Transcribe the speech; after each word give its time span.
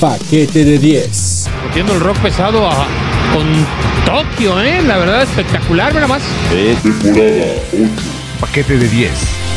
paquete 0.00 0.64
de 0.64 0.78
10. 0.78 1.48
Metiendo 1.66 1.94
el 1.94 2.00
rock 2.00 2.18
pesado 2.18 2.66
a- 2.68 2.86
con 3.32 3.46
Tokio, 4.04 4.60
¿eh? 4.62 4.82
La 4.82 4.98
verdad, 4.98 5.22
espectacular, 5.22 5.92
mira 5.94 6.06
más. 6.06 6.22
Paquete 8.40 8.76
de 8.78 8.88
10. 8.88 9.10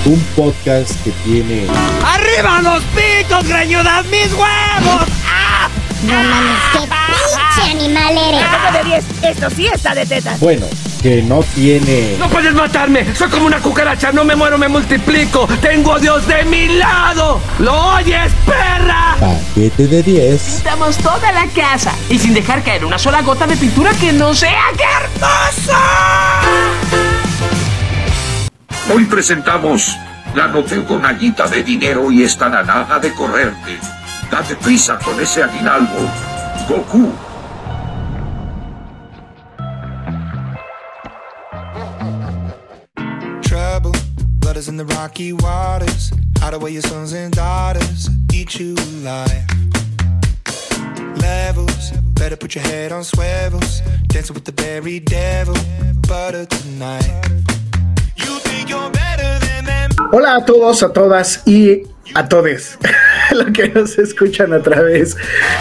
Un 0.06 0.20
podcast 0.36 0.92
que 1.04 1.12
tiene 1.26 1.66
¡Arriba 2.06 2.62
los 2.62 2.82
picos, 2.96 3.46
greñudas, 3.48 4.06
mis 4.06 4.32
huevos! 4.32 5.08
¡Ah! 5.28 5.68
No 6.04 6.14
mames, 6.14 6.60
qué 6.72 6.80
pinche 6.80 7.72
animal 7.72 8.18
eres. 8.18 8.42
Paquete 8.46 8.78
de 8.78 8.90
10, 8.90 9.06
esto 9.36 9.50
sí 9.56 9.68
está 9.74 9.94
de 9.94 10.06
tetas. 10.06 10.40
bueno, 10.40 10.66
que 11.02 11.24
no 11.24 11.42
tiene 11.56 12.16
¡No 12.20 12.28
puedes 12.30 12.54
matarme! 12.54 13.16
¡Soy 13.16 13.30
como 13.30 13.46
una 13.46 13.60
cucaracha! 13.60 14.12
¡No 14.12 14.24
me 14.24 14.36
muero, 14.36 14.58
me 14.58 14.68
multiplico! 14.68 15.48
¡Tengo 15.62 15.94
a 15.94 16.00
Dios 16.00 16.28
de 16.28 16.44
mi 16.46 16.68
lado! 16.68 17.40
¿Lo 17.60 17.96
oyes, 17.96 18.32
perra? 18.46 19.16
paquete 19.20 19.88
de 19.88 20.04
10. 20.04 20.42
Pintamos 20.42 20.98
toda 20.98 21.32
la 21.32 21.48
casa 21.48 21.94
y 22.10 22.18
sin 22.20 22.34
dejar 22.34 22.64
caer 22.64 22.86
una 22.86 22.98
sola 22.98 23.22
gota 23.22 23.48
de 23.48 23.58
pintura 23.58 23.92
que 24.00 24.12
no 24.14 24.34
sea 24.34 24.66
¡qué 24.78 24.84
hermoso! 24.84 25.74
Hoy 28.94 29.06
presentamos 29.06 29.96
la 30.36 30.48
no 30.48 30.64
tengo 30.64 30.98
nayita 30.98 31.48
de 31.48 31.64
dinero 31.64 32.12
y 32.12 32.24
están 32.24 32.56
a 32.56 32.64
nada 32.64 33.00
de 33.00 33.14
correrte. 33.14 33.78
Date 34.32 34.56
prisa 34.56 34.98
con 35.00 35.20
ese 35.20 35.44
aguinaldo. 35.44 36.10
Goku. 36.68 37.29
The 44.80 44.86
rocky 44.96 45.34
waters. 45.34 46.12
Your 46.72 46.82
sons 46.82 47.12
and 47.14 47.34
daughters. 47.34 48.10
Eat 48.34 48.60
you 48.60 48.76
alive. 48.76 49.44
Hola 60.12 60.36
a 60.36 60.46
todos, 60.46 60.84
a 60.84 60.94
todas 60.94 61.44
y 61.46 61.84
a 62.16 62.28
todes, 62.28 62.78
los 63.32 63.52
que 63.52 63.70
nos 63.70 63.98
escuchan 63.98 64.54
a 64.54 64.62
través 64.62 65.16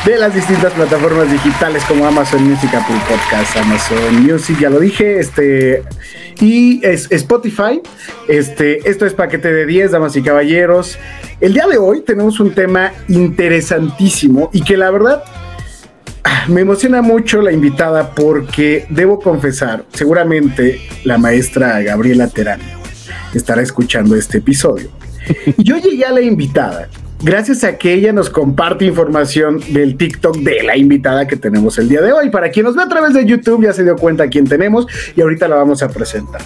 de 0.07 0.17
las 0.17 0.33
distintas 0.33 0.73
plataformas 0.73 1.31
digitales 1.31 1.83
como 1.87 2.07
Amazon 2.07 2.45
Music, 2.49 2.73
Apple 2.73 2.97
Podcast, 3.09 3.57
Amazon 3.57 4.23
Music, 4.25 4.59
ya 4.61 4.71
lo 4.71 4.81
dije, 4.81 5.19
este 5.19 5.83
y 6.41 6.81
es 6.85 7.11
Spotify. 7.11 7.81
Este, 8.29 8.89
esto 8.89 9.07
es 9.07 9.15
paquete 9.15 9.53
de 9.53 9.67
10, 9.67 9.93
damas 9.93 10.17
y 10.17 10.23
caballeros. 10.23 10.99
El 11.41 11.55
día 11.55 11.67
de 11.67 11.79
hoy 11.79 12.03
tenemos 12.03 12.41
un 12.41 12.53
tema 12.53 12.93
interesantísimo 13.09 14.51
y 14.53 14.63
que 14.63 14.77
la 14.77 14.91
verdad 14.91 15.23
ah, 16.25 16.47
me 16.49 16.63
emociona 16.63 17.03
mucho 17.03 17.43
la 17.43 17.53
invitada 17.53 18.15
porque 18.15 18.87
debo 18.91 19.21
confesar, 19.21 19.85
seguramente 19.93 20.81
la 21.05 21.19
maestra 21.19 21.81
Gabriela 21.83 22.29
Terán 22.29 22.61
estará 23.35 23.63
escuchando 23.63 24.17
este 24.17 24.39
episodio. 24.39 24.91
Y 25.57 25.63
Yo 25.65 25.77
llegué 25.77 26.05
a 26.05 26.13
la 26.13 26.23
invitada 26.23 26.89
gracias 27.21 27.65
a 27.65 27.77
que 27.77 27.93
ella 27.95 28.13
nos 28.13 28.31
comparte 28.31 28.85
información 28.85 29.61
del 29.71 29.97
TikTok 29.97 30.39
de 30.39 30.63
la 30.63 30.77
invitada 30.77 31.27
que 31.27 31.37
tenemos 31.37 31.79
el 31.79 31.89
día 31.89 32.01
de 32.01 32.13
hoy. 32.13 32.31
Para 32.31 32.51
quien 32.51 32.67
nos 32.67 32.77
ve 32.77 32.83
a 32.83 32.89
través 32.89 33.15
de 33.15 33.25
YouTube 33.25 33.65
ya 33.65 33.73
se 33.73 33.85
dio 33.85 33.97
cuenta 33.97 34.29
quién 34.29 34.47
tenemos 34.47 34.87
y 35.17 35.21
ahorita 35.21 35.49
la 35.49 35.57
vamos 35.57 35.83
a 35.83 35.89
presentar. 35.89 36.43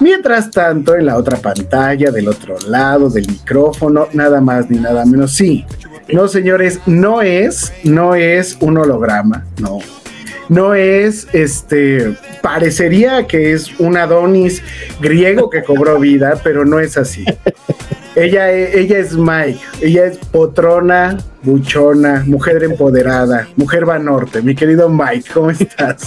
Mientras 0.00 0.50
tanto, 0.50 0.96
en 0.96 1.06
la 1.06 1.16
otra 1.16 1.36
pantalla, 1.36 2.10
del 2.10 2.28
otro 2.28 2.56
lado 2.66 3.10
del 3.10 3.26
micrófono, 3.26 4.08
nada 4.12 4.40
más 4.40 4.70
ni 4.70 4.78
nada 4.78 5.04
menos. 5.04 5.32
Sí, 5.32 5.66
no 6.12 6.28
señores, 6.28 6.80
no 6.86 7.22
es, 7.22 7.72
no 7.84 8.14
es 8.14 8.56
un 8.60 8.78
holograma, 8.78 9.46
no. 9.60 9.78
No 10.48 10.74
es, 10.74 11.28
este, 11.32 12.16
parecería 12.42 13.26
que 13.28 13.52
es 13.52 13.78
un 13.78 13.96
Adonis 13.96 14.62
griego 15.00 15.48
que 15.48 15.62
cobró 15.62 16.00
vida, 16.00 16.40
pero 16.42 16.64
no 16.64 16.80
es 16.80 16.96
así. 16.96 17.24
Ella, 18.20 18.52
e- 18.52 18.78
ella 18.78 18.98
es 18.98 19.16
Mike, 19.16 19.60
ella 19.80 20.04
es 20.04 20.18
potrona, 20.18 21.16
buchona, 21.42 22.22
mujer 22.26 22.62
empoderada, 22.62 23.48
mujer 23.56 23.88
va 23.88 23.98
norte. 23.98 24.42
Mi 24.42 24.54
querido 24.54 24.90
Mike, 24.90 25.30
¿cómo 25.32 25.48
estás? 25.48 26.02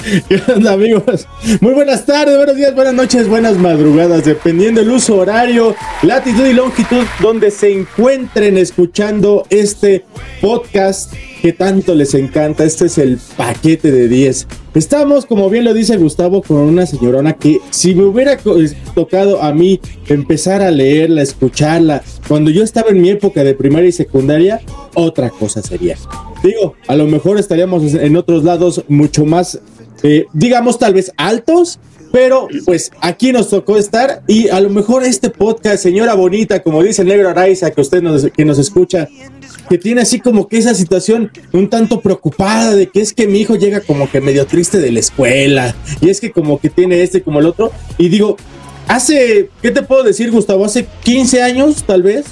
¿Qué 0.28 0.40
onda, 0.50 0.72
amigos? 0.72 1.28
Muy 1.60 1.74
buenas 1.74 2.06
tardes, 2.06 2.38
buenos 2.38 2.56
días, 2.56 2.74
buenas 2.74 2.94
noches, 2.94 3.28
buenas 3.28 3.58
madrugadas, 3.58 4.24
dependiendo 4.24 4.80
el 4.80 4.90
uso 4.90 5.16
horario, 5.16 5.76
latitud 6.00 6.46
y 6.46 6.54
longitud 6.54 7.04
donde 7.20 7.50
se 7.50 7.70
encuentren 7.70 8.56
escuchando 8.56 9.46
este 9.50 10.06
podcast 10.40 11.12
que 11.42 11.52
tanto 11.52 11.94
les 11.94 12.14
encanta. 12.14 12.64
Este 12.64 12.86
es 12.86 12.96
el 12.96 13.18
paquete 13.36 13.92
de 13.92 14.08
10. 14.08 14.48
Estamos, 14.74 15.26
como 15.26 15.50
bien 15.50 15.64
lo 15.64 15.74
dice 15.74 15.96
Gustavo, 15.96 16.42
con 16.42 16.56
una 16.58 16.86
señorona 16.86 17.34
que 17.34 17.60
si 17.70 17.94
me 17.94 18.04
hubiera 18.04 18.38
tocado 18.94 19.42
a 19.42 19.52
mí 19.52 19.80
empezar 20.08 20.62
a 20.62 20.70
leerla, 20.70 21.22
escucharla, 21.22 22.02
cuando 22.26 22.50
yo 22.50 22.62
estaba 22.64 22.90
en 22.90 23.02
mi 23.02 23.10
época 23.10 23.44
de 23.44 23.54
primaria 23.54 23.88
y 23.88 23.92
secundaria, 23.92 24.60
otra 24.94 25.30
cosa 25.30 25.62
sería. 25.62 25.96
Digo, 26.42 26.74
a 26.88 26.96
lo 26.96 27.06
mejor 27.06 27.38
estaríamos 27.38 27.94
en 27.94 28.16
otros 28.16 28.44
lados 28.44 28.82
mucho 28.88 29.24
más 29.26 29.60
eh, 30.02 30.26
digamos 30.32 30.78
tal 30.78 30.94
vez 30.94 31.12
altos, 31.16 31.78
pero 32.10 32.48
pues 32.64 32.90
aquí 33.00 33.32
nos 33.32 33.48
tocó 33.48 33.78
estar 33.78 34.22
y 34.26 34.48
a 34.48 34.60
lo 34.60 34.68
mejor 34.68 35.04
este 35.04 35.30
podcast, 35.30 35.82
señora 35.82 36.14
bonita, 36.14 36.62
como 36.62 36.82
dice 36.82 37.04
negro 37.04 37.28
Araiza, 37.30 37.70
que 37.70 37.80
usted 37.80 38.02
nos, 38.02 38.26
que 38.30 38.44
nos 38.44 38.58
escucha, 38.58 39.08
que 39.68 39.78
tiene 39.78 40.02
así 40.02 40.20
como 40.20 40.48
que 40.48 40.58
esa 40.58 40.74
situación 40.74 41.30
un 41.52 41.68
tanto 41.68 42.00
preocupada 42.00 42.74
de 42.74 42.88
que 42.88 43.00
es 43.00 43.12
que 43.12 43.26
mi 43.26 43.40
hijo 43.40 43.56
llega 43.56 43.80
como 43.80 44.10
que 44.10 44.20
medio 44.20 44.46
triste 44.46 44.78
de 44.78 44.92
la 44.92 45.00
escuela 45.00 45.74
y 46.00 46.10
es 46.10 46.20
que 46.20 46.32
como 46.32 46.58
que 46.60 46.70
tiene 46.70 47.02
este 47.02 47.22
como 47.22 47.40
el 47.40 47.46
otro 47.46 47.72
y 47.98 48.08
digo, 48.08 48.36
hace, 48.88 49.50
¿qué 49.60 49.70
te 49.70 49.82
puedo 49.82 50.02
decir 50.02 50.30
Gustavo? 50.30 50.64
Hace 50.64 50.86
15 51.04 51.42
años 51.42 51.84
tal 51.84 52.02
vez. 52.02 52.26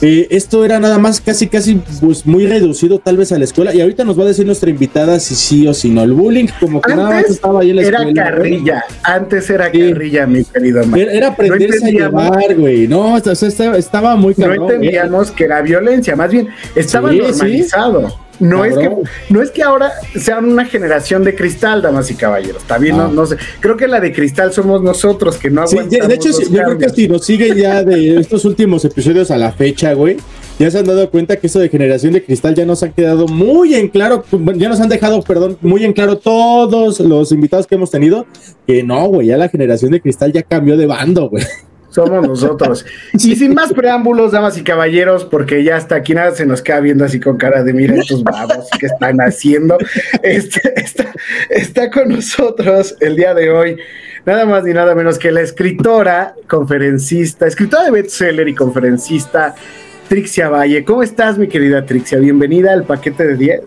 Eh, 0.00 0.26
esto 0.30 0.64
era 0.64 0.78
nada 0.78 0.98
más 0.98 1.20
casi, 1.20 1.48
casi 1.48 1.80
pues, 2.00 2.26
muy 2.26 2.46
reducido 2.46 2.98
tal 2.98 3.16
vez 3.16 3.32
a 3.32 3.38
la 3.38 3.44
escuela. 3.44 3.74
Y 3.74 3.80
ahorita 3.80 4.04
nos 4.04 4.18
va 4.18 4.24
a 4.24 4.26
decir 4.26 4.46
nuestra 4.46 4.70
invitada 4.70 5.18
si 5.20 5.34
sí 5.34 5.66
o 5.66 5.74
si 5.74 5.90
no. 5.90 6.02
El 6.02 6.12
bullying, 6.12 6.46
como 6.60 6.80
que 6.80 6.94
nada 6.94 7.10
más 7.10 7.24
estaba 7.30 7.60
ahí 7.60 7.70
en 7.70 7.76
la 7.76 7.82
era 7.82 7.98
escuela. 7.98 8.24
¿no? 8.24 8.30
carrilla, 8.30 8.84
antes 9.02 9.50
era 9.50 9.70
Sí. 9.70 9.78
carrilla, 9.90 10.26
mi 10.26 10.44
querido 10.44 10.84
Mike. 10.86 11.02
Era, 11.02 11.12
era 11.12 11.28
aprenderse 11.28 11.86
a 11.86 11.90
llevar, 11.90 12.54
güey. 12.56 12.86
No, 12.88 13.14
o 13.14 13.20
sea, 13.20 13.48
estaba, 13.48 13.76
estaba 13.78 14.16
muy 14.16 14.34
no 14.36 14.46
cabrón. 14.46 14.62
entendíamos 14.72 15.30
que 15.30 15.44
era 15.44 15.60
violencia, 15.62 16.14
más 16.16 16.30
bien 16.30 16.48
estaba 16.74 17.10
Sí, 17.10 17.18
normalizado. 17.18 18.27
No 18.40 18.64
es, 18.64 18.76
que, 18.76 18.90
no 19.30 19.42
es 19.42 19.50
que 19.50 19.62
ahora 19.62 19.90
sean 20.18 20.44
una 20.44 20.64
generación 20.64 21.24
de 21.24 21.34
cristal, 21.34 21.82
damas 21.82 22.10
y 22.10 22.14
caballeros. 22.14 22.62
También 22.64 22.94
Ah. 22.94 23.08
no, 23.08 23.12
no 23.12 23.26
sé. 23.26 23.36
Creo 23.60 23.76
que 23.76 23.88
la 23.88 24.00
de 24.00 24.12
cristal 24.12 24.52
somos 24.52 24.82
nosotros 24.82 25.36
que 25.36 25.50
no 25.50 25.66
Sí, 25.66 25.76
de, 25.76 25.80
aguantamos. 25.82 26.08
de 26.08 26.14
hecho, 26.14 26.28
los 26.28 26.36
sí, 26.36 26.44
yo 26.50 26.62
creo 26.62 26.78
que 26.78 26.88
si 26.90 27.08
nos 27.08 27.24
siguen 27.24 27.56
ya 27.56 27.82
de 27.82 28.18
estos 28.18 28.44
últimos 28.44 28.84
episodios 28.84 29.30
a 29.30 29.38
la 29.38 29.52
fecha, 29.52 29.92
güey, 29.94 30.16
ya 30.58 30.70
se 30.70 30.78
han 30.78 30.86
dado 30.86 31.08
cuenta 31.10 31.36
que 31.36 31.46
eso 31.48 31.58
de 31.58 31.68
generación 31.68 32.12
de 32.12 32.24
cristal 32.24 32.54
ya 32.54 32.64
nos 32.64 32.82
han 32.82 32.92
quedado 32.92 33.26
muy 33.28 33.74
en 33.74 33.88
claro, 33.88 34.24
ya 34.56 34.68
nos 34.68 34.80
han 34.80 34.88
dejado, 34.88 35.22
perdón, 35.22 35.56
muy 35.60 35.84
en 35.84 35.92
claro 35.92 36.18
todos 36.18 37.00
los 37.00 37.30
invitados 37.32 37.66
que 37.66 37.74
hemos 37.76 37.90
tenido, 37.90 38.26
que 38.66 38.82
no, 38.82 39.06
güey, 39.08 39.28
ya 39.28 39.36
la 39.36 39.48
generación 39.48 39.92
de 39.92 40.00
cristal 40.00 40.32
ya 40.32 40.42
cambió 40.42 40.76
de 40.76 40.86
bando, 40.86 41.28
güey. 41.28 41.44
Somos 41.90 42.26
nosotros. 42.28 42.84
y 43.12 43.36
sin 43.36 43.54
más 43.54 43.72
preámbulos, 43.72 44.32
damas 44.32 44.56
y 44.58 44.62
caballeros, 44.62 45.24
porque 45.24 45.64
ya 45.64 45.76
hasta 45.76 45.96
aquí 45.96 46.14
nada 46.14 46.32
se 46.32 46.46
nos 46.46 46.62
queda 46.62 46.80
viendo 46.80 47.04
así 47.04 47.20
con 47.20 47.36
cara 47.36 47.62
de 47.62 47.72
mira 47.72 47.96
estos 47.96 48.22
babos 48.22 48.68
que 48.78 48.86
están 48.86 49.18
haciendo. 49.18 49.78
Este, 50.22 50.80
está, 50.80 51.12
está 51.48 51.90
con 51.90 52.08
nosotros 52.08 52.96
el 53.00 53.16
día 53.16 53.34
de 53.34 53.50
hoy, 53.50 53.76
nada 54.26 54.44
más 54.44 54.64
ni 54.64 54.72
nada 54.72 54.94
menos 54.94 55.18
que 55.18 55.30
la 55.30 55.40
escritora, 55.40 56.34
conferencista, 56.46 57.46
escritora 57.46 57.84
de 57.84 57.90
bestseller 57.90 58.48
y 58.48 58.54
conferencista, 58.54 59.54
Trixia 60.08 60.48
Valle. 60.48 60.84
¿Cómo 60.84 61.02
estás, 61.02 61.36
mi 61.36 61.48
querida 61.48 61.84
Trixia? 61.84 62.18
Bienvenida 62.18 62.72
al 62.72 62.84
paquete 62.84 63.26
de 63.26 63.36
10. 63.36 63.60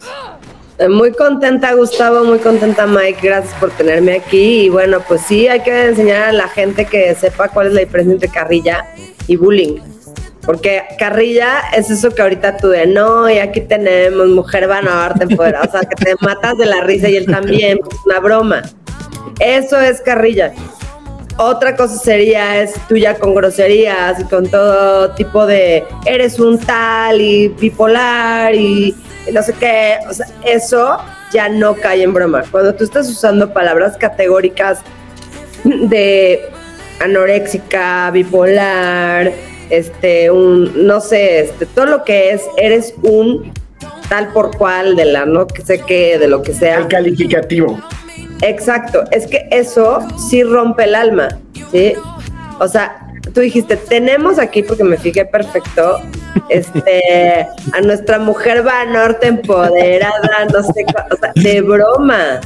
Eh, 0.82 0.90
Muy 0.90 1.12
contenta, 1.12 1.74
Gustavo, 1.76 2.24
muy 2.24 2.40
contenta, 2.40 2.88
Mike. 2.88 3.20
Gracias 3.22 3.54
por 3.60 3.70
tenerme 3.70 4.14
aquí. 4.14 4.64
Y 4.64 4.70
bueno, 4.70 5.00
pues 5.08 5.22
sí, 5.22 5.48
hay 5.48 5.60
que 5.60 5.86
enseñar 5.86 6.24
a 6.24 6.32
la 6.32 6.48
gente 6.48 6.86
que 6.86 7.14
sepa 7.14 7.50
cuál 7.50 7.68
es 7.68 7.74
la 7.74 7.82
diferencia 7.82 8.14
entre 8.14 8.30
carrilla 8.30 8.86
y 9.28 9.36
bullying. 9.36 9.80
Porque 10.44 10.82
carrilla 10.98 11.60
es 11.78 11.92
eso 11.92 12.10
que 12.10 12.24
ahorita 12.24 12.58
tú 12.58 12.70
de 12.70 12.88
no, 12.88 13.30
y 13.30 13.38
aquí 13.38 13.62
tenemos 13.62 14.28
mujer 14.30 14.68
Banorte 14.68 15.26
empoderada. 15.26 15.68
O 15.68 15.72
sea, 15.72 15.82
que 15.82 16.04
te 16.04 16.16
matas 16.20 16.58
de 16.58 16.66
la 16.66 16.82
risa 16.82 17.10
y 17.10 17.18
él 17.18 17.28
también. 17.28 17.78
pues, 17.78 17.96
una 18.06 18.20
broma. 18.20 18.64
Eso 19.40 19.80
es 19.80 20.02
carrilla. 20.02 20.52
Otra 21.38 21.76
cosa 21.76 21.96
sería 21.98 22.62
es 22.62 22.74
tuya 22.88 23.20
con 23.20 23.36
groserías 23.36 24.20
y 24.20 24.24
con 24.26 24.48
todo 24.48 25.12
tipo 25.12 25.46
de 25.46 25.84
eres 26.06 26.40
un 26.40 26.60
tal 26.60 27.22
y 27.22 27.50
bipolar 27.50 28.54
y 28.56 28.96
no 29.32 29.44
sé 29.44 29.54
qué. 29.54 29.98
O 30.10 30.14
sea, 30.14 30.28
eso 30.46 30.98
ya 31.32 31.50
no 31.50 31.76
cae 31.76 32.04
en 32.04 32.14
broma. 32.14 32.44
Cuando 32.50 32.74
tú 32.76 32.84
estás 32.84 33.10
usando 33.10 33.54
palabras 33.54 33.98
categóricas 33.98 34.80
de 35.64 36.50
anoréxica, 37.00 38.12
bipolar, 38.12 39.32
este, 39.70 40.30
un, 40.30 40.88
no 40.88 41.00
sé, 41.02 41.42
este, 41.42 41.66
todo 41.66 41.86
lo 41.86 42.04
que 42.04 42.32
es, 42.32 42.42
eres 42.58 42.94
un 43.04 43.52
tal 44.10 44.28
por 44.34 44.56
cual 44.58 44.96
de 44.96 45.06
la 45.06 45.26
no 45.26 45.48
que 45.48 45.62
sé 45.62 45.80
qué, 45.80 46.20
de 46.20 46.28
lo 46.28 46.44
que 46.44 46.54
sea. 46.54 46.80
El 46.80 46.88
calificativo. 46.88 47.80
Exacto, 48.42 49.04
es 49.12 49.28
que 49.28 49.48
eso 49.52 50.00
sí 50.30 50.44
rompe 50.44 50.84
el 50.84 50.96
alma, 50.96 51.40
¿sí? 51.72 51.94
O 52.60 52.68
sea, 52.68 53.01
tú 53.34 53.42
dijiste, 53.42 53.78
tenemos 53.78 54.40
aquí, 54.40 54.64
porque 54.64 54.84
me 54.84 54.98
fijé 54.98 55.26
perfecto, 55.26 56.00
este, 56.50 57.48
a 57.74 57.82
nuestra 57.82 58.20
mujer 58.20 58.66
va 58.66 58.86
norte 58.86 59.28
empoderada, 59.28 60.46
no 60.52 60.64
sé, 60.64 60.86
o 61.12 61.16
sea, 61.18 61.32
de 61.36 61.62
broma. 61.62 62.42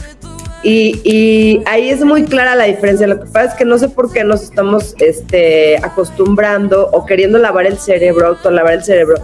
Y, 0.64 1.00
y, 1.04 1.62
ahí 1.68 1.92
es 1.92 2.04
muy 2.04 2.24
clara 2.24 2.56
la 2.56 2.64
diferencia. 2.64 3.06
Lo 3.06 3.20
que 3.20 3.28
pasa 3.28 3.52
es 3.52 3.54
que 3.54 3.66
no 3.66 3.78
sé 3.78 3.88
por 3.88 4.12
qué 4.12 4.24
nos 4.24 4.42
estamos 4.42 4.96
este, 5.00 5.78
acostumbrando 5.78 6.90
o 6.92 7.06
queriendo 7.06 7.38
lavar 7.38 7.68
el 7.68 7.78
cerebro, 7.78 8.36
lavar 8.50 8.74
el 8.74 8.84
cerebro, 8.84 9.16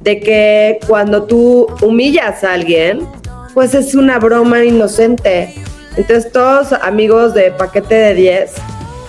de 0.00 0.20
que 0.20 0.78
cuando 0.86 1.24
tú 1.24 1.66
humillas 1.82 2.44
a 2.44 2.52
alguien, 2.52 3.00
pues 3.52 3.74
es 3.74 3.96
una 3.96 4.20
broma 4.20 4.64
inocente. 4.64 5.54
Entonces 5.96 6.30
todos 6.30 6.72
amigos 6.72 7.34
de 7.34 7.50
paquete 7.50 7.94
de 7.94 8.14
10, 8.14 8.52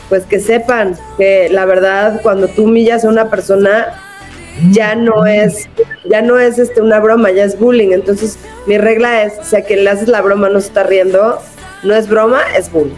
pues 0.10 0.24
que 0.26 0.40
sepan 0.40 0.96
que 1.18 1.50
la 1.50 1.66
verdad 1.66 2.22
cuando 2.22 2.48
tú 2.48 2.64
humillas 2.66 3.06
a 3.06 3.10
una 3.10 3.30
persona 3.30 4.04
ya 4.72 4.96
no 4.96 5.26
es 5.26 5.70
ya 6.10 6.22
no 6.22 6.40
es 6.40 6.58
este 6.58 6.82
una 6.82 7.00
broma, 7.00 7.32
ya 7.32 7.44
es 7.44 7.60
bullying. 7.60 7.92
Entonces 7.92 8.38
mi 8.66 8.78
regla 8.78 9.24
es 9.24 9.34
si 9.44 9.56
a 9.56 9.64
quien 9.64 9.84
le 9.84 9.90
haces 9.90 10.08
la 10.08 10.22
broma 10.22 10.50
no 10.50 10.60
se 10.60 10.68
está 10.68 10.84
riendo, 10.84 11.40
no 11.84 11.94
es 11.94 12.08
broma, 12.08 12.42
es 12.58 12.72
bullying. 12.72 12.96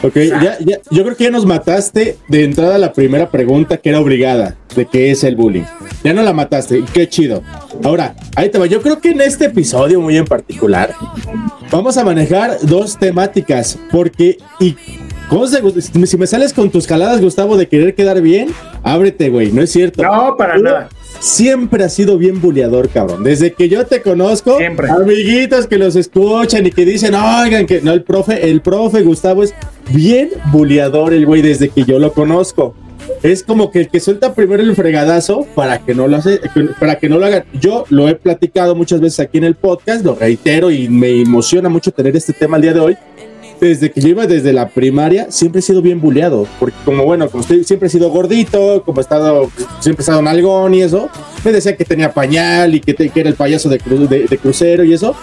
Ok, 0.00 0.14
ya, 0.14 0.58
ya, 0.60 0.78
yo 0.90 1.02
creo 1.02 1.16
que 1.16 1.24
ya 1.24 1.30
nos 1.30 1.44
mataste 1.44 2.18
de 2.28 2.44
entrada 2.44 2.78
la 2.78 2.92
primera 2.92 3.30
pregunta 3.30 3.78
que 3.78 3.88
era 3.88 3.98
obligada, 3.98 4.56
de 4.76 4.86
qué 4.86 5.10
es 5.10 5.24
el 5.24 5.34
bullying. 5.34 5.64
Ya 6.04 6.12
no 6.12 6.22
la 6.22 6.32
mataste, 6.32 6.84
qué 6.92 7.08
chido. 7.08 7.42
Ahora, 7.82 8.14
ahí 8.36 8.48
te 8.48 8.58
va. 8.58 8.66
Yo 8.66 8.80
creo 8.80 9.00
que 9.00 9.10
en 9.10 9.20
este 9.20 9.46
episodio 9.46 10.00
muy 10.00 10.16
en 10.16 10.24
particular, 10.24 10.94
vamos 11.72 11.96
a 11.96 12.04
manejar 12.04 12.58
dos 12.62 12.96
temáticas, 12.96 13.76
porque, 13.90 14.38
y 14.60 14.76
¿cómo 15.28 15.46
se, 15.46 15.62
si 15.80 16.16
me 16.16 16.26
sales 16.26 16.52
con 16.52 16.70
tus 16.70 16.86
caladas, 16.86 17.20
Gustavo, 17.20 17.56
de 17.56 17.68
querer 17.68 17.94
quedar 17.94 18.20
bien, 18.20 18.48
ábrete, 18.82 19.30
güey, 19.30 19.52
no 19.52 19.62
es 19.62 19.70
cierto. 19.70 20.02
No, 20.02 20.36
para 20.36 20.58
nada 20.58 20.88
siempre 21.20 21.84
has 21.84 21.94
sido 21.94 22.18
bien 22.18 22.40
buleador, 22.40 22.88
cabrón. 22.88 23.24
Desde 23.24 23.52
que 23.52 23.68
yo 23.68 23.86
te 23.86 24.02
conozco, 24.02 24.58
siempre. 24.58 24.88
amiguitos 24.88 25.66
que 25.66 25.78
los 25.78 25.96
escuchan 25.96 26.66
y 26.66 26.70
que 26.70 26.84
dicen, 26.84 27.14
oigan, 27.14 27.66
que 27.66 27.80
no, 27.80 27.92
el 27.92 28.02
profe, 28.02 28.48
el 28.50 28.60
profe 28.60 29.02
Gustavo 29.02 29.42
es 29.42 29.54
bien 29.90 30.30
buleador, 30.52 31.12
el 31.12 31.26
güey, 31.26 31.42
desde 31.42 31.68
que 31.68 31.84
yo 31.84 31.98
lo 31.98 32.12
conozco. 32.12 32.74
Es 33.22 33.42
como 33.42 33.70
que 33.70 33.80
el 33.80 33.88
que 33.88 34.00
suelta 34.00 34.34
primero 34.34 34.62
el 34.62 34.76
fregadazo 34.76 35.46
para 35.54 35.78
que 35.78 35.94
no 35.94 36.08
lo 36.08 36.18
hace, 36.18 36.40
para 36.78 36.98
que 36.98 37.08
no 37.08 37.18
lo 37.18 37.26
hagan. 37.26 37.44
Yo 37.58 37.84
lo 37.88 38.06
he 38.08 38.14
platicado 38.14 38.74
muchas 38.74 39.00
veces 39.00 39.20
aquí 39.20 39.38
en 39.38 39.44
el 39.44 39.54
podcast, 39.54 40.04
lo 40.04 40.14
reitero 40.14 40.70
y 40.70 40.88
me 40.88 41.22
emociona 41.22 41.68
mucho 41.68 41.90
tener 41.90 42.14
este 42.16 42.32
tema 42.32 42.56
el 42.56 42.62
día 42.62 42.74
de 42.74 42.80
hoy 42.80 42.96
desde 43.66 43.90
que 43.90 44.00
yo 44.00 44.08
iba 44.08 44.26
desde 44.26 44.52
la 44.52 44.68
primaria, 44.68 45.30
siempre 45.30 45.60
he 45.60 45.62
sido 45.62 45.82
bien 45.82 46.00
buleado. 46.00 46.46
Porque 46.58 46.76
como 46.84 47.04
bueno, 47.04 47.28
como 47.28 47.42
estoy, 47.42 47.64
siempre 47.64 47.88
he 47.88 47.90
sido 47.90 48.10
gordito, 48.10 48.82
como 48.84 49.00
he 49.00 49.02
estado, 49.02 49.50
siempre 49.80 50.00
he 50.00 50.04
estado 50.04 50.22
nalgón 50.22 50.74
y 50.74 50.82
eso, 50.82 51.08
me 51.44 51.52
decía 51.52 51.76
que 51.76 51.84
tenía 51.84 52.12
pañal 52.12 52.74
y 52.74 52.80
que, 52.80 52.94
que 52.94 53.20
era 53.20 53.28
el 53.28 53.34
payaso 53.34 53.68
de, 53.68 53.78
de, 53.78 54.38
crucero 54.38 54.84
y 54.84 54.92
eso. 54.92 55.14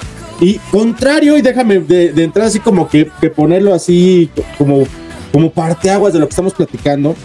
Y 0.41 0.59
contrario, 0.71 1.37
y 1.37 1.41
déjame 1.41 1.79
de, 1.79 2.11
de 2.11 2.23
entrar 2.23 2.47
así 2.47 2.59
como 2.59 2.89
que, 2.89 3.09
que, 3.21 3.29
ponerlo 3.29 3.73
así 3.73 4.29
como, 4.57 4.83
como 5.31 5.51
parteaguas 5.51 6.13
de 6.13 6.19
lo 6.19 6.27
que 6.27 6.31
estamos 6.31 6.53
platicando. 6.53 7.15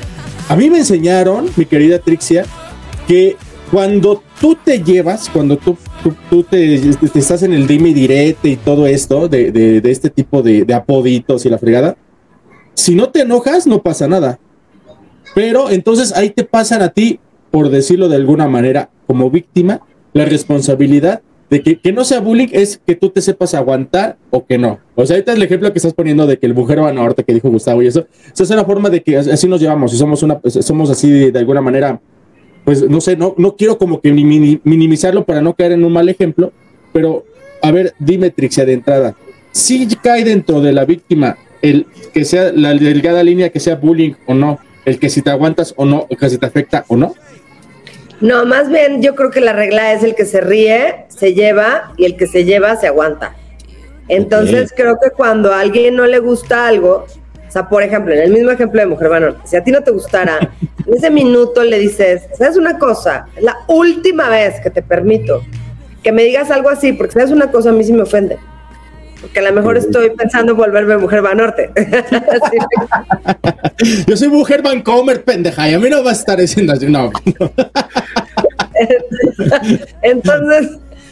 A 0.49 0.57
mí 0.57 0.71
me 0.71 0.79
enseñaron, 0.79 1.49
mi 1.57 1.65
querida 1.65 1.99
Trixia, 1.99 2.45
que 3.07 3.37
cuando 3.70 4.22
tú 4.40 4.56
te 4.62 4.82
llevas, 4.82 5.28
cuando 5.28 5.56
tú, 5.56 5.76
tú, 6.28 6.43
te, 6.43 6.75
estás 7.14 7.43
en 7.43 7.52
el 7.52 7.67
dime 7.67 7.90
y 7.90 8.37
y 8.43 8.56
todo 8.56 8.87
esto, 8.87 9.28
de, 9.28 9.52
de, 9.52 9.90
este 9.90 10.11
tipo 10.11 10.43
de, 10.43 10.64
de, 10.64 10.75
apoditos 10.75 11.46
y 11.46 11.50
la 11.50 11.58
fregada, 11.58 11.96
si 12.75 12.94
no 12.94 13.11
te 13.11 13.22
enojas, 13.22 13.67
no 13.67 13.82
pasa 13.82 14.08
nada. 14.08 14.40
Pero 15.34 15.70
entonces 15.70 16.12
ahí 16.17 16.31
te 16.31 16.44
pasan 16.44 16.82
a 16.82 16.88
ti, 16.88 17.20
por 17.50 17.69
decirlo 17.69 18.08
de 18.08 18.17
alguna 18.17 18.49
manera, 18.49 18.90
como 19.06 19.31
víctima, 19.31 19.82
la 20.12 20.25
responsabilidad 20.25 21.23
de 21.50 21.62
que, 21.62 21.81
que 21.81 21.93
no 21.93 22.05
sea 22.05 22.20
bullying 22.20 22.49
es 22.52 22.81
que 22.84 22.94
tú 22.94 23.11
te 23.11 23.20
sepas 23.20 23.55
aguantar 23.55 24.16
o 24.31 24.46
que 24.46 24.58
no. 24.58 24.81
O 24.94 25.06
sea, 25.06 25.16
ahorita 25.16 25.32
es 25.32 25.37
el 25.38 25.43
ejemplo 25.44 25.73
que 25.73 25.78
estás 25.78 25.94
poniendo 25.94 26.26
de 26.26 26.38
que 26.38 26.46
el 26.46 26.55
mujer 26.55 26.82
va 26.82 26.88
a 26.88 26.93
norte 26.93 27.25
que 27.25 27.34
dijo 27.34 27.50
Gustavo 27.50 27.82
y 27.82 27.88
eso. 27.88 28.06
Esa 28.32 28.43
es 28.44 28.50
una 28.50 28.64
forma 28.64 28.88
de 28.88 29.02
que 29.02 29.16
así 29.16 29.49
nos 29.49 29.61
llevamos 29.61 29.93
y 29.93 29.96
somos, 29.96 30.23
una, 30.23 30.40
somos 30.44 30.90
así 30.90 31.31
de 31.31 31.38
alguna 31.38 31.61
manera 31.61 32.00
pues 32.65 32.83
no 32.89 33.01
sé, 33.01 33.17
no, 33.17 33.35
no 33.39 33.57
quiero 33.57 33.79
como 33.79 34.01
que 34.01 34.12
minimizarlo 34.12 35.25
para 35.25 35.41
no 35.41 35.55
caer 35.55 35.73
en 35.73 35.85
un 35.85 35.93
mal 35.93 36.09
ejemplo, 36.09 36.53
pero 36.93 37.25
a 37.62 37.71
ver, 37.71 37.95
dime 37.99 38.31
Trixia 38.31 38.65
de 38.65 38.75
entrada, 38.75 39.17
si 39.53 39.87
cae 39.97 40.25
dentro 40.25 40.61
de 40.61 40.73
la 40.73 40.85
víctima 40.85 41.37
el 41.62 41.87
que 42.12 42.25
sea 42.25 42.53
la 42.53 42.73
delgada 42.75 43.23
línea 43.23 43.51
que 43.51 43.61
sea 43.61 43.77
bullying 43.77 44.15
o 44.27 44.35
no, 44.35 44.59
el 44.85 44.99
que 44.99 45.11
si 45.11 45.23
te 45.23 45.31
aguantas 45.31 45.75
o 45.77 45.85
no, 45.85 46.07
el 46.11 46.17
que 46.17 46.31
si 46.31 46.39
te 46.39 46.47
afecta 46.47 46.85
o 46.89 46.97
no. 46.97 47.15
No, 48.21 48.45
más 48.45 48.69
bien 48.69 49.03
yo 49.03 49.15
creo 49.15 49.31
que 49.31 49.41
la 49.41 49.53
regla 49.53 49.93
es 49.93 50.03
el 50.03 50.15
que 50.15 50.27
se 50.27 50.41
ríe, 50.41 51.07
se 51.09 51.35
lleva 51.35 51.93
y 51.97 52.05
el 52.05 52.17
que 52.17 52.27
se 52.27 52.45
lleva 52.45 52.77
se 52.77 52.87
aguanta. 52.87 53.35
Entonces 54.09 54.73
creo 54.77 54.99
que 55.03 55.11
cuando 55.11 55.53
a 55.53 55.61
alguien 55.61 55.95
no 55.95 56.07
le 56.07 56.19
gusta 56.19 56.67
algo, 56.67 57.07
o 57.49 57.53
sea, 57.53 57.69
por 57.69 57.83
ejemplo, 57.83 58.12
en 58.12 58.21
el 58.21 58.31
mismo 58.31 58.51
ejemplo 58.51 58.81
de 58.81 58.87
Mujer 58.87 59.09
Banor, 59.09 59.37
si 59.45 59.57
a 59.57 59.65
ti 59.65 59.71
no 59.71 59.83
te 59.83 59.91
gustara, 59.91 60.39
en 60.90 60.96
ese 60.96 61.10
minuto 61.10 61.62
le 61.62 61.78
dices, 61.78 62.22
¿sabes 62.37 62.56
una 62.56 62.76
cosa? 62.76 63.26
La 63.40 63.58
última 63.69 64.28
vez 64.28 64.60
que 64.60 64.70
te 64.70 64.82
permito 64.82 65.44
que 66.02 66.10
me 66.10 66.25
digas 66.25 66.50
algo 66.50 66.69
así, 66.69 66.92
porque 66.92 67.12
sabes 67.12 67.31
una 67.31 67.52
cosa, 67.52 67.70
a 67.70 67.72
mí 67.72 67.84
sí 67.84 67.92
me 67.92 68.02
ofende. 68.02 68.38
Porque 69.20 69.38
a 69.38 69.42
lo 69.42 69.52
mejor 69.52 69.76
estoy 69.76 70.10
pensando 70.10 70.50
en 70.52 70.58
volverme 70.58 70.96
mujer 70.96 71.22
Banorte. 71.22 71.70
Yo 74.06 74.16
soy 74.16 74.28
mujer 74.28 74.62
Vancomer, 74.62 75.22
pendeja, 75.22 75.69
y 75.69 75.75
a 75.75 75.78
mí 75.78 75.88
no 75.90 76.02
va 76.02 76.10
a 76.10 76.14
estar 76.14 76.40
diciendo 76.40 76.72
así, 76.72 76.87
no. 76.87 77.12
Entonces, 80.02 80.70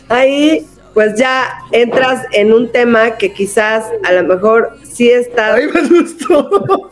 ahí 0.08 0.66
pues 0.92 1.14
ya 1.16 1.50
entras 1.70 2.26
en 2.32 2.52
un 2.52 2.72
tema 2.72 3.12
que 3.12 3.32
quizás 3.32 3.84
a 4.04 4.12
lo 4.12 4.24
mejor 4.24 4.76
sí 4.82 5.08
está. 5.08 5.54
Ay, 5.54 5.68
me 5.72 5.82
gustó. 6.00 6.88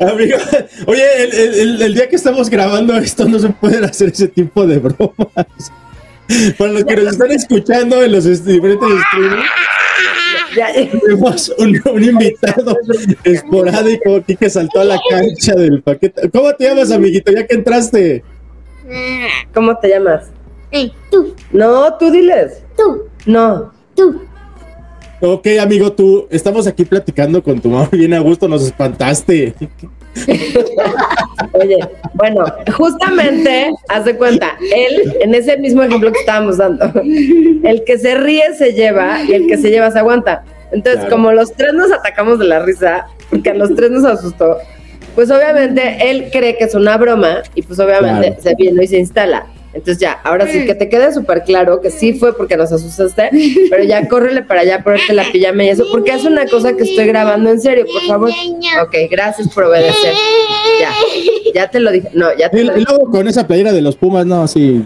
Amigo, 0.00 0.38
oye, 0.86 1.04
el, 1.84 1.94
día 1.94 2.08
que 2.08 2.16
estamos 2.16 2.50
grabando 2.50 2.96
esto 2.96 3.26
no 3.26 3.38
se 3.38 3.48
pueden 3.50 3.84
hacer 3.84 4.08
ese 4.10 4.28
tipo 4.28 4.66
de 4.66 4.78
bromas. 4.78 5.46
Para 6.58 6.72
los 6.72 6.84
que 6.84 6.96
nos 6.96 7.12
están 7.12 7.30
escuchando 7.30 8.02
en 8.02 8.12
los 8.12 8.24
diferentes 8.24 8.88
streams, 9.08 9.44
tenemos 10.74 11.54
un, 11.58 12.02
invitado 12.02 12.76
esporádico 13.24 14.16
aquí 14.16 14.36
que 14.36 14.50
saltó 14.50 14.80
a 14.80 14.84
la 14.84 14.98
cancha 15.08 15.54
del 15.54 15.82
paquete. 15.82 16.30
¿Cómo 16.30 16.52
te 16.54 16.64
llamas, 16.64 16.90
amiguito? 16.90 17.32
Ya 17.32 17.46
que 17.46 17.54
entraste. 17.54 18.24
¿Cómo 19.52 19.76
te 19.78 19.88
llamas? 19.88 20.30
Eh, 20.70 20.90
tú. 21.10 21.34
No, 21.52 21.94
tú 21.94 22.10
diles. 22.10 22.62
Tú. 22.76 23.04
No. 23.26 23.72
Tú. 23.94 24.22
Ok, 25.20 25.46
amigo, 25.60 25.92
tú, 25.92 26.26
estamos 26.30 26.66
aquí 26.66 26.84
platicando 26.84 27.42
con 27.42 27.60
tu 27.60 27.70
mamá 27.70 27.88
bien 27.92 28.12
a 28.12 28.20
gusto, 28.20 28.48
nos 28.48 28.62
espantaste. 28.64 29.54
Oye, 31.52 31.78
bueno, 32.14 32.44
justamente, 32.76 33.70
haz 33.88 34.04
de 34.04 34.16
cuenta, 34.16 34.56
él, 34.74 35.16
en 35.20 35.34
ese 35.34 35.56
mismo 35.56 35.82
ejemplo 35.82 36.12
que 36.12 36.20
estábamos 36.20 36.58
dando, 36.58 36.90
el 37.02 37.82
que 37.84 37.98
se 37.98 38.14
ríe 38.14 38.54
se 38.56 38.72
lleva 38.72 39.22
y 39.24 39.32
el 39.32 39.46
que 39.46 39.56
se 39.56 39.70
lleva 39.70 39.90
se 39.90 39.98
aguanta. 39.98 40.44
Entonces, 40.72 41.06
como 41.08 41.32
los 41.32 41.52
tres 41.52 41.72
nos 41.72 41.92
atacamos 41.92 42.38
de 42.38 42.46
la 42.46 42.58
risa, 42.60 43.06
porque 43.30 43.50
a 43.50 43.54
los 43.54 43.74
tres 43.74 43.90
nos 43.90 44.04
asustó, 44.04 44.58
pues 45.14 45.30
obviamente 45.30 46.10
él 46.10 46.28
cree 46.30 46.56
que 46.58 46.64
es 46.64 46.74
una 46.74 46.96
broma 46.98 47.42
y 47.54 47.62
pues 47.62 47.78
obviamente 47.78 48.36
se 48.40 48.54
viene 48.54 48.84
y 48.84 48.86
se 48.86 48.98
instala. 48.98 49.46
Entonces 49.76 49.98
ya, 49.98 50.12
ahora 50.24 50.50
sí 50.50 50.64
que 50.64 50.74
te 50.74 50.88
quede 50.88 51.12
súper 51.12 51.42
claro 51.44 51.82
que 51.82 51.90
sí 51.90 52.14
fue 52.14 52.34
porque 52.34 52.56
nos 52.56 52.72
asustaste, 52.72 53.28
pero 53.68 53.84
ya 53.84 54.08
córrele 54.08 54.42
para 54.42 54.62
allá, 54.62 54.82
ponerte 54.82 55.12
la 55.12 55.30
pijama 55.30 55.64
y 55.64 55.68
eso, 55.68 55.84
porque 55.92 56.12
es 56.12 56.24
una 56.24 56.46
cosa 56.46 56.74
que 56.74 56.84
estoy 56.84 57.06
grabando 57.06 57.50
en 57.50 57.60
serio, 57.60 57.84
por 57.84 58.00
favor. 58.06 58.30
Ok, 58.82 58.94
gracias 59.10 59.48
por 59.50 59.64
obedecer. 59.64 60.14
Ya, 60.80 60.90
ya 61.54 61.70
te 61.70 61.80
lo 61.80 61.92
dije. 61.92 62.08
No, 62.14 62.34
ya 62.34 62.48
te 62.48 62.62
y, 62.62 62.64
lo 62.64 62.72
dije. 62.72 62.86
luego 62.88 63.10
con 63.10 63.28
esa 63.28 63.46
playera 63.46 63.70
de 63.70 63.82
los 63.82 63.96
Pumas, 63.96 64.24
no, 64.24 64.48
sí. 64.48 64.82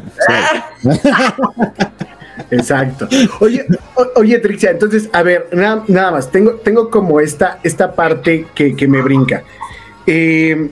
Exacto. 2.50 3.08
Oye, 3.38 3.64
oye, 4.16 4.38
Trixia, 4.40 4.72
entonces, 4.72 5.08
a 5.12 5.22
ver, 5.22 5.46
nada, 5.52 5.84
nada 5.86 6.10
más, 6.10 6.32
tengo, 6.32 6.54
tengo 6.54 6.90
como 6.90 7.20
esta, 7.20 7.60
esta 7.62 7.92
parte 7.92 8.46
que, 8.56 8.74
que 8.74 8.88
me 8.88 9.00
brinca. 9.02 9.44
Eh, 10.04 10.68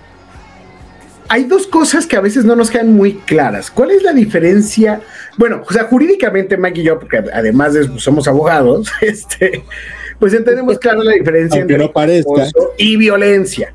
hay 1.29 1.45
dos 1.45 1.67
cosas 1.67 2.07
que 2.07 2.17
a 2.17 2.21
veces 2.21 2.45
no 2.45 2.57
nos 2.57 2.71
quedan 2.71 2.93
muy 2.95 3.15
claras. 3.15 3.71
¿Cuál 3.71 3.91
es 3.91 4.03
la 4.03 4.13
diferencia? 4.13 5.01
Bueno, 5.37 5.63
o 5.67 5.73
sea, 5.73 5.85
jurídicamente, 5.85 6.57
Mike 6.57 6.81
y 6.81 6.85
yo, 6.85 6.99
porque 6.99 7.19
además 7.33 7.75
de, 7.75 7.99
somos 7.99 8.27
abogados, 8.29 8.89
este, 9.01 9.65
Pues 10.19 10.35
entendemos 10.35 10.79
claro 10.79 11.03
la 11.03 11.13
diferencia 11.13 11.61
Aunque 11.61 11.75
entre 11.75 11.87
no 11.87 11.93
parezca. 11.93 12.49
y 12.77 12.97
violencia. 12.97 13.73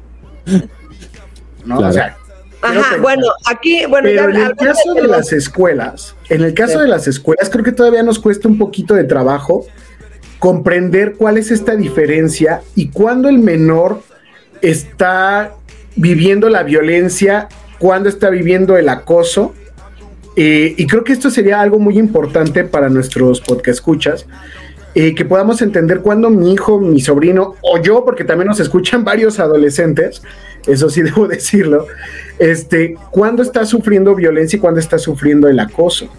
¿No? 1.65 1.77
Claro. 1.77 1.89
O 1.89 1.93
sea, 1.93 2.17
Ajá, 2.62 2.95
bueno, 3.01 3.27
aquí, 3.45 3.86
bueno, 3.89 4.07
Pero 4.07 4.29
ya 4.29 4.39
en 4.39 4.45
el 4.48 4.55
caso 4.55 4.93
de 4.93 5.07
las 5.07 5.33
escuelas, 5.33 6.15
en 6.29 6.43
el 6.43 6.53
caso 6.53 6.74
Sí. 6.74 6.79
de 6.79 6.88
las 6.88 7.07
escuelas, 7.07 7.50
creo 7.50 7.63
que 7.63 7.74
todavía 7.74 8.03
nos 8.03 8.19
cuesta 8.19 8.48
un 8.48 8.57
poquito 8.57 8.93
de 8.93 9.03
trabajo 9.03 9.65
comprender 10.39 11.15
cuál 11.15 11.38
es 11.38 11.51
esta 11.51 11.75
diferencia 11.75 12.62
y 12.75 12.89
cuándo 12.89 13.27
el 13.27 13.39
menor 13.39 14.01
está 14.62 15.53
viviendo 15.95 16.50
la 16.50 16.63
violencia, 16.63 17.47
cuándo 17.79 18.09
está 18.09 18.29
viviendo 18.29 18.77
el 18.77 18.89
acoso. 18.89 19.53
Eh, 20.35 20.73
y 20.77 20.88
creo 20.88 21.03
que 21.03 21.13
esto 21.13 21.29
sería 21.29 21.62
algo 21.62 21.79
muy 21.79 21.97
importante 22.00 22.63
para 22.63 22.89
nuestros 22.89 23.41
podcast 23.41 23.67
escuchas. 23.67 24.25
eh, 24.95 25.15
que 25.15 25.25
podamos 25.25 25.62
entender 25.63 26.01
cuándo 26.01 26.29
mi 26.29 26.53
hijo, 26.53 26.79
mi 26.79 27.01
sobrino 27.01 27.55
o 27.62 27.81
yo, 27.81 28.05
porque 28.05 28.23
también 28.23 28.47
nos 28.47 28.59
escuchan 28.59 29.03
varios 29.12 29.39
adolescentes, 29.39 30.21
eso 30.67 30.89
sí 30.89 31.01
debo 31.03 31.27
decirlo, 31.27 31.88
este, 32.39 32.95
cuándo 33.12 33.41
está 33.41 33.65
sufriendo 33.65 34.13
violencia 34.15 34.57
y 34.57 34.59
cuándo 34.59 34.79
está 34.79 35.00
sufriendo 35.00 35.47
el 35.47 35.59
acoso. 35.59 36.09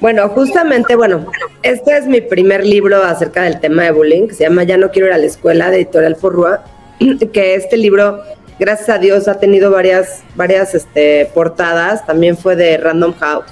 Bueno, 0.00 0.28
justamente, 0.30 0.96
bueno, 0.96 1.26
este 1.62 1.96
es 1.96 2.06
mi 2.06 2.20
primer 2.20 2.66
libro 2.66 3.04
acerca 3.04 3.42
del 3.42 3.60
tema 3.60 3.84
de 3.84 3.92
bullying, 3.92 4.26
que 4.26 4.34
se 4.34 4.44
llama 4.44 4.64
Ya 4.64 4.76
no 4.76 4.90
quiero 4.90 5.06
ir 5.06 5.14
a 5.14 5.18
la 5.18 5.26
escuela, 5.26 5.70
de 5.70 5.76
Editorial 5.76 6.16
Porrúa, 6.16 6.64
que 7.32 7.54
este 7.54 7.76
libro, 7.76 8.20
gracias 8.62 8.88
a 8.90 8.98
Dios, 8.98 9.26
ha 9.26 9.40
tenido 9.40 9.72
varias, 9.72 10.22
varias 10.36 10.72
este, 10.76 11.28
portadas, 11.34 12.06
también 12.06 12.36
fue 12.36 12.54
de 12.54 12.76
Random 12.76 13.12
House. 13.14 13.46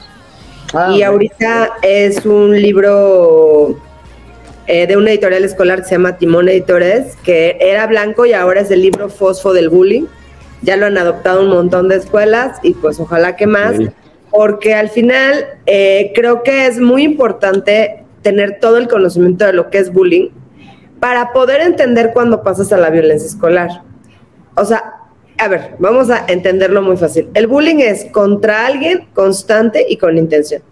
Ah, 0.73 0.93
y 0.97 1.03
ahorita 1.03 1.73
es 1.83 2.25
un 2.25 2.53
libro 2.61 3.77
eh, 4.69 4.87
de 4.87 4.97
una 4.97 5.11
editorial 5.11 5.43
escolar 5.43 5.81
que 5.81 5.89
se 5.89 5.97
llama 5.97 6.17
Timón 6.17 6.49
Editores, 6.49 7.17
que 7.25 7.57
era 7.61 7.89
blanco 7.89 8.25
y 8.25 8.35
ahora 8.35 8.61
es 8.61 8.71
el 8.71 8.83
libro 8.83 9.09
Fosfo 9.09 9.53
del 9.53 9.69
Bullying. 9.69 10.05
Ya 10.63 10.77
lo 10.77 10.87
han 10.87 10.97
adoptado 10.97 11.43
un 11.43 11.49
montón 11.49 11.89
de 11.89 11.97
escuelas 11.97 12.59
y 12.63 12.75
pues 12.75 13.01
ojalá 13.01 13.35
que 13.35 13.49
más, 13.49 13.77
Sí. 13.77 13.89
porque 14.31 14.75
al 14.75 14.91
final 14.91 15.45
eh, 15.67 16.13
creo 16.15 16.45
que 16.45 16.67
es 16.67 16.79
muy 16.79 17.03
importante 17.03 18.05
tener 18.23 18.61
todo 18.61 18.77
el 18.77 18.87
conocimiento 18.87 19.45
de 19.45 19.55
lo 19.55 19.71
que 19.71 19.79
es 19.79 19.93
bullying 19.93 20.29
para 21.01 21.33
poder 21.33 21.63
entender 21.63 22.13
cuando 22.13 22.45
pasas 22.45 22.73
a 22.73 22.77
la 22.77 22.91
violencia 22.91 23.27
escolar. 23.27 23.83
O 24.55 24.65
sea, 24.65 25.00
a 25.41 25.49
ver, 25.49 25.75
vamos 25.79 26.11
a 26.11 26.27
entenderlo 26.29 26.83
muy 26.83 26.99
fácil. 26.99 27.31
El 27.33 27.47
bullying 27.47 27.79
es 27.79 28.05
contra 28.13 28.67
alguien 28.67 29.09
constante 29.15 29.87
y 29.89 29.97
con 29.97 30.19
intención. 30.19 30.63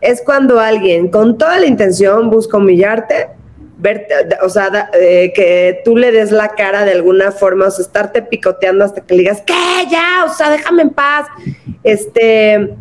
Es 0.00 0.20
cuando 0.20 0.58
alguien 0.58 1.08
con 1.08 1.38
toda 1.38 1.60
la 1.60 1.66
intención 1.66 2.28
busca 2.28 2.56
humillarte, 2.56 3.28
verte, 3.78 4.14
o 4.42 4.48
sea, 4.48 4.90
eh, 4.94 5.32
que 5.32 5.80
tú 5.84 5.96
le 5.96 6.10
des 6.10 6.32
la 6.32 6.48
cara 6.48 6.84
de 6.84 6.90
alguna 6.90 7.30
forma, 7.30 7.66
o 7.66 7.70
sea, 7.70 7.84
estarte 7.84 8.20
picoteando 8.20 8.84
hasta 8.84 9.00
que 9.00 9.14
le 9.14 9.22
digas, 9.22 9.42
¿qué? 9.46 9.54
Ya, 9.90 10.24
o 10.26 10.34
sea, 10.34 10.50
déjame 10.50 10.82
en 10.82 10.90
paz. 10.90 11.28
Este, 11.84 12.74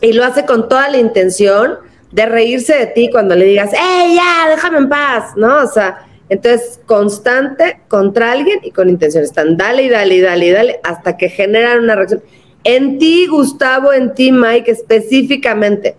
y 0.00 0.12
lo 0.12 0.24
hace 0.24 0.44
con 0.44 0.68
toda 0.68 0.88
la 0.88 0.98
intención 0.98 1.78
de 2.12 2.26
reírse 2.26 2.74
de 2.78 2.86
ti 2.86 3.10
cuando 3.10 3.34
le 3.34 3.46
digas, 3.46 3.72
¡eh, 3.72 4.14
ya, 4.14 4.48
déjame 4.48 4.78
en 4.78 4.88
paz! 4.88 5.32
¿No? 5.36 5.64
O 5.64 5.66
sea, 5.66 6.06
entonces 6.28 6.80
constante 6.86 7.80
contra 7.88 8.32
alguien 8.32 8.60
y 8.62 8.70
con 8.70 8.88
intención. 8.88 9.24
Están 9.24 9.56
dale 9.56 9.84
y 9.84 9.88
dale 9.88 10.16
y 10.16 10.20
dale 10.20 10.46
y 10.46 10.50
dale 10.50 10.80
hasta 10.82 11.16
que 11.16 11.28
generan 11.28 11.80
una 11.80 11.94
reacción. 11.94 12.22
En 12.64 12.98
ti, 12.98 13.26
Gustavo, 13.26 13.92
en 13.92 14.14
ti, 14.14 14.32
Mike, 14.32 14.70
específicamente. 14.70 15.96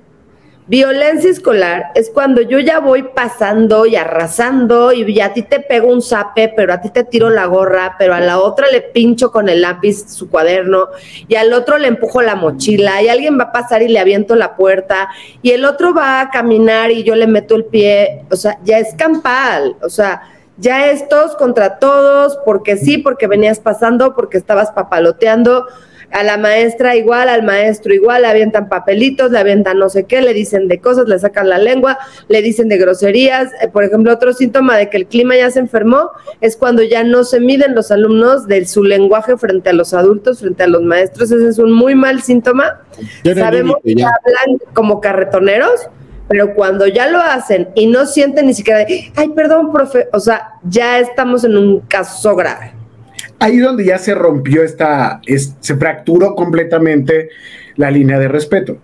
Violencia 0.70 1.32
escolar 1.32 1.86
es 1.96 2.12
cuando 2.12 2.42
yo 2.42 2.60
ya 2.60 2.80
voy 2.80 3.02
pasando 3.02 3.88
y 3.88 3.96
arrasando 3.96 4.94
y 4.94 5.20
a 5.20 5.34
ti 5.34 5.42
te 5.42 5.62
pego 5.62 5.92
un 5.92 6.04
zape, 6.04 6.54
pero 6.56 6.74
a 6.74 6.80
ti 6.80 6.92
te 6.92 7.04
tiro 7.04 7.32
la 7.32 7.48
gorra, 7.48 7.96
pero 7.98 8.14
a 8.14 8.20
la 8.20 8.38
otra 8.38 8.68
le 8.72 8.82
pincho 8.82 9.32
con 9.32 9.50
el 9.50 9.64
lápiz 9.64 10.08
su 10.08 10.30
cuaderno 10.30 10.90
y 11.28 11.34
al 11.38 11.54
otro 11.54 11.80
le 11.80 11.88
empujo 11.88 12.22
la 12.22 12.36
mochila 12.36 13.02
y 13.02 13.08
alguien 13.08 13.40
va 13.40 13.46
a 13.46 13.52
pasar 13.52 13.82
y 13.82 13.88
le 13.88 13.98
aviento 13.98 14.36
la 14.36 14.56
puerta 14.56 15.10
y 15.42 15.50
el 15.54 15.66
otro 15.66 15.96
va 15.96 16.22
a 16.22 16.30
caminar 16.30 16.92
y 16.92 17.02
yo 17.02 17.16
le 17.16 17.26
meto 17.26 17.56
el 17.56 17.66
pie, 17.66 18.26
o 18.30 18.36
sea, 18.36 18.60
ya 18.64 18.78
es 18.78 18.94
campal, 18.94 19.76
o 19.82 19.90
sea, 19.90 20.22
ya 20.58 20.92
es 20.92 21.10
todos 21.10 21.36
contra 21.36 21.80
todos, 21.80 22.38
porque 22.46 22.78
sí, 22.78 23.00
porque 23.00 23.26
venías 23.26 23.60
pasando, 23.60 24.14
porque 24.14 24.38
estabas 24.38 24.70
papaloteando, 24.70 25.66
a 26.12 26.24
la 26.24 26.38
maestra 26.38 26.96
igual, 26.96 27.30
al 27.30 27.44
maestro 27.44 27.94
igual, 27.94 28.24
le 28.24 28.28
avientan 28.28 28.70
papelitos, 28.70 29.32
le 29.32 29.40
avientan 29.40 29.78
no 29.78 29.90
sé 29.90 30.06
qué, 30.06 30.22
le 30.22 30.34
dicen 30.34 30.68
de 30.68 30.80
cosas, 30.80 31.08
le 31.08 31.20
sacan 31.20 31.50
la 31.50 31.58
lengua, 31.58 31.98
le 32.28 32.42
dicen 32.42 32.68
de 32.68 32.78
groserías. 32.78 33.52
Eh, 33.62 33.68
por 33.68 33.84
ejemplo, 33.84 34.12
otro 34.12 34.34
síntoma 34.34 34.78
de 34.78 34.90
que 34.90 34.98
el 34.98 35.06
clima 35.08 35.36
ya 35.36 35.52
se 35.52 35.60
enfermó 35.60 36.12
es 36.42 36.56
cuando 36.58 36.84
ya 36.84 37.04
no 37.04 37.24
se 37.24 37.40
miden 37.40 37.76
los 37.76 37.92
alumnos 37.92 38.48
de 38.48 38.66
su 38.66 38.84
lenguaje 38.84 39.38
frente 39.38 39.70
a 39.70 39.74
los 39.74 39.94
adultos, 39.94 40.40
frente 40.40 40.64
a 40.64 40.68
los 40.68 40.82
maestros. 40.82 41.32
Ese 41.32 41.48
es 41.48 41.60
un 41.60 41.72
muy 41.72 41.96
mal 41.96 42.22
síntoma. 42.22 42.82
No 43.24 43.36
Sabemos 43.36 43.78
que 43.84 43.92
hablan 43.92 44.60
como 44.74 45.00
carretoneros, 45.02 45.90
pero 46.28 46.54
cuando 46.54 46.88
ya 46.88 47.08
lo 47.08 47.20
hacen 47.20 47.70
y 47.76 47.88
no 47.88 48.06
sienten 48.06 48.48
ni 48.48 48.54
siquiera, 48.54 48.80
de, 48.80 49.12
ay, 49.16 49.30
perdón, 49.30 49.72
profe, 49.72 50.08
o 50.12 50.20
sea, 50.20 50.54
ya 50.64 51.00
estamos 51.00 51.44
en 51.44 51.58
un 51.58 51.80
caso 51.82 52.36
grave. 52.36 52.79
Ahí 53.40 53.58
donde 53.58 53.86
ya 53.86 53.98
se 53.98 54.14
rompió 54.16 54.64
esta, 54.64 55.22
es- 55.26 55.56
se 55.60 55.76
fracturó 55.76 56.36
completamente 56.36 57.30
la 57.76 57.90
línea 57.92 58.20
de 58.20 58.28
respeto. 58.28 58.78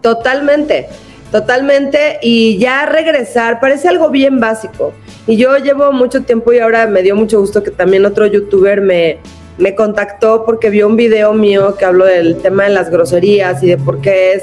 Totalmente, 0.00 0.88
totalmente. 1.30 2.18
Y 2.22 2.58
ya 2.58 2.86
regresar 2.86 3.60
parece 3.60 3.88
algo 3.88 4.10
bien 4.10 4.40
básico. 4.40 4.92
Y 5.26 5.36
yo 5.36 5.56
llevo 5.58 5.92
mucho 5.92 6.22
tiempo 6.22 6.52
y 6.52 6.58
ahora 6.58 6.86
me 6.86 7.02
dio 7.02 7.14
mucho 7.16 7.40
gusto 7.40 7.62
que 7.62 7.70
también 7.70 8.04
otro 8.04 8.26
youtuber 8.26 8.80
me, 8.80 9.18
me 9.58 9.74
contactó 9.74 10.44
porque 10.44 10.70
vio 10.70 10.88
un 10.88 10.96
video 10.96 11.32
mío 11.32 11.76
que 11.76 11.84
habló 11.84 12.04
del 12.06 12.36
tema 12.38 12.64
de 12.64 12.70
las 12.70 12.90
groserías 12.90 13.62
y 13.62 13.68
de 13.68 13.78
por 13.78 14.00
qué 14.00 14.32
es, 14.32 14.42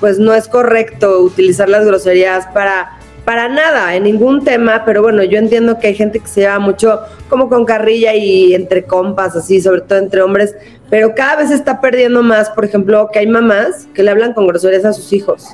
pues 0.00 0.18
no 0.18 0.34
es 0.34 0.48
correcto 0.48 1.20
utilizar 1.20 1.68
las 1.68 1.86
groserías 1.86 2.46
para, 2.48 2.98
para 3.26 3.48
nada, 3.48 3.96
en 3.96 4.04
ningún 4.04 4.44
tema, 4.44 4.84
pero 4.86 5.02
bueno, 5.02 5.24
yo 5.24 5.36
entiendo 5.38 5.80
que 5.80 5.88
hay 5.88 5.94
gente 5.96 6.20
que 6.20 6.28
se 6.28 6.42
lleva 6.42 6.60
mucho 6.60 7.00
como 7.28 7.48
con 7.48 7.64
carrilla 7.64 8.14
y 8.14 8.54
entre 8.54 8.84
compas, 8.84 9.34
así, 9.34 9.60
sobre 9.60 9.80
todo 9.80 9.98
entre 9.98 10.22
hombres, 10.22 10.54
pero 10.90 11.12
cada 11.16 11.34
vez 11.34 11.50
está 11.50 11.80
perdiendo 11.80 12.22
más, 12.22 12.50
por 12.50 12.64
ejemplo, 12.64 13.10
que 13.12 13.18
hay 13.18 13.26
mamás 13.26 13.88
que 13.92 14.04
le 14.04 14.12
hablan 14.12 14.32
con 14.32 14.46
groserías 14.46 14.84
a 14.84 14.92
sus 14.92 15.12
hijos, 15.12 15.48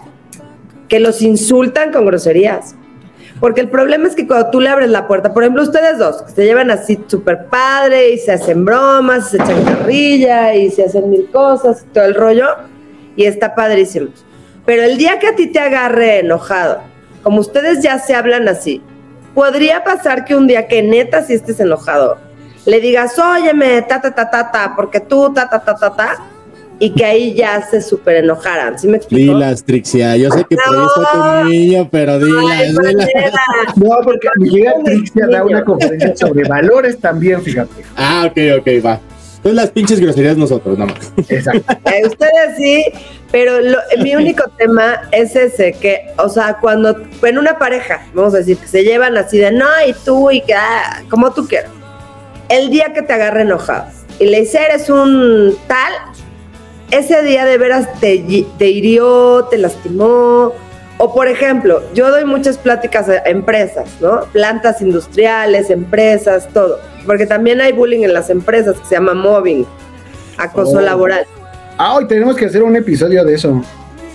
que 0.87 1.01
los 1.01 1.23
insultan 1.23 1.93
con 1.93 2.05
groserías. 2.05 2.75
Porque 3.41 3.63
el 3.63 3.71
problema 3.71 4.07
es 4.07 4.15
que 4.15 4.27
cuando 4.27 4.51
tú 4.51 4.61
le 4.61 4.69
abres 4.69 4.91
la 4.91 5.09
puerta, 5.09 5.33
por 5.33 5.43
ejemplo, 5.43 5.63
ustedes 5.63 5.97
dos, 5.97 6.21
que 6.25 6.31
se 6.31 6.45
llevan 6.45 6.71
así 6.71 7.03
súper 7.07 7.47
padre 7.47 8.11
y 8.11 8.19
se 8.19 8.33
hacen 8.33 8.67
bromas, 8.67 9.31
se 9.31 9.39
echan 9.39 9.65
carrilla 9.65 10.55
y 10.55 10.71
se 10.71 10.85
hacen 10.85 11.09
mil 11.09 11.31
cosas, 11.31 11.87
todo 11.95 12.05
el 12.05 12.15
rollo, 12.15 12.49
y 13.17 13.25
está 13.25 13.55
padrísimo. 13.55 14.09
Pero 14.67 14.83
el 14.83 14.99
día 14.99 15.19
que 15.19 15.29
a 15.29 15.35
ti 15.35 15.47
te 15.47 15.59
agarre 15.59 16.19
enojado, 16.19 16.92
como 17.23 17.41
ustedes 17.41 17.83
ya 17.83 17.99
se 17.99 18.15
hablan 18.15 18.49
así, 18.49 18.83
podría 19.35 19.85
pasar 19.85 20.25
que 20.25 20.35
un 20.35 20.47
día 20.47 20.67
que 20.67 20.83
neta 20.83 21.23
si 21.23 21.35
estés 21.35 21.61
enojado, 21.61 22.19
le 22.67 22.81
digas, 22.81 23.19
óyeme, 23.19 23.83
ta, 23.83 24.01
ta, 24.01 24.15
ta, 24.15 24.31
ta, 24.31 24.51
ta, 24.51 24.73
porque 24.77 25.01
tú, 25.01 25.33
ta, 25.33 25.49
ta, 25.49 25.65
ta, 25.65 25.77
ta, 25.77 25.95
ta, 25.95 26.17
y 26.79 26.91
que 26.91 27.05
ahí 27.05 27.35
ya 27.35 27.63
se 27.63 27.81
súper 27.81 28.17
enojaran. 28.17 28.77
¿Sí 28.77 28.89
me 28.89 28.97
explico? 28.97 29.35
Dilas, 29.35 29.63
Trixia. 29.63 30.17
Yo 30.17 30.31
sé 30.33 30.45
que 30.49 30.57
por 30.57 30.77
ahí 30.77 30.85
está 30.85 31.43
tu 31.43 31.49
niño, 31.49 31.89
pero 31.91 32.19
dilas, 32.19 32.45
Ay, 32.59 32.69
dilas. 32.71 33.09
No, 33.77 33.99
porque 34.03 34.29
mi 34.37 34.51
querida 34.51 34.75
Trixia 34.85 35.27
da 35.29 35.45
una 35.45 35.65
conferencia 35.65 36.17
sobre 36.17 36.49
valores 36.49 36.99
también, 36.99 37.41
fíjate. 37.41 37.85
Ah, 37.97 38.27
ok, 38.29 38.61
ok, 38.61 38.85
va. 38.85 39.01
Entonces 39.45 39.55
las 39.57 39.71
pinches 39.71 39.99
groserías 40.01 40.37
nosotros, 40.37 40.79
nada 40.79 40.93
más. 40.95 41.13
Exacto. 41.29 41.73
Eh, 41.91 42.07
ustedes 42.07 42.57
sí, 42.57 42.85
pero 43.33 43.61
lo- 43.61 43.79
mi 43.99 44.15
único 44.15 44.45
tema 44.57 45.03
es 45.11 45.35
ese, 45.35 45.73
que, 45.73 46.07
o 46.19 46.29
sea, 46.29 46.59
cuando 46.61 46.97
en 47.25 47.39
una 47.39 47.59
pareja, 47.59 48.07
vamos 48.15 48.35
a 48.35 48.39
decir, 48.39 48.57
que 48.57 48.69
se 48.69 48.85
llevan 48.85 49.17
así 49.17 49.39
de 49.39 49.51
no, 49.51 49.67
y 49.87 49.95
tú, 50.05 50.31
y 50.31 50.43
que, 50.43 50.55
ah, 50.55 51.03
como 51.11 51.33
tú 51.33 51.49
quieras, 51.49 51.71
el 52.49 52.71
día 52.71 52.93
que 52.95 53.03
te 53.03 53.13
agarre 53.15 53.43
enojado 53.43 53.87
y 54.21 54.27
le 54.27 54.41
dice 54.43 54.61
eres 54.65 54.89
un 54.89 55.57
tal, 55.67 55.93
ese 56.93 57.23
día 57.23 57.45
de 57.45 57.59
veras 57.59 57.89
te, 58.01 58.45
te 58.59 58.67
hirió, 58.69 59.47
te 59.51 59.59
lastimó. 59.59 60.53
O 60.99 61.13
por 61.15 61.27
ejemplo, 61.27 61.83
yo 61.95 62.11
doy 62.11 62.25
muchas 62.25 62.59
pláticas 62.59 63.09
a 63.09 63.19
empresas, 63.29 63.89
¿no? 64.01 64.21
Plantas 64.33 64.81
industriales, 64.81 65.71
empresas, 65.71 66.49
todo. 66.53 66.79
Porque 67.07 67.27
también 67.27 67.61
hay 67.61 67.73
bullying 67.73 68.03
en 68.05 68.15
las 68.15 68.31
empresas 68.31 68.79
que 68.79 68.87
se 68.87 68.95
llama 68.95 69.15
mobbing, 69.15 69.67
acoso 70.39 70.79
Oh. 70.79 70.81
laboral. 70.81 71.27
Ah, 71.79 71.95
hoy 71.97 72.07
tenemos 72.07 72.37
que 72.37 72.45
hacer 72.47 72.63
un 72.63 72.77
episodio 72.77 73.25
de 73.25 73.35
eso. 73.35 73.63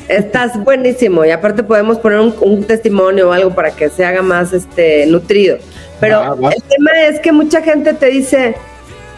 Estás 0.08 0.64
buenísimo 0.64 1.26
y 1.26 1.32
aparte 1.32 1.64
podemos 1.64 1.98
poner 1.98 2.20
un, 2.20 2.34
un 2.40 2.64
testimonio 2.64 3.30
o 3.30 3.32
algo 3.34 3.54
para 3.54 3.72
que 3.72 3.90
se 3.90 4.06
haga 4.06 4.22
más 4.22 4.54
este 4.54 5.06
nutrido. 5.08 5.58
Pero 6.00 6.38
va. 6.42 6.52
el 6.52 6.64
tema 6.64 6.92
es 7.08 7.20
que 7.20 7.34
mucha 7.34 7.62
gente 7.62 7.94
te 7.94 8.06
dice, 8.06 8.56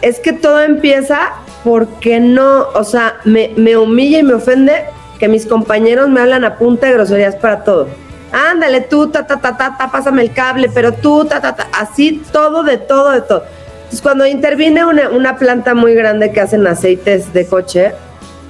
es 0.02 0.18
que 0.18 0.32
todo 0.32 0.60
empieza 0.62 1.34
porque 1.62 2.18
no, 2.18 2.66
o 2.74 2.82
sea, 2.82 3.18
me, 3.24 3.52
me 3.56 3.76
humilla 3.76 4.18
y 4.18 4.22
me 4.24 4.34
ofende 4.34 4.72
que 5.20 5.28
mis 5.28 5.46
compañeros 5.46 6.08
me 6.08 6.20
hablan 6.20 6.44
a 6.44 6.56
punta 6.56 6.86
de 6.86 6.94
groserías 6.94 7.36
para 7.36 7.62
todo. 7.62 7.86
ándale 8.32 8.80
tú, 8.80 9.08
ta, 9.08 9.26
ta, 9.26 9.40
ta, 9.40 9.56
ta, 9.56 9.76
ta, 9.76 9.90
pásame 9.90 10.22
el 10.22 10.32
cable, 10.32 10.70
pero 10.72 10.92
tú, 10.92 11.26
ta, 11.26 11.40
ta, 11.40 11.54
ta, 11.54 11.68
así 11.78 12.22
todo, 12.32 12.62
de 12.62 12.78
todo, 12.78 13.10
de 13.10 13.20
todo. 13.20 13.44
Entonces, 13.74 14.02
cuando 14.02 14.24
interviene 14.24 14.84
una, 14.84 15.10
una 15.10 15.36
planta 15.36 15.74
muy 15.74 15.94
grande 15.94 16.32
que 16.32 16.40
hacen 16.40 16.66
aceites 16.66 17.32
de 17.32 17.44
coche, 17.44 17.92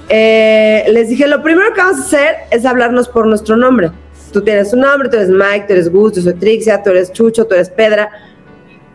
eh, 0.07 0.85
les 0.89 1.09
dije, 1.09 1.27
lo 1.27 1.41
primero 1.41 1.73
que 1.73 1.81
vamos 1.81 1.99
a 1.99 2.03
hacer 2.03 2.35
es 2.51 2.65
hablarnos 2.65 3.09
por 3.09 3.25
nuestro 3.27 3.57
nombre. 3.57 3.91
Tú 4.31 4.41
tienes 4.41 4.71
un 4.71 4.81
nombre, 4.81 5.09
tú 5.09 5.17
eres 5.17 5.29
Mike, 5.29 5.65
tú 5.67 5.73
eres 5.73 5.91
Gus, 5.91 6.13
yo 6.15 6.21
soy 6.21 6.35
Trixia, 6.35 6.81
tú 6.81 6.91
eres 6.91 7.11
Chucho, 7.11 7.45
tú 7.45 7.55
eres 7.55 7.69
Pedra. 7.69 8.09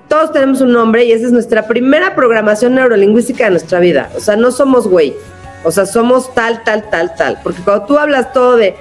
Todos 0.09 0.33
tenemos 0.33 0.61
un 0.61 0.73
nombre 0.73 1.05
y 1.05 1.13
esa 1.13 1.27
es 1.27 1.33
nuestra 1.33 1.67
primera 1.67 2.15
programación 2.15 2.75
neurolingüística 2.75 3.45
de 3.45 3.51
nuestra 3.51 3.81
vida. 3.81 4.09
O 4.17 4.21
sea, 4.21 4.37
no 4.37 4.51
somos 4.51 4.87
güey. 4.87 5.15
O 5.67 5.73
sea, 5.73 5.85
somos 5.85 6.33
tal, 6.33 6.63
tal, 6.63 6.89
tal, 6.91 7.15
tal. 7.17 7.41
Porque 7.43 7.61
cuando 7.63 7.87
tú 7.87 7.99
hablas 7.99 8.33
todo 8.33 8.57
de 8.57 8.77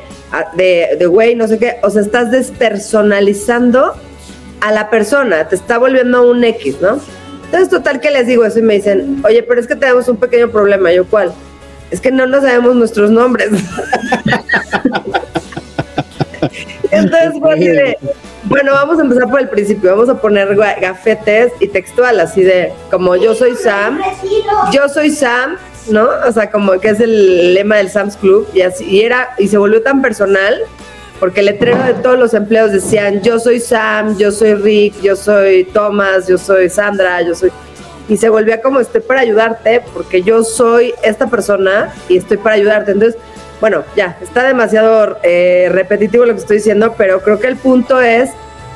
de, 0.53 0.95
de 0.99 1.05
güey, 1.05 1.35
no 1.35 1.47
sé 1.47 1.57
qué, 1.57 1.77
o 1.81 1.89
sea, 1.89 2.01
estás 2.01 2.31
despersonalizando 2.31 3.93
a 4.61 4.71
la 4.71 4.89
persona, 4.89 5.47
te 5.47 5.55
está 5.55 5.77
volviendo 5.77 6.29
un 6.29 6.43
X, 6.43 6.81
¿no? 6.81 6.99
Entonces, 7.45 7.69
total 7.69 7.99
que 7.99 8.11
les 8.11 8.27
digo 8.27 8.43
eso 8.43 8.59
y 8.59 8.63
me 8.63 8.75
dicen, 8.75 9.21
oye, 9.23 9.41
pero 9.43 9.61
es 9.61 9.67
que 9.67 9.75
tenemos 9.75 10.07
un 10.07 10.17
pequeño 10.17 10.49
problema. 10.49 10.91
Yo, 10.91 11.05
¿cuál? 11.05 11.31
Es 11.91 12.01
que 12.01 12.11
no 12.11 12.25
nos 12.25 12.43
sabemos 12.43 12.75
nuestros 12.75 13.11
nombres. 13.11 13.49
Entonces 16.91 17.33
bueno, 18.45 18.73
vamos 18.73 18.99
a 18.99 19.01
empezar 19.01 19.27
por 19.29 19.39
el 19.39 19.49
principio, 19.49 19.89
vamos 19.91 20.07
a 20.07 20.21
poner 20.21 20.55
gafetes 20.55 21.51
y 21.59 21.67
textual, 21.67 22.19
así 22.19 22.43
de, 22.43 22.71
como 22.91 23.15
yo 23.15 23.33
soy 23.33 23.55
Sam, 23.55 23.99
yo 24.71 24.87
soy 24.87 25.09
Sam, 25.09 25.57
¿no? 25.87 26.07
O 26.27 26.31
sea, 26.31 26.51
como 26.51 26.79
que 26.79 26.89
es 26.89 26.99
el 26.99 27.53
lema 27.53 27.77
del 27.77 27.89
Sam's 27.89 28.17
Club 28.17 28.47
y 28.53 28.61
así, 28.61 28.85
y 28.85 29.01
era, 29.01 29.29
y 29.37 29.47
se 29.47 29.57
volvió 29.57 29.81
tan 29.81 30.01
personal, 30.01 30.59
porque 31.19 31.39
el 31.39 31.47
letrero 31.47 31.81
de 31.83 31.93
todos 31.95 32.19
los 32.19 32.33
empleados 32.33 32.71
decían, 32.71 33.21
yo 33.21 33.39
soy 33.39 33.59
Sam, 33.59 34.17
yo 34.17 34.31
soy 34.31 34.55
Rick, 34.55 35.01
yo 35.01 35.15
soy 35.15 35.63
Thomas, 35.65 36.27
yo 36.27 36.37
soy 36.37 36.69
Sandra, 36.69 37.21
yo 37.21 37.35
soy... 37.35 37.51
Y 38.07 38.17
se 38.17 38.29
volvía 38.29 38.61
como, 38.61 38.79
estoy 38.79 39.01
para 39.01 39.21
ayudarte, 39.21 39.81
porque 39.93 40.21
yo 40.21 40.43
soy 40.43 40.93
esta 41.01 41.27
persona 41.27 41.91
y 42.07 42.17
estoy 42.17 42.37
para 42.37 42.55
ayudarte. 42.55 42.91
Entonces, 42.91 43.19
bueno, 43.61 43.83
ya, 43.95 44.17
está 44.21 44.43
demasiado 44.43 45.17
eh, 45.23 45.69
repetitivo 45.71 46.25
lo 46.25 46.33
que 46.33 46.39
estoy 46.39 46.57
diciendo, 46.57 46.93
pero 46.97 47.21
creo 47.21 47.39
que 47.39 47.47
el 47.47 47.55
punto 47.55 47.99
es 48.01 48.29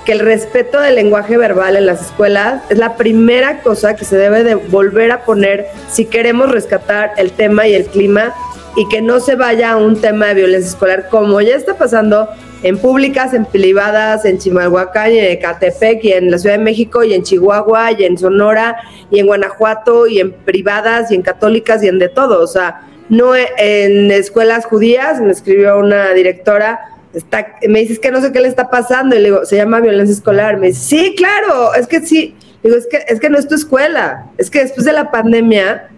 que 0.09 0.13
el 0.13 0.21
respeto 0.21 0.81
del 0.81 0.95
lenguaje 0.95 1.37
verbal 1.37 1.75
en 1.75 1.85
las 1.85 2.01
escuelas 2.01 2.63
es 2.71 2.79
la 2.79 2.95
primera 2.95 3.61
cosa 3.61 3.95
que 3.95 4.05
se 4.05 4.17
debe 4.17 4.43
de 4.43 4.55
volver 4.55 5.11
a 5.11 5.23
poner 5.23 5.67
si 5.87 6.05
queremos 6.05 6.51
rescatar 6.51 7.11
el 7.17 7.31
tema 7.31 7.67
y 7.67 7.75
el 7.75 7.85
clima 7.85 8.33
y 8.75 8.89
que 8.89 9.03
no 9.03 9.19
se 9.19 9.35
vaya 9.35 9.73
a 9.73 9.77
un 9.77 10.01
tema 10.01 10.29
de 10.29 10.33
violencia 10.33 10.67
escolar 10.67 11.09
como 11.09 11.39
ya 11.41 11.55
está 11.55 11.77
pasando 11.77 12.27
en 12.63 12.79
públicas, 12.79 13.35
en 13.35 13.45
privadas, 13.45 14.25
en 14.25 14.39
Chimalhuacán, 14.39 15.11
y 15.11 15.19
en 15.19 15.25
Ecatepec, 15.25 16.03
y 16.03 16.13
en 16.13 16.31
la 16.31 16.39
Ciudad 16.39 16.57
de 16.57 16.63
México, 16.63 17.03
y 17.03 17.13
en 17.13 17.21
Chihuahua, 17.21 17.91
y 17.91 18.05
en 18.05 18.17
Sonora, 18.17 18.77
y 19.11 19.19
en 19.19 19.27
Guanajuato, 19.27 20.07
y 20.07 20.19
en 20.19 20.31
privadas, 20.31 21.11
y 21.11 21.15
en 21.15 21.21
católicas, 21.21 21.83
y 21.83 21.87
en 21.87 21.99
de 21.99 22.09
todo. 22.09 22.41
O 22.41 22.47
sea, 22.47 22.81
no 23.09 23.35
en 23.35 24.09
escuelas 24.09 24.65
judías, 24.65 25.21
me 25.21 25.31
escribió 25.31 25.77
una 25.77 26.13
directora, 26.13 26.79
está, 27.13 27.55
me 27.67 27.79
dice, 27.79 27.99
que 27.99 28.11
no 28.11 28.21
sé 28.21 28.31
qué 28.31 28.39
le 28.39 28.47
está 28.47 28.69
pasando, 28.69 29.15
y 29.15 29.19
le 29.19 29.25
digo, 29.25 29.45
se 29.45 29.57
llama 29.57 29.79
violencia 29.79 30.13
escolar, 30.13 30.57
me 30.57 30.67
dice, 30.67 30.81
sí, 30.81 31.15
claro, 31.15 31.73
es 31.73 31.87
que 31.87 32.01
sí, 32.01 32.35
digo, 32.63 32.75
es 32.75 32.87
que, 32.87 33.03
es 33.07 33.19
que 33.19 33.29
no 33.29 33.37
es 33.37 33.47
tu 33.47 33.55
escuela, 33.55 34.31
es 34.37 34.49
que 34.49 34.59
después 34.59 34.85
de 34.85 34.93
la 34.93 35.11
pandemia, 35.11 35.89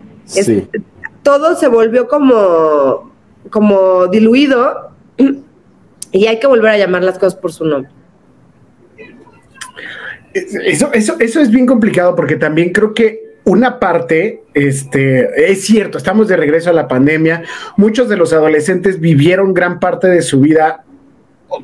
todo 1.23 1.55
se 1.55 1.67
volvió 1.67 2.07
como, 2.07 3.11
como 3.49 4.07
diluido, 4.07 4.91
y 6.11 6.25
hay 6.27 6.39
que 6.39 6.47
volver 6.47 6.71
a 6.71 6.77
llamar 6.77 7.03
las 7.03 7.17
cosas 7.19 7.35
por 7.35 7.51
su 7.51 7.65
nombre. 7.65 7.91
Eso, 10.33 10.93
eso, 10.93 11.17
eso 11.19 11.41
es 11.41 11.51
bien 11.51 11.65
complicado 11.65 12.15
porque 12.15 12.37
también 12.37 12.71
creo 12.71 12.93
que 12.93 13.31
una 13.43 13.79
parte, 13.79 14.43
este, 14.53 15.51
es 15.51 15.65
cierto, 15.65 15.97
estamos 15.97 16.27
de 16.27 16.37
regreso 16.37 16.69
a 16.69 16.73
la 16.73 16.87
pandemia. 16.87 17.43
Muchos 17.75 18.07
de 18.07 18.15
los 18.15 18.31
adolescentes 18.31 18.99
vivieron 18.99 19.53
gran 19.53 19.79
parte 19.79 20.07
de 20.07 20.21
su 20.21 20.39
vida 20.39 20.85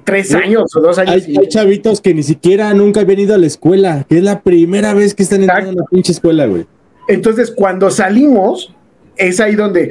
tres 0.03 0.33
años 0.33 0.75
o 0.75 0.81
dos 0.81 0.97
años. 0.97 1.25
Hay, 1.27 1.47
chavitos 1.47 2.01
que 2.01 2.13
ni 2.13 2.23
siquiera 2.23 2.73
nunca 2.73 3.01
habían 3.01 3.19
ido 3.19 3.35
a 3.35 3.37
la 3.37 3.47
escuela, 3.47 4.05
que 4.09 4.17
es 4.17 4.23
la 4.23 4.41
primera 4.41 4.93
vez 4.93 5.13
que 5.13 5.23
están 5.23 5.41
entrando 5.41 5.71
en 5.71 5.77
la 5.77 5.85
pinche 5.85 6.11
escuela, 6.11 6.45
güey. 6.45 6.65
Entonces, 7.07 7.51
cuando 7.51 7.89
salimos, 7.89 8.73
es 9.15 9.39
ahí 9.39 9.55
donde, 9.55 9.89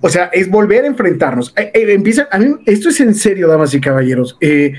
o 0.00 0.08
sea, 0.08 0.26
es 0.26 0.50
volver 0.50 0.84
a 0.84 0.86
enfrentarnos. 0.86 1.52
Eh, 1.56 1.70
eh, 1.74 1.92
empieza, 1.92 2.28
a 2.30 2.38
mí, 2.38 2.56
esto 2.66 2.90
es 2.90 3.00
en 3.00 3.14
serio, 3.14 3.48
damas 3.48 3.74
y 3.74 3.80
caballeros. 3.80 4.36
Eh, 4.40 4.74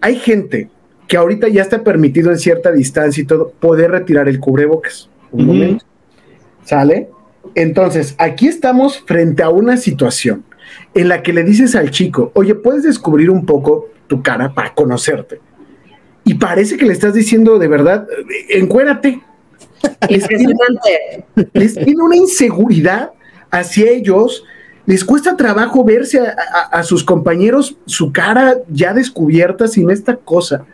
hay 0.00 0.16
gente 0.16 0.70
que 1.06 1.16
ahorita 1.16 1.48
ya 1.48 1.62
está 1.62 1.84
permitido 1.84 2.30
en 2.30 2.38
cierta 2.38 2.72
distancia 2.72 3.22
y 3.22 3.26
todo 3.26 3.52
poder 3.60 3.90
retirar 3.90 4.28
el 4.28 4.40
cubrebocas 4.40 5.10
un 5.32 5.46
momento. 5.46 5.84
¿Sale? 6.64 7.08
Entonces, 7.54 8.14
aquí 8.18 8.48
estamos 8.48 9.02
frente 9.06 9.42
a 9.42 9.50
una 9.50 9.76
situación 9.76 10.44
en 10.94 11.08
la 11.08 11.22
que 11.22 11.32
le 11.32 11.42
dices 11.42 11.74
al 11.74 11.90
chico, 11.90 12.32
oye, 12.34 12.54
puedes 12.54 12.82
descubrir 12.82 13.30
un 13.30 13.46
poco 13.46 13.88
tu 14.06 14.22
cara 14.22 14.52
para 14.54 14.74
conocerte. 14.74 15.40
Y 16.24 16.34
parece 16.34 16.76
que 16.76 16.86
le 16.86 16.92
estás 16.92 17.14
diciendo 17.14 17.58
de 17.58 17.68
verdad, 17.68 18.06
encuérate. 18.48 19.20
Les 20.08 20.26
tiene, 20.26 20.54
les 21.52 21.74
tiene 21.74 22.02
una 22.02 22.16
inseguridad 22.16 23.12
hacia 23.50 23.90
ellos, 23.90 24.44
les 24.86 25.04
cuesta 25.04 25.36
trabajo 25.36 25.84
verse 25.84 26.20
a, 26.20 26.60
a, 26.72 26.82
sus 26.82 27.04
compañeros, 27.04 27.76
su 27.84 28.10
cara 28.10 28.56
ya 28.68 28.94
descubierta 28.94 29.68
sin 29.68 29.90
esta 29.90 30.16
cosa 30.16 30.64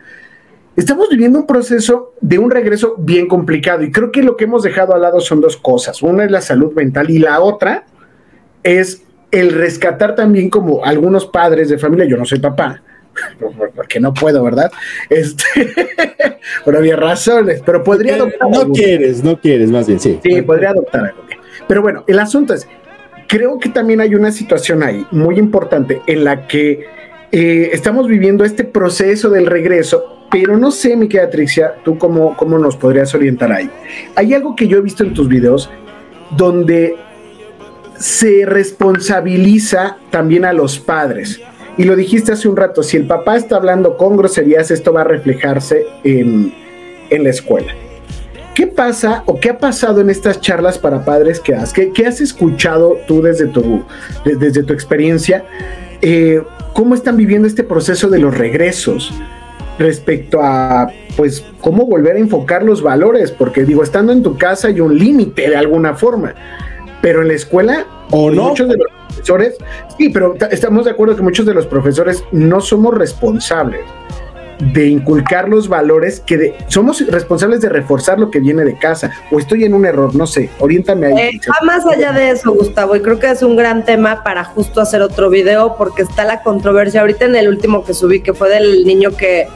estamos 0.75 1.09
viviendo 1.09 1.39
un 1.39 1.47
proceso 1.47 2.13
de 2.21 2.39
un 2.39 2.49
regreso 2.49 2.95
bien 2.97 3.27
complicado 3.27 3.83
y 3.83 3.91
creo 3.91 4.11
que 4.11 4.23
lo 4.23 4.37
que 4.37 4.45
hemos 4.45 4.63
dejado 4.63 4.93
al 4.93 5.01
lado 5.01 5.19
son 5.19 5.41
dos 5.41 5.57
cosas. 5.57 6.01
Una 6.01 6.25
es 6.25 6.31
la 6.31 6.41
salud 6.41 6.73
mental 6.73 7.09
y 7.09 7.19
la 7.19 7.39
otra 7.41 7.85
es 8.63 9.03
el 9.31 9.51
rescatar 9.53 10.15
también 10.15 10.49
como 10.49 10.83
algunos 10.83 11.25
padres 11.25 11.69
de 11.69 11.77
familia, 11.77 12.05
yo 12.05 12.17
no 12.17 12.25
soy 12.25 12.39
papá, 12.39 12.81
porque 13.75 13.99
no 13.99 14.13
puedo, 14.13 14.43
¿verdad? 14.43 14.71
Este, 15.09 15.43
por 16.65 16.75
había 16.75 16.95
razones, 16.95 17.61
pero 17.65 17.83
podría 17.83 18.15
adoptar. 18.15 18.49
No 18.49 18.71
quieres, 18.71 19.23
no 19.23 19.39
quieres, 19.39 19.71
más 19.71 19.87
bien, 19.87 19.99
sí. 19.99 20.19
Sí, 20.23 20.41
podría 20.41 20.71
adoptar 20.71 21.05
algo. 21.05 21.23
Pero 21.67 21.81
bueno, 21.81 22.03
el 22.07 22.19
asunto 22.19 22.53
es, 22.53 22.67
creo 23.27 23.59
que 23.59 23.69
también 23.69 24.01
hay 24.01 24.15
una 24.15 24.31
situación 24.31 24.83
ahí 24.83 25.05
muy 25.11 25.37
importante 25.37 26.01
en 26.07 26.23
la 26.23 26.47
que 26.47 26.85
eh, 27.31 27.69
estamos 27.71 28.07
viviendo 28.07 28.43
este 28.43 28.63
proceso 28.63 29.29
del 29.29 29.45
regreso 29.45 30.17
pero 30.31 30.57
no 30.57 30.71
sé, 30.71 30.95
mi 30.95 31.09
querida 31.09 31.29
Trixia, 31.29 31.75
tú 31.83 31.97
cómo, 31.97 32.37
cómo 32.37 32.57
nos 32.57 32.77
podrías 32.77 33.13
orientar 33.13 33.51
ahí. 33.51 33.69
Hay 34.15 34.33
algo 34.33 34.55
que 34.55 34.65
yo 34.65 34.77
he 34.77 34.81
visto 34.81 35.03
en 35.03 35.13
tus 35.13 35.27
videos 35.27 35.69
donde 36.37 36.95
se 38.01 38.45
responsabiliza 38.45 39.97
también 40.09 40.43
a 40.43 40.53
los 40.53 40.79
padres. 40.79 41.39
Y 41.77 41.83
lo 41.83 41.95
dijiste 41.95 42.31
hace 42.31 42.49
un 42.49 42.57
rato, 42.57 42.83
si 42.83 42.97
el 42.97 43.05
papá 43.05 43.37
está 43.37 43.55
hablando 43.55 43.95
con 43.95 44.17
groserías, 44.17 44.71
esto 44.71 44.91
va 44.91 45.01
a 45.01 45.05
reflejarse 45.05 45.85
en, 46.03 46.53
la 47.11 47.29
escuela. 47.29 47.73
¿Qué 48.55 48.67
pasa 48.67 49.23
o 49.25 49.39
qué 49.39 49.49
ha 49.49 49.57
pasado 49.57 50.01
en 50.01 50.09
estas 50.09 50.41
charlas 50.41 50.77
para 50.77 51.05
padres 51.05 51.39
que 51.39 51.53
has? 51.53 51.73
¿Qué, 51.73 52.05
has 52.05 52.21
escuchado 52.21 52.97
tú 53.07 53.21
desde 53.21 53.47
tu, 53.47 53.83
desde 54.25 54.63
tu 54.63 54.73
experiencia? 54.73 55.45
Eh, 56.01 56.41
¿Cómo 56.73 56.95
están 56.95 57.17
viviendo 57.17 57.47
este 57.47 57.63
proceso 57.63 58.09
de 58.09 58.19
los 58.19 58.37
regresos? 58.37 59.13
respecto 59.79 60.41
a, 60.43 60.91
pues, 61.17 61.43
cómo 61.59 61.87
volver 61.87 62.15
a 62.15 62.19
enfocar 62.19 62.61
los 62.61 62.83
valores, 62.83 63.31
porque 63.31 63.63
digo, 63.63 63.81
estando 63.81 64.11
en 64.11 64.21
tu 64.21 64.37
casa 64.37 64.67
hay 64.67 64.79
un 64.79 64.95
límite 64.95 65.49
de 65.49 65.55
alguna 65.55 65.95
forma, 65.95 66.35
pero 67.01 67.21
en 67.21 67.29
la 67.29 67.33
escuela, 67.33 67.85
o 68.11 68.31
no, 68.31 68.49
muchos 68.49 68.69
de 68.69 68.77
los 68.77 68.87
profesores, 69.07 69.57
sí, 69.97 70.09
pero 70.09 70.35
estamos 70.51 70.85
de 70.85 70.91
acuerdo 70.91 71.15
que 71.15 71.21
muchos 71.21 71.45
de 71.45 71.53
los 71.53 71.65
profesores 71.65 72.23
no 72.31 72.61
somos 72.61 72.97
responsables 72.97 73.81
de 74.73 74.87
inculcar 74.87 75.49
los 75.49 75.67
valores 75.67 76.19
que 76.19 76.55
somos 76.67 77.05
responsables 77.07 77.61
de 77.61 77.69
reforzar 77.69 78.19
lo 78.19 78.29
que 78.29 78.39
viene 78.39 78.63
de 78.63 78.77
casa. 78.77 79.11
O 79.31 79.39
estoy 79.39 79.63
en 79.63 79.73
un 79.73 79.85
error, 79.85 80.13
no 80.15 80.27
sé, 80.27 80.49
oriéntame 80.59 81.07
ahí. 81.07 81.35
Eh, 81.35 81.41
más 81.63 81.85
allá 81.85 82.11
de 82.11 82.29
eso, 82.29 82.51
Gustavo, 82.53 82.95
y 82.95 83.01
creo 83.01 83.19
que 83.19 83.31
es 83.31 83.41
un 83.41 83.55
gran 83.55 83.83
tema 83.85 84.23
para 84.23 84.43
justo 84.43 84.79
hacer 84.81 85.01
otro 85.01 85.29
video 85.29 85.75
porque 85.77 86.03
está 86.03 86.25
la 86.25 86.43
controversia. 86.43 87.01
Ahorita 87.01 87.25
en 87.25 87.35
el 87.35 87.47
último 87.47 87.83
que 87.83 87.93
subí 87.93 88.21
que 88.21 88.33
fue 88.33 88.49
del 88.49 88.85
niño 88.85 89.11
que 89.17 89.47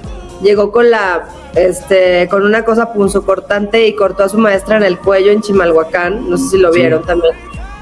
llegó 0.42 0.72
con 0.72 0.90
la 0.90 1.28
este 1.56 2.28
con 2.30 2.44
una 2.44 2.64
cosa 2.64 2.94
punzocortante 2.94 3.88
y 3.88 3.96
cortó 3.96 4.24
a 4.24 4.30
su 4.30 4.38
maestra 4.38 4.78
en 4.78 4.84
el 4.84 5.00
cuello 5.00 5.32
en 5.32 5.42
Chimalhuacán, 5.42 6.30
no 6.30 6.38
sé 6.38 6.50
si 6.50 6.58
lo 6.58 6.72
vieron 6.72 7.04
también. 7.04 7.34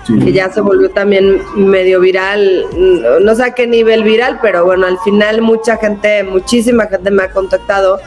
Que 0.05 0.33
ya 0.33 0.51
se 0.51 0.59
volvió 0.59 0.89
también 0.91 1.41
medio 1.55 2.01
viral, 2.01 2.65
no 3.21 3.35
sé 3.35 3.43
a 3.43 3.55
qué 3.55 3.67
nivel 3.67 4.03
viral, 4.03 4.39
pero 4.41 4.65
bueno, 4.65 4.85
al 4.85 4.99
final 4.99 5.41
mucha 5.41 5.77
gente, 5.77 6.23
muchísima 6.23 6.87
gente 6.87 7.09
me 7.09 7.23
ha 7.23 7.31
contactado 7.31 7.99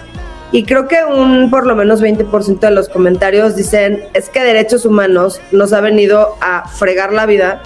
y 0.53 0.65
creo 0.65 0.87
que 0.89 1.05
un 1.05 1.51
por 1.51 1.67
lo 1.67 1.75
menos 1.75 2.03
20% 2.03 2.61
de 2.61 2.71
los 2.71 2.89
comentarios 2.89 3.57
dicen 3.57 4.05
es 4.15 4.29
que 4.29 4.41
derechos 4.41 4.85
humanos 4.85 5.41
nos 5.53 5.73
ha 5.73 5.81
venido 5.81 6.37
a 6.41 6.69
fregar 6.69 7.13
la 7.13 7.27
vida 7.27 7.63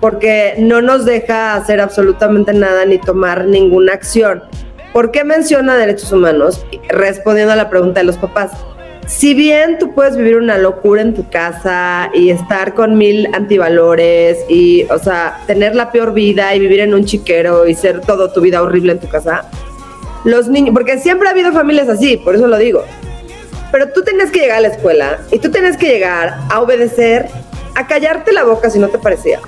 porque 0.00 0.54
no 0.58 0.82
nos 0.82 1.04
deja 1.04 1.54
hacer 1.54 1.80
absolutamente 1.80 2.52
nada 2.52 2.84
ni 2.84 2.98
tomar 2.98 3.46
ninguna 3.46 3.94
acción. 3.94 4.42
¿Por 4.94 5.10
qué 5.10 5.24
menciona 5.24 5.76
derechos 5.76 6.12
humanos? 6.12 6.64
Respondiendo 6.88 7.52
a 7.52 7.56
la 7.56 7.68
pregunta 7.68 7.98
de 7.98 8.06
los 8.06 8.16
papás. 8.16 8.52
Si 9.08 9.34
bien 9.34 9.76
tú 9.80 9.92
puedes 9.92 10.16
vivir 10.16 10.36
una 10.36 10.56
locura 10.56 11.02
en 11.02 11.14
tu 11.14 11.28
casa 11.28 12.12
y 12.14 12.30
estar 12.30 12.74
con 12.74 12.96
mil 12.96 13.28
antivalores 13.34 14.38
y, 14.48 14.84
o 14.84 14.98
sea, 15.00 15.40
tener 15.48 15.74
la 15.74 15.90
peor 15.90 16.14
vida 16.14 16.54
y 16.54 16.60
vivir 16.60 16.78
en 16.78 16.94
un 16.94 17.04
chiquero 17.04 17.66
y 17.66 17.74
ser 17.74 18.02
todo 18.02 18.32
tu 18.32 18.40
vida 18.40 18.62
horrible 18.62 18.92
en 18.92 19.00
tu 19.00 19.08
casa, 19.08 19.50
los 20.24 20.46
niños, 20.46 20.72
porque 20.72 20.96
siempre 21.00 21.26
ha 21.26 21.32
habido 21.32 21.52
familias 21.52 21.88
así, 21.88 22.16
por 22.16 22.36
eso 22.36 22.46
lo 22.46 22.56
digo. 22.56 22.84
Pero 23.72 23.90
tú 23.90 24.04
tienes 24.04 24.30
que 24.30 24.38
llegar 24.38 24.58
a 24.58 24.60
la 24.60 24.68
escuela 24.68 25.18
y 25.32 25.40
tú 25.40 25.50
tienes 25.50 25.76
que 25.76 25.88
llegar 25.88 26.38
a 26.48 26.60
obedecer, 26.60 27.26
a 27.74 27.88
callarte 27.88 28.32
la 28.32 28.44
boca 28.44 28.70
si 28.70 28.78
no 28.78 28.86
te 28.86 28.98
parecía 28.98 29.40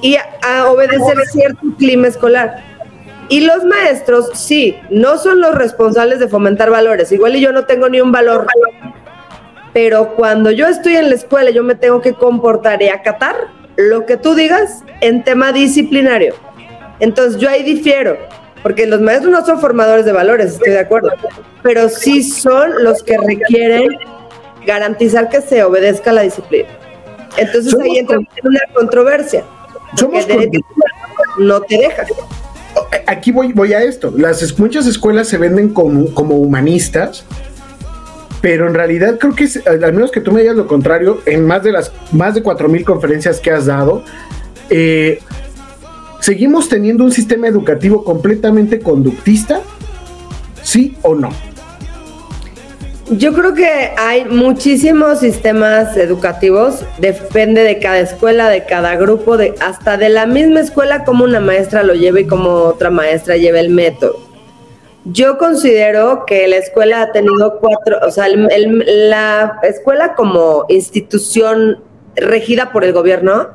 y 0.00 0.16
a, 0.16 0.24
a 0.42 0.70
obedecer 0.70 1.18
cierto 1.30 1.60
clima 1.76 2.08
escolar. 2.08 2.71
Y 3.32 3.40
los 3.40 3.64
maestros, 3.64 4.28
sí, 4.34 4.76
no 4.90 5.16
son 5.16 5.40
los 5.40 5.54
responsables 5.54 6.18
de 6.18 6.28
fomentar 6.28 6.68
valores. 6.68 7.10
Igual 7.12 7.34
y 7.36 7.40
yo 7.40 7.50
no 7.50 7.64
tengo 7.64 7.88
ni 7.88 7.98
un 7.98 8.12
valor. 8.12 8.46
Pero 9.72 10.14
cuando 10.16 10.50
yo 10.50 10.66
estoy 10.66 10.96
en 10.96 11.08
la 11.08 11.14
escuela, 11.14 11.48
yo 11.48 11.62
me 11.62 11.74
tengo 11.74 12.02
que 12.02 12.12
comportar 12.12 12.82
y 12.82 12.90
acatar 12.90 13.48
lo 13.76 14.04
que 14.04 14.18
tú 14.18 14.34
digas 14.34 14.84
en 15.00 15.24
tema 15.24 15.50
disciplinario. 15.50 16.34
Entonces 17.00 17.40
yo 17.40 17.48
ahí 17.48 17.62
difiero, 17.62 18.18
porque 18.62 18.86
los 18.86 19.00
maestros 19.00 19.32
no 19.32 19.46
son 19.46 19.62
formadores 19.62 20.04
de 20.04 20.12
valores, 20.12 20.52
estoy 20.52 20.72
de 20.72 20.80
acuerdo, 20.80 21.08
pero 21.62 21.88
sí 21.88 22.22
son 22.22 22.84
los 22.84 23.02
que 23.02 23.16
requieren 23.16 23.96
garantizar 24.66 25.30
que 25.30 25.40
se 25.40 25.64
obedezca 25.64 26.12
la 26.12 26.20
disciplina. 26.20 26.68
Entonces 27.38 27.70
Somos 27.70 27.86
ahí 27.86 27.96
entra 27.96 28.18
una 28.18 28.60
controversia. 28.74 29.42
Somos 29.96 30.28
derecho 30.28 30.60
no 31.38 31.62
te 31.62 31.78
deja. 31.78 32.04
Aquí 33.06 33.32
voy, 33.32 33.52
voy 33.52 33.72
a 33.72 33.82
esto. 33.82 34.12
Las 34.16 34.58
muchas 34.58 34.86
escuelas 34.86 35.28
se 35.28 35.38
venden 35.38 35.70
como, 35.70 36.04
humanistas, 36.36 37.24
pero 38.40 38.66
en 38.66 38.74
realidad 38.74 39.18
creo 39.18 39.34
que 39.34 39.48
al 39.66 39.92
menos 39.92 40.10
que 40.10 40.20
tú 40.20 40.32
me 40.32 40.40
digas 40.40 40.56
lo 40.56 40.66
contrario, 40.66 41.20
en 41.26 41.46
más 41.46 41.62
de 41.62 41.72
las 41.72 41.92
más 42.12 42.34
de 42.34 42.42
4000 42.42 42.84
conferencias 42.84 43.40
que 43.40 43.50
has 43.50 43.66
dado, 43.66 44.04
eh, 44.68 45.20
seguimos 46.20 46.68
teniendo 46.68 47.04
un 47.04 47.12
sistema 47.12 47.46
educativo 47.46 48.04
completamente 48.04 48.80
conductista, 48.80 49.60
¿sí 50.62 50.96
o 51.02 51.14
no? 51.14 51.30
Yo 53.10 53.32
creo 53.34 53.52
que 53.52 53.90
hay 53.98 54.24
muchísimos 54.24 55.18
sistemas 55.20 55.96
educativos, 55.96 56.84
depende 56.98 57.62
de 57.62 57.78
cada 57.78 57.98
escuela, 57.98 58.48
de 58.48 58.64
cada 58.64 58.94
grupo, 58.96 59.36
de 59.36 59.54
hasta 59.60 59.96
de 59.96 60.08
la 60.08 60.24
misma 60.26 60.60
escuela 60.60 61.04
como 61.04 61.24
una 61.24 61.40
maestra 61.40 61.82
lo 61.82 61.94
lleva 61.94 62.20
y 62.20 62.26
como 62.26 62.50
otra 62.50 62.90
maestra 62.90 63.36
lleva 63.36 63.58
el 63.60 63.70
método. 63.70 64.18
Yo 65.04 65.36
considero 65.36 66.24
que 66.26 66.46
la 66.46 66.56
escuela 66.56 67.02
ha 67.02 67.12
tenido 67.12 67.58
cuatro, 67.58 67.98
o 68.06 68.10
sea, 68.10 68.26
el- 68.26 68.84
la 69.10 69.58
escuela 69.64 70.14
como 70.14 70.64
institución 70.68 71.78
regida 72.14 72.70
por 72.72 72.84
el 72.84 72.92
gobierno 72.92 73.48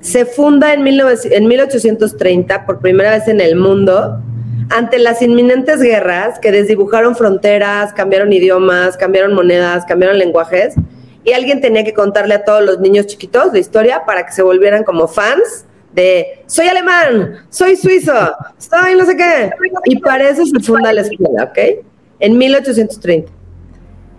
se 0.00 0.26
funda 0.26 0.74
en, 0.74 0.84
19 0.84 1.14
en 1.34 1.48
1830 1.48 2.66
por 2.66 2.80
primera 2.80 3.10
vez 3.12 3.26
en 3.26 3.40
el 3.40 3.56
mundo 3.56 4.20
ante 4.74 4.98
las 4.98 5.22
inminentes 5.22 5.80
guerras 5.80 6.38
que 6.38 6.50
desdibujaron 6.52 7.14
fronteras, 7.16 7.92
cambiaron 7.92 8.32
idiomas, 8.32 8.96
cambiaron 8.96 9.34
monedas, 9.34 9.84
cambiaron 9.84 10.18
lenguajes 10.18 10.74
y 11.24 11.32
alguien 11.32 11.60
tenía 11.60 11.84
que 11.84 11.92
contarle 11.94 12.34
a 12.34 12.44
todos 12.44 12.62
los 12.64 12.80
niños 12.80 13.06
chiquitos 13.06 13.52
la 13.52 13.58
historia 13.58 14.04
para 14.06 14.24
que 14.26 14.32
se 14.32 14.42
volvieran 14.42 14.82
como 14.84 15.06
fans 15.08 15.66
de 15.92 16.42
soy 16.46 16.66
alemán, 16.68 17.36
soy 17.50 17.76
suizo, 17.76 18.12
soy 18.58 18.94
no 18.96 19.04
sé 19.04 19.16
qué. 19.16 19.50
Y 19.84 19.98
para 20.00 20.28
eso 20.30 20.44
se 20.46 20.58
funda 20.60 20.92
la 20.92 21.02
escuela, 21.02 21.44
¿ok? 21.44 21.58
En 22.18 22.38
1830. 22.38 23.30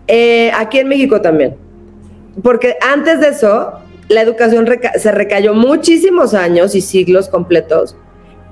Eh, 0.07 0.51
aquí 0.55 0.79
en 0.79 0.87
México 0.87 1.19
también. 1.21 1.55
Porque 2.43 2.77
antes 2.81 3.19
de 3.21 3.29
eso, 3.29 3.73
la 4.09 4.21
educación 4.21 4.65
reca- 4.67 4.93
se 4.99 5.11
recayó 5.11 5.53
muchísimos 5.53 6.33
años 6.33 6.75
y 6.75 6.81
siglos 6.81 7.27
completos 7.29 7.95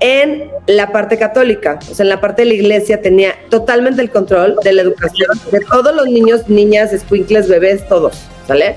en 0.02 0.50
la 0.66 0.90
parte 0.92 1.16
católica. 1.16 1.78
O 1.90 1.94
sea, 1.94 2.02
en 2.04 2.08
la 2.10 2.20
parte 2.20 2.42
de 2.42 2.48
la 2.48 2.54
iglesia 2.54 3.00
tenía 3.00 3.34
totalmente 3.48 4.02
el 4.02 4.10
control 4.10 4.56
de 4.64 4.72
la 4.72 4.82
educación 4.82 5.28
de 5.50 5.60
todos 5.60 5.94
los 5.94 6.06
niños, 6.06 6.48
niñas, 6.48 6.92
escuincles, 6.92 7.48
bebés, 7.48 7.86
todos, 7.88 8.18
¿sale? 8.46 8.76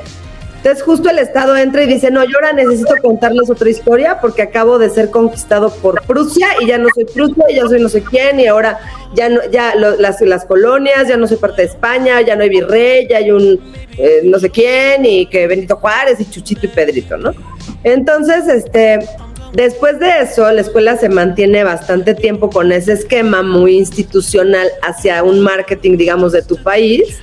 Entonces 0.57 0.83
justo 0.83 1.09
el 1.11 1.19
Estado 1.19 1.55
entra 1.57 1.83
y 1.83 1.87
dice, 1.87 2.09
no, 2.09 2.23
yo 2.23 2.31
ahora 2.41 2.53
necesito 2.53 2.95
contarles 3.03 3.49
otra 3.51 3.69
historia 3.69 4.17
porque 4.19 4.41
acabo 4.41 4.79
de 4.79 4.89
ser 4.89 5.11
conquistado 5.11 5.71
por 5.71 6.01
Prusia 6.07 6.47
y 6.59 6.65
ya 6.67 6.79
no 6.79 6.87
soy 6.95 7.05
Prusia 7.05 7.43
y 7.49 7.55
ya 7.55 7.67
soy 7.67 7.79
no 7.81 7.89
sé 7.89 8.01
quién 8.03 8.39
y 8.39 8.47
ahora 8.47 8.79
ya 9.13 9.29
no, 9.29 9.41
ya 9.51 9.75
lo- 9.75 9.95
las, 9.97 10.21
las 10.21 10.45
colonias, 10.45 11.07
ya 11.07 11.17
no 11.17 11.27
soy 11.27 11.37
parte 11.37 11.61
de 11.61 11.67
España, 11.67 12.19
ya 12.21 12.35
no 12.35 12.41
hay 12.41 12.49
virrey, 12.49 13.07
ya 13.07 13.17
hay 13.17 13.29
un 13.29 13.59
eh, 13.97 14.21
no 14.23 14.39
sé 14.39 14.49
quién 14.49 15.05
y 15.05 15.27
que 15.27 15.45
Benito 15.45 15.75
Juárez 15.75 16.19
y 16.19 16.25
Chuchito 16.29 16.65
y 16.65 16.69
Pedrito, 16.69 17.15
¿no? 17.15 17.31
Entonces, 17.83 18.47
este, 18.47 18.99
después 19.55 19.99
de 19.99 20.21
eso, 20.21 20.51
la 20.51 20.61
escuela 20.61 20.97
se 20.97 21.09
mantiene 21.09 21.63
bastante 21.63 22.13
tiempo 22.13 22.49
con 22.49 22.71
ese 22.71 22.93
esquema 22.93 23.41
muy 23.41 23.77
institucional 23.77 24.67
hacia 24.81 25.23
un 25.23 25.39
marketing, 25.39 25.97
digamos, 25.97 26.31
de 26.31 26.41
tu 26.41 26.57
país. 26.57 27.19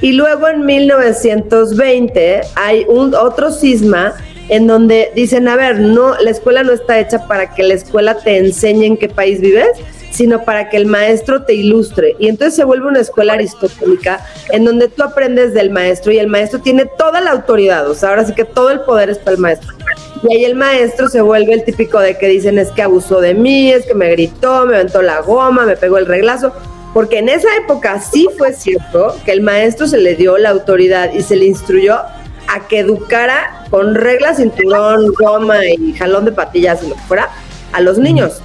Y 0.00 0.12
luego 0.12 0.48
en 0.48 0.64
1920 0.66 2.40
hay 2.56 2.84
un 2.88 3.14
otro 3.14 3.50
cisma 3.50 4.14
en 4.48 4.66
donde 4.66 5.10
dicen, 5.14 5.48
a 5.48 5.56
ver, 5.56 5.80
no, 5.80 6.14
la 6.18 6.30
escuela 6.30 6.62
no 6.62 6.72
está 6.72 6.98
hecha 7.00 7.26
para 7.26 7.54
que 7.54 7.62
la 7.62 7.74
escuela 7.74 8.18
te 8.18 8.36
enseñe 8.36 8.84
en 8.84 8.96
qué 8.96 9.08
país 9.08 9.40
vives, 9.40 9.70
sino 10.14 10.44
para 10.44 10.70
que 10.70 10.76
el 10.76 10.86
maestro 10.86 11.42
te 11.42 11.54
ilustre. 11.54 12.14
Y 12.20 12.28
entonces 12.28 12.54
se 12.54 12.64
vuelve 12.64 12.86
una 12.86 13.00
escuela 13.00 13.32
aristotélica 13.32 14.24
en 14.50 14.64
donde 14.64 14.86
tú 14.86 15.02
aprendes 15.02 15.54
del 15.54 15.70
maestro 15.70 16.12
y 16.12 16.18
el 16.18 16.28
maestro 16.28 16.60
tiene 16.60 16.86
toda 16.96 17.20
la 17.20 17.32
autoridad, 17.32 17.90
o 17.90 17.94
sea, 17.94 18.10
ahora 18.10 18.24
sí 18.24 18.32
que 18.32 18.44
todo 18.44 18.70
el 18.70 18.80
poder 18.80 19.10
es 19.10 19.18
para 19.18 19.32
el 19.32 19.38
maestro. 19.38 19.74
Y 20.22 20.32
ahí 20.32 20.44
el 20.44 20.54
maestro 20.54 21.08
se 21.08 21.20
vuelve 21.20 21.52
el 21.52 21.64
típico 21.64 21.98
de 21.98 22.16
que 22.16 22.28
dicen 22.28 22.58
es 22.58 22.70
que 22.70 22.82
abusó 22.82 23.20
de 23.20 23.34
mí, 23.34 23.72
es 23.72 23.86
que 23.86 23.94
me 23.94 24.08
gritó, 24.10 24.64
me 24.66 24.76
aventó 24.76 25.02
la 25.02 25.20
goma, 25.20 25.66
me 25.66 25.76
pegó 25.76 25.98
el 25.98 26.06
reglazo. 26.06 26.52
Porque 26.94 27.18
en 27.18 27.28
esa 27.28 27.48
época 27.56 28.00
sí 28.00 28.28
fue 28.38 28.52
cierto 28.52 29.16
que 29.24 29.32
el 29.32 29.40
maestro 29.40 29.88
se 29.88 29.98
le 29.98 30.14
dio 30.14 30.38
la 30.38 30.50
autoridad 30.50 31.12
y 31.12 31.22
se 31.22 31.34
le 31.34 31.46
instruyó 31.46 31.96
a 32.46 32.68
que 32.68 32.78
educara 32.78 33.66
con 33.68 33.96
reglas, 33.96 34.36
cinturón, 34.36 35.12
goma 35.12 35.66
y 35.66 35.92
jalón 35.94 36.24
de 36.24 36.32
patillas 36.32 36.84
lo 36.84 36.94
que 36.94 37.00
fuera 37.02 37.30
a 37.72 37.80
los 37.80 37.98
niños. 37.98 38.40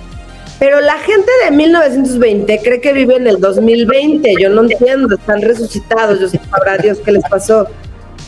Pero 0.60 0.82
la 0.82 0.98
gente 0.98 1.32
de 1.46 1.52
1920 1.52 2.60
cree 2.62 2.82
que 2.82 2.92
vive 2.94 3.16
en 3.16 3.28
el 3.28 3.40
2020. 3.40 4.34
Yo 4.40 4.50
no 4.50 4.64
entiendo, 4.64 5.16
están 5.16 5.42
resucitados. 5.42 6.20
Yo 6.20 6.28
sé, 6.28 6.40
sabrá 6.52 6.78
Dios 6.78 7.00
qué 7.04 7.14
les 7.14 7.24
pasó. 7.24 7.68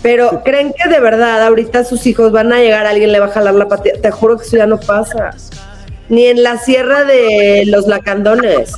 Pero 0.02 0.41
creen 0.44 0.74
que 0.74 0.89
de 0.89 1.00
verdad 1.00 1.46
ahorita 1.46 1.84
sus 1.84 2.08
hijos 2.08 2.32
van 2.32 2.52
a 2.54 2.60
llegar, 2.60 2.88
alguien 2.88 3.12
le 3.12 3.20
va 3.20 3.26
a 3.28 3.30
jalar 3.30 3.54
la 3.54 3.67
patilla. 3.67 4.02
Te 4.02 4.12
juro 4.12 4.38
que 4.38 4.46
eso 4.46 4.58
ya 4.58 4.65
no 4.65 4.80
pasa. 4.80 5.32
Ni 6.10 6.26
en 6.26 6.41
la 6.41 6.58
sierra 6.58 7.04
de 7.04 7.63
los 7.67 7.86
lacandones. 7.88 8.74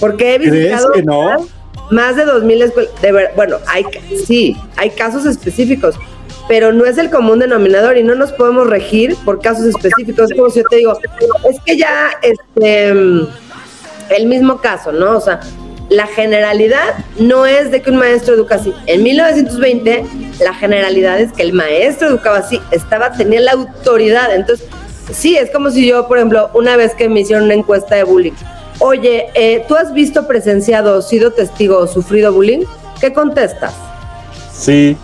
Porque 0.00 0.34
he 0.34 0.38
¿Crees 0.38 0.52
visitado 0.52 0.92
que 0.92 1.02
no? 1.02 1.46
más 1.90 2.16
de 2.16 2.24
2000 2.24 2.62
escuelas. 2.62 3.02
De 3.02 3.12
ver, 3.12 3.30
bueno, 3.36 3.58
hay, 3.66 3.84
sí, 4.26 4.56
hay 4.76 4.90
casos 4.90 5.26
específicos, 5.26 5.94
pero 6.48 6.72
no 6.72 6.84
es 6.84 6.98
el 6.98 7.10
común 7.10 7.38
denominador 7.38 7.96
y 7.96 8.02
no 8.02 8.14
nos 8.14 8.32
podemos 8.32 8.68
regir 8.68 9.16
por 9.24 9.40
casos 9.40 9.66
específicos. 9.66 10.30
Es 10.30 10.36
como 10.36 10.50
si 10.50 10.60
yo 10.60 10.64
te 10.70 10.76
digo, 10.76 10.98
es 11.48 11.60
que 11.64 11.76
ya 11.76 12.10
este, 12.22 12.88
el 12.88 14.26
mismo 14.26 14.60
caso, 14.60 14.92
¿no? 14.92 15.16
O 15.16 15.20
sea, 15.20 15.40
la 15.88 16.06
generalidad 16.06 16.94
no 17.18 17.46
es 17.46 17.70
de 17.70 17.82
que 17.82 17.90
un 17.90 17.96
maestro 17.96 18.34
educa 18.34 18.56
así. 18.56 18.72
En 18.86 19.02
1920, 19.02 20.04
la 20.40 20.54
generalidad 20.54 21.20
es 21.20 21.32
que 21.32 21.42
el 21.42 21.52
maestro 21.52 22.08
educaba 22.08 22.38
así, 22.38 22.60
estaba, 22.70 23.12
tenía 23.12 23.40
la 23.40 23.52
autoridad. 23.52 24.34
Entonces, 24.34 24.66
sí, 25.12 25.36
es 25.36 25.50
como 25.50 25.70
si 25.70 25.86
yo, 25.86 26.08
por 26.08 26.18
ejemplo, 26.18 26.50
una 26.54 26.76
vez 26.76 26.94
que 26.94 27.08
me 27.08 27.20
hicieron 27.20 27.44
una 27.44 27.54
encuesta 27.54 27.94
de 27.94 28.04
bullying, 28.04 28.32
oye, 28.80 29.26
eh, 29.34 29.64
¿tú 29.68 29.76
has 29.76 29.92
visto, 29.92 30.26
presenciado, 30.26 31.02
sido 31.02 31.32
testigo 31.32 31.86
sufrido 31.86 32.32
bullying? 32.32 32.64
¿Qué 33.00 33.12
contestas? 33.12 33.74
Sí. 34.52 34.96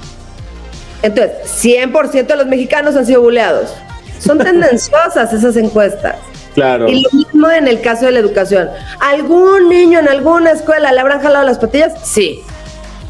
Entonces, 1.03 1.33
100% 1.63 2.27
de 2.27 2.37
los 2.37 2.47
mexicanos 2.47 2.97
han 2.97 3.07
sido 3.07 3.23
bulleados. 3.23 3.75
Son 4.19 4.39
tendenciosas 4.39 5.33
esas 5.33 5.57
encuestas. 5.57 6.17
Claro. 6.55 6.89
Y 6.89 7.03
lo 7.03 7.09
mismo 7.13 7.51
en 7.51 7.67
el 7.67 7.81
caso 7.81 8.07
de 8.07 8.13
la 8.13 8.21
educación. 8.21 8.69
¿Algún 9.01 9.69
niño 9.69 9.99
en 9.99 10.09
alguna 10.09 10.53
escuela 10.53 10.93
le 10.93 11.01
habrán 11.01 11.21
jalado 11.21 11.45
las 11.45 11.59
patillas? 11.59 11.95
Sí. 12.05 12.41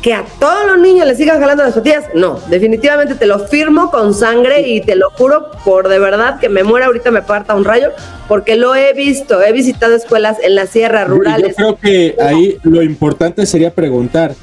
¿Que 0.01 0.15
a 0.15 0.25
todos 0.41 0.67
los 0.67 0.79
niños 0.79 1.07
les 1.07 1.17
sigan 1.17 1.39
jalando 1.39 1.63
las 1.63 1.75
patillas? 1.75 2.07
No, 2.15 2.41
definitivamente 2.49 3.15
te 3.15 3.27
lo 3.27 3.39
firmo 3.47 3.91
con 3.91 4.15
sangre 4.15 4.63
y 4.63 4.81
te 4.81 4.97
lo 4.97 5.11
juro 5.11 5.53
por 5.65 5.89
de 5.89 6.01
verdad 6.01 6.41
que 6.41 6.49
me 6.49 6.65
muera 6.65 6.87
ahorita 6.87 7.13
me 7.13 7.23
parta 7.23 7.55
un 7.55 7.65
rayo, 7.65 7.91
porque 8.27 8.57
lo 8.57 8.75
he 8.75 8.95
visto, 8.95 9.41
he 9.43 9.53
visitado 9.53 9.95
escuelas 9.95 10.39
en 10.43 10.57
las 10.57 10.71
sierras 10.71 11.07
Yo 11.07 11.15
rurales. 11.15 11.55
creo 11.57 11.77
que 11.77 12.17
ahí 12.21 12.59
lo 12.65 12.83
importante 12.83 13.47
sería 13.47 13.71
preguntar, 13.73 14.35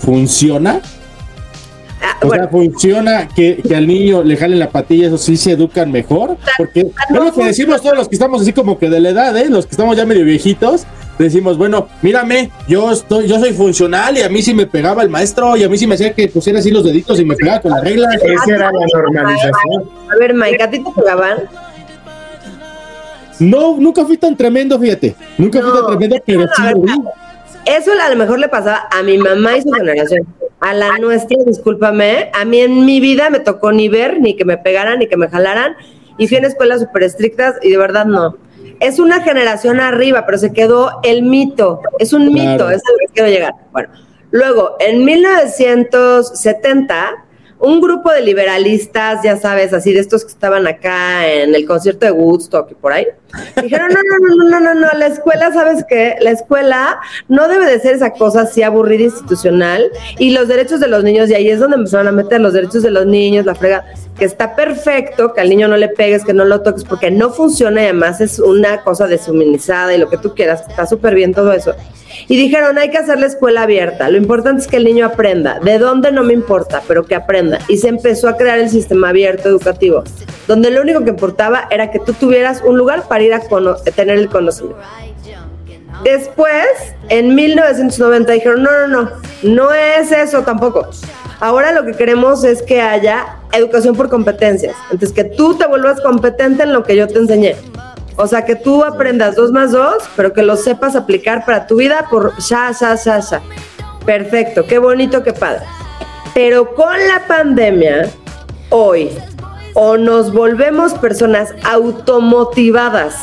¿funciona? 0.00 0.80
O 2.22 2.28
bueno, 2.28 2.44
sea, 2.44 2.50
¿funciona 2.50 3.28
que, 3.28 3.56
que 3.56 3.76
al 3.76 3.86
niño 3.86 4.22
le 4.22 4.36
jalen 4.36 4.58
la 4.58 4.70
patilla, 4.70 5.08
eso 5.08 5.18
sí 5.18 5.36
se 5.36 5.52
educan 5.52 5.92
mejor? 5.92 6.36
Porque 6.56 6.80
es 6.80 6.92
lo 7.10 7.32
que 7.32 7.44
decimos 7.44 7.82
todos 7.82 7.96
los 7.96 8.08
que 8.08 8.14
estamos 8.14 8.40
así 8.40 8.52
como 8.52 8.78
que 8.78 8.88
de 8.88 9.00
la 9.00 9.10
edad, 9.10 9.36
¿eh? 9.36 9.48
los 9.50 9.66
que 9.66 9.72
estamos 9.72 9.96
ya 9.96 10.06
medio 10.06 10.24
viejitos, 10.24 10.86
decimos, 11.18 11.58
bueno, 11.58 11.88
mírame, 12.02 12.50
yo 12.68 12.90
estoy, 12.90 13.26
yo 13.26 13.38
soy 13.38 13.52
funcional 13.52 14.16
y 14.16 14.22
a 14.22 14.28
mí 14.28 14.42
sí 14.42 14.54
me 14.54 14.66
pegaba 14.66 15.02
el 15.02 15.10
maestro 15.10 15.56
y 15.56 15.64
a 15.64 15.68
mí 15.68 15.76
sí 15.76 15.86
me 15.86 15.94
hacía 15.94 16.12
que 16.12 16.28
pusiera 16.28 16.58
así 16.58 16.70
los 16.70 16.84
deditos 16.84 17.18
y 17.20 17.24
me 17.24 17.36
pegaba 17.36 17.60
con 17.60 17.72
la 17.72 17.80
regla. 17.80 18.08
Esa 18.14 18.54
era 18.54 18.70
la 18.72 18.86
normalización. 18.92 19.90
A 20.10 20.16
ver, 20.18 20.34
Mike, 20.34 20.62
¿a 20.62 20.70
ti 20.70 20.82
te 20.82 20.90
pegaban? 20.90 21.38
No, 23.38 23.76
nunca 23.78 24.04
fui 24.04 24.16
tan 24.16 24.36
tremendo, 24.36 24.78
fíjate. 24.78 25.14
Nunca 25.36 25.60
fui 25.60 25.70
tan 25.70 25.86
tremendo, 25.86 26.16
pero 26.24 26.46
sí 26.56 26.62
lo 26.72 26.80
vi. 26.80 26.92
Eso 27.66 27.90
a 28.00 28.08
lo 28.08 28.16
mejor 28.16 28.38
le 28.38 28.48
pasaba 28.48 28.86
a 28.90 29.02
mi 29.02 29.18
mamá 29.18 29.56
y 29.56 29.62
su 29.62 29.72
generación. 29.72 30.26
A 30.60 30.72
la 30.74 30.98
nuestra, 30.98 31.36
discúlpame, 31.44 32.30
a 32.32 32.44
mí 32.44 32.60
en 32.60 32.84
mi 32.86 33.00
vida 33.00 33.28
me 33.30 33.40
tocó 33.40 33.72
ni 33.72 33.88
ver, 33.88 34.20
ni 34.20 34.36
que 34.36 34.44
me 34.44 34.56
pegaran, 34.56 34.98
ni 34.98 35.06
que 35.06 35.16
me 35.16 35.28
jalaran. 35.28 35.76
Y 36.18 36.28
fui 36.28 36.38
en 36.38 36.44
escuelas 36.46 36.80
súper 36.80 37.02
estrictas 37.02 37.56
y 37.62 37.70
de 37.70 37.76
verdad 37.76 38.06
no. 38.06 38.36
Es 38.80 38.98
una 38.98 39.20
generación 39.22 39.80
arriba, 39.80 40.24
pero 40.26 40.38
se 40.38 40.52
quedó 40.52 41.00
el 41.02 41.22
mito. 41.22 41.80
Es 41.98 42.12
un 42.12 42.32
Claro. 42.32 42.50
mito, 42.52 42.70
es 42.70 42.82
a 42.86 42.92
lo 42.92 42.98
que 42.98 43.06
quiero 43.12 43.28
llegar. 43.28 43.52
Bueno, 43.72 43.88
luego, 44.30 44.76
en 44.80 45.04
1970, 45.04 47.24
un 47.58 47.80
grupo 47.80 48.10
de 48.12 48.20
liberalistas, 48.22 49.22
ya 49.24 49.36
sabes, 49.36 49.72
así 49.72 49.92
de 49.92 50.00
estos 50.00 50.24
que 50.24 50.30
estaban 50.32 50.66
acá 50.66 51.26
en 51.26 51.54
el 51.54 51.66
concierto 51.66 52.04
de 52.06 52.12
Woodstock 52.12 52.70
y 52.70 52.74
por 52.74 52.92
ahí, 52.92 53.06
dijeron, 53.62 53.88
no, 53.88 54.00
no, 54.02 54.34
no, 54.34 54.44
no, 54.48 54.60
no, 54.60 54.74
no, 54.74 54.98
la 54.98 55.06
escuela, 55.06 55.52
¿sabes 55.52 55.84
qué? 55.88 56.16
La 56.20 56.30
escuela 56.30 57.00
no 57.28 57.48
debe 57.48 57.66
de 57.66 57.80
ser 57.80 57.94
esa 57.94 58.10
cosa 58.10 58.42
así 58.42 58.62
aburrida 58.62 59.04
institucional 59.04 59.90
y 60.18 60.30
los 60.30 60.48
derechos 60.48 60.80
de 60.80 60.88
los 60.88 61.04
niños, 61.04 61.30
y 61.30 61.34
ahí 61.34 61.48
es 61.48 61.60
donde 61.60 61.76
empezaron 61.76 62.08
a 62.08 62.12
meter 62.12 62.40
los 62.40 62.52
derechos 62.52 62.82
de 62.82 62.90
los 62.90 63.06
niños, 63.06 63.46
la 63.46 63.54
frega, 63.54 63.84
que 64.18 64.24
está 64.24 64.56
perfecto, 64.56 65.34
que 65.34 65.40
al 65.40 65.48
niño 65.48 65.68
no 65.68 65.76
le 65.76 65.88
pegues, 65.88 66.24
que 66.24 66.32
no 66.32 66.44
lo 66.44 66.62
toques, 66.62 66.84
porque 66.84 67.10
no 67.10 67.30
funciona 67.30 67.82
y 67.82 67.84
además 67.84 68.20
es 68.20 68.38
una 68.38 68.82
cosa 68.82 69.06
deshumanizada 69.06 69.94
y 69.94 69.98
lo 69.98 70.08
que 70.08 70.18
tú 70.18 70.34
quieras, 70.34 70.64
está 70.68 70.86
súper 70.86 71.14
bien 71.14 71.34
todo 71.34 71.52
eso. 71.52 71.74
Y 72.28 72.36
dijeron, 72.36 72.78
hay 72.78 72.90
que 72.90 72.98
hacer 72.98 73.20
la 73.20 73.26
escuela 73.26 73.62
abierta. 73.62 74.08
Lo 74.08 74.16
importante 74.16 74.62
es 74.62 74.68
que 74.68 74.76
el 74.76 74.84
niño 74.84 75.06
aprenda. 75.06 75.60
¿De 75.60 75.78
dónde? 75.78 76.12
No 76.12 76.22
me 76.22 76.32
importa, 76.32 76.82
pero 76.88 77.04
que 77.04 77.14
aprenda. 77.14 77.58
Y 77.68 77.76
se 77.76 77.88
empezó 77.88 78.28
a 78.28 78.36
crear 78.36 78.58
el 78.58 78.70
sistema 78.70 79.10
abierto 79.10 79.48
educativo, 79.48 80.02
donde 80.48 80.70
lo 80.70 80.80
único 80.80 81.04
que 81.04 81.10
importaba 81.10 81.68
era 81.70 81.90
que 81.90 81.98
tú 81.98 82.14
tuvieras 82.14 82.62
un 82.64 82.78
lugar 82.78 83.06
para 83.08 83.15
ir 83.22 83.34
a 83.34 83.40
tener 83.94 84.18
el 84.18 84.28
conocimiento. 84.28 84.80
Después, 86.04 86.66
en 87.08 87.34
1990 87.34 88.32
dijeron, 88.32 88.62
no, 88.62 88.86
no, 88.86 89.02
no, 89.02 89.10
no 89.42 89.72
es 89.72 90.12
eso 90.12 90.42
tampoco. 90.42 90.88
Ahora 91.40 91.72
lo 91.72 91.84
que 91.84 91.92
queremos 91.92 92.44
es 92.44 92.62
que 92.62 92.80
haya 92.80 93.38
educación 93.52 93.94
por 93.94 94.08
competencias. 94.08 94.74
Entonces, 94.90 95.12
que 95.12 95.24
tú 95.24 95.56
te 95.56 95.66
vuelvas 95.66 96.00
competente 96.00 96.62
en 96.62 96.72
lo 96.72 96.82
que 96.82 96.96
yo 96.96 97.06
te 97.06 97.18
enseñé. 97.18 97.56
O 98.16 98.26
sea, 98.26 98.44
que 98.44 98.56
tú 98.56 98.82
aprendas 98.82 99.36
dos 99.36 99.52
más 99.52 99.72
dos, 99.72 100.02
pero 100.16 100.32
que 100.32 100.42
lo 100.42 100.56
sepas 100.56 100.96
aplicar 100.96 101.44
para 101.44 101.66
tu 101.66 101.76
vida 101.76 102.06
por 102.10 102.36
ya, 102.38 102.72
ya, 102.78 102.94
ya, 102.94 103.20
ya. 103.20 103.42
Perfecto, 104.06 104.64
qué 104.66 104.78
bonito, 104.78 105.22
qué 105.22 105.34
padre. 105.34 105.64
Pero 106.32 106.74
con 106.74 106.96
la 107.06 107.26
pandemia, 107.26 108.08
hoy, 108.70 109.10
o 109.78 109.98
nos 109.98 110.32
volvemos 110.32 110.94
personas 110.94 111.54
automotivadas 111.62 113.14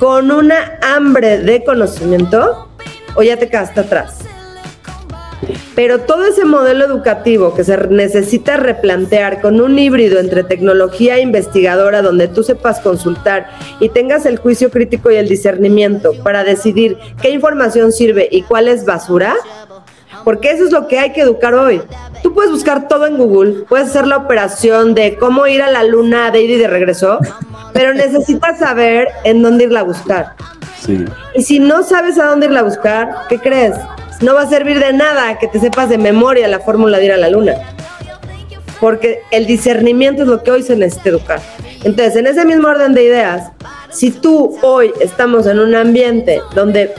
con 0.00 0.32
una 0.32 0.80
hambre 0.82 1.38
de 1.38 1.62
conocimiento, 1.62 2.68
o 3.14 3.22
ya 3.22 3.36
te 3.36 3.48
quedaste 3.48 3.78
atrás. 3.78 4.18
Pero 5.76 6.00
todo 6.00 6.26
ese 6.26 6.44
modelo 6.44 6.84
educativo 6.84 7.54
que 7.54 7.62
se 7.62 7.76
necesita 7.76 8.56
replantear 8.56 9.40
con 9.40 9.60
un 9.60 9.78
híbrido 9.78 10.18
entre 10.18 10.42
tecnología 10.42 11.16
e 11.16 11.22
investigadora 11.22 12.02
donde 12.02 12.26
tú 12.26 12.42
sepas 12.42 12.80
consultar 12.80 13.48
y 13.78 13.88
tengas 13.88 14.26
el 14.26 14.38
juicio 14.38 14.70
crítico 14.70 15.12
y 15.12 15.16
el 15.16 15.28
discernimiento 15.28 16.12
para 16.24 16.42
decidir 16.42 16.98
qué 17.22 17.30
información 17.30 17.92
sirve 17.92 18.28
y 18.32 18.42
cuál 18.42 18.66
es 18.66 18.84
basura, 18.84 19.36
porque 20.24 20.50
eso 20.50 20.64
es 20.64 20.72
lo 20.72 20.88
que 20.88 20.98
hay 20.98 21.12
que 21.12 21.22
educar 21.22 21.54
hoy. 21.54 21.82
Tú 22.22 22.34
puedes 22.34 22.50
buscar 22.50 22.88
todo 22.88 23.06
en 23.06 23.16
Google, 23.16 23.64
puedes 23.68 23.88
hacer 23.88 24.06
la 24.06 24.18
operación 24.18 24.94
de 24.94 25.16
cómo 25.16 25.46
ir 25.46 25.62
a 25.62 25.70
la 25.70 25.82
luna 25.84 26.30
de 26.30 26.42
ida 26.42 26.54
y 26.54 26.58
de 26.58 26.68
regreso, 26.68 27.18
pero 27.72 27.94
necesitas 27.94 28.58
saber 28.58 29.08
en 29.24 29.42
dónde 29.42 29.64
irla 29.64 29.80
a 29.80 29.84
buscar. 29.84 30.34
Sí. 30.80 31.04
Y 31.34 31.42
si 31.42 31.58
no 31.58 31.82
sabes 31.82 32.18
a 32.18 32.26
dónde 32.26 32.46
irla 32.46 32.60
a 32.60 32.64
buscar, 32.64 33.10
¿qué 33.28 33.38
crees? 33.38 33.74
No 34.20 34.34
va 34.34 34.42
a 34.42 34.48
servir 34.48 34.78
de 34.78 34.92
nada 34.92 35.38
que 35.38 35.48
te 35.48 35.58
sepas 35.58 35.88
de 35.88 35.98
memoria 35.98 36.46
la 36.46 36.60
fórmula 36.60 36.98
de 36.98 37.06
ir 37.06 37.12
a 37.12 37.16
la 37.16 37.28
luna. 37.28 37.54
Porque 38.82 39.22
el 39.30 39.46
discernimiento 39.46 40.22
es 40.22 40.28
lo 40.28 40.42
que 40.42 40.50
hoy 40.50 40.62
se 40.62 40.76
necesita 40.76 41.08
educar. 41.08 41.40
Entonces, 41.84 42.16
en 42.16 42.26
ese 42.26 42.44
mismo 42.44 42.68
orden 42.68 42.92
de 42.92 43.04
ideas, 43.04 43.52
si 43.90 44.10
tú 44.10 44.58
hoy 44.62 44.92
estamos 45.00 45.46
en 45.46 45.58
un 45.60 45.74
ambiente 45.74 46.42
donde 46.54 46.92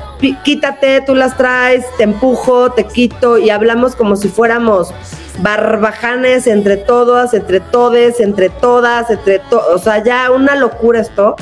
quítate, 0.43 1.01
tú 1.01 1.13
las 1.13 1.35
traes, 1.35 1.85
te 1.97 2.03
empujo, 2.03 2.71
te 2.71 2.85
quito 2.85 3.37
y 3.37 3.49
hablamos 3.49 3.95
como 3.95 4.15
si 4.15 4.29
fuéramos 4.29 4.93
barbajanes 5.39 6.47
entre 6.47 6.77
todas, 6.77 7.33
entre 7.33 7.59
todes, 7.59 8.19
entre 8.19 8.49
todas, 8.49 9.09
entre 9.09 9.39
to 9.39 9.61
o 9.73 9.77
sea, 9.77 10.03
ya 10.03 10.31
una 10.31 10.55
locura 10.55 11.01
esto 11.01 11.35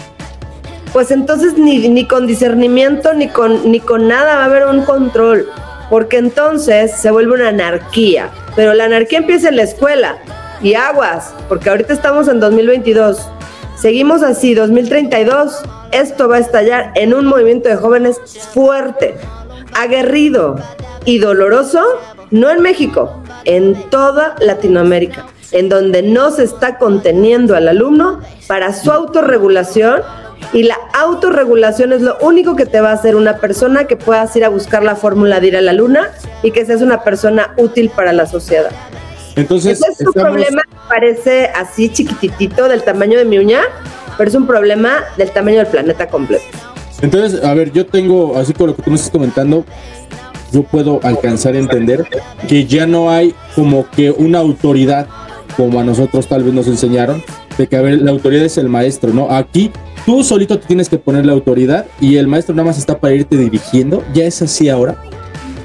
pues 0.93 1.11
entonces 1.11 1.57
ni, 1.57 1.87
ni 1.89 2.05
con 2.05 2.27
discernimiento 2.27 3.13
ni 3.13 3.27
con, 3.27 3.71
ni 3.71 3.79
con 3.79 4.07
nada 4.07 4.35
va 4.35 4.43
a 4.43 4.45
haber 4.45 4.65
un 4.67 4.83
control, 4.83 5.47
porque 5.91 6.17
entonces 6.17 6.93
se 6.95 7.11
vuelve 7.11 7.33
una 7.33 7.49
anarquía, 7.49 8.29
pero 8.55 8.73
la 8.73 8.85
anarquía 8.85 9.19
empieza 9.19 9.49
en 9.49 9.57
la 9.57 9.63
escuela 9.63 10.19
y 10.61 10.73
aguas, 10.73 11.33
porque 11.49 11.69
ahorita 11.69 11.91
estamos 11.91 12.29
en 12.29 12.39
2022, 12.39 13.27
seguimos 13.75 14.23
así, 14.23 14.53
2032, 14.53 15.61
esto 15.91 16.29
va 16.29 16.37
a 16.37 16.39
estallar 16.39 16.93
en 16.95 17.13
un 17.13 17.25
movimiento 17.25 17.67
de 17.67 17.75
jóvenes 17.75 18.21
fuerte, 18.53 19.15
aguerrido 19.73 20.55
y 21.03 21.19
doloroso, 21.19 21.83
no 22.29 22.49
en 22.49 22.61
México, 22.61 23.21
en 23.43 23.73
toda 23.89 24.37
Latinoamérica, 24.39 25.25
en 25.51 25.67
donde 25.67 26.03
no 26.03 26.31
se 26.31 26.45
está 26.45 26.77
conteniendo 26.77 27.53
al 27.53 27.67
alumno 27.67 28.21
para 28.47 28.71
su 28.71 28.93
autorregulación 28.93 30.03
y 30.53 30.63
la 30.63 30.77
autorregulación 30.93 31.93
es 31.93 32.01
lo 32.01 32.17
único 32.21 32.55
que 32.55 32.65
te 32.65 32.81
va 32.81 32.89
a 32.89 32.93
hacer 32.93 33.15
una 33.15 33.37
persona 33.37 33.85
que 33.85 33.95
puedas 33.95 34.35
ir 34.35 34.43
a 34.45 34.49
buscar 34.49 34.83
la 34.83 34.95
fórmula 34.95 35.39
de 35.39 35.47
ir 35.47 35.57
a 35.57 35.61
la 35.61 35.73
luna 35.73 36.09
y 36.43 36.51
que 36.51 36.65
seas 36.65 36.81
una 36.81 37.03
persona 37.03 37.53
útil 37.57 37.89
para 37.89 38.11
la 38.13 38.25
sociedad. 38.25 38.71
Entonces, 39.35 39.79
Ese 39.81 39.91
es 39.93 40.01
un 40.01 40.07
estamos- 40.09 40.31
problema 40.31 40.61
que 40.63 40.75
parece 40.89 41.45
así 41.55 41.89
chiquititito 41.89 42.67
del 42.67 42.83
tamaño 42.83 43.17
de 43.17 43.25
mi 43.25 43.37
uña, 43.37 43.61
pero 44.17 44.29
es 44.29 44.35
un 44.35 44.45
problema 44.45 45.03
del 45.17 45.31
tamaño 45.31 45.57
del 45.59 45.67
planeta 45.67 46.07
completo. 46.07 46.43
Entonces, 47.01 47.43
a 47.43 47.53
ver, 47.53 47.71
yo 47.71 47.85
tengo, 47.85 48.37
así 48.37 48.53
con 48.53 48.67
lo 48.67 48.75
que 48.75 48.83
tú 48.83 48.89
me 48.91 48.97
estás 48.97 49.09
comentando, 49.11 49.63
yo 50.51 50.63
puedo 50.63 50.99
alcanzar 51.03 51.55
a 51.55 51.59
entender 51.59 52.05
que 52.47 52.65
ya 52.65 52.85
no 52.85 53.09
hay 53.09 53.33
como 53.55 53.89
que 53.89 54.11
una 54.11 54.39
autoridad, 54.39 55.07
como 55.55 55.79
a 55.79 55.83
nosotros 55.83 56.27
tal 56.27 56.43
vez 56.43 56.53
nos 56.53 56.67
enseñaron, 56.67 57.23
de 57.57 57.67
que, 57.67 57.77
a 57.77 57.81
ver, 57.81 57.99
la 58.01 58.11
autoridad 58.11 58.43
es 58.45 58.57
el 58.57 58.67
maestro, 58.67 59.13
¿no? 59.13 59.31
Aquí 59.31 59.71
tú 60.05 60.23
solito 60.23 60.59
te 60.59 60.67
tienes 60.67 60.89
que 60.89 60.97
poner 60.97 61.25
la 61.25 61.33
autoridad 61.33 61.85
y 61.99 62.17
el 62.17 62.27
maestro 62.27 62.55
nada 62.55 62.67
más 62.67 62.77
está 62.77 62.99
para 62.99 63.13
irte 63.13 63.37
dirigiendo. 63.37 64.03
¿Ya 64.13 64.25
es 64.25 64.41
así 64.41 64.69
ahora? 64.69 64.95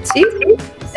Sí, 0.02 0.24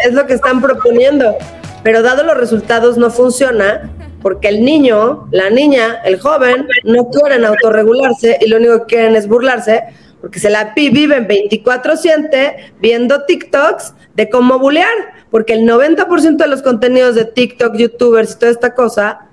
es 0.06 0.14
lo 0.14 0.26
que 0.26 0.34
están 0.34 0.62
proponiendo. 0.62 1.36
Pero 1.84 2.02
dado 2.02 2.24
los 2.24 2.38
resultados 2.38 2.98
no 2.98 3.10
funciona 3.10 3.90
porque 4.22 4.50
el 4.50 4.66
niño, 4.66 5.28
la 5.32 5.50
niña, 5.50 6.02
el 6.04 6.20
joven 6.20 6.68
no 6.84 7.10
quieren 7.10 7.46
autorregularse 7.46 8.38
y 8.42 8.48
lo 8.48 8.58
único 8.58 8.80
que 8.80 8.96
quieren 8.96 9.16
es 9.16 9.28
burlarse 9.28 9.84
porque 10.22 10.40
se 10.40 10.50
la 10.50 10.74
viven 10.76 11.28
24/7 11.28 12.74
viendo 12.82 13.24
TikToks 13.24 13.94
de 14.16 14.30
cómo 14.30 14.60
bulear, 14.60 14.90
porque 15.32 15.54
el 15.54 15.66
90% 15.66 16.44
de 16.44 16.50
los 16.50 16.62
contenidos 16.62 17.16
de 17.16 17.24
TikTok, 17.24 17.78
YouTubers 17.78 18.34
y 18.34 18.40
toda 18.40 18.52
esta 18.52 18.74
cosa 18.74 19.29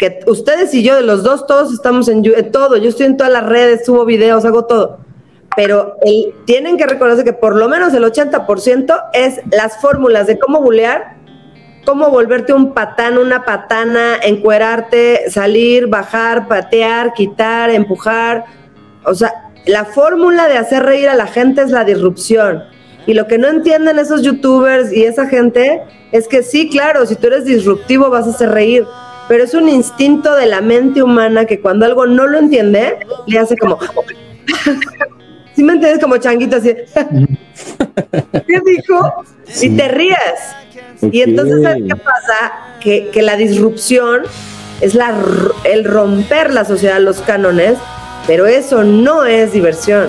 que 0.00 0.18
ustedes 0.26 0.74
y 0.74 0.82
yo 0.82 1.00
los 1.02 1.22
dos 1.22 1.46
todos 1.46 1.72
estamos 1.72 2.08
en 2.08 2.22
todo, 2.50 2.76
yo 2.76 2.88
estoy 2.88 3.06
en 3.06 3.16
todas 3.16 3.32
las 3.32 3.46
redes, 3.46 3.84
subo 3.86 4.04
videos, 4.04 4.44
hago 4.44 4.64
todo 4.64 4.98
pero 5.56 5.96
el- 6.02 6.32
tienen 6.46 6.76
que 6.76 6.86
reconocer 6.86 7.24
que 7.24 7.32
por 7.32 7.56
lo 7.56 7.68
menos 7.68 7.92
el 7.92 8.04
80% 8.04 8.94
es 9.12 9.40
las 9.50 9.80
fórmulas 9.80 10.26
de 10.28 10.38
cómo 10.38 10.60
bulear, 10.62 11.16
cómo 11.84 12.08
volverte 12.10 12.52
un 12.52 12.72
patán, 12.72 13.18
una 13.18 13.44
patana, 13.44 14.16
encuerarte, 14.22 15.28
salir, 15.28 15.88
bajar, 15.88 16.46
patear, 16.46 17.12
quitar, 17.14 17.68
empujar. 17.70 18.44
O 19.04 19.12
sea, 19.14 19.50
la 19.66 19.84
fórmula 19.84 20.46
de 20.46 20.56
hacer 20.56 20.84
reír 20.84 21.08
a 21.08 21.14
la 21.16 21.26
gente 21.26 21.62
es 21.62 21.70
la 21.70 21.84
disrupción. 21.84 22.62
Y 23.06 23.14
lo 23.14 23.26
que 23.26 23.36
no 23.38 23.48
entienden 23.48 23.98
esos 23.98 24.22
youtubers 24.22 24.92
y 24.92 25.04
esa 25.04 25.26
gente 25.26 25.82
es 26.12 26.28
que 26.28 26.42
sí, 26.42 26.70
claro, 26.70 27.06
si 27.06 27.16
tú 27.16 27.26
eres 27.26 27.44
disruptivo 27.44 28.08
vas 28.08 28.26
a 28.26 28.30
hacer 28.30 28.50
reír, 28.50 28.84
pero 29.30 29.44
es 29.44 29.54
un 29.54 29.68
instinto 29.68 30.34
de 30.34 30.46
la 30.46 30.60
mente 30.60 31.04
humana 31.04 31.44
que 31.44 31.60
cuando 31.60 31.86
algo 31.86 32.04
no 32.04 32.26
lo 32.26 32.36
entiende, 32.36 32.98
le 33.28 33.38
hace 33.38 33.56
como... 33.56 33.78
¿Sí 35.54 35.62
me 35.62 35.74
entiendes? 35.74 36.02
Como 36.02 36.16
changuito 36.16 36.56
así. 36.56 36.74
¿Qué 38.32 38.60
dijo? 38.66 39.24
Y 39.62 39.76
te 39.76 39.86
ríes. 39.86 40.18
Y 41.12 41.22
entonces, 41.22 41.62
¿sabes 41.62 41.84
qué 41.86 41.94
pasa? 41.94 42.52
Que, 42.80 43.10
que 43.10 43.22
la 43.22 43.36
disrupción 43.36 44.22
es 44.80 44.96
la, 44.96 45.14
el 45.62 45.84
romper 45.84 46.52
la 46.52 46.64
sociedad, 46.64 46.98
los 46.98 47.20
cánones, 47.20 47.78
pero 48.26 48.48
eso 48.48 48.82
no 48.82 49.24
es 49.26 49.52
diversión. 49.52 50.08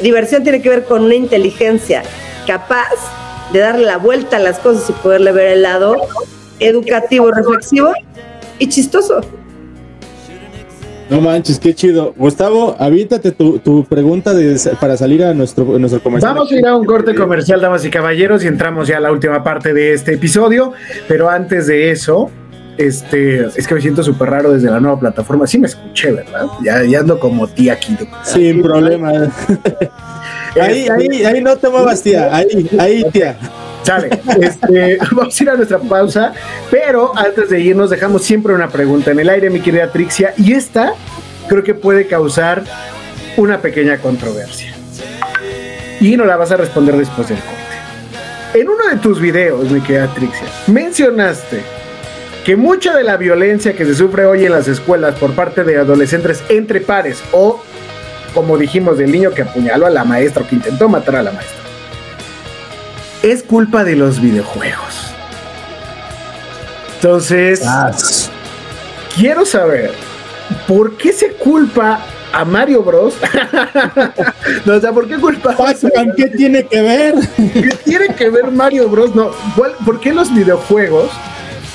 diversión 0.00 0.42
tiene 0.42 0.62
que 0.62 0.70
ver 0.70 0.84
con 0.84 1.04
una 1.04 1.16
inteligencia 1.16 2.02
capaz 2.46 2.94
de 3.52 3.58
darle 3.58 3.84
la 3.84 3.98
vuelta 3.98 4.38
a 4.38 4.40
las 4.40 4.58
cosas 4.58 4.88
y 4.88 4.94
poderle 4.94 5.32
ver 5.32 5.48
el 5.48 5.60
lado 5.60 6.08
educativo, 6.64 7.30
reflexivo 7.30 7.92
y 8.58 8.68
chistoso. 8.68 9.20
No 11.10 11.20
manches, 11.20 11.58
qué 11.58 11.74
chido. 11.74 12.14
Gustavo, 12.16 12.74
avítate 12.78 13.32
tu, 13.32 13.58
tu 13.58 13.84
pregunta 13.84 14.32
de- 14.32 14.58
para 14.80 14.96
salir 14.96 15.22
a 15.22 15.34
nuestro, 15.34 15.78
nuestro 15.78 16.02
comercial. 16.02 16.34
Vamos 16.34 16.50
a 16.50 16.54
ir 16.54 16.66
a 16.66 16.74
un 16.74 16.86
corte 16.86 17.14
comercial, 17.14 17.60
damas 17.60 17.84
y 17.84 17.90
caballeros, 17.90 18.42
y 18.44 18.46
entramos 18.46 18.88
ya 18.88 18.96
a 18.96 19.00
la 19.00 19.12
última 19.12 19.44
parte 19.44 19.74
de 19.74 19.92
este 19.92 20.14
episodio. 20.14 20.72
Pero 21.08 21.28
antes 21.28 21.66
de 21.66 21.90
eso, 21.90 22.30
este, 22.78 23.44
es 23.44 23.66
que 23.66 23.74
me 23.74 23.82
siento 23.82 24.02
súper 24.02 24.30
raro 24.30 24.52
desde 24.52 24.70
la 24.70 24.80
nueva 24.80 24.98
plataforma. 24.98 25.46
Sí 25.46 25.58
me 25.58 25.66
escuché, 25.66 26.12
¿verdad? 26.12 26.46
Ya, 26.64 26.82
ya 26.82 27.00
ando 27.00 27.20
como 27.20 27.46
tía 27.46 27.74
aquí. 27.74 27.94
Sin 28.22 28.62
problema. 28.62 29.10
Ahí, 30.58 30.86
ahí, 30.88 31.24
ahí 31.24 31.42
no 31.42 31.56
te 31.56 31.68
muevas, 31.68 32.02
tía. 32.02 32.34
Ahí, 32.34 32.70
ahí, 32.78 33.04
tía. 33.12 33.36
Sale. 33.82 34.10
Este, 34.40 34.98
vamos 35.12 35.38
a 35.38 35.42
ir 35.42 35.50
a 35.50 35.54
nuestra 35.54 35.78
pausa, 35.78 36.32
pero 36.70 37.16
antes 37.16 37.50
de 37.50 37.60
irnos 37.60 37.90
dejamos 37.90 38.22
siempre 38.22 38.54
una 38.54 38.68
pregunta 38.68 39.10
en 39.10 39.20
el 39.20 39.28
aire, 39.28 39.50
mi 39.50 39.60
querida 39.60 39.90
Trixia, 39.90 40.34
y 40.36 40.52
esta 40.52 40.94
creo 41.48 41.62
que 41.62 41.74
puede 41.74 42.06
causar 42.06 42.64
una 43.36 43.60
pequeña 43.60 43.98
controversia. 43.98 44.72
Y 46.00 46.16
no 46.16 46.24
la 46.24 46.36
vas 46.36 46.50
a 46.52 46.56
responder 46.56 46.96
después 46.96 47.28
del 47.28 47.38
corte. 47.38 47.62
En 48.54 48.68
uno 48.68 48.88
de 48.88 48.96
tus 48.96 49.20
videos, 49.20 49.70
mi 49.70 49.80
querida 49.80 50.12
Trixia, 50.14 50.46
mencionaste 50.66 51.60
que 52.44 52.56
mucha 52.56 52.96
de 52.96 53.04
la 53.04 53.16
violencia 53.16 53.74
que 53.74 53.84
se 53.84 53.94
sufre 53.94 54.26
hoy 54.26 54.44
en 54.44 54.52
las 54.52 54.66
escuelas 54.66 55.14
por 55.14 55.32
parte 55.32 55.62
de 55.62 55.78
adolescentes 55.78 56.42
entre 56.48 56.80
pares 56.80 57.22
o, 57.32 57.62
como 58.34 58.58
dijimos, 58.58 58.98
del 58.98 59.12
niño 59.12 59.30
que 59.30 59.42
apuñaló 59.42 59.86
a 59.86 59.90
la 59.90 60.04
maestra 60.04 60.42
o 60.42 60.48
que 60.48 60.56
intentó 60.56 60.88
matar 60.88 61.16
a 61.16 61.22
la 61.22 61.30
maestra, 61.30 61.58
es 63.22 63.42
culpa 63.42 63.84
de 63.84 63.96
los 63.96 64.20
videojuegos. 64.20 65.12
Entonces, 66.96 67.62
quiero 69.16 69.44
saber 69.44 69.92
por 70.68 70.96
qué 70.96 71.12
se 71.12 71.32
culpa 71.32 72.00
a 72.32 72.44
Mario 72.44 72.82
Bros. 72.82 73.14
no, 74.64 74.74
o 74.74 74.80
sea, 74.80 74.92
¿por 74.92 75.08
qué 75.08 75.16
culpa? 75.16 75.54
¿Qué 76.16 76.26
tiene 76.28 76.66
que 76.66 76.80
ver? 76.80 77.14
¿Qué 77.36 77.76
tiene 77.84 78.14
que 78.14 78.30
ver 78.30 78.50
Mario 78.50 78.88
Bros? 78.88 79.14
No, 79.14 79.30
¿cuál- 79.56 79.74
¿por 79.84 80.00
qué 80.00 80.12
los 80.12 80.32
videojuegos 80.32 81.10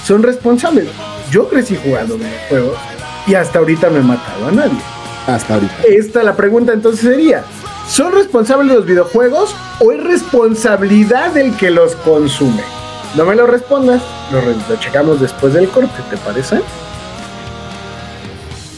son 0.06 0.24
responsables? 0.24 0.88
Yo 1.30 1.50
crecí 1.50 1.78
jugando 1.84 2.18
videojuegos 2.18 2.78
y 3.28 3.36
hasta 3.36 3.60
ahorita 3.60 3.90
no 3.90 3.98
he 3.98 4.02
matado 4.04 4.48
a 4.48 4.52
nadie. 4.52 4.80
Hasta 5.28 5.56
ahorita. 5.56 5.76
Esta 5.90 6.24
la 6.24 6.36
pregunta 6.38 6.72
entonces 6.72 7.02
sería, 7.02 7.44
¿son 7.88 8.14
responsables 8.14 8.68
los 8.76 8.86
videojuegos 8.86 9.56
o 9.80 9.92
es 9.92 10.04
responsabilidad 10.04 11.32
del 11.32 11.56
que 11.56 11.72
los 11.72 11.96
consume? 11.98 12.64
No 13.16 13.26
me 13.26 13.36
lo 13.36 13.48
respondas, 13.48 14.02
lo, 14.32 14.42
re- 14.42 14.56
lo 14.70 14.76
checamos 14.80 15.20
después 15.22 15.54
del 15.54 15.70
corte, 15.70 16.02
¿te 16.10 16.18
parece? 16.18 16.60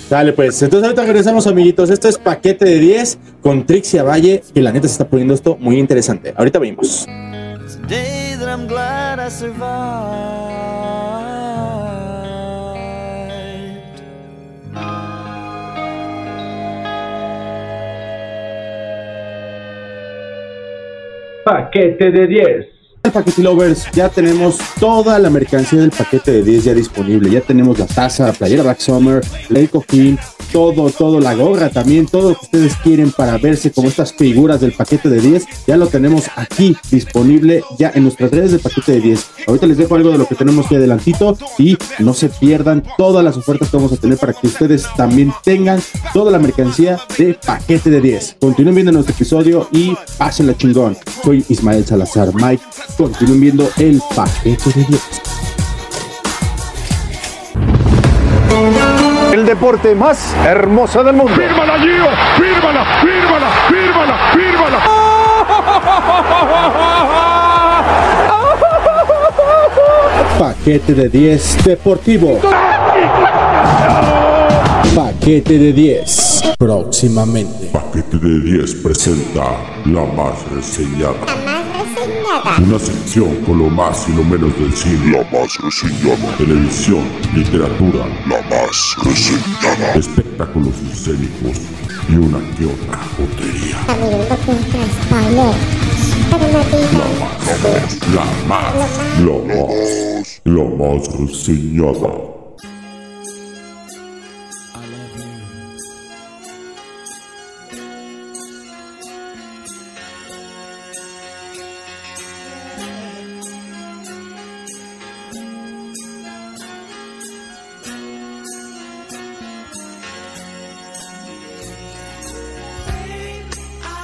Dale, 0.10 0.34
pues. 0.34 0.62
Entonces 0.64 0.86
ahorita 0.86 1.04
regresamos, 1.04 1.46
amiguitos. 1.46 1.90
Esto 1.92 2.08
es 2.08 2.18
paquete 2.18 2.66
de 2.66 2.80
10 2.80 3.18
con 3.42 3.66
Trixia 3.66 4.02
Valle, 4.04 4.44
que 4.54 4.62
la 4.62 4.72
neta 4.72 4.88
se 4.88 4.94
está 4.94 5.08
poniendo 5.08 5.34
esto 5.36 5.56
muy 5.60 5.78
interesante. 5.78 6.34
Ahorita 6.36 6.58
venimos. 6.58 7.06
Paquete 21.50 22.12
de 22.12 22.28
10. 22.28 22.79
Paquete 23.02 23.42
Lovers, 23.42 23.86
ya 23.94 24.10
tenemos 24.10 24.58
toda 24.80 25.18
la 25.20 25.30
mercancía 25.30 25.80
del 25.80 25.90
paquete 25.90 26.32
de 26.32 26.44
10 26.44 26.64
ya 26.66 26.74
disponible. 26.74 27.30
Ya 27.30 27.42
tenemos 27.42 27.80
la 27.80 27.86
taza, 27.86 28.28
la 28.28 28.34
playera 28.34 28.64
Black 28.64 28.80
Summer, 28.80 29.22
el 29.50 29.70
cojín, 29.70 30.20
todo, 30.52 30.90
todo, 30.90 31.20
la 31.20 31.34
gorra 31.34 31.70
también, 31.70 32.06
todo 32.06 32.30
lo 32.30 32.36
que 32.36 32.46
ustedes 32.46 32.76
quieren 32.84 33.12
para 33.12 33.38
verse 33.38 33.72
como 33.72 33.88
estas 33.88 34.14
figuras 34.14 34.62
del 34.62 34.74
paquete 34.74 35.10
de 35.10 35.22
10. 35.22 35.46
Ya 35.68 35.78
lo 35.78 35.88
tenemos 35.88 36.26
aquí 36.36 36.76
disponible 36.92 37.64
ya 37.78 37.92
en 37.96 38.04
nuestras 38.04 38.32
redes 38.32 38.52
del 38.52 38.60
paquete 38.60 38.94
de 38.94 39.02
10. 39.02 39.26
Ahorita 39.48 39.66
les 39.66 39.78
dejo 39.78 39.96
algo 39.96 40.12
de 40.12 40.18
lo 40.18 40.28
que 40.28 40.36
tenemos 40.36 40.66
aquí 40.66 40.76
adelantito 40.76 41.38
y 41.58 41.78
no 42.00 42.14
se 42.14 42.30
pierdan 42.30 42.84
todas 42.98 43.24
las 43.24 43.38
ofertas 43.38 43.70
que 43.70 43.78
vamos 43.78 43.94
a 43.94 43.98
tener 43.98 44.18
para 44.18 44.34
que 44.34 44.48
ustedes 44.48 44.86
también 44.96 45.34
tengan 45.44 45.82
toda 46.14 46.32
la 46.32 46.40
mercancía 46.40 47.00
de 47.18 47.34
paquete 47.34 47.90
de 47.90 48.02
10. 48.02 48.38
Continúen 48.40 48.76
viendo 48.76 48.92
nuestro 48.92 49.16
episodio 49.16 49.68
y 49.72 49.96
pásenla 50.18 50.56
chingón. 50.56 50.98
Soy 51.24 51.46
Ismael 51.50 51.86
Salazar 51.86 52.34
Mike. 52.36 52.64
Continúen 53.00 53.40
viendo 53.40 53.72
el 53.78 54.02
paquete 54.14 54.72
de 54.76 54.84
10. 54.84 55.22
El 59.32 59.46
deporte 59.46 59.96
más 59.96 60.36
hermoso 60.46 61.02
del 61.02 61.16
mundo. 61.16 61.32
¡Fírmala, 61.34 61.80
Gio! 61.80 62.10
¡Fírmala! 62.38 62.86
¡Fírmala! 63.00 63.50
¡Fírmala! 63.70 64.18
¡Fírmala! 64.34 64.80
Paquete 70.38 70.94
de 70.94 71.08
10 71.08 71.64
Deportivo. 71.64 72.42
Paquete 74.94 75.58
de 75.58 75.72
10. 75.72 76.42
Próximamente. 76.58 77.68
Paquete 77.72 78.18
de 78.18 78.42
10 78.42 78.76
presenta 78.76 79.46
la 79.86 80.04
más 80.04 80.46
reseñada. 80.52 81.59
Una 82.58 82.80
sección 82.80 83.36
con 83.46 83.60
lo 83.60 83.70
más 83.70 84.08
y 84.08 84.14
lo 84.14 84.24
menos 84.24 84.58
del 84.58 84.74
cine. 84.74 85.18
La 85.18 85.40
más 85.40 85.58
reseñada. 85.58 86.38
Televisión, 86.38 87.04
literatura. 87.36 88.06
La 88.28 88.42
más 88.44 88.96
reseñada. 89.04 89.94
Espectáculos 89.96 90.76
escénicos 90.92 91.58
y 92.08 92.16
una 92.16 92.40
que 92.58 92.66
otra 92.66 93.00
jotería. 93.18 93.86
También 93.86 94.22
spoiler. 95.04 95.56
Pero 96.30 96.46
no 96.54 96.60
digas. 96.78 97.98
La 98.14 98.26
más, 98.48 98.74
lo 99.22 99.40
más, 99.40 100.42
lo 100.46 100.66
más 100.66 101.08
reseñada. 101.20 102.39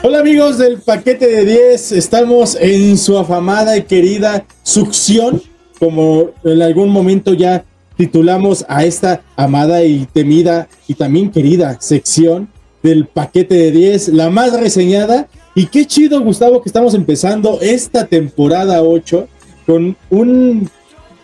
Hola 0.08 0.20
amigos 0.20 0.60
del 0.60 0.78
paquete 0.82 1.26
de 1.26 1.46
10, 1.46 1.94
estamos 1.94 2.56
en 2.62 2.96
su 2.96 3.18
afamada 3.18 3.76
y 3.76 3.86
querida 3.86 4.46
succión, 4.62 5.42
como 5.80 6.30
en 6.44 6.62
algún 6.62 6.90
momento 6.90 7.34
ya 7.34 7.66
titulamos 7.98 8.64
a 8.70 8.86
esta 8.86 9.24
amada 9.36 9.84
y 9.84 10.06
temida 10.06 10.68
y 10.88 10.94
también 10.94 11.32
querida 11.32 11.82
sección 11.82 12.50
del 12.84 13.08
paquete 13.08 13.56
de 13.56 13.72
10, 13.72 14.10
la 14.10 14.30
más 14.30 14.54
reseñada. 14.54 15.28
Y 15.56 15.66
qué 15.66 15.88
chido, 15.88 16.22
Gustavo, 16.22 16.62
que 16.62 16.70
estamos 16.70 16.94
empezando 16.94 17.58
esta 17.60 18.06
temporada 18.06 18.84
8 18.84 19.28
con 19.66 19.98
un... 20.12 20.70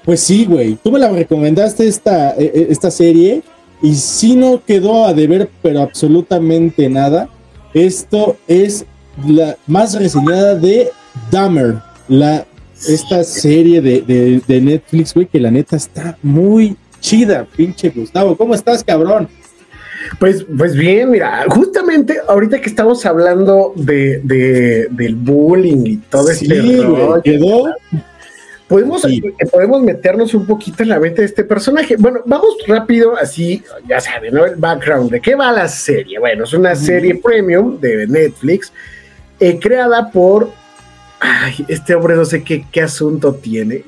Pues 0.04 0.22
sí, 0.22 0.46
güey, 0.46 0.74
tú 0.84 0.92
me 0.92 0.98
la 0.98 1.10
recomendaste 1.10 1.88
esta, 1.88 2.32
eh, 2.32 2.52
eh, 2.52 2.68
esta 2.72 2.90
serie 2.90 3.44
y 3.84 3.94
sí 3.94 4.36
no 4.36 4.60
quedó 4.66 5.06
a 5.06 5.14
deber, 5.14 5.52
pero 5.62 5.84
absolutamente 5.84 6.90
nada. 6.90 7.30
Esto 7.74 8.38
es 8.48 8.86
la 9.28 9.58
más 9.68 9.94
reseñada 9.98 10.56
de 10.56 10.90
Dahmer, 11.32 11.76
la, 12.08 12.46
esta 12.88 13.24
serie 13.24 13.82
de, 13.82 14.02
de- 14.02 14.42
de 14.48 14.62
Netflix, 14.62 15.14
güey, 15.14 15.26
que 15.28 15.40
la 15.40 15.52
neta 15.52 15.76
está 15.76 16.18
muy 16.24 16.76
chida, 17.00 17.46
pinche 17.56 17.90
Gustavo. 17.90 18.36
¿Cómo 18.36 18.54
estás, 18.56 18.84
cabrón? 18.84 19.28
Pues, 20.20 20.46
pues 20.58 20.76
bien, 20.76 21.12
mira, 21.12 21.46
justamente 21.48 22.18
ahorita 22.28 22.60
que 22.60 22.70
estamos 22.70 23.06
hablando 23.06 23.74
de, 23.76 24.20
de- 24.24 24.88
del 24.90 25.16
bullying 25.16 25.86
y 25.86 25.98
todo 25.98 26.28
Sí, 26.28 26.48
este 26.52 26.82
rollo, 26.84 27.22
quedó. 27.22 27.66
Podemos, 28.72 29.04
eh, 29.04 29.22
podemos 29.52 29.82
meternos 29.82 30.34
un 30.34 30.46
poquito 30.46 30.82
en 30.82 30.88
la 30.88 30.98
mente 30.98 31.24
de 31.24 31.28
este 31.28 31.44
personaje. 31.44 31.98
Bueno, 31.98 32.22
vamos 32.26 32.56
rápido, 32.66 33.18
así, 33.18 33.62
ya 33.86 34.00
saben, 34.00 34.34
¿no? 34.34 34.46
El 34.46 34.56
background. 34.56 35.12
¿De 35.12 35.20
qué 35.20 35.36
va 35.36 35.52
la 35.52 35.68
serie? 35.68 36.18
Bueno, 36.20 36.46
es 36.46 36.54
una 36.54 36.74
serie 36.74 37.16
premium 37.16 37.82
de 37.82 38.08
Netflix, 38.08 38.72
eh, 39.42 39.60
creada 39.60 40.10
por. 40.10 40.52
Ay, 41.20 41.66
este 41.68 41.94
hombre 41.94 42.16
no 42.16 42.24
sé 42.24 42.46
qué, 42.46 42.66
qué 42.72 42.82
asunto 42.82 43.36
tiene. 43.36 43.84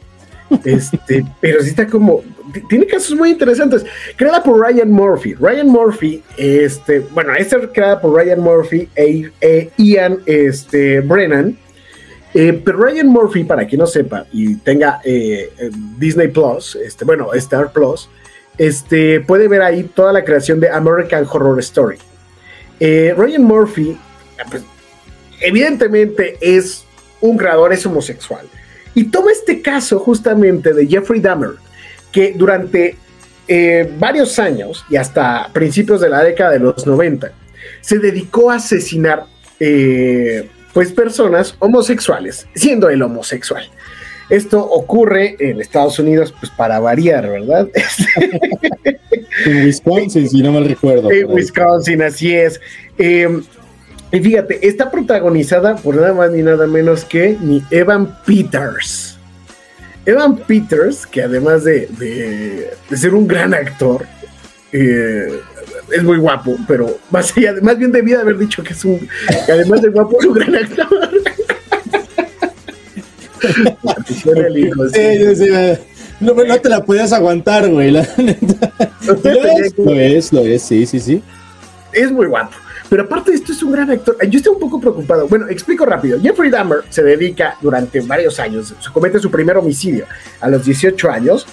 Este, 0.66 1.24
pero 1.40 1.62
sí 1.64 1.70
está 1.70 1.88
como. 1.88 2.22
tiene 2.68 2.86
casos 2.86 3.16
muy 3.16 3.30
interesantes. 3.30 3.86
Creada 4.18 4.44
por 4.44 4.60
Ryan 4.60 4.92
Murphy. 4.92 5.34
Ryan 5.36 5.68
Murphy, 5.68 6.22
este, 6.36 7.00
bueno, 7.00 7.34
esta 7.34 7.56
es 7.56 7.70
creada 7.74 8.02
por 8.02 8.14
Ryan 8.14 8.42
Murphy 8.42 8.90
e, 8.98 9.32
e 9.40 9.70
Ian 9.78 10.20
este, 10.26 11.00
Brennan. 11.00 11.58
Eh, 12.34 12.62
pero 12.64 12.80
Ryan 12.80 13.08
Murphy, 13.08 13.44
para 13.44 13.68
quien 13.68 13.80
no 13.80 13.88
sepa 13.88 14.26
y 14.32 14.56
tenga 14.56 15.02
eh, 15.04 15.52
eh, 15.58 15.70
Disney 15.98 16.30
Plus, 16.30 16.76
este, 16.76 17.06
bueno, 17.06 17.32
Star 17.34 17.72
Plus, 17.72 18.10
este, 18.58 19.22
puede 19.22 19.48
ver 19.48 19.62
ahí 19.62 19.84
toda 19.84 20.12
la 20.12 20.24
creación 20.24 20.60
de 20.60 20.70
American 20.70 21.28
Horror 21.30 21.60
Story. 21.60 21.98
Ryan 22.80 23.44
Murphy, 23.44 23.98
pues, 24.50 24.64
evidentemente 25.40 26.38
es 26.42 26.84
un 27.22 27.38
creador, 27.38 27.72
es 27.72 27.86
homosexual. 27.86 28.46
Y 28.94 29.06
toma 29.06 29.32
este 29.32 29.62
caso 29.62 30.00
justamente 30.00 30.74
de 30.74 30.86
Jeffrey 30.88 31.22
Dahmer, 31.22 31.52
que 32.12 32.34
durante 32.36 32.98
varios 33.98 34.38
años 34.38 34.86
y 34.90 34.98
hasta 34.98 35.50
principios 35.54 36.02
de 36.02 36.10
la 36.10 36.24
década 36.24 36.52
de 36.52 36.60
los 36.60 36.86
90 36.86 37.32
se 37.80 38.00
dedicó 38.00 38.52
a 38.52 38.56
asesinar 38.56 39.26
pues 40.74 40.92
personas 40.92 41.56
homosexuales, 41.60 42.48
siendo 42.56 42.90
el 42.90 43.02
homosexual. 43.02 43.64
Esto 44.30 44.64
ocurre 44.64 45.36
en 45.40 45.62
Estados 45.62 46.00
Unidos, 46.00 46.34
pues 46.40 46.52
para 46.52 46.80
variar, 46.80 47.30
¿verdad? 47.30 47.68
en 49.46 49.66
Wisconsin, 49.66 50.30
si 50.30 50.42
no 50.42 50.52
mal 50.52 50.66
recuerdo. 50.66 51.12
En 51.12 51.30
Wisconsin, 51.30 52.02
así 52.02 52.34
es. 52.34 52.60
Em, 52.98 53.44
y 54.12 54.20
fíjate, 54.20 54.68
está 54.68 54.90
protagonizada 54.90 55.76
por 55.76 55.96
nada 55.96 56.14
más 56.14 56.32
ni 56.32 56.42
nada 56.42 56.68
menos 56.68 57.04
que 57.04 57.38
ni 57.42 57.64
Evan 57.70 58.18
Peters. 58.26 59.18
Evan 60.06 60.38
Peters, 60.38 61.06
que 61.06 61.22
además 61.22 61.64
de, 61.64 61.88
de 62.90 62.98
ser 62.98 63.14
un 63.14 63.28
gran 63.28 63.54
actor, 63.54 64.06
eh, 64.72 65.28
es 65.94 66.04
muy 66.04 66.18
guapo, 66.18 66.58
pero 66.68 66.98
más 67.12 67.36
allá, 67.38 67.54
más 67.62 67.78
bien 67.78 67.92
debía 67.92 68.22
haber 68.22 68.38
dicho 68.38 68.64
que 68.64 68.74
es 68.74 68.84
un, 68.84 69.08
además 69.48 69.82
de 69.82 69.90
guapo, 69.90 70.18
es 70.20 70.26
un 70.26 70.34
gran 70.34 70.56
actor. 70.56 70.88
no, 76.20 76.34
no, 76.34 76.58
te 76.58 76.70
la 76.70 76.84
podías 76.84 77.14
aguantar, 77.14 77.70
güey. 77.70 77.92
La 77.92 78.08
lo 79.78 79.94
es, 79.94 80.32
lo 80.32 80.42
es, 80.42 80.64
sí, 80.64 80.86
sí, 80.86 81.00
sí. 81.00 81.22
Es 81.92 82.12
muy 82.12 82.28
guapo. 82.28 82.56
Pero 82.90 83.04
aparte 83.04 83.32
de 83.32 83.38
esto, 83.38 83.52
es 83.52 83.64
un 83.64 83.72
gran 83.72 83.90
actor. 83.90 84.16
Yo 84.28 84.38
estoy 84.38 84.54
un 84.54 84.60
poco 84.60 84.80
preocupado. 84.80 85.28
Bueno, 85.28 85.48
explico 85.50 85.86
rápido. 85.86 86.20
Jeffrey 86.22 86.50
Dahmer 86.50 86.80
se 86.90 87.04
dedica 87.04 87.58
durante 87.62 88.02
varios 88.02 88.40
años, 88.40 88.74
se 88.80 88.92
comete 88.92 89.20
su 89.20 89.32
primer 89.32 89.58
homicidio 89.58 90.06
a 90.40 90.50
los 90.50 90.66
18 90.66 91.10
años, 91.10 91.48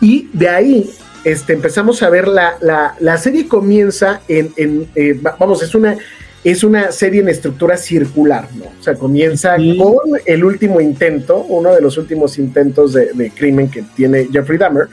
y 0.00 0.28
de 0.32 0.48
ahí 0.48 0.90
este, 1.24 1.54
empezamos 1.54 2.02
a 2.02 2.10
ver 2.10 2.28
la, 2.28 2.56
la, 2.60 3.18
serie 3.18 3.48
comienza 3.48 4.20
en, 4.28 4.86
eh, 4.94 5.18
vamos, 5.38 5.62
es 5.62 5.74
una, 5.74 5.96
es 6.44 6.62
una 6.62 6.92
serie 6.92 7.22
en 7.22 7.30
estructura 7.30 7.78
circular, 7.78 8.48
¿no? 8.54 8.66
O 8.78 8.82
sea, 8.82 8.94
comienza 8.94 9.56
con 9.56 10.20
el 10.26 10.44
último 10.44 10.80
intento, 10.80 11.38
uno 11.38 11.74
de 11.74 11.80
los 11.80 11.96
últimos 11.96 12.38
intentos 12.38 12.92
de, 12.92 13.32
crimen 13.34 13.70
que 13.70 13.82
tiene 13.96 14.28
Jeffrey 14.30 14.58
Dahmer, 14.58 14.88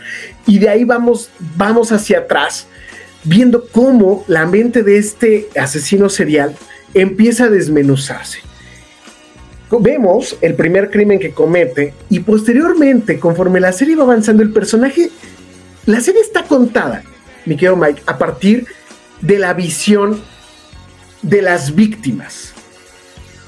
y 0.47 0.59
de 0.59 0.69
ahí 0.69 0.85
vamos, 0.85 1.29
vamos 1.57 1.91
hacia 1.91 2.19
atrás, 2.19 2.67
viendo 3.25 3.67
cómo 3.67 4.23
la 4.27 4.45
mente 4.45 4.83
de 4.83 4.97
este 4.97 5.49
asesino 5.59 6.09
serial 6.09 6.55
empieza 6.93 7.45
a 7.45 7.49
desmenuzarse. 7.49 8.39
Vemos 9.79 10.37
el 10.41 10.55
primer 10.55 10.89
crimen 10.89 11.19
que 11.19 11.31
comete 11.31 11.93
y 12.09 12.19
posteriormente, 12.19 13.19
conforme 13.19 13.61
la 13.61 13.71
serie 13.71 13.95
va 13.95 14.03
avanzando, 14.03 14.43
el 14.43 14.51
personaje 14.51 15.09
la 15.85 15.99
serie 16.01 16.21
está 16.21 16.43
contada, 16.43 17.03
mi 17.45 17.55
querido 17.55 17.75
Mike, 17.75 18.03
a 18.05 18.17
partir 18.17 18.67
de 19.21 19.39
la 19.39 19.53
visión 19.53 20.21
de 21.21 21.41
las 21.41 21.75
víctimas. 21.75 22.53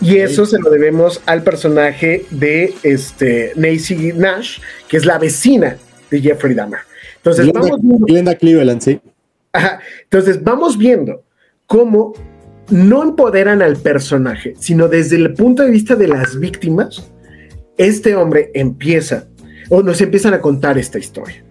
Y 0.01 0.17
eso 0.17 0.45
se 0.45 0.59
lo 0.59 0.69
debemos 0.69 1.21
al 1.25 1.43
personaje 1.43 2.25
de 2.29 2.73
este, 2.83 3.53
Nancy 3.55 4.11
Nash, 4.13 4.59
que 4.87 4.97
es 4.97 5.05
la 5.05 5.17
vecina 5.17 5.77
de 6.11 6.21
Jeffrey 6.21 6.53
Dahmer. 6.53 6.81
Entonces, 7.17 7.51
vamos 7.53 7.79
viendo, 8.05 8.35
Cleveland, 8.37 8.81
sí. 8.81 8.99
entonces, 10.03 10.43
vamos 10.43 10.77
viendo 10.77 11.23
cómo 11.67 12.13
no 12.69 13.03
empoderan 13.03 13.61
al 13.61 13.77
personaje, 13.77 14.55
sino 14.59 14.89
desde 14.89 15.15
el 15.15 15.33
punto 15.33 15.63
de 15.63 15.71
vista 15.71 15.95
de 15.95 16.09
las 16.09 16.37
víctimas, 16.37 17.09
este 17.77 18.15
hombre 18.15 18.51
empieza, 18.53 19.27
o 19.69 19.81
nos 19.81 20.01
empiezan 20.01 20.33
a 20.33 20.41
contar 20.41 20.77
esta 20.77 20.99
historia. 20.99 21.43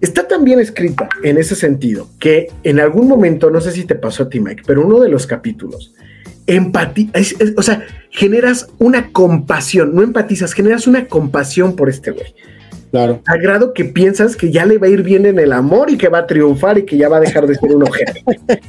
Está 0.00 0.26
tan 0.26 0.44
bien 0.44 0.60
escrita 0.60 1.08
en 1.22 1.36
ese 1.36 1.54
sentido 1.54 2.08
que 2.18 2.48
en 2.62 2.80
algún 2.80 3.06
momento, 3.06 3.50
no 3.50 3.60
sé 3.60 3.72
si 3.72 3.84
te 3.84 3.94
pasó 3.94 4.24
a 4.24 4.28
ti, 4.28 4.40
Mike, 4.40 4.62
pero 4.66 4.86
uno 4.86 4.98
de 5.00 5.10
los 5.10 5.26
capítulos, 5.26 5.94
empatía, 6.46 7.10
o 7.56 7.62
sea, 7.62 7.86
generas 8.10 8.68
una 8.78 9.12
compasión, 9.12 9.94
no 9.94 10.02
empatizas, 10.02 10.52
generas 10.52 10.86
una 10.86 11.06
compasión 11.06 11.76
por 11.76 11.88
este 11.88 12.12
güey. 12.12 12.34
Claro. 12.90 13.22
A 13.26 13.36
grado 13.36 13.72
que 13.72 13.84
piensas 13.84 14.36
que 14.36 14.50
ya 14.50 14.66
le 14.66 14.78
va 14.78 14.88
a 14.88 14.90
ir 14.90 15.02
bien 15.02 15.26
en 15.26 15.38
el 15.38 15.52
amor 15.52 15.90
y 15.90 15.96
que 15.96 16.08
va 16.08 16.18
a 16.18 16.26
triunfar 16.26 16.78
y 16.78 16.84
que 16.84 16.96
ya 16.96 17.08
va 17.08 17.18
a 17.18 17.20
dejar 17.20 17.46
de 17.46 17.54
ser 17.54 17.70
un 17.70 17.82
ojete. 17.84 18.24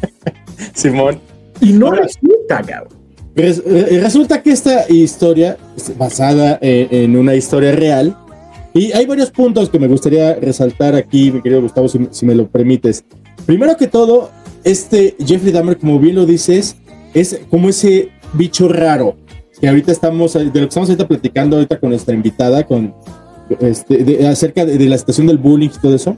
Simón. 0.75 1.19
Y 1.59 1.73
no 1.73 1.91
resulta, 1.91 2.61
cabrón. 2.61 3.01
Eh, 3.36 3.99
resulta 4.01 4.43
que 4.43 4.51
esta 4.51 4.86
historia, 4.89 5.57
basada 5.97 6.59
eh, 6.61 6.88
en 6.91 7.15
una 7.15 7.34
historia 7.36 7.71
real, 7.71 8.17
y 8.74 8.91
hay 8.93 9.05
varios 9.05 9.32
puntos 9.32 9.69
que 9.69 9.80
me 9.80 9.88
gustaría 9.88 10.36
resaltar 10.36 10.95
aquí, 10.95 11.32
mi 11.32 11.41
querido 11.41 11.61
Gustavo, 11.61 11.88
si, 11.89 12.26
me 12.26 12.36
lo 12.36 12.47
permites. 12.47 13.03
Primero 13.45 13.76
que 13.76 13.88
todo, 13.88 14.30
este 14.63 15.15
Jeffrey 15.26 15.51
Dahmer, 15.51 15.78
como 15.78 15.99
bien 15.99 16.15
lo 16.15 16.26
dices, 16.26 16.78
es 17.13 17.39
como 17.49 17.69
ese 17.69 18.09
bicho 18.34 18.69
raro 18.69 19.17
que 19.59 19.67
ahorita 19.67 19.91
estamos, 19.91 20.34
de 20.34 20.45
lo 20.45 20.51
que 20.51 20.59
estamos 20.61 20.89
ahorita 20.89 21.07
platicando 21.07 21.57
ahorita 21.57 21.80
con 21.80 21.89
nuestra 21.89 22.15
invitada, 22.15 22.65
con 22.65 22.95
este, 23.59 24.26
acerca 24.26 24.65
de, 24.65 24.80
la 24.88 24.97
situación 24.97 25.28
del 25.28 25.38
bullying 25.38 25.69
y 25.69 25.82
todo 25.82 25.95
eso. 25.95 26.17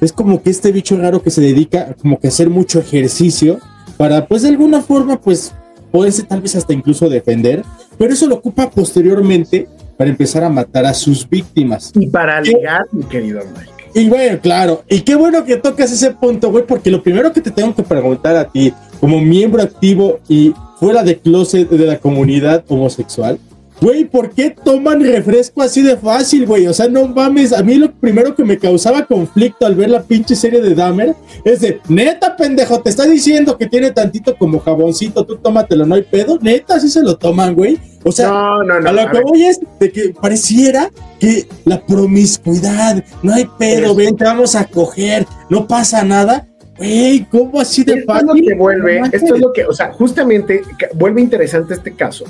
Es 0.00 0.12
como 0.12 0.42
que 0.42 0.50
este 0.50 0.72
bicho 0.72 0.96
raro 0.96 1.22
que 1.22 1.30
se 1.30 1.42
dedica 1.42 1.94
como 2.00 2.18
que 2.18 2.28
a 2.28 2.30
hacer 2.30 2.48
mucho 2.48 2.80
ejercicio 2.80 3.58
para, 3.98 4.26
pues 4.26 4.42
de 4.42 4.48
alguna 4.48 4.80
forma, 4.80 5.20
pues 5.20 5.52
poderse 5.92 6.22
tal 6.22 6.40
vez 6.40 6.56
hasta 6.56 6.72
incluso 6.72 7.08
defender, 7.08 7.64
pero 7.98 8.12
eso 8.12 8.26
lo 8.26 8.36
ocupa 8.36 8.70
posteriormente 8.70 9.68
para 10.00 10.08
empezar 10.08 10.42
a 10.42 10.48
matar 10.48 10.86
a 10.86 10.94
sus 10.94 11.28
víctimas. 11.28 11.92
Y 11.94 12.06
para 12.06 12.38
alegar, 12.38 12.86
mi 12.90 13.04
querido 13.04 13.42
Mike. 13.54 13.70
Y 13.94 14.08
bueno, 14.08 14.38
claro, 14.40 14.82
y 14.88 15.02
qué 15.02 15.14
bueno 15.14 15.44
que 15.44 15.58
tocas 15.58 15.92
ese 15.92 16.12
punto, 16.12 16.50
güey, 16.50 16.64
porque 16.64 16.90
lo 16.90 17.02
primero 17.02 17.30
que 17.34 17.42
te 17.42 17.50
tengo 17.50 17.74
que 17.74 17.82
preguntar 17.82 18.34
a 18.34 18.46
ti, 18.46 18.72
como 18.98 19.20
miembro 19.20 19.60
activo 19.60 20.18
y 20.26 20.54
fuera 20.78 21.02
de 21.02 21.18
closet 21.18 21.68
de 21.68 21.84
la 21.84 21.98
comunidad 21.98 22.64
homosexual, 22.68 23.38
Güey, 23.80 24.04
¿por 24.04 24.30
qué 24.30 24.50
toman 24.50 25.00
refresco 25.00 25.62
así 25.62 25.80
de 25.80 25.96
fácil, 25.96 26.44
güey? 26.44 26.66
O 26.66 26.74
sea, 26.74 26.86
no 26.86 27.08
mames. 27.08 27.54
A 27.54 27.62
mí 27.62 27.76
lo 27.76 27.90
primero 27.90 28.34
que 28.34 28.44
me 28.44 28.58
causaba 28.58 29.06
conflicto 29.06 29.64
al 29.64 29.74
ver 29.74 29.88
la 29.88 30.02
pinche 30.02 30.36
serie 30.36 30.60
de 30.60 30.74
Dahmer 30.74 31.14
es 31.44 31.60
de, 31.60 31.80
neta, 31.88 32.36
pendejo, 32.36 32.82
te 32.82 32.90
está 32.90 33.06
diciendo 33.06 33.56
que 33.56 33.66
tiene 33.66 33.90
tantito 33.90 34.36
como 34.36 34.60
jaboncito, 34.60 35.24
tú 35.24 35.36
tómatelo, 35.36 35.86
no 35.86 35.94
hay 35.94 36.02
pedo. 36.02 36.38
Neta, 36.42 36.74
así 36.74 36.90
se 36.90 37.02
lo 37.02 37.16
toman, 37.16 37.54
güey. 37.54 37.78
O 38.04 38.12
sea, 38.12 38.56
a 38.56 38.92
lo 38.92 39.10
que 39.10 39.20
voy 39.22 39.44
es 39.44 39.60
de 39.78 39.90
que 39.90 40.10
pareciera 40.20 40.90
que 41.18 41.46
la 41.64 41.84
promiscuidad, 41.84 43.02
no 43.22 43.32
hay 43.32 43.48
pedo, 43.58 43.94
ven, 43.94 44.14
te 44.14 44.24
vamos 44.24 44.56
a 44.56 44.66
coger, 44.66 45.26
no 45.48 45.66
pasa 45.66 46.04
nada. 46.04 46.46
Güey, 46.76 47.26
¿cómo 47.30 47.60
así 47.60 47.84
de 47.84 48.02
fácil? 48.04 48.28
Esto 48.28 48.34
es 48.34 48.40
lo 48.40 48.48
que 48.48 48.54
vuelve, 48.54 49.00
esto 49.12 49.34
es 49.34 49.40
lo 49.40 49.52
que, 49.52 49.64
o 49.66 49.72
sea, 49.72 49.92
justamente 49.92 50.62
vuelve 50.94 51.20
interesante 51.20 51.74
este 51.74 51.94
caso 51.94 52.24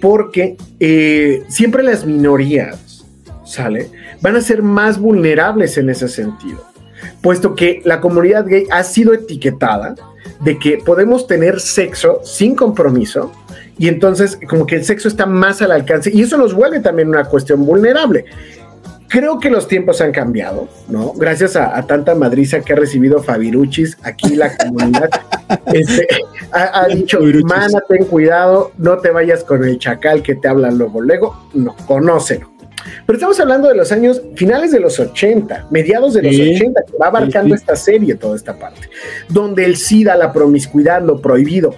porque 0.00 0.56
eh, 0.80 1.44
siempre 1.48 1.82
las 1.82 2.04
minorías, 2.04 3.04
¿sale? 3.44 3.90
Van 4.20 4.36
a 4.36 4.40
ser 4.40 4.62
más 4.62 4.98
vulnerables 4.98 5.78
en 5.78 5.90
ese 5.90 6.08
sentido, 6.08 6.64
puesto 7.20 7.54
que 7.54 7.82
la 7.84 8.00
comunidad 8.00 8.46
gay 8.46 8.66
ha 8.70 8.82
sido 8.82 9.14
etiquetada 9.14 9.94
de 10.40 10.58
que 10.58 10.78
podemos 10.78 11.26
tener 11.26 11.60
sexo 11.60 12.20
sin 12.24 12.54
compromiso 12.54 13.32
y 13.78 13.88
entonces 13.88 14.38
como 14.48 14.66
que 14.66 14.76
el 14.76 14.84
sexo 14.84 15.08
está 15.08 15.26
más 15.26 15.62
al 15.62 15.72
alcance 15.72 16.10
y 16.12 16.22
eso 16.22 16.36
nos 16.36 16.54
vuelve 16.54 16.80
también 16.80 17.08
una 17.08 17.24
cuestión 17.24 17.64
vulnerable. 17.64 18.24
Creo 19.08 19.38
que 19.38 19.50
los 19.50 19.68
tiempos 19.68 20.00
han 20.00 20.10
cambiado, 20.10 20.68
¿no? 20.88 21.12
Gracias 21.12 21.54
a, 21.54 21.80
tanta 21.86 22.16
madriza 22.16 22.60
que 22.60 22.72
ha 22.72 22.76
recibido 22.76 23.22
Fabiruchis, 23.22 23.96
aquí 24.02 24.34
la 24.34 24.56
comunidad 24.56 25.10
este, 25.72 26.06
ha, 26.52 26.86
dicho, 26.88 27.20
mana, 27.44 27.80
ten 27.88 28.04
cuidado, 28.04 28.72
no 28.78 28.98
te 28.98 29.10
vayas 29.10 29.44
con 29.44 29.64
el 29.64 29.78
chacal 29.78 30.22
que 30.22 30.34
te 30.34 30.48
habla 30.48 30.70
luego, 30.70 31.00
luego, 31.00 31.48
no, 31.54 31.74
conócelo. 31.86 32.50
Pero 33.04 33.16
estamos 33.16 33.38
hablando 33.40 33.68
de 33.68 33.74
los 33.76 33.90
años 33.90 34.22
finales 34.36 34.70
de 34.70 34.78
los 34.80 34.98
80, 35.00 35.68
mediados 35.70 36.14
de 36.14 36.22
los 36.22 36.34
80, 36.34 36.82
que 36.86 36.96
va 36.96 37.08
abarcando 37.08 37.54
esta 37.54 37.74
serie, 37.74 38.14
toda 38.14 38.36
esta 38.36 38.56
parte, 38.58 38.88
donde 39.28 39.64
el 39.64 39.76
SIDA, 39.76 40.16
la 40.16 40.32
promiscuidad, 40.32 41.02
lo 41.02 41.20
prohibido, 41.20 41.74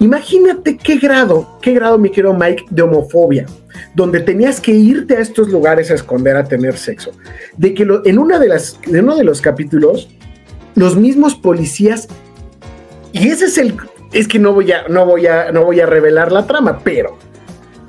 Imagínate 0.00 0.78
qué 0.78 0.96
grado, 0.96 1.58
qué 1.60 1.74
grado, 1.74 1.98
mi 1.98 2.08
querido 2.08 2.32
Mike, 2.32 2.64
de 2.70 2.80
homofobia, 2.80 3.44
donde 3.94 4.20
tenías 4.20 4.58
que 4.58 4.72
irte 4.72 5.14
a 5.14 5.20
estos 5.20 5.50
lugares 5.50 5.90
a 5.90 5.94
esconder 5.94 6.38
a 6.38 6.44
tener 6.44 6.78
sexo. 6.78 7.12
De 7.58 7.74
que 7.74 7.84
lo- 7.84 8.04
en 8.06 8.18
una 8.18 8.38
de 8.38 8.48
las, 8.48 8.80
en 8.86 9.04
uno 9.04 9.14
de 9.14 9.24
los 9.24 9.42
capítulos, 9.42 10.08
los 10.74 10.96
mismos 10.96 11.34
policías, 11.34 12.08
y 13.12 13.28
ese 13.28 13.46
es 13.46 13.58
el, 13.58 13.76
es 14.12 14.28
que 14.28 14.38
no 14.38 14.52
voy 14.52 14.72
a, 14.72 14.88
no 14.88 15.06
voy 15.06 15.26
a, 15.26 15.52
no 15.52 15.64
voy 15.64 15.80
a 15.80 15.86
revelar 15.86 16.32
la 16.32 16.46
trama, 16.46 16.80
pero 16.82 17.18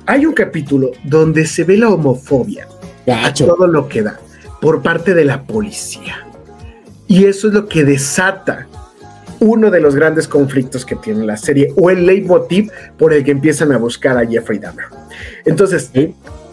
hay 0.06 0.26
un 0.26 0.32
capítulo 0.32 0.90
donde 1.04 1.46
se 1.46 1.64
ve 1.64 1.76
la 1.76 1.88
homofobia 1.88 2.66
a 3.06 3.32
todo 3.32 3.66
lo 3.66 3.88
que 3.88 4.02
da 4.02 4.18
por 4.60 4.82
parte 4.82 5.14
de 5.14 5.24
la 5.24 5.42
policía. 5.42 6.26
Y 7.06 7.24
eso 7.24 7.48
es 7.48 7.54
lo 7.54 7.66
que 7.66 7.84
desata 7.84 8.68
uno 9.40 9.72
de 9.72 9.80
los 9.80 9.96
grandes 9.96 10.28
conflictos 10.28 10.86
que 10.86 10.94
tiene 10.94 11.24
la 11.26 11.36
serie 11.36 11.72
o 11.76 11.90
el 11.90 12.06
leitmotiv 12.06 12.70
por 12.96 13.12
el 13.12 13.24
que 13.24 13.32
empiezan 13.32 13.72
a 13.72 13.76
buscar 13.76 14.16
a 14.16 14.24
Jeffrey 14.24 14.60
Dahmer. 14.60 14.86
Entonces, 15.44 15.90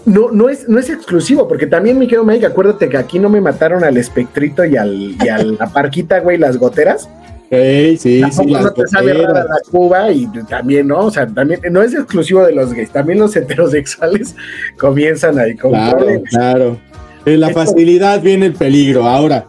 no, 0.05 0.32
no, 0.32 0.49
es, 0.49 0.67
no 0.67 0.80
es 0.80 0.89
exclusivo, 0.89 1.47
porque 1.47 1.67
también, 1.67 1.99
mi 1.99 2.07
querido 2.07 2.24
Mike, 2.24 2.47
acuérdate 2.47 2.89
que 2.89 2.97
aquí 2.97 3.20
no 3.20 3.30
me 3.30 3.41
mataron 3.41 3.84
al 3.84 3.95
espectrito 3.97 4.65
y, 4.65 4.76
al, 4.76 5.15
y 5.24 5.30
a 5.30 5.38
la 5.38 5.67
parquita, 5.67 6.20
güey, 6.20 6.39
las 6.39 6.57
goteras. 6.57 7.07
Ey, 7.52 7.97
sí, 7.97 8.22
Tampoco 8.22 8.43
sí, 8.47 8.54
las 8.54 8.74
te 8.76 8.88
sabe 8.88 9.14
rara 9.14 9.43
la 9.43 9.56
Cuba 9.72 10.12
y 10.12 10.28
también, 10.47 10.88
¿no? 10.88 11.00
O 11.00 11.12
sea, 11.12 11.26
también 11.28 11.60
no 11.72 11.82
es 11.82 11.93
exclusivo 11.93 12.43
de 12.45 12.54
los 12.54 12.74
gays, 12.74 12.91
también 12.91 13.20
los 13.20 13.36
heterosexuales 13.36 14.36
comienzan 14.78 15.39
ahí 15.39 15.56
con 15.56 15.72
Claro, 15.72 15.97
problemas. 15.97 16.30
claro. 16.30 16.78
En 17.26 17.39
la 17.39 17.47
Esto- 17.47 17.60
facilidad 17.66 18.22
viene 18.22 18.45
el 18.47 18.54
peligro. 18.54 19.06
Ahora, 19.06 19.45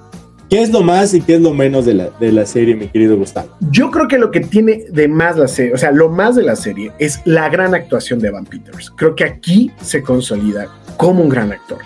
¿qué 0.49 0.63
es 0.63 0.71
lo 0.71 0.83
más 0.83 1.13
y 1.15 1.21
qué 1.21 1.35
es 1.35 1.41
lo 1.43 1.53
menos 1.53 1.85
de 1.85 1.95
la, 1.95 2.09
de 2.19 2.33
la 2.33 2.47
serie, 2.47 2.75
mi 2.75 2.89
querido 2.89 3.17
Gustavo? 3.17 3.51
Yo 3.71 3.91
creo 3.91 4.09
que 4.09 4.19
lo 4.19 4.31
que 4.31 4.41
tiene 4.41 4.85
de 4.91 5.07
más 5.07 5.37
la 5.37 5.47
serie, 5.47 5.75
o 5.75 5.79
sea, 5.79 5.93
lo 5.93 6.09
más 6.09 6.37
de 6.37 6.43
la 6.43 6.57
serie 6.57 6.93
es 6.99 7.21
la 7.27 7.49
gran 7.51 7.75
actuación 7.75 8.19
de 8.19 8.31
Van 8.31 8.47
Peters. 8.47 8.91
Creo 8.97 9.15
que 9.15 9.25
aquí 9.25 9.71
se 9.83 10.03
consolida 10.03 10.69
como 10.97 11.23
un 11.23 11.29
gran 11.29 11.53
actor. 11.53 11.79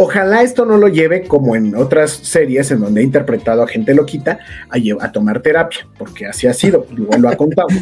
Ojalá 0.00 0.42
esto 0.42 0.64
no 0.64 0.78
lo 0.78 0.86
lleve 0.86 1.24
como 1.24 1.56
en 1.56 1.74
otras 1.74 2.12
series 2.12 2.70
en 2.70 2.80
donde 2.80 3.00
ha 3.00 3.04
interpretado 3.04 3.64
a 3.64 3.66
gente 3.66 3.94
loquita 3.94 4.38
a, 4.70 5.04
a 5.04 5.12
tomar 5.12 5.42
terapia, 5.42 5.88
porque 5.98 6.26
así 6.26 6.46
ha 6.46 6.54
sido, 6.54 6.86
igual 6.96 7.20
lo 7.20 7.28
ha 7.28 7.36
contado. 7.36 7.68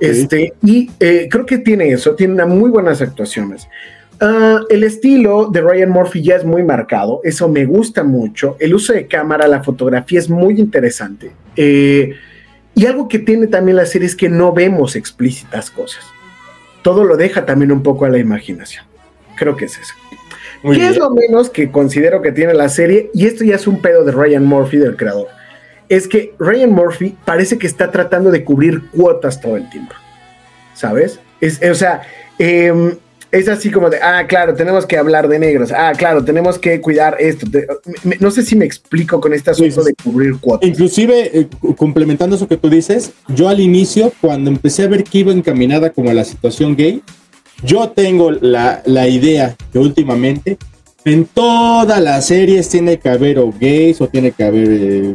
Este, 0.00 0.52
y 0.64 0.90
eh, 0.98 1.28
creo 1.30 1.46
que 1.46 1.58
tiene 1.58 1.88
eso, 1.90 2.16
tiene 2.16 2.34
unas 2.34 2.48
muy 2.48 2.70
buenas 2.70 3.00
actuaciones. 3.00 3.68
Ah, 4.20 4.60
el 4.68 4.82
estilo 4.82 5.46
de 5.46 5.60
Ryan 5.60 5.90
Murphy 5.90 6.22
ya 6.22 6.36
es 6.36 6.44
muy 6.44 6.64
marcado, 6.64 7.20
eso 7.22 7.48
me 7.48 7.64
gusta 7.64 8.02
mucho. 8.02 8.56
El 8.58 8.74
uso 8.74 8.92
de 8.92 9.06
cámara, 9.06 9.46
la 9.46 9.62
fotografía 9.62 10.18
es 10.18 10.28
muy 10.28 10.58
interesante. 10.58 11.30
Eh, 11.54 12.14
y 12.74 12.84
algo 12.84 13.08
que 13.08 13.20
tiene 13.20 13.46
también 13.46 13.76
la 13.76 13.86
serie 13.86 14.06
es 14.06 14.16
que 14.16 14.28
no 14.28 14.52
vemos 14.52 14.96
explícitas 14.96 15.70
cosas. 15.70 16.04
Todo 16.82 17.04
lo 17.04 17.16
deja 17.16 17.46
también 17.46 17.72
un 17.72 17.82
poco 17.82 18.04
a 18.04 18.08
la 18.08 18.18
imaginación. 18.18 18.84
Creo 19.36 19.56
que 19.56 19.66
es 19.66 19.78
eso. 19.78 19.94
Muy 20.66 20.76
¿Qué 20.78 20.88
es 20.88 20.96
lo 20.96 21.10
menos 21.10 21.48
que 21.48 21.70
considero 21.70 22.20
que 22.22 22.32
tiene 22.32 22.52
la 22.54 22.68
serie? 22.68 23.10
Y 23.14 23.26
esto 23.26 23.44
ya 23.44 23.54
es 23.54 23.66
un 23.66 23.80
pedo 23.80 24.04
de 24.04 24.12
Ryan 24.12 24.44
Murphy, 24.44 24.78
del 24.78 24.96
creador. 24.96 25.28
Es 25.88 26.08
que 26.08 26.34
Ryan 26.38 26.70
Murphy 26.72 27.16
parece 27.24 27.56
que 27.56 27.66
está 27.68 27.90
tratando 27.92 28.30
de 28.32 28.42
cubrir 28.44 28.82
cuotas 28.90 29.40
todo 29.40 29.56
el 29.56 29.70
tiempo. 29.70 29.94
¿Sabes? 30.74 31.20
Es, 31.40 31.60
o 31.62 31.74
sea, 31.74 32.02
em, 32.38 32.96
es 33.30 33.48
así 33.48 33.70
como 33.70 33.90
de, 33.90 33.98
ah, 34.02 34.26
claro, 34.26 34.54
tenemos 34.54 34.86
que 34.86 34.96
hablar 34.98 35.28
de 35.28 35.38
negros. 35.38 35.70
Ah, 35.72 35.92
claro, 35.96 36.24
tenemos 36.24 36.58
que 36.58 36.80
cuidar 36.80 37.16
esto. 37.20 37.46
Te- 37.50 37.66
me- 38.02 38.16
no 38.18 38.30
sé 38.30 38.42
si 38.42 38.56
me 38.56 38.64
explico 38.64 39.20
con 39.20 39.32
este 39.32 39.50
asunto 39.52 39.84
de 39.84 39.94
cubrir 39.94 40.38
cuotas. 40.40 40.68
Inclusive, 40.68 41.30
eh, 41.38 41.46
complementando 41.76 42.36
eso 42.36 42.48
que 42.48 42.56
tú 42.56 42.68
dices, 42.68 43.12
yo 43.28 43.48
al 43.48 43.60
inicio, 43.60 44.12
cuando 44.20 44.50
empecé 44.50 44.84
a 44.84 44.88
ver 44.88 45.04
que 45.04 45.18
iba 45.18 45.32
encaminada 45.32 45.90
como 45.90 46.10
a 46.10 46.14
la 46.14 46.24
situación 46.24 46.74
gay, 46.76 47.02
yo 47.64 47.90
tengo 47.90 48.30
la, 48.30 48.82
la 48.86 49.08
idea 49.08 49.56
que 49.72 49.78
últimamente 49.78 50.58
en 51.04 51.24
todas 51.26 52.02
las 52.02 52.26
series 52.26 52.68
tiene 52.68 52.98
que 52.98 53.08
haber 53.08 53.38
o 53.38 53.52
gays 53.58 54.00
o 54.00 54.08
tiene 54.08 54.32
que 54.32 54.44
haber 54.44 54.68
eh, 54.70 55.14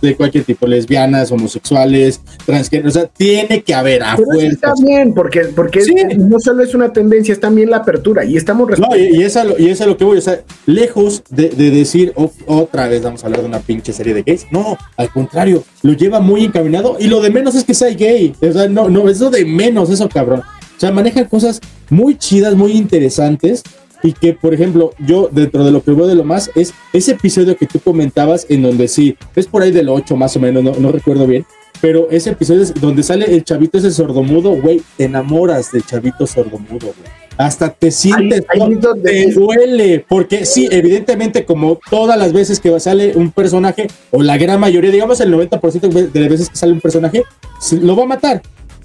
de 0.00 0.14
cualquier 0.14 0.44
tipo, 0.44 0.66
lesbianas, 0.66 1.32
homosexuales, 1.32 2.20
transgénero, 2.44 2.90
o 2.90 2.92
sea, 2.92 3.06
tiene 3.06 3.62
que 3.62 3.74
haber 3.74 4.02
a 4.02 4.14
Pero 4.14 4.28
eso 4.32 4.40
fuerza. 4.40 4.54
está 4.72 4.72
bien, 4.84 5.14
porque, 5.14 5.40
porque 5.56 5.80
no 6.18 6.38
solo 6.38 6.62
es 6.62 6.74
una 6.74 6.92
tendencia, 6.92 7.32
es 7.32 7.40
también 7.40 7.70
la 7.70 7.78
apertura. 7.78 8.22
Y 8.24 8.36
estamos 8.36 8.78
No, 8.78 8.94
y, 8.94 9.16
y 9.16 9.22
es 9.22 9.36
a 9.38 9.44
lo, 9.44 9.58
y 9.58 9.70
es 9.70 9.80
a 9.80 9.86
lo 9.86 9.96
que 9.96 10.04
voy, 10.04 10.18
o 10.18 10.20
sea, 10.20 10.40
lejos 10.66 11.22
de, 11.30 11.48
de 11.48 11.70
decir 11.70 12.12
"Oh, 12.14 12.30
otra 12.46 12.88
vez 12.88 13.02
vamos 13.02 13.22
a 13.22 13.26
hablar 13.26 13.40
de 13.40 13.46
una 13.48 13.60
pinche 13.60 13.92
serie 13.94 14.12
de 14.12 14.22
gays. 14.22 14.46
No, 14.50 14.76
al 14.98 15.10
contrario, 15.10 15.64
lo 15.82 15.94
lleva 15.94 16.20
muy 16.20 16.44
encaminado 16.44 16.98
y 17.00 17.06
lo 17.06 17.22
de 17.22 17.30
menos 17.30 17.54
es 17.54 17.64
que 17.64 17.72
sea 17.74 17.88
gay. 17.88 18.34
O 18.40 18.52
sea, 18.52 18.68
no, 18.68 18.90
no, 18.90 19.08
es 19.08 19.18
lo 19.18 19.30
de 19.30 19.46
menos 19.46 19.88
eso, 19.90 20.08
cabrón. 20.10 20.42
O 20.76 20.80
sea, 20.80 20.90
manejan 20.90 21.24
cosas 21.24 21.60
muy 21.90 22.16
chidas, 22.16 22.54
muy 22.54 22.72
interesantes. 22.72 23.62
Y 24.02 24.12
que, 24.12 24.34
por 24.34 24.52
ejemplo, 24.52 24.92
yo 24.98 25.30
dentro 25.32 25.64
de 25.64 25.72
lo 25.72 25.82
que 25.82 25.90
veo 25.90 26.06
de 26.06 26.14
lo 26.14 26.22
más 26.22 26.50
es 26.54 26.74
ese 26.92 27.12
episodio 27.12 27.56
que 27.56 27.66
tú 27.66 27.80
comentabas 27.80 28.46
en 28.50 28.62
donde 28.62 28.88
sí, 28.88 29.16
es 29.34 29.46
por 29.46 29.62
ahí 29.62 29.72
del 29.72 29.88
8 29.88 30.16
más 30.16 30.36
o 30.36 30.40
menos, 30.40 30.62
no, 30.62 30.74
no 30.78 30.92
recuerdo 30.92 31.26
bien, 31.26 31.46
pero 31.80 32.08
ese 32.10 32.30
episodio 32.30 32.62
es 32.62 32.74
donde 32.74 33.02
sale 33.02 33.24
el 33.26 33.42
chavito 33.42 33.78
ese 33.78 33.90
sordomudo, 33.90 34.50
güey, 34.50 34.82
te 34.96 35.04
enamoras 35.04 35.72
del 35.72 35.84
chavito 35.84 36.26
sordomudo, 36.26 36.86
güey. 36.86 37.26
Hasta 37.38 37.70
te 37.70 37.90
sientes, 37.90 38.44
no, 38.56 38.94
te 38.94 39.30
duele, 39.32 40.04
porque 40.08 40.46
sí, 40.46 40.68
evidentemente 40.70 41.44
como 41.44 41.78
todas 41.90 42.18
las 42.18 42.32
veces 42.32 42.60
que 42.60 42.78
sale 42.80 43.14
un 43.14 43.30
personaje, 43.30 43.88
o 44.10 44.22
la 44.22 44.38
gran 44.38 44.58
mayoría, 44.58 44.90
digamos 44.90 45.20
el 45.20 45.34
90% 45.34 46.10
de 46.10 46.20
las 46.20 46.30
veces 46.30 46.48
que 46.48 46.56
sale 46.56 46.72
un 46.72 46.80
personaje, 46.80 47.24
lo 47.72 47.94
va 47.94 48.04
a 48.04 48.06
matar. 48.06 48.42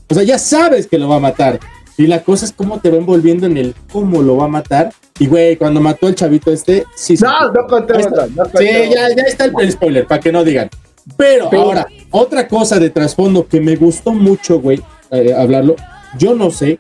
O 0.09 0.13
sea, 0.13 0.23
ya 0.23 0.37
sabes 0.37 0.87
que 0.87 0.97
lo 0.97 1.07
va 1.07 1.15
a 1.15 1.21
matar. 1.21 1.61
Y 1.97 2.07
la 2.07 2.23
cosa 2.23 2.45
es 2.45 2.51
cómo 2.53 2.79
te 2.79 2.89
va 2.89 2.97
envolviendo 2.97 3.45
en 3.45 3.57
el 3.57 3.75
cómo 3.91 4.21
lo 4.21 4.37
va 4.37 4.45
a 4.45 4.47
matar. 4.47 4.91
Y 5.19 5.27
güey, 5.27 5.55
cuando 5.57 5.81
mató 5.81 6.07
al 6.07 6.15
chavito 6.15 6.51
este, 6.51 6.85
sí. 6.95 7.15
No, 7.21 7.51
no 7.51 7.75
Ahí 7.75 8.01
está. 8.01 8.27
no 8.27 8.45
Sí, 8.57 8.65
ya, 8.93 9.09
ya 9.15 9.23
está 9.27 9.45
el, 9.45 9.53
el 9.59 9.71
spoiler, 9.71 10.07
para 10.07 10.19
que 10.21 10.31
no 10.31 10.43
digan. 10.43 10.69
Pero, 11.17 11.49
Pero- 11.49 11.63
ahora, 11.63 11.87
otra 12.11 12.47
cosa 12.47 12.79
de 12.79 12.89
trasfondo 12.89 13.47
que 13.47 13.59
me 13.59 13.75
gustó 13.75 14.13
mucho, 14.13 14.59
güey, 14.59 14.81
eh, 15.11 15.33
hablarlo. 15.37 15.75
Yo 16.17 16.33
no 16.35 16.49
sé, 16.51 16.77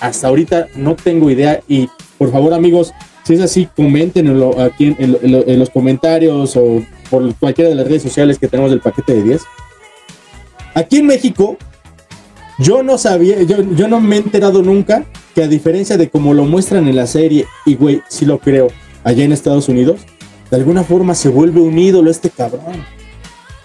hasta 0.00 0.28
ahorita 0.28 0.68
no 0.76 0.96
tengo 0.96 1.30
idea. 1.30 1.60
Y 1.68 1.88
por 2.18 2.30
favor, 2.32 2.52
amigos, 2.52 2.92
si 3.24 3.34
es 3.34 3.40
así, 3.40 3.68
coméntenlo 3.76 4.60
aquí 4.60 4.86
en, 4.86 4.96
en 4.98 5.34
en 5.34 5.48
en 5.50 5.58
los 5.58 5.70
comentarios 5.70 6.56
o 6.56 6.82
por 7.10 7.34
cualquiera 7.36 7.68
de 7.70 7.76
las 7.76 7.86
redes 7.86 8.02
sociales 8.02 8.38
que 8.38 8.48
tenemos 8.48 8.70
del 8.70 8.80
paquete 8.80 9.14
de 9.14 9.22
10. 9.22 9.42
Aquí 10.74 10.98
en 10.98 11.06
México, 11.06 11.56
yo 12.58 12.82
no 12.82 12.98
sabía, 12.98 13.42
yo, 13.42 13.62
yo 13.74 13.88
no 13.88 14.00
me 14.00 14.16
he 14.16 14.18
enterado 14.18 14.62
nunca 14.62 15.04
que 15.34 15.42
a 15.42 15.48
diferencia 15.48 15.96
de 15.96 16.10
como 16.10 16.34
lo 16.34 16.44
muestran 16.44 16.88
en 16.88 16.96
la 16.96 17.06
serie, 17.06 17.46
y 17.64 17.74
güey, 17.76 18.02
sí 18.08 18.26
lo 18.26 18.38
creo, 18.38 18.68
allá 19.04 19.24
en 19.24 19.32
Estados 19.32 19.68
Unidos, 19.68 20.00
de 20.50 20.56
alguna 20.56 20.82
forma 20.82 21.14
se 21.14 21.28
vuelve 21.28 21.60
un 21.60 21.78
ídolo 21.78 22.10
este 22.10 22.30
cabrón. 22.30 22.84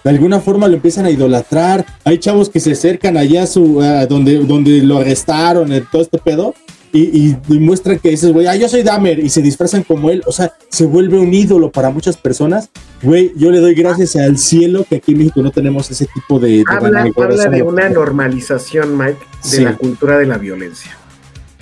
De 0.04 0.10
alguna 0.10 0.38
forma 0.40 0.68
lo 0.68 0.74
empiezan 0.74 1.06
a 1.06 1.10
idolatrar. 1.10 1.86
Hay 2.04 2.18
chavos 2.18 2.50
que 2.50 2.60
se 2.60 2.72
acercan 2.72 3.16
allá 3.16 3.44
a 3.44 3.46
su, 3.46 3.80
a 3.80 4.04
donde, 4.04 4.36
donde 4.44 4.82
lo 4.82 4.98
arrestaron, 4.98 5.70
todo 5.90 6.02
este 6.02 6.18
pedo, 6.18 6.54
y, 6.98 7.36
y- 7.48 7.98
que 8.02 8.10
dices, 8.10 8.32
güey, 8.32 8.46
ah, 8.46 8.56
yo 8.56 8.68
soy 8.68 8.82
Dahmer, 8.82 9.18
y 9.18 9.28
se 9.28 9.42
disfrazan 9.42 9.82
como 9.82 10.10
él. 10.10 10.22
O 10.26 10.32
sea, 10.32 10.52
se 10.70 10.86
vuelve 10.86 11.18
un 11.18 11.34
ídolo 11.34 11.70
para 11.70 11.90
muchas 11.90 12.16
personas. 12.16 12.70
Güey, 13.02 13.32
yo 13.36 13.50
le 13.50 13.60
doy 13.60 13.74
gracias 13.74 14.16
al 14.16 14.38
cielo 14.38 14.86
que 14.88 14.96
aquí 14.96 15.12
en 15.12 15.18
México 15.18 15.42
no 15.42 15.50
tenemos 15.50 15.90
ese 15.90 16.06
tipo 16.06 16.38
de... 16.38 16.58
de 16.58 16.64
Habla, 16.66 17.10
habla 17.16 17.48
de 17.48 17.62
una 17.62 17.88
normalización, 17.88 18.96
Mike, 18.96 19.18
de 19.42 19.48
Sí. 19.48 19.62
la 19.64 19.76
cultura 19.76 20.18
de 20.18 20.26
la 20.26 20.38
violencia. 20.38 20.96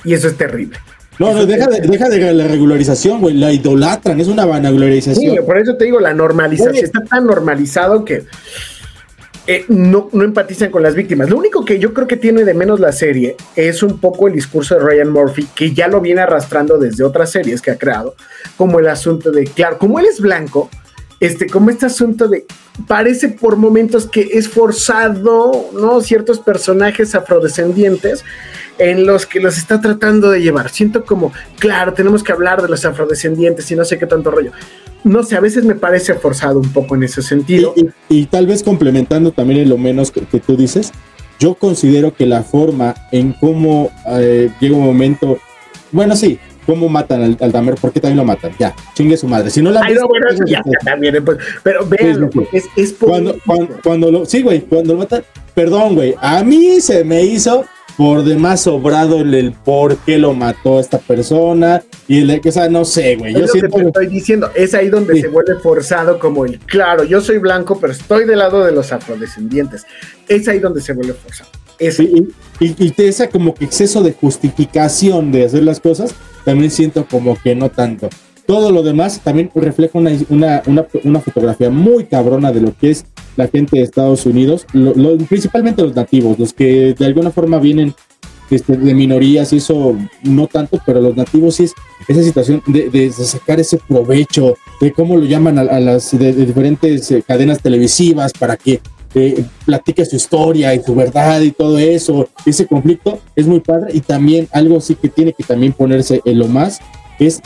Y 0.05 0.15
eso 0.15 0.29
es 0.29 0.37
terrible. 0.37 0.79
No, 1.19 1.33
no, 1.35 1.47
deja 1.47 1.67
de, 1.67 1.81
deja 1.81 2.09
de 2.09 2.33
la 2.35 2.49
regularización, 2.49 3.21
güey. 3.21 3.37
La 3.37 3.53
idolatran, 3.53 4.19
es 4.21 4.29
una 4.29 4.45
vanaglorización. 4.45 5.35
Sí, 5.35 5.41
por 5.45 5.59
eso 5.59 5.77
te 5.77 5.85
digo, 5.85 6.01
la 6.01 6.15
normalización 6.15 6.73
Oye. 6.75 6.81
está 6.85 7.03
tan 7.05 7.27
normalizado 7.27 8.05
que 8.05 8.25
eh, 9.47 9.65
no, 9.69 10.09
no 10.13 10.23
empatizan 10.23 10.71
con 10.71 10.83
las 10.83 10.95
víctimas. 10.95 11.29
Lo 11.29 11.37
único 11.37 11.65
que 11.65 11.79
yo 11.79 11.93
creo 11.93 12.07
que 12.07 12.17
tiene 12.17 12.45
de 12.45 12.55
menos 12.55 12.79
la 12.79 12.93
serie 12.93 13.37
es 13.57 13.83
un 13.83 13.99
poco 13.99 14.29
el 14.29 14.35
discurso 14.35 14.77
de 14.77 14.83
Ryan 14.83 15.11
Murphy, 15.11 15.49
que 15.55 15.73
ya 15.73 15.89
lo 15.89 16.01
viene 16.01 16.21
arrastrando 16.21 16.79
desde 16.79 17.03
otras 17.03 17.31
series 17.31 17.61
que 17.61 17.73
ha 17.73 17.77
creado, 17.77 18.15
como 18.57 18.79
el 18.79 18.89
asunto 18.89 19.33
de, 19.33 19.45
claro, 19.45 19.79
como 19.79 19.99
él 19.99 20.07
es 20.07 20.21
blanco, 20.21 20.71
este, 21.19 21.47
como 21.47 21.71
este 21.71 21.87
asunto 21.87 22.29
de, 22.29 22.47
parece 22.87 23.29
por 23.29 23.57
momentos 23.57 24.09
que 24.09 24.29
es 24.33 24.49
forzado, 24.49 25.71
¿no? 25.73 26.01
Ciertos 26.01 26.39
personajes 26.41 27.15
afrodescendientes 27.15 28.25
en 28.79 29.07
los 29.07 29.27
que 29.27 29.41
los 29.41 29.59
está 29.59 29.81
tratando 29.81 30.31
de 30.31 30.41
llevar. 30.43 30.71
Siento 30.71 31.05
como, 31.05 31.33
claro, 31.59 31.93
tenemos 31.93 32.23
que 32.23 32.33
hablar 32.33 32.63
de 32.63 32.69
los 32.69 32.85
afrodescendientes 32.85 33.71
y 33.71 33.77
no 33.77 33.85
sé 33.85 33.99
qué 33.99 34.07
tanto 34.07 34.31
rollo. 34.31 34.53
No 35.05 35.23
sé, 35.25 35.37
a 35.37 35.41
veces 35.41 35.65
me 35.65 35.75
parece 35.75 36.15
forzado 36.15 36.61
un 36.61 36.73
poco 36.73 36.95
en 36.95 37.03
ese 37.03 37.23
sentido. 37.23 37.75
Y, 37.77 37.89
y 38.09 38.27
tal 38.27 38.47
vez 38.47 38.63
complementando 38.63 39.33
también 39.33 39.61
en 39.61 39.69
lo 39.69 39.79
menos 39.79 40.11
que, 40.11 40.21
que 40.23 40.39
tú 40.41 40.57
dices, 40.57 40.93
yo 41.41 41.55
considero 41.55 42.15
que 42.15 42.25
la 42.27 42.43
forma 42.43 42.95
en 43.11 43.33
cómo 43.33 43.91
eh, 44.09 44.51
llega 44.61 44.77
un 44.77 44.85
momento, 44.85 45.39
bueno, 45.91 46.15
sí, 46.15 46.39
cómo 46.67 46.89
matan 46.89 47.23
al, 47.23 47.37
al 47.41 47.51
Dahmer, 47.51 47.75
¿por 47.75 47.93
qué 47.93 47.99
también 47.99 48.19
lo 48.19 48.25
matan? 48.25 48.53
Ya, 48.61 48.73
chingue 48.95 49.17
su 49.17 49.27
madre. 49.27 49.51
Si 49.51 49.61
no 49.61 49.73
la 49.73 49.81
Ay, 49.83 49.95
no, 49.95 50.07
bueno, 50.07 50.29
eso 50.31 50.45
ya, 50.47 50.63
ya 50.65 50.79
también, 50.85 51.25
pues, 51.25 51.39
pero 51.65 51.85
véanlo, 51.85 52.31
es, 52.53 52.67
es 52.77 52.93
por- 52.93 53.09
cuando, 53.09 53.37
cuando, 53.45 53.77
cuando 53.83 54.11
lo, 54.13 54.25
sí, 54.25 54.43
güey, 54.43 54.61
cuando 54.61 54.93
lo 54.93 55.01
matan, 55.01 55.25
perdón, 55.53 55.97
güey, 55.97 56.15
a 56.21 56.45
mí 56.45 56.81
se 56.81 57.03
me 57.03 57.25
hizo 57.25 57.65
por 57.97 58.25
demás 58.25 58.63
sobrado 58.63 59.21
el, 59.21 59.35
el 59.35 59.53
por 59.53 59.97
qué 59.99 60.19
lo 60.19 60.33
mató 60.35 60.81
esta 60.81 60.99
persona 60.99 61.83
y 62.09 62.21
el 62.23 62.41
que, 62.41 62.49
o 62.49 62.53
sea, 62.53 62.69
no 62.69 62.85
sé, 62.85 63.17
güey. 63.17 63.33
Es 63.33 63.39
Yo 63.41 63.47
lo 63.47 63.53
que 63.53 63.59
siento 63.61 63.77
te 63.77 63.87
estoy 63.87 64.07
diciendo, 64.09 64.51
es 64.55 64.75
ahí 64.75 64.89
donde 64.89 65.15
Sí. 65.15 65.21
se 65.23 65.29
vuelve 65.29 65.57
forzado 65.57 66.19
como 66.19 66.45
el, 66.45 66.59
claro, 66.61 67.05
yo 67.05 67.21
soy 67.21 67.39
blanco, 67.39 67.79
pero 67.81 67.93
estoy 67.93 68.25
del 68.27 68.39
lado 68.39 68.65
de 68.65 68.73
los 68.73 68.93
afrodescendientes. 68.93 69.85
Es 70.29 70.49
ahí 70.49 70.59
donde 70.59 70.81
se 70.81 70.93
vuelve 70.93 71.13
forzado. 71.15 71.51
Es 71.79 71.99
y, 72.01 72.29
y, 72.61 72.75
y 72.79 72.91
te 72.91 73.09
esa 73.09 73.29
como 73.29 73.55
que 73.55 73.65
exceso 73.65 74.03
de 74.03 74.13
justificación 74.13 75.33
de 75.33 75.47
hacer 75.47 75.63
las 75.65 75.81
cosas, 75.81 76.15
también 76.45 76.71
siento 76.71 77.07
como 77.11 77.37
que 77.41 77.55
no 77.55 77.71
tanto. 77.71 78.09
Todo 78.47 78.71
lo 78.73 78.83
demás 78.83 79.21
también 79.23 79.51
refleja 79.55 79.99
una, 79.99 80.11
una, 80.29 80.63
una, 80.67 80.87
una 81.05 81.21
fotografía 81.21 81.71
muy 81.71 82.05
cabrona 82.05 82.53
de 82.53 82.61
lo 82.61 82.77
que 82.77 82.91
es 82.91 83.05
la 83.37 83.49
gente 83.49 83.79
de 83.79 83.83
Estados 83.85 84.27
Unidos, 84.27 84.67
lo- 84.73 84.95
lo- 84.95 85.17
principalmente 85.19 85.83
los 85.83 85.95
nativos, 85.95 86.39
los 86.39 86.53
que 86.53 86.95
de 86.95 87.07
alguna 87.07 87.31
forma 87.31 87.59
vienen 87.59 87.95
este, 88.51 88.77
de 88.77 88.93
minorías 88.95 89.53
eso 89.55 89.97
no 90.25 90.47
tanto, 90.47 90.79
pero 90.85 91.01
los 91.01 91.17
nativos 91.17 91.55
sí 91.55 91.65
es 91.65 91.73
esa 92.07 92.23
situación 92.23 92.63
de, 92.67 92.91
de- 92.91 93.07
de 93.07 93.13
sacar 93.13 93.59
ese 93.61 93.79
provecho, 93.79 94.57
de 94.81 94.93
cómo 94.93 95.17
lo 95.17 95.25
llaman 95.25 95.59
a, 95.59 95.63
a 95.63 95.81
las 95.81 96.11
de, 96.19 96.33
de 96.35 96.45
diferentes 96.47 97.11
eh, 97.11 97.23
cadenas 97.27 97.61
televisivas 97.61 98.33
para 98.39 98.57
que 98.59 98.81
eh, 99.15 99.45
platique 99.67 100.05
su 100.05 100.17
historia 100.17 100.75
y 100.75 100.83
su 100.83 100.95
verdad 100.95 101.41
y 101.41 101.51
todo 101.53 101.79
eso, 101.79 102.29
ese 102.47 102.67
conflicto 102.67 103.21
es 103.37 103.47
muy 103.47 103.61
padre 103.61 103.91
y 103.95 104.01
también 104.01 104.49
algo 104.53 104.81
sí 104.81 104.95
que 104.97 105.09
tiene 105.09 105.33
que 105.33 105.45
también 105.45 105.73
ponerse 105.73 106.21
en 106.25 106.39
lo 106.39 106.47
más 106.49 106.79
es 107.19 107.41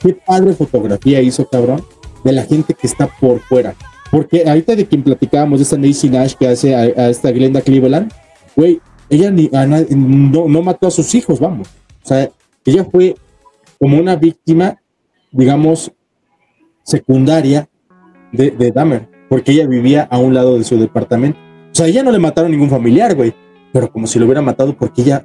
qué 0.00 0.12
padre 0.14 0.54
fotografía 0.54 1.20
hizo 1.20 1.46
cabrón 1.48 1.84
de 2.24 2.32
la 2.32 2.42
gente 2.44 2.74
que 2.74 2.86
está 2.88 3.06
por 3.20 3.40
fuera. 3.40 3.74
Porque 4.10 4.44
ahorita 4.46 4.74
de 4.74 4.86
quien 4.86 5.02
platicábamos 5.02 5.58
de 5.58 5.64
esta 5.64 5.76
Nancy 5.76 6.08
Nash 6.08 6.34
que 6.34 6.48
hace 6.48 6.74
a, 6.74 7.10
esta 7.10 7.30
Glenda 7.30 7.60
Cleveland, 7.60 8.12
güey, 8.56 8.80
ella 9.10 9.30
ni, 9.30 9.50
a 9.52 9.66
no, 9.66 10.48
no 10.48 10.62
mató 10.62 10.86
a 10.86 10.90
sus 10.90 11.14
hijos, 11.14 11.40
vamos. 11.40 11.68
O 12.04 12.08
sea, 12.08 12.30
ella 12.64 12.84
fue 12.84 13.14
como 13.78 13.98
una 13.98 14.16
víctima, 14.16 14.80
digamos, 15.30 15.92
secundaria 16.82 17.68
de, 18.32 18.50
de 18.50 18.70
Dahmer, 18.70 19.08
porque 19.28 19.52
ella 19.52 19.66
vivía 19.66 20.08
a 20.10 20.18
un 20.18 20.34
lado 20.34 20.58
de 20.58 20.64
su 20.64 20.78
departamento. 20.78 21.38
O 21.70 21.74
sea, 21.74 21.86
ella 21.86 22.02
no 22.02 22.10
le 22.10 22.18
mataron 22.18 22.50
ningún 22.50 22.70
familiar, 22.70 23.14
güey, 23.14 23.34
pero 23.72 23.90
como 23.92 24.06
si 24.06 24.18
lo 24.18 24.24
hubiera 24.24 24.42
matado 24.42 24.76
porque 24.76 25.02
ella 25.02 25.24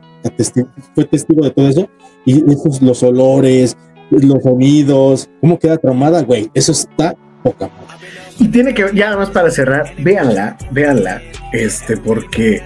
fue 0.94 1.06
testigo 1.06 1.44
de 1.44 1.52
todo 1.52 1.68
eso 1.68 1.90
y 2.26 2.44
esos, 2.52 2.82
los 2.82 3.02
olores, 3.04 3.78
los 4.10 4.44
sonidos, 4.44 5.30
cómo 5.42 5.58
queda 5.58 5.78
traumada, 5.78 6.22
güey, 6.24 6.50
eso 6.54 6.72
está 6.72 7.16
poca 7.42 7.68
madre. 7.68 8.08
Y 8.40 8.48
tiene 8.48 8.74
que, 8.74 8.86
ya 8.94 9.06
nada 9.06 9.18
más 9.18 9.30
para 9.30 9.50
cerrar, 9.52 9.94
véanla, 10.00 10.58
véanla, 10.72 11.22
este, 11.52 11.98
porque 11.98 12.62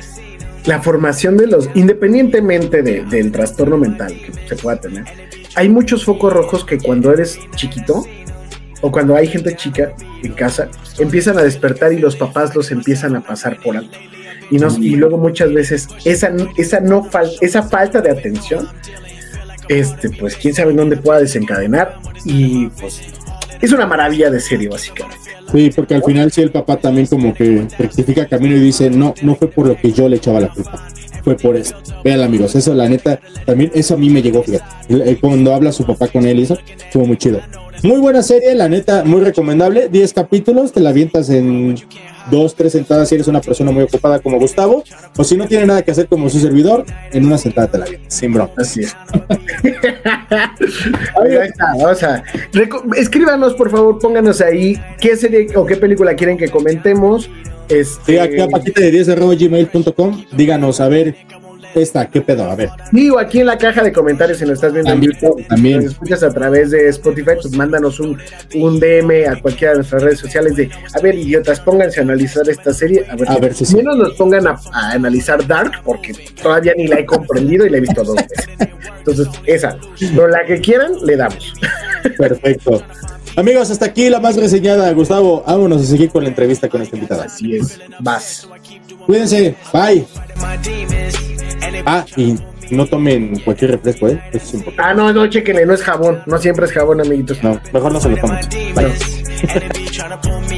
la 0.65 0.81
formación 0.81 1.37
de 1.37 1.47
los, 1.47 1.69
independientemente 1.75 2.81
de- 2.81 3.03
del 3.05 3.31
trastorno 3.31 3.77
mental 3.77 4.13
que 4.13 4.31
se 4.47 4.55
pueda 4.61 4.79
tener, 4.79 5.03
hay 5.55 5.69
muchos 5.69 6.05
focos 6.05 6.31
rojos 6.33 6.63
que 6.65 6.77
cuando 6.77 7.11
eres 7.11 7.39
chiquito 7.55 8.05
o 8.81 8.91
cuando 8.91 9.15
hay 9.15 9.27
gente 9.27 9.55
chica 9.55 9.91
en 10.23 10.33
casa, 10.33 10.69
empiezan 10.99 11.37
a 11.37 11.43
despertar 11.43 11.91
y 11.93 11.99
los 11.99 12.15
papás 12.15 12.55
los 12.55 12.71
empiezan 12.71 13.15
a 13.15 13.21
pasar 13.21 13.57
por 13.61 13.75
alto. 13.75 13.97
Y, 14.49 14.59
nos, 14.59 14.77
y 14.77 14.95
luego 14.95 15.17
muchas 15.17 15.51
veces 15.51 15.87
esa, 16.05 16.31
esa, 16.55 16.79
no 16.79 17.03
fal- 17.03 17.35
esa 17.41 17.63
falta 17.63 17.99
de 18.01 18.11
atención, 18.11 18.69
este, 19.67 20.09
pues 20.11 20.35
quién 20.37 20.53
sabe 20.53 20.73
dónde 20.73 20.95
pueda 20.95 21.19
desencadenar 21.19 21.99
y 22.23 22.67
pues 22.79 23.01
es 23.61 23.71
una 23.71 23.85
maravilla 23.85 24.29
de 24.29 24.39
serie 24.39 24.69
básicamente. 24.69 25.17
Sí, 25.51 25.69
porque 25.75 25.95
al 25.95 26.03
final 26.03 26.31
sí 26.31 26.41
el 26.41 26.51
papá 26.51 26.77
también 26.77 27.07
como 27.07 27.33
que 27.33 27.67
rectifica 27.77 28.27
camino 28.27 28.55
y 28.55 28.59
dice, 28.59 28.89
no, 28.89 29.13
no 29.21 29.35
fue 29.35 29.49
por 29.49 29.67
lo 29.67 29.77
que 29.77 29.91
yo 29.91 30.09
le 30.09 30.17
echaba 30.17 30.39
la 30.39 30.49
culpa, 30.49 30.87
fue 31.23 31.35
por 31.35 31.55
esto. 31.55 31.77
Vean 32.03 32.21
amigos, 32.21 32.55
eso 32.55 32.73
la 32.73 32.89
neta, 32.89 33.19
también 33.45 33.71
eso 33.73 33.93
a 33.93 33.97
mí 33.97 34.09
me 34.09 34.21
llegó, 34.21 34.43
Cuando 35.21 35.53
habla 35.53 35.71
su 35.71 35.85
papá 35.85 36.07
con 36.07 36.25
él 36.25 36.39
eso, 36.39 36.57
estuvo 36.77 37.05
muy 37.05 37.17
chido. 37.17 37.39
Muy 37.83 37.99
buena 37.99 38.23
serie, 38.23 38.55
la 38.55 38.67
neta, 38.67 39.03
muy 39.03 39.21
recomendable. 39.21 39.87
10 39.87 40.13
capítulos, 40.13 40.71
te 40.71 40.79
la 40.79 40.89
avientas 40.89 41.29
en 41.29 41.75
dos, 42.31 42.55
tres 42.55 42.71
sentadas 42.73 43.09
si 43.09 43.15
eres 43.15 43.27
una 43.27 43.41
persona 43.41 43.71
muy 43.71 43.83
ocupada 43.83 44.19
como 44.19 44.39
Gustavo, 44.39 44.83
o 45.17 45.23
si 45.23 45.35
no 45.37 45.47
tiene 45.47 45.65
nada 45.65 45.81
que 45.83 45.91
hacer 45.91 46.07
como 46.07 46.29
su 46.29 46.39
servidor, 46.39 46.85
en 47.11 47.25
una 47.25 47.37
sentada 47.37 47.67
te 47.69 47.77
la 47.77 47.85
avientas, 47.85 48.13
sin 48.13 48.33
broma. 48.33 48.51
Así 48.57 48.81
es. 48.81 48.95
Ahí 51.21 51.35
está, 51.47 51.65
vamos 51.77 52.03
a. 52.03 52.23
reco- 52.53 52.83
Escríbanos, 52.95 53.53
por 53.53 53.69
favor, 53.69 53.99
pónganos 53.99 54.41
ahí 54.41 54.79
qué 54.99 55.15
serie 55.15 55.47
o 55.55 55.65
qué 55.65 55.75
película 55.77 56.15
quieren 56.15 56.37
que 56.37 56.49
comentemos. 56.49 57.29
Este, 57.69 58.13
Sí, 58.13 58.17
aquí 58.17 58.39
a 58.39 58.47
paquita 58.47 58.81
de 58.81 58.91
10 58.91 59.09
arroba 59.09 59.35
gmail.com, 59.35 60.23
díganos, 60.33 60.79
a 60.79 60.87
ver, 60.87 61.15
esta, 61.77 62.05
qué 62.07 62.21
pedo, 62.21 62.49
a 62.49 62.55
ver. 62.55 62.69
Sí, 62.91 63.09
o 63.09 63.19
aquí 63.19 63.39
en 63.39 63.47
la 63.47 63.57
caja 63.57 63.83
de 63.83 63.91
comentarios, 63.91 64.37
si 64.39 64.45
nos 64.45 64.55
estás 64.55 64.73
viendo 64.73 64.91
También, 64.91 65.11
en 65.13 65.19
YouTube, 65.21 65.47
también. 65.47 65.79
si 65.79 65.85
nos 65.85 65.93
escuchas 65.93 66.23
a 66.23 66.29
través 66.29 66.71
de 66.71 66.87
Spotify, 66.89 67.31
pues 67.41 67.51
mándanos 67.51 67.99
un, 67.99 68.17
un 68.55 68.79
DM 68.79 69.27
a 69.29 69.39
cualquiera 69.41 69.71
de 69.73 69.77
nuestras 69.79 70.03
redes 70.03 70.19
sociales 70.19 70.55
de, 70.55 70.69
a 70.93 70.99
ver, 71.01 71.15
idiotas, 71.15 71.59
pónganse 71.59 71.99
a 71.99 72.03
analizar 72.03 72.47
esta 72.49 72.73
serie, 72.73 73.05
a 73.09 73.15
ver, 73.15 73.29
A 73.29 73.35
si 73.35 73.41
ver 73.41 73.53
si 73.53 73.65
sí. 73.65 73.75
menos 73.77 73.97
nos 73.97 74.13
pongan 74.15 74.47
a, 74.47 74.59
a 74.73 74.91
analizar 74.91 75.45
Dark, 75.47 75.71
porque 75.83 76.13
todavía 76.41 76.73
ni 76.77 76.87
la 76.87 76.99
he 76.99 77.05
comprendido 77.05 77.65
y 77.65 77.69
la 77.69 77.77
he 77.77 77.81
visto 77.81 78.03
dos 78.03 78.15
veces. 78.15 78.47
Entonces, 78.99 79.27
esa, 79.45 79.77
pero 80.15 80.27
la 80.27 80.45
que 80.45 80.59
quieran, 80.59 80.93
le 81.05 81.15
damos. 81.15 81.53
Perfecto. 82.17 82.81
Amigos, 83.35 83.69
hasta 83.69 83.85
aquí 83.85 84.09
la 84.09 84.19
más 84.19 84.35
reseñada. 84.35 84.91
Gustavo, 84.93 85.43
vámonos 85.45 85.83
a 85.83 85.85
seguir 85.85 86.09
con 86.09 86.23
la 86.23 86.29
entrevista 86.29 86.67
con 86.69 86.81
esta 86.81 86.95
invitada. 86.95 87.25
Así 87.25 87.55
es, 87.55 87.79
vas. 87.99 88.47
Cuídense, 89.05 89.55
bye. 89.73 90.05
Ah, 91.85 92.05
y 92.15 92.35
no 92.71 92.85
tomen 92.85 93.39
cualquier 93.41 93.71
refresco, 93.71 94.09
¿eh? 94.09 94.21
Eso 94.31 94.45
es 94.45 94.53
importante. 94.55 94.91
Ah, 94.91 94.93
no, 94.93 95.13
no, 95.13 95.27
chequenle, 95.27 95.65
no 95.65 95.73
es 95.73 95.81
jabón, 95.81 96.21
no 96.25 96.37
siempre 96.37 96.65
es 96.65 96.71
jabón, 96.71 97.01
amiguitos. 97.01 97.41
No, 97.43 97.59
mejor 97.71 97.91
no 97.93 97.99
se 97.99 98.09
lo 98.09 98.17
tomen. 98.17 98.39
Bye. 98.75 98.93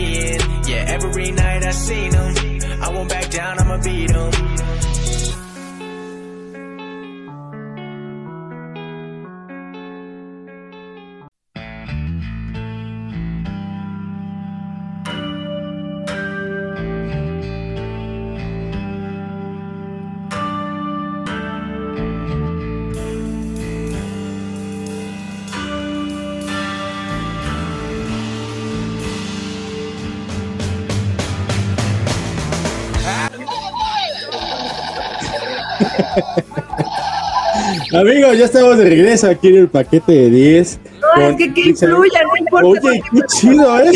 Amigos, 37.93 38.37
ya 38.37 38.45
estamos 38.45 38.77
de 38.77 38.85
regreso 38.85 39.27
aquí 39.29 39.49
en 39.49 39.57
el 39.57 39.67
paquete 39.67 40.11
de 40.11 40.29
10. 40.29 40.79
No, 40.99 41.29
es 41.29 41.35
que 41.37 41.53
que 41.53 41.69
influya, 41.69 42.21
no 42.23 42.37
importa. 42.37 42.87
Oye, 42.87 43.01
qué 43.11 43.21
chido, 43.27 43.79
¿eh? 43.79 43.91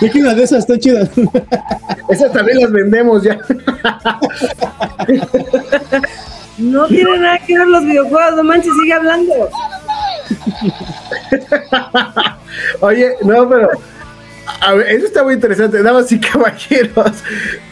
¿De 0.00 0.10
qué 0.10 0.20
una 0.20 0.34
de 0.34 0.44
esas 0.44 0.60
están 0.60 0.78
chidas? 0.78 1.10
Esas 2.08 2.32
también 2.32 2.60
las 2.60 2.70
vendemos 2.70 3.22
ya. 3.22 3.38
No 6.58 6.86
tiene 6.86 7.18
nada 7.18 7.38
que 7.38 7.58
ver 7.58 7.66
los 7.66 7.84
videojuegos, 7.84 8.36
no 8.36 8.44
manches, 8.44 8.72
sigue 8.80 8.92
hablando. 8.92 9.48
Oye, 12.80 13.14
no, 13.22 13.48
pero. 13.48 13.70
A 14.60 14.74
ver, 14.74 14.88
eso 14.88 15.06
está 15.06 15.22
muy 15.22 15.34
interesante, 15.34 15.82
damas 15.82 16.10
y 16.12 16.20
caballeros. 16.20 17.12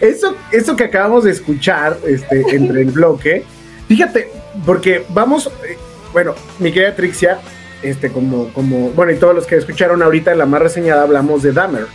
Eso, 0.00 0.36
eso 0.52 0.76
que 0.76 0.84
acabamos 0.84 1.24
de 1.24 1.32
escuchar 1.32 1.98
este, 2.06 2.42
entre 2.54 2.82
el 2.82 2.90
bloque, 2.90 3.44
fíjate, 3.88 4.30
porque 4.64 5.04
vamos, 5.08 5.50
eh, 5.66 5.76
bueno, 6.12 6.34
mi 6.58 6.72
querida 6.72 6.94
Trixia, 6.94 7.40
este, 7.82 8.10
como, 8.10 8.52
como, 8.52 8.90
bueno, 8.90 9.12
y 9.12 9.16
todos 9.16 9.34
los 9.34 9.46
que 9.46 9.56
escucharon 9.56 10.02
ahorita 10.02 10.32
en 10.32 10.38
la 10.38 10.46
más 10.46 10.60
reseñada 10.60 11.02
hablamos 11.02 11.42
de 11.42 11.52
Dahmer, 11.52 11.86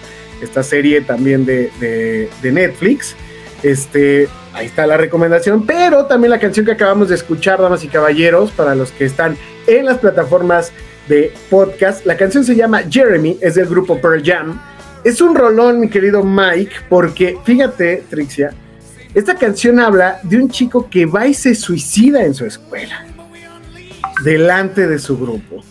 esta 0.41 0.63
serie 0.63 1.01
también 1.01 1.45
de, 1.45 1.71
de, 1.79 2.29
de 2.41 2.51
Netflix. 2.51 3.15
Este, 3.63 4.27
ahí 4.53 4.67
está 4.67 4.85
la 4.85 4.97
recomendación, 4.97 5.65
pero 5.65 6.05
también 6.05 6.31
la 6.31 6.39
canción 6.39 6.65
que 6.65 6.73
acabamos 6.73 7.09
de 7.09 7.15
escuchar, 7.15 7.61
damas 7.61 7.83
y 7.83 7.87
caballeros, 7.87 8.51
para 8.51 8.75
los 8.75 8.91
que 8.91 9.05
están 9.05 9.37
en 9.67 9.85
las 9.85 9.97
plataformas 9.99 10.71
de 11.07 11.33
podcast. 11.49 12.05
La 12.05 12.17
canción 12.17 12.43
se 12.43 12.55
llama 12.55 12.83
Jeremy, 12.89 13.37
es 13.41 13.55
del 13.55 13.67
grupo 13.67 13.99
Pearl 13.99 14.23
Jam. 14.23 14.59
Es 15.03 15.21
un 15.21 15.35
rolón, 15.35 15.79
mi 15.79 15.89
querido 15.89 16.23
Mike, 16.23 16.75
porque 16.89 17.37
fíjate, 17.43 18.03
Trixia, 18.09 18.53
esta 19.13 19.35
canción 19.35 19.79
habla 19.79 20.19
de 20.23 20.37
un 20.37 20.49
chico 20.49 20.89
que 20.89 21.05
va 21.05 21.27
y 21.27 21.33
se 21.33 21.55
suicida 21.55 22.23
en 22.23 22.33
su 22.33 22.45
escuela, 22.45 23.05
delante 24.23 24.87
de 24.87 24.99
su 24.99 25.17
grupo 25.17 25.63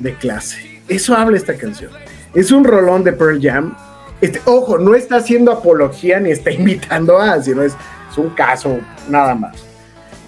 de 0.00 0.14
clase. 0.14 0.80
Eso 0.88 1.14
habla 1.14 1.36
esta 1.36 1.54
canción. 1.54 1.92
Es 2.34 2.50
un 2.50 2.64
rolón 2.64 3.04
de 3.04 3.12
Pearl 3.12 3.40
Jam. 3.40 3.76
Este, 4.20 4.40
ojo, 4.44 4.78
no 4.78 4.94
está 4.94 5.16
haciendo 5.16 5.52
apología 5.52 6.18
ni 6.18 6.30
está 6.30 6.50
invitando 6.52 7.18
a, 7.18 7.40
sino 7.42 7.62
es, 7.62 7.76
es 8.10 8.18
un 8.18 8.30
caso 8.30 8.78
nada 9.08 9.34
más. 9.34 9.64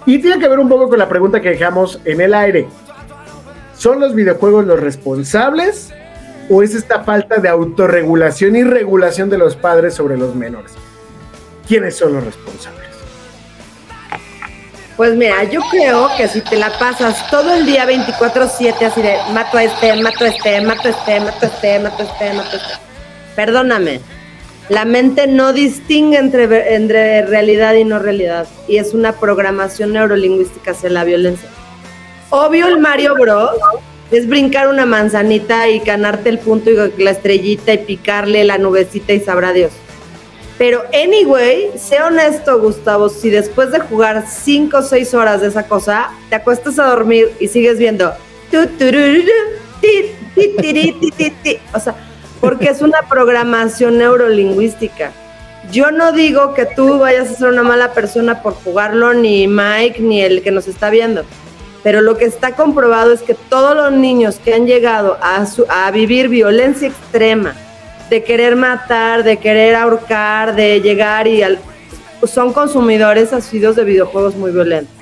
Y 0.04 0.18
tiene 0.20 0.38
que 0.38 0.48
ver 0.48 0.58
un 0.60 0.68
poco 0.68 0.88
con 0.88 0.98
la 0.98 1.08
pregunta 1.08 1.40
que 1.40 1.50
dejamos 1.50 2.00
en 2.04 2.20
el 2.20 2.32
aire. 2.32 2.68
¿Son 3.76 4.00
los 4.00 4.14
videojuegos 4.14 4.64
los 4.66 4.80
responsables 4.80 5.92
o 6.48 6.62
es 6.62 6.74
esta 6.74 7.04
falta 7.04 7.38
de 7.38 7.48
autorregulación 7.48 8.56
y 8.56 8.64
regulación 8.64 9.28
de 9.28 9.38
los 9.38 9.54
padres 9.54 9.94
sobre 9.94 10.16
los 10.16 10.34
menores? 10.34 10.72
¿Quiénes 11.68 11.96
son 11.96 12.14
los 12.14 12.24
responsables? 12.24 12.86
Pues 14.96 15.14
mira, 15.14 15.44
yo 15.44 15.60
creo 15.70 16.08
que 16.16 16.26
si 16.26 16.40
te 16.40 16.56
la 16.56 16.70
pasas 16.78 17.28
todo 17.30 17.52
el 17.52 17.66
día 17.66 17.84
24/7 17.84 18.86
así 18.86 19.02
de 19.02 19.18
mato 19.32 19.58
a 19.58 19.64
este, 19.64 19.94
mato 20.02 20.24
a 20.24 20.28
este, 20.28 20.60
mato 20.62 20.88
a 20.88 20.90
este, 20.90 21.20
mato 21.20 21.44
a 21.44 21.48
este, 21.48 21.78
mato 21.78 22.02
a 22.02 22.06
este, 22.06 22.32
mato 22.32 22.50
a 22.52 22.56
este. 22.56 22.74
Perdóname, 23.34 24.00
la 24.70 24.86
mente 24.86 25.26
no 25.26 25.52
distingue 25.52 26.16
entre, 26.16 26.74
entre 26.74 27.26
realidad 27.26 27.74
y 27.74 27.84
no 27.84 27.98
realidad 27.98 28.46
y 28.68 28.78
es 28.78 28.94
una 28.94 29.12
programación 29.12 29.92
neurolingüística 29.92 30.70
hacia 30.70 30.88
la 30.88 31.04
violencia. 31.04 31.50
Obvio 32.30 32.66
el 32.66 32.78
Mario 32.78 33.14
Bros 33.14 33.52
es 34.10 34.26
brincar 34.28 34.68
una 34.68 34.86
manzanita 34.86 35.68
y 35.68 35.80
ganarte 35.80 36.28
el 36.28 36.38
punto 36.38 36.70
y 36.70 37.02
la 37.02 37.10
estrellita 37.10 37.72
y 37.72 37.78
picarle 37.78 38.44
la 38.44 38.58
nubecita 38.58 39.12
y 39.12 39.20
sabrá 39.20 39.52
Dios. 39.52 39.72
Pero 40.58 40.82
anyway, 40.92 41.70
sé 41.76 42.02
honesto, 42.02 42.58
Gustavo, 42.60 43.08
si 43.10 43.30
después 43.30 43.70
de 43.72 43.80
jugar 43.80 44.24
5 44.26 44.78
o 44.78 44.82
6 44.82 45.14
horas 45.14 45.40
de 45.42 45.48
esa 45.48 45.66
cosa, 45.68 46.10
te 46.30 46.36
acuestas 46.36 46.78
a 46.78 46.86
dormir 46.86 47.30
y 47.38 47.48
sigues 47.48 47.78
viendo 47.78 48.12
o 51.74 51.80
sea, 51.80 51.94
porque 52.40 52.68
es 52.68 52.80
una 52.80 53.00
programación 53.08 53.98
neurolingüística. 53.98 55.12
Yo 55.72 55.90
no 55.90 56.12
digo 56.12 56.54
que 56.54 56.64
tú 56.64 56.98
vayas 56.98 57.30
a 57.30 57.34
ser 57.34 57.48
una 57.48 57.64
mala 57.64 57.92
persona 57.92 58.42
por 58.42 58.54
jugarlo, 58.54 59.14
ni 59.14 59.48
Mike, 59.48 60.00
ni 60.00 60.22
el 60.22 60.42
que 60.42 60.52
nos 60.52 60.68
está 60.68 60.90
viendo. 60.90 61.24
Pero 61.86 62.00
lo 62.00 62.16
que 62.16 62.24
está 62.24 62.56
comprobado 62.56 63.12
es 63.12 63.22
que 63.22 63.34
todos 63.34 63.76
los 63.76 63.92
niños 63.92 64.40
que 64.44 64.52
han 64.52 64.66
llegado 64.66 65.18
a, 65.22 65.46
su- 65.46 65.66
a 65.68 65.88
vivir 65.92 66.26
violencia 66.28 66.88
extrema, 66.88 67.54
de 68.10 68.24
querer 68.24 68.56
matar, 68.56 69.22
de 69.22 69.36
querer 69.36 69.76
ahorcar, 69.76 70.56
de 70.56 70.80
llegar 70.80 71.28
y 71.28 71.44
al- 71.44 71.60
son 72.26 72.52
consumidores 72.52 73.32
asiduos 73.32 73.76
de 73.76 73.84
videojuegos 73.84 74.34
muy 74.34 74.50
violentos. 74.50 74.96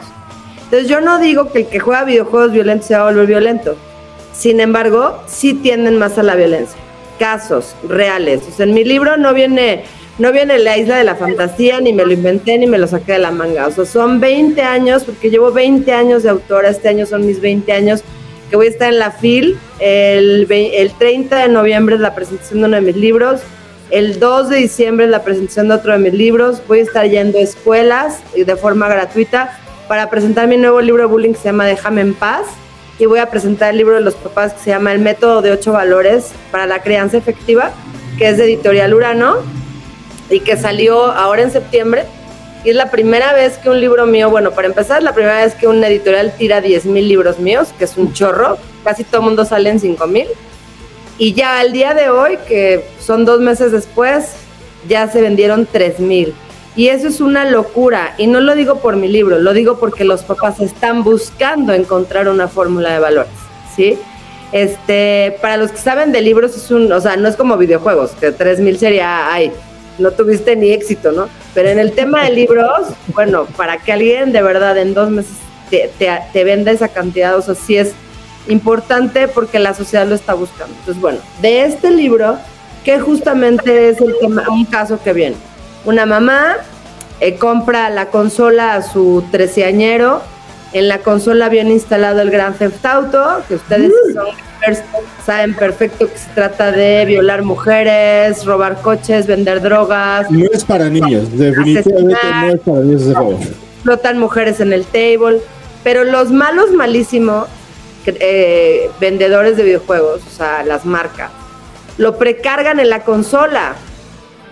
Entonces 0.64 0.86
yo 0.86 1.00
no 1.00 1.18
digo 1.18 1.50
que 1.50 1.60
el 1.60 1.68
que 1.68 1.80
juega 1.80 2.04
videojuegos 2.04 2.52
violentos 2.52 2.86
se 2.88 2.94
va 2.96 3.00
a 3.00 3.10
volver 3.10 3.28
violento. 3.28 3.76
Sin 4.34 4.60
embargo, 4.60 5.22
sí 5.26 5.54
tienden 5.54 5.96
más 5.96 6.18
a 6.18 6.22
la 6.22 6.34
violencia. 6.34 6.76
Casos 7.18 7.74
reales. 7.88 8.42
O 8.46 8.54
sea, 8.54 8.66
en 8.66 8.74
mi 8.74 8.84
libro 8.84 9.16
no 9.16 9.32
viene, 9.32 9.84
no 10.18 10.30
viene 10.30 10.58
la 10.58 10.78
isla 10.78 10.96
de 10.96 11.04
la 11.04 11.16
fantasía, 11.16 11.80
ni 11.80 11.92
me 11.92 12.04
lo 12.04 12.12
inventé, 12.12 12.56
ni 12.58 12.66
me 12.66 12.78
lo 12.78 12.86
saqué 12.86 13.12
de 13.12 13.18
la 13.18 13.32
manga. 13.32 13.66
O 13.66 13.70
sea, 13.72 13.84
son 13.84 14.20
20 14.20 14.62
años, 14.62 15.04
porque 15.04 15.28
llevo 15.28 15.50
20 15.50 15.92
años 15.92 16.22
de 16.22 16.30
autora, 16.30 16.68
este 16.68 16.88
año 16.88 17.04
son 17.04 17.26
mis 17.26 17.40
20 17.40 17.72
años, 17.72 18.02
que 18.48 18.56
voy 18.56 18.66
a 18.66 18.70
estar 18.70 18.92
en 18.92 19.00
la 19.00 19.10
FIL. 19.10 19.58
El, 19.80 20.46
el 20.50 20.92
30 20.92 21.36
de 21.36 21.48
noviembre 21.48 21.96
es 21.96 22.00
la 22.00 22.14
presentación 22.14 22.60
de 22.60 22.66
uno 22.66 22.76
de 22.76 22.82
mis 22.82 22.96
libros. 22.96 23.40
El 23.90 24.20
2 24.20 24.50
de 24.50 24.56
diciembre 24.58 25.06
es 25.06 25.10
la 25.10 25.24
presentación 25.24 25.68
de 25.68 25.74
otro 25.74 25.92
de 25.92 25.98
mis 25.98 26.14
libros. 26.14 26.62
Voy 26.68 26.78
a 26.78 26.82
estar 26.82 27.08
yendo 27.08 27.38
a 27.38 27.42
escuelas 27.42 28.20
eh, 28.34 28.44
de 28.44 28.56
forma 28.56 28.88
gratuita 28.88 29.58
para 29.88 30.10
presentar 30.10 30.46
mi 30.46 30.56
nuevo 30.56 30.80
libro 30.80 31.02
de 31.02 31.08
bullying 31.08 31.32
que 31.32 31.38
se 31.38 31.44
llama 31.46 31.66
Déjame 31.66 32.02
en 32.02 32.14
paz. 32.14 32.46
Y 33.00 33.06
voy 33.06 33.18
a 33.18 33.28
presentar 33.28 33.72
el 33.72 33.78
libro 33.78 33.96
de 33.96 34.02
los 34.02 34.14
papás 34.14 34.52
que 34.52 34.60
se 34.60 34.70
llama 34.70 34.92
El 34.92 35.00
método 35.00 35.42
de 35.42 35.50
ocho 35.50 35.72
valores 35.72 36.30
para 36.52 36.66
la 36.66 36.80
crianza 36.80 37.16
efectiva, 37.16 37.72
que 38.16 38.28
es 38.28 38.38
de 38.38 38.44
Editorial 38.44 38.94
Urano 38.94 39.63
y 40.30 40.40
que 40.40 40.56
salió 40.56 41.04
ahora 41.06 41.42
en 41.42 41.50
septiembre. 41.50 42.04
Y 42.64 42.70
es 42.70 42.76
la 42.76 42.90
primera 42.90 43.34
vez 43.34 43.58
que 43.58 43.68
un 43.68 43.80
libro 43.80 44.06
mío, 44.06 44.30
bueno, 44.30 44.52
para 44.52 44.66
empezar, 44.66 45.02
la 45.02 45.14
primera 45.14 45.44
vez 45.44 45.54
que 45.54 45.66
un 45.66 45.84
editorial 45.84 46.32
tira 46.36 46.60
10 46.60 46.86
mil 46.86 47.06
libros 47.08 47.38
míos, 47.38 47.68
que 47.78 47.84
es 47.84 47.96
un 47.96 48.12
chorro. 48.14 48.56
Casi 48.82 49.04
todo 49.04 49.20
el 49.20 49.26
mundo 49.26 49.44
sale 49.44 49.68
en 49.68 49.80
5 49.80 50.06
mil. 50.06 50.26
Y 51.18 51.34
ya 51.34 51.60
al 51.60 51.72
día 51.72 51.94
de 51.94 52.08
hoy, 52.08 52.38
que 52.48 52.84
son 52.98 53.24
dos 53.24 53.40
meses 53.40 53.70
después, 53.70 54.32
ya 54.88 55.08
se 55.08 55.20
vendieron 55.20 55.66
3 55.70 56.00
mil. 56.00 56.34
Y 56.76 56.88
eso 56.88 57.06
es 57.06 57.20
una 57.20 57.44
locura. 57.44 58.14
Y 58.18 58.26
no 58.26 58.40
lo 58.40 58.54
digo 58.54 58.76
por 58.80 58.96
mi 58.96 59.08
libro, 59.08 59.38
lo 59.38 59.52
digo 59.52 59.78
porque 59.78 60.04
los 60.04 60.22
papás 60.22 60.58
están 60.60 61.04
buscando 61.04 61.72
encontrar 61.72 62.28
una 62.28 62.48
fórmula 62.48 62.92
de 62.92 62.98
valores, 62.98 63.32
¿sí? 63.76 63.98
Este, 64.52 65.36
para 65.40 65.56
los 65.56 65.70
que 65.70 65.78
saben 65.78 66.12
de 66.12 66.20
libros, 66.20 66.56
es 66.56 66.70
un, 66.70 66.90
o 66.90 67.00
sea, 67.00 67.16
no 67.16 67.28
es 67.28 67.36
como 67.36 67.56
videojuegos, 67.56 68.12
que 68.12 68.32
3 68.32 68.60
mil 68.60 68.78
sería, 68.78 69.32
ay, 69.32 69.52
no 69.98 70.10
tuviste 70.10 70.56
ni 70.56 70.70
éxito, 70.70 71.12
¿no? 71.12 71.28
Pero 71.54 71.68
en 71.68 71.78
el 71.78 71.92
tema 71.92 72.24
de 72.24 72.30
libros, 72.30 72.88
bueno, 73.08 73.46
para 73.56 73.78
que 73.78 73.92
alguien 73.92 74.32
de 74.32 74.42
verdad 74.42 74.76
en 74.78 74.94
dos 74.94 75.10
meses 75.10 75.34
te, 75.70 75.90
te, 75.98 76.10
te 76.32 76.44
venda 76.44 76.72
esa 76.72 76.88
cantidad, 76.88 77.36
o 77.36 77.42
sea, 77.42 77.54
sí 77.54 77.76
es 77.76 77.92
importante 78.48 79.28
porque 79.28 79.58
la 79.58 79.74
sociedad 79.74 80.06
lo 80.06 80.14
está 80.14 80.34
buscando. 80.34 80.74
Entonces, 80.80 81.00
bueno, 81.00 81.18
de 81.40 81.64
este 81.64 81.90
libro, 81.90 82.38
que 82.84 83.00
justamente 83.00 83.88
es 83.88 84.00
el 84.00 84.14
tema, 84.20 84.44
un 84.50 84.66
caso 84.66 84.98
que 85.02 85.12
viene. 85.12 85.36
Una 85.84 86.06
mamá 86.06 86.56
eh, 87.20 87.36
compra 87.36 87.90
la 87.90 88.10
consola 88.10 88.74
a 88.74 88.82
su 88.82 89.24
treceañero. 89.30 90.22
En 90.72 90.88
la 90.88 90.98
consola 90.98 91.46
habían 91.46 91.68
instalado 91.68 92.20
el 92.20 92.30
Grand 92.30 92.56
Theft 92.58 92.84
Auto, 92.84 93.42
que 93.48 93.54
ustedes 93.54 93.92
si 94.06 94.12
son 94.12 94.26
saben 95.24 95.54
perfecto 95.54 96.10
que 96.10 96.18
se 96.18 96.28
trata 96.30 96.72
de 96.72 97.04
violar 97.06 97.42
mujeres, 97.42 98.44
robar 98.44 98.80
coches, 98.82 99.26
vender 99.26 99.60
drogas, 99.60 100.30
No 100.30 100.46
es 100.52 100.64
para 100.64 100.88
niños, 100.88 101.36
definitivamente 101.36 102.16
no 102.22 102.48
es 102.48 102.60
para 102.60 102.80
niños 102.80 103.02
ese 103.02 103.14
juego. 103.14 103.40
explotan 103.40 104.18
mujeres 104.18 104.60
en 104.60 104.72
el 104.72 104.84
table, 104.84 105.40
pero 105.82 106.04
los 106.04 106.30
malos 106.30 106.72
malísimos 106.72 107.48
eh, 108.06 108.90
vendedores 109.00 109.56
de 109.56 109.62
videojuegos, 109.62 110.22
o 110.26 110.30
sea, 110.30 110.62
las 110.64 110.84
marcas, 110.84 111.30
lo 111.96 112.16
precargan 112.16 112.80
en 112.80 112.90
la 112.90 113.04
consola. 113.04 113.74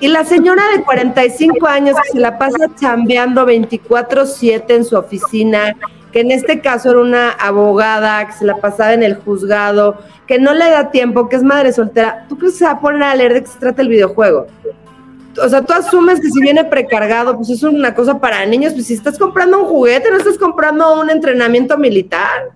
Y 0.01 0.09
la 0.09 0.25
señora 0.25 0.63
de 0.75 0.83
45 0.83 1.67
años 1.67 1.97
que 2.03 2.13
se 2.13 2.19
la 2.19 2.37
pasa 2.37 2.71
chambeando 2.79 3.47
24/7 3.47 4.75
en 4.75 4.85
su 4.85 4.97
oficina, 4.97 5.77
que 6.13 6.21
en 6.21 6.31
este 6.31 6.61
caso 6.61 6.91
era 6.91 7.01
una 7.01 7.31
abogada 7.31 8.27
que 8.27 8.33
se 8.35 8.45
la 8.45 8.57
pasaba 8.57 8.93
en 8.93 9.03
el 9.03 9.17
juzgado, 9.17 9.99
que 10.27 10.39
no 10.39 10.53
le 10.53 10.71
da 10.71 10.91
tiempo, 10.91 11.29
que 11.29 11.37
es 11.37 11.43
madre 11.43 11.73
soltera, 11.73 12.27
¿tú 12.29 12.39
crees 12.39 12.53
que 12.53 12.59
se 12.61 12.65
va 12.67 12.73
a 12.73 12.81
poner 12.81 13.03
a 13.03 13.15
leer 13.15 13.35
de 13.35 13.43
qué 13.43 13.49
se 13.49 13.59
trata 13.59 13.83
el 13.83 13.89
videojuego? 13.89 14.47
o 15.41 15.49
sea, 15.49 15.63
tú 15.63 15.73
asumes 15.73 16.21
que 16.21 16.29
si 16.29 16.41
viene 16.41 16.65
precargado, 16.65 17.37
pues 17.37 17.51
es 17.51 17.63
una 17.63 17.95
cosa 17.95 18.21
para 18.21 18.45
niños, 18.47 18.75
pues 18.75 18.87
si 18.87 18.95
estás 18.95 19.19
comprando 19.19 19.61
un 19.61 19.67
juguete, 19.67 20.11
no 20.11 20.19
estás 20.19 20.39
comprando 20.39 21.01
un 21.01 21.11
entrenamiento 21.11 21.79
militar. 21.79 22.51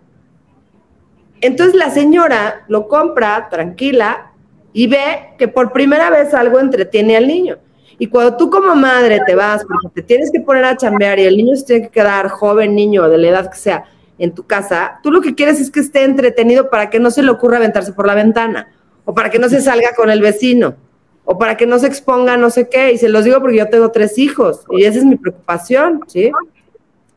Entonces 1.40 1.74
la 1.74 1.90
señora 1.90 2.64
lo 2.68 2.88
compra 2.88 3.48
tranquila 3.48 4.32
y 4.72 4.86
ve 4.88 5.34
que 5.38 5.48
por 5.48 5.72
primera 5.72 6.10
vez 6.10 6.34
algo 6.34 6.58
entretiene 6.58 7.16
al 7.16 7.26
niño. 7.26 7.56
Y 7.98 8.08
cuando 8.08 8.36
tú 8.36 8.50
como 8.50 8.74
madre 8.74 9.20
te 9.26 9.34
vas, 9.34 9.64
porque 9.64 9.88
te 9.94 10.02
tienes 10.02 10.30
que 10.30 10.40
poner 10.40 10.64
a 10.64 10.76
chambear 10.76 11.18
y 11.18 11.24
el 11.24 11.36
niño 11.36 11.56
se 11.56 11.64
tiene 11.64 11.82
que 11.82 11.90
quedar 11.90 12.28
joven, 12.28 12.74
niño, 12.74 13.08
de 13.08 13.18
la 13.18 13.28
edad 13.28 13.50
que 13.50 13.56
sea, 13.56 13.84
en 14.18 14.34
tu 14.34 14.46
casa, 14.46 15.00
tú 15.02 15.10
lo 15.10 15.20
que 15.20 15.34
quieres 15.34 15.60
es 15.60 15.70
que 15.70 15.80
esté 15.80 16.04
entretenido 16.04 16.70
para 16.70 16.90
que 16.90 17.00
no 17.00 17.10
se 17.10 17.22
le 17.22 17.30
ocurra 17.30 17.58
aventarse 17.58 17.92
por 17.92 18.06
la 18.06 18.14
ventana, 18.14 18.68
o 19.04 19.14
para 19.14 19.30
que 19.30 19.38
no 19.38 19.48
se 19.48 19.60
salga 19.60 19.94
con 19.94 20.10
el 20.10 20.20
vecino, 20.20 20.76
o 21.24 21.38
para 21.38 21.56
que 21.56 21.66
no 21.66 21.78
se 21.78 21.86
exponga 21.86 22.36
no 22.36 22.50
sé 22.50 22.68
qué. 22.68 22.92
Y 22.92 22.98
se 22.98 23.08
los 23.08 23.24
digo 23.24 23.40
porque 23.40 23.58
yo 23.58 23.68
tengo 23.68 23.90
tres 23.90 24.16
hijos 24.18 24.64
y 24.70 24.84
esa 24.84 24.98
es 24.98 25.04
mi 25.04 25.16
preocupación, 25.16 26.00
¿sí? 26.06 26.30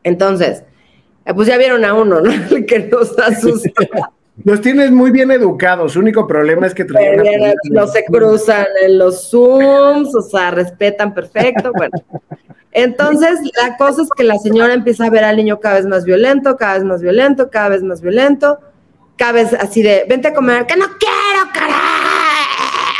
Entonces, 0.02 0.64
eh, 1.24 1.34
pues 1.34 1.48
ya 1.48 1.56
vieron 1.58 1.84
a 1.84 1.94
uno, 1.94 2.20
¿no? 2.20 2.30
El 2.50 2.66
que 2.66 2.80
nos 2.80 3.18
asusta. 3.18 3.70
Los 4.44 4.60
tienes 4.60 4.90
muy 4.90 5.10
bien 5.10 5.30
educados. 5.30 5.96
Único 5.96 6.26
problema 6.26 6.66
es 6.66 6.74
que 6.74 6.84
traen 6.84 7.22
no 7.70 7.86
se 7.86 8.04
cruzan 8.04 8.66
en 8.82 8.98
los 8.98 9.30
Zooms, 9.30 10.14
o 10.14 10.22
sea, 10.22 10.50
respetan 10.50 11.12
perfecto. 11.12 11.72
Bueno, 11.76 11.92
entonces 12.72 13.40
la 13.60 13.76
cosa 13.76 14.02
es 14.02 14.08
que 14.16 14.24
la 14.24 14.38
señora 14.38 14.72
empieza 14.72 15.06
a 15.06 15.10
ver 15.10 15.24
al 15.24 15.36
niño 15.36 15.60
cada 15.60 15.76
vez 15.76 15.86
más 15.86 16.04
violento, 16.04 16.56
cada 16.56 16.74
vez 16.74 16.84
más 16.84 17.02
violento, 17.02 17.50
cada 17.50 17.68
vez 17.68 17.82
más 17.82 18.00
violento, 18.00 18.60
cada 19.16 19.32
vez 19.32 19.52
así 19.52 19.82
de, 19.82 20.06
vente 20.08 20.28
a 20.28 20.34
comer, 20.34 20.66
que 20.66 20.76
no 20.76 20.86
quiero, 20.86 21.50
caray, 21.52 21.76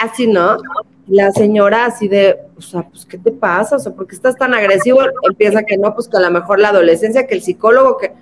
así, 0.02 0.26
¿no? 0.26 0.58
La 1.06 1.32
señora 1.32 1.86
así 1.86 2.08
de, 2.08 2.36
o 2.56 2.60
sea, 2.60 2.82
pues, 2.82 3.06
¿qué 3.06 3.16
te 3.16 3.32
pasa? 3.32 3.76
O 3.76 3.78
sea, 3.78 3.92
¿por 3.92 4.06
qué 4.06 4.14
estás 4.14 4.36
tan 4.36 4.52
agresivo? 4.52 5.00
Empieza 5.28 5.62
que 5.62 5.78
no, 5.78 5.94
pues 5.94 6.08
que 6.08 6.16
a 6.16 6.20
lo 6.20 6.30
mejor 6.30 6.60
la 6.60 6.68
adolescencia, 6.68 7.26
que 7.26 7.34
el 7.34 7.42
psicólogo, 7.42 7.96
que... 7.96 8.12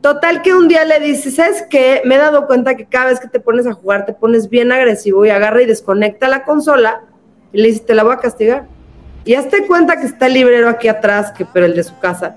Total 0.00 0.42
que 0.42 0.54
un 0.54 0.68
día 0.68 0.84
le 0.84 1.00
dice, 1.00 1.30
¿sabes 1.30 1.64
qué? 1.68 2.02
Me 2.04 2.14
he 2.14 2.18
dado 2.18 2.46
cuenta 2.46 2.76
que 2.76 2.86
cada 2.86 3.06
vez 3.06 3.18
que 3.18 3.28
te 3.28 3.40
pones 3.40 3.66
a 3.66 3.72
jugar 3.72 4.06
te 4.06 4.12
pones 4.12 4.48
bien 4.48 4.70
agresivo 4.70 5.26
y 5.26 5.30
agarra 5.30 5.62
y 5.62 5.66
desconecta 5.66 6.28
la 6.28 6.44
consola 6.44 7.02
y 7.52 7.60
le 7.60 7.68
dice, 7.68 7.80
te 7.80 7.94
la 7.94 8.04
voy 8.04 8.14
a 8.14 8.18
castigar. 8.18 8.66
Y 9.24 9.34
hazte 9.34 9.66
cuenta 9.66 10.00
que 10.00 10.06
está 10.06 10.26
el 10.26 10.34
librero 10.34 10.68
aquí 10.68 10.86
atrás, 10.88 11.32
que 11.32 11.44
pero 11.44 11.66
el 11.66 11.74
de 11.74 11.82
su 11.82 11.98
casa. 11.98 12.36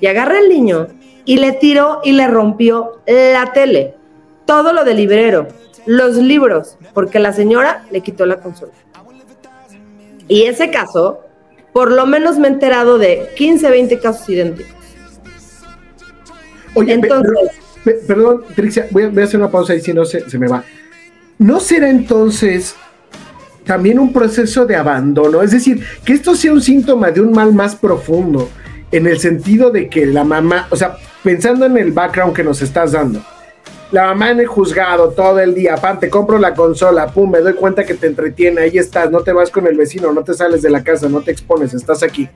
Y 0.00 0.06
agarra 0.06 0.38
el 0.38 0.48
niño 0.48 0.88
y 1.26 1.36
le 1.36 1.52
tiró 1.52 2.00
y 2.04 2.12
le 2.12 2.26
rompió 2.26 3.00
la 3.06 3.52
tele. 3.52 3.94
Todo 4.46 4.72
lo 4.72 4.84
del 4.84 4.96
librero, 4.96 5.48
los 5.86 6.16
libros, 6.16 6.78
porque 6.92 7.18
la 7.18 7.32
señora 7.32 7.84
le 7.90 8.00
quitó 8.00 8.24
la 8.24 8.40
consola. 8.40 8.72
Y 10.26 10.44
ese 10.44 10.70
caso, 10.70 11.20
por 11.72 11.92
lo 11.92 12.06
menos 12.06 12.38
me 12.38 12.48
he 12.48 12.50
enterado 12.50 12.98
de 12.98 13.28
15, 13.36 13.70
20 13.70 13.98
casos 14.00 14.28
idénticos. 14.28 14.83
Oye, 16.74 16.98
pe- 16.98 17.08
perdón, 17.08 17.24
pe- 17.84 18.00
perdón, 18.06 18.44
Trixia, 18.54 18.86
voy 18.90 19.04
a, 19.04 19.08
voy 19.08 19.22
a 19.22 19.24
hacer 19.24 19.38
una 19.40 19.50
pausa 19.50 19.74
y 19.74 19.80
si 19.80 19.92
no 19.92 20.04
se, 20.04 20.28
se 20.28 20.38
me 20.38 20.48
va. 20.48 20.64
¿No 21.38 21.60
será 21.60 21.88
entonces 21.90 22.74
también 23.64 23.98
un 23.98 24.12
proceso 24.12 24.66
de 24.66 24.76
abandono? 24.76 25.42
Es 25.42 25.50
decir, 25.52 25.84
que 26.04 26.12
esto 26.12 26.34
sea 26.34 26.52
un 26.52 26.60
síntoma 26.62 27.10
de 27.10 27.20
un 27.20 27.32
mal 27.32 27.52
más 27.52 27.74
profundo, 27.76 28.48
en 28.92 29.06
el 29.06 29.18
sentido 29.18 29.70
de 29.70 29.88
que 29.88 30.06
la 30.06 30.22
mamá, 30.24 30.68
o 30.70 30.76
sea, 30.76 30.96
pensando 31.22 31.66
en 31.66 31.76
el 31.78 31.90
background 31.92 32.34
que 32.34 32.44
nos 32.44 32.62
estás 32.62 32.92
dando, 32.92 33.24
la 33.90 34.06
mamá 34.06 34.30
en 34.30 34.40
el 34.40 34.46
juzgado 34.46 35.10
todo 35.10 35.38
el 35.40 35.54
día, 35.54 35.76
pam, 35.76 35.98
te 35.98 36.08
compro 36.08 36.38
la 36.38 36.54
consola, 36.54 37.06
pum, 37.08 37.30
me 37.30 37.40
doy 37.40 37.54
cuenta 37.54 37.84
que 37.84 37.94
te 37.94 38.06
entretiene, 38.06 38.62
ahí 38.62 38.78
estás, 38.78 39.10
no 39.10 39.20
te 39.20 39.32
vas 39.32 39.50
con 39.50 39.66
el 39.66 39.76
vecino, 39.76 40.12
no 40.12 40.22
te 40.22 40.34
sales 40.34 40.62
de 40.62 40.70
la 40.70 40.82
casa, 40.82 41.08
no 41.08 41.20
te 41.22 41.30
expones, 41.32 41.74
estás 41.74 42.02
aquí. 42.02 42.28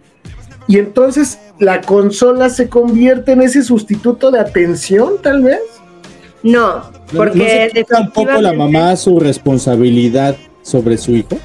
Y 0.69 0.79
entonces 0.79 1.39
la 1.59 1.81
consola 1.81 2.51
se 2.51 2.69
convierte 2.69 3.33
en 3.33 3.43
ese 3.43 3.63
sustituto 3.65 4.31
de 4.31 4.39
atención, 4.39 5.15
tal 5.23 5.43
vez. 5.43 5.61
No, 6.43 6.77
¿No- 6.77 6.83
porque 7.17 7.39
¿No 7.39 7.45
se 7.45 7.71
quita 7.75 7.97
tampoco 7.97 8.41
la 8.41 8.53
mamá 8.53 8.95
su 8.97 9.19
responsabilidad 9.19 10.37
sobre 10.63 10.97
su 10.99 11.13
hijo? 11.17 11.39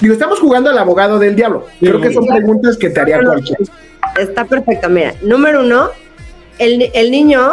Digo, 0.00 0.14
estamos 0.14 0.40
jugando 0.40 0.70
al 0.70 0.78
abogado 0.78 1.18
del 1.20 1.36
diablo. 1.36 1.66
Creo 1.78 2.00
que 2.00 2.12
son 2.12 2.26
preguntas 2.26 2.76
que 2.76 2.90
te 2.90 3.00
haría 3.00 3.18
No, 3.18 3.22
no, 3.22 3.28
cualquiera. 3.34 3.62
Está 4.18 4.44
perfecta. 4.46 4.88
Mira, 4.88 5.14
número 5.22 5.60
uno, 5.60 5.90
el, 6.58 6.78
ni- 6.78 6.90
el 6.94 7.10
niño, 7.12 7.52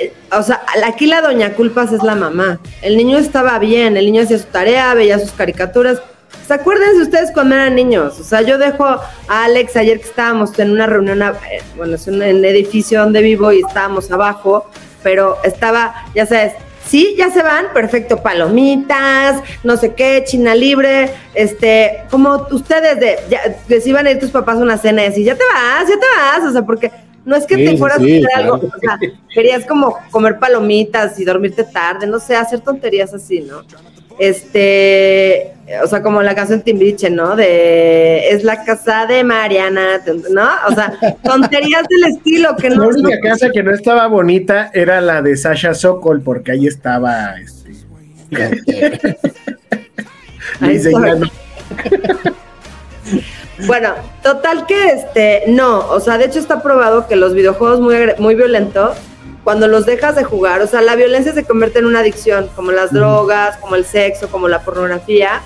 eh, 0.00 0.12
o 0.36 0.42
sea, 0.42 0.62
aquí 0.84 1.06
la 1.06 1.20
doña 1.20 1.52
culpas 1.54 1.92
es 1.92 2.02
la 2.02 2.16
mamá. 2.16 2.58
El 2.80 2.96
niño 2.96 3.16
estaba 3.18 3.58
bien, 3.60 3.96
el 3.96 4.06
niño 4.06 4.22
hacía 4.22 4.38
su 4.38 4.46
tarea, 4.46 4.92
veía 4.94 5.18
sus 5.20 5.30
caricaturas. 5.32 6.02
Sea, 6.46 6.56
acuérdense 6.56 7.02
ustedes 7.02 7.30
cuando 7.32 7.54
eran 7.54 7.74
niños. 7.74 8.18
O 8.18 8.24
sea, 8.24 8.42
yo 8.42 8.58
dejo 8.58 8.84
a 8.84 9.00
Alex 9.28 9.76
ayer 9.76 10.00
que 10.00 10.06
estábamos 10.06 10.58
en 10.58 10.72
una 10.72 10.86
reunión, 10.86 11.22
eh, 11.22 11.62
bueno, 11.76 11.94
es 11.94 12.06
un, 12.06 12.22
en 12.22 12.36
el 12.36 12.44
edificio 12.44 13.00
donde 13.00 13.22
vivo 13.22 13.52
y 13.52 13.60
estábamos 13.60 14.10
abajo, 14.10 14.66
pero 15.02 15.38
estaba, 15.44 15.94
ya 16.14 16.26
sabes, 16.26 16.54
sí, 16.86 17.14
ya 17.16 17.30
se 17.30 17.42
van, 17.42 17.66
perfecto, 17.72 18.22
palomitas, 18.22 19.40
no 19.62 19.76
sé 19.76 19.94
qué, 19.94 20.24
China 20.26 20.54
libre, 20.54 21.10
este, 21.34 22.04
como 22.10 22.46
ustedes 22.50 22.98
de, 22.98 23.18
ya, 23.30 23.40
que 23.68 23.80
si 23.80 23.90
iban 23.90 24.06
a 24.06 24.10
ir 24.10 24.18
tus 24.18 24.30
papás 24.30 24.56
a 24.56 24.62
una 24.62 24.78
cena 24.78 25.02
y 25.04 25.06
así, 25.06 25.24
ya 25.24 25.34
te 25.34 25.44
vas, 25.44 25.88
ya 25.88 25.94
te 25.94 26.06
vas, 26.16 26.48
o 26.48 26.52
sea, 26.52 26.62
porque 26.62 26.90
no 27.24 27.36
es 27.36 27.46
que 27.46 27.54
Sí, 27.54 27.64
te 27.64 27.76
fueras 27.76 27.98
sí, 27.98 28.02
a 28.02 28.16
hacer 28.16 28.28
claro. 28.34 28.54
algo, 28.54 28.66
o 28.66 28.80
sea, 28.80 28.98
querías 29.32 29.64
como 29.64 29.96
comer 30.10 30.38
palomitas 30.38 31.18
y 31.20 31.24
dormirte 31.24 31.64
tarde, 31.64 32.06
no 32.06 32.18
sé, 32.18 32.34
hacer 32.34 32.60
tonterías 32.60 33.14
así, 33.14 33.40
¿no? 33.40 33.62
Este, 34.18 35.52
o 35.82 35.86
sea, 35.86 36.02
como 36.02 36.22
la 36.22 36.34
canción 36.34 36.62
Timbiriche, 36.62 37.10
¿no? 37.10 37.36
De 37.36 38.28
es 38.28 38.44
la 38.44 38.64
casa 38.64 39.06
de 39.06 39.24
Mariana, 39.24 40.00
¿no? 40.30 40.48
O 40.68 40.74
sea, 40.74 40.92
tonterías 41.24 41.82
del 41.88 42.04
estilo 42.14 42.56
que 42.56 42.70
La 42.70 42.76
no. 42.76 42.88
única 42.88 43.18
casa 43.20 43.50
que 43.50 43.62
no 43.62 43.72
estaba 43.72 44.06
bonita 44.06 44.70
era 44.74 45.00
la 45.00 45.22
de 45.22 45.36
Sasha 45.36 45.74
Sokol, 45.74 46.20
porque 46.22 46.52
ahí 46.52 46.66
estaba. 46.66 47.34
Este, 47.40 47.72
Ahí. 50.60 50.80
Bueno, 53.66 53.94
total 54.22 54.66
que 54.66 54.88
este, 54.88 55.44
no, 55.48 55.88
o 55.88 56.00
sea, 56.00 56.18
de 56.18 56.24
hecho 56.24 56.40
está 56.40 56.62
probado 56.62 57.06
que 57.06 57.14
los 57.16 57.32
videojuegos 57.34 57.80
muy, 57.80 57.94
muy 58.18 58.34
violentos, 58.34 58.96
cuando 59.44 59.66
los 59.66 59.86
dejas 59.86 60.14
de 60.14 60.24
jugar, 60.24 60.60
o 60.62 60.66
sea, 60.66 60.82
la 60.82 60.94
violencia 60.94 61.32
se 61.32 61.44
convierte 61.44 61.80
en 61.80 61.86
una 61.86 62.00
adicción, 62.00 62.48
como 62.54 62.70
las 62.70 62.92
drogas, 62.92 63.56
como 63.58 63.74
el 63.74 63.84
sexo, 63.84 64.28
como 64.28 64.48
la 64.48 64.60
pornografía, 64.60 65.40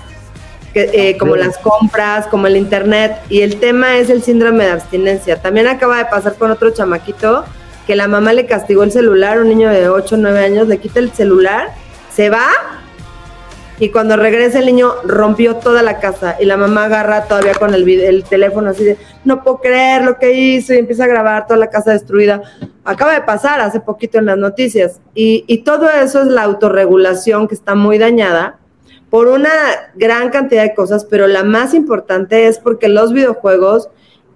que, 0.73 0.89
eh, 0.93 1.17
como 1.17 1.35
las 1.35 1.57
compras, 1.57 2.27
como 2.27 2.47
el 2.47 2.57
internet, 2.57 3.17
y 3.29 3.41
el 3.41 3.59
tema 3.59 3.97
es 3.97 4.09
el 4.09 4.21
síndrome 4.21 4.65
de 4.65 4.71
abstinencia. 4.71 5.41
También 5.41 5.67
acaba 5.67 5.97
de 5.97 6.05
pasar 6.05 6.35
con 6.35 6.51
otro 6.51 6.69
chamaquito 6.71 7.45
que 7.87 7.95
la 7.95 8.07
mamá 8.07 8.33
le 8.33 8.45
castigó 8.45 8.83
el 8.83 8.91
celular, 8.91 9.39
un 9.39 9.47
niño 9.47 9.69
de 9.69 9.89
8 9.89 10.15
o 10.15 10.17
9 10.17 10.39
años, 10.39 10.67
le 10.67 10.77
quita 10.77 10.99
el 10.99 11.11
celular, 11.13 11.71
se 12.13 12.29
va 12.29 12.47
y 13.79 13.89
cuando 13.89 14.17
regresa 14.17 14.59
el 14.59 14.65
niño 14.65 14.93
rompió 15.03 15.57
toda 15.57 15.83
la 15.83 15.99
casa 15.99 16.35
y 16.39 16.45
la 16.45 16.57
mamá 16.57 16.85
agarra 16.85 17.25
todavía 17.25 17.53
con 17.53 17.73
el, 17.73 17.87
el 17.87 18.23
teléfono 18.23 18.71
así 18.71 18.83
de 18.83 18.97
no 19.23 19.43
puedo 19.43 19.59
creer 19.59 20.03
lo 20.03 20.17
que 20.17 20.33
hizo 20.33 20.73
y 20.73 20.77
empieza 20.77 21.03
a 21.03 21.07
grabar 21.07 21.45
toda 21.45 21.59
la 21.59 21.69
casa 21.69 21.91
destruida. 21.91 22.41
Acaba 22.83 23.13
de 23.13 23.21
pasar 23.21 23.59
hace 23.61 23.79
poquito 23.79 24.17
en 24.17 24.25
las 24.25 24.37
noticias 24.37 24.99
y, 25.13 25.43
y 25.47 25.59
todo 25.59 25.89
eso 25.89 26.21
es 26.21 26.27
la 26.27 26.43
autorregulación 26.43 27.47
que 27.47 27.55
está 27.55 27.75
muy 27.75 27.97
dañada 27.97 28.57
por 29.09 29.27
una 29.27 29.49
gran 29.95 30.29
cantidad 30.29 30.63
de 30.63 30.73
cosas, 30.75 31.05
pero 31.05 31.27
la 31.27 31.43
más 31.43 31.73
importante 31.73 32.47
es 32.47 32.59
porque 32.59 32.89
los 32.89 33.13
videojuegos 33.13 33.89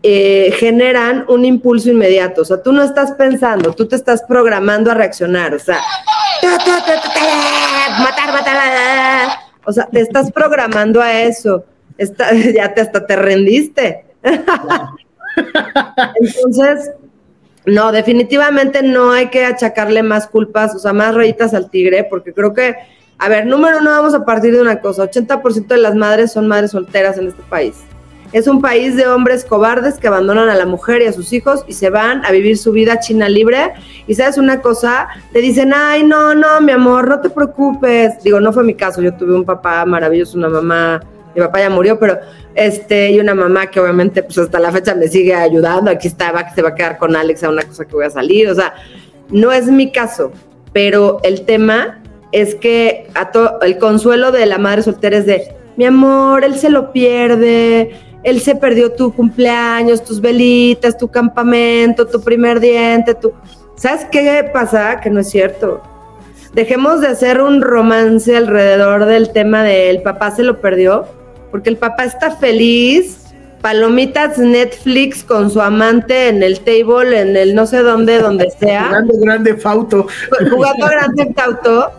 eh, 0.03 0.53
generan 0.57 1.25
un 1.27 1.45
impulso 1.45 1.89
inmediato. 1.89 2.41
O 2.41 2.45
sea, 2.45 2.61
tú 2.61 2.71
no 2.71 2.83
estás 2.83 3.11
pensando, 3.13 3.73
tú 3.73 3.87
te 3.87 3.95
estás 3.95 4.23
programando 4.23 4.91
a 4.91 4.93
reaccionar. 4.95 5.53
O 5.53 5.59
sea, 5.59 5.79
ta, 6.41 6.57
ta, 6.57 6.85
ta, 6.85 7.01
ta, 7.01 7.13
ta, 7.13 7.99
matar, 8.03 8.33
matar. 8.33 9.27
O 9.65 9.71
sea, 9.71 9.85
te 9.85 10.01
estás 10.01 10.31
programando 10.31 11.01
a 11.01 11.21
eso. 11.21 11.65
Está- 11.97 12.33
ya 12.55 12.73
te, 12.73 12.81
hasta 12.81 13.05
te 13.05 13.15
rendiste. 13.15 14.05
Entonces, 16.19 16.91
no, 17.65 17.91
definitivamente 17.91 18.81
no 18.81 19.11
hay 19.11 19.27
que 19.29 19.45
achacarle 19.45 20.03
más 20.03 20.27
culpas, 20.27 20.75
o 20.75 20.79
sea, 20.79 20.93
más 20.93 21.13
rayitas 21.13 21.53
al 21.53 21.69
tigre, 21.69 22.03
porque 22.09 22.33
creo 22.33 22.53
que, 22.53 22.75
a 23.19 23.29
ver, 23.29 23.45
número 23.45 23.77
uno, 23.79 23.91
vamos 23.91 24.13
a 24.15 24.25
partir 24.25 24.53
de 24.53 24.61
una 24.61 24.79
cosa, 24.81 25.03
80% 25.03 25.67
de 25.67 25.77
las 25.77 25.95
madres 25.95 26.31
son 26.31 26.47
madres 26.47 26.71
solteras 26.71 27.17
en 27.17 27.27
este 27.27 27.43
país. 27.43 27.75
Es 28.33 28.47
un 28.47 28.61
país 28.61 28.95
de 28.95 29.07
hombres 29.07 29.43
cobardes 29.43 29.97
que 29.97 30.07
abandonan 30.07 30.49
a 30.49 30.55
la 30.55 30.65
mujer 30.65 31.01
y 31.01 31.05
a 31.05 31.13
sus 31.13 31.33
hijos 31.33 31.63
y 31.67 31.73
se 31.73 31.89
van 31.89 32.25
a 32.25 32.31
vivir 32.31 32.57
su 32.57 32.71
vida 32.71 32.99
china 32.99 33.27
libre. 33.27 33.73
Y 34.07 34.15
sabes 34.15 34.37
una 34.37 34.61
cosa, 34.61 35.09
te 35.33 35.39
dicen, 35.39 35.73
ay, 35.75 36.03
no, 36.03 36.33
no, 36.33 36.61
mi 36.61 36.71
amor, 36.71 37.07
no 37.09 37.19
te 37.19 37.29
preocupes. 37.29 38.23
Digo, 38.23 38.39
no 38.39 38.53
fue 38.53 38.63
mi 38.63 38.73
caso, 38.73 39.01
yo 39.01 39.13
tuve 39.15 39.35
un 39.35 39.43
papá 39.43 39.85
maravilloso, 39.85 40.37
una 40.37 40.49
mamá, 40.49 41.01
mi 41.35 41.41
papá 41.41 41.59
ya 41.59 41.69
murió, 41.69 41.99
pero 41.99 42.19
este, 42.55 43.11
y 43.11 43.19
una 43.19 43.35
mamá 43.35 43.67
que 43.67 43.79
obviamente 43.79 44.23
pues 44.23 44.37
hasta 44.37 44.59
la 44.59 44.71
fecha 44.71 44.95
me 44.95 45.07
sigue 45.07 45.33
ayudando. 45.33 45.91
Aquí 45.91 46.07
estaba, 46.07 46.45
que 46.45 46.55
se 46.55 46.61
va 46.61 46.69
a 46.69 46.75
quedar 46.75 46.97
con 46.97 47.15
Alex 47.15 47.43
a 47.43 47.49
una 47.49 47.63
cosa 47.63 47.85
que 47.85 47.93
voy 47.93 48.05
a 48.05 48.09
salir. 48.09 48.49
O 48.49 48.55
sea, 48.55 48.73
no 49.29 49.51
es 49.51 49.67
mi 49.67 49.91
caso, 49.91 50.31
pero 50.73 51.19
el 51.23 51.45
tema 51.45 52.01
es 52.31 52.55
que 52.55 53.07
a 53.13 53.29
el 53.61 53.77
consuelo 53.77 54.31
de 54.31 54.45
la 54.45 54.57
madre 54.57 54.83
soltera 54.83 55.17
es 55.17 55.25
de, 55.25 55.53
mi 55.77 55.85
amor, 55.85 56.43
él 56.43 56.55
se 56.55 56.69
lo 56.69 56.91
pierde, 56.91 57.91
él 58.23 58.41
se 58.41 58.55
perdió 58.55 58.91
tu 58.91 59.13
cumpleaños, 59.13 60.03
tus 60.03 60.21
velitas, 60.21 60.97
tu 60.97 61.07
campamento, 61.07 62.07
tu 62.07 62.21
primer 62.21 62.59
diente, 62.59 63.15
tu... 63.15 63.31
¿Sabes 63.75 64.05
qué 64.11 64.49
pasa? 64.53 64.99
Que 64.99 65.09
no 65.09 65.21
es 65.21 65.29
cierto. 65.29 65.81
Dejemos 66.53 67.01
de 67.01 67.07
hacer 67.07 67.41
un 67.41 67.61
romance 67.61 68.35
alrededor 68.35 69.05
del 69.05 69.31
tema 69.31 69.63
de 69.63 69.89
el 69.89 70.01
papá 70.01 70.31
se 70.31 70.43
lo 70.43 70.59
perdió, 70.61 71.05
porque 71.49 71.69
el 71.69 71.77
papá 71.77 72.03
está 72.03 72.31
feliz, 72.31 73.33
palomitas 73.61 74.37
Netflix 74.37 75.23
con 75.23 75.49
su 75.49 75.61
amante 75.61 76.27
en 76.27 76.43
el 76.43 76.59
table, 76.59 77.21
en 77.21 77.37
el 77.37 77.55
no 77.55 77.65
sé 77.65 77.81
dónde, 77.81 78.19
donde 78.19 78.51
sea 78.59 78.87
Jugando 78.87 79.13
grande 79.19 79.55
Fauto. 79.55 80.07
jugando 80.51 80.85
a 80.85 80.89
Grand 80.89 81.15
Theft 81.15 81.39
Auto 81.39 81.91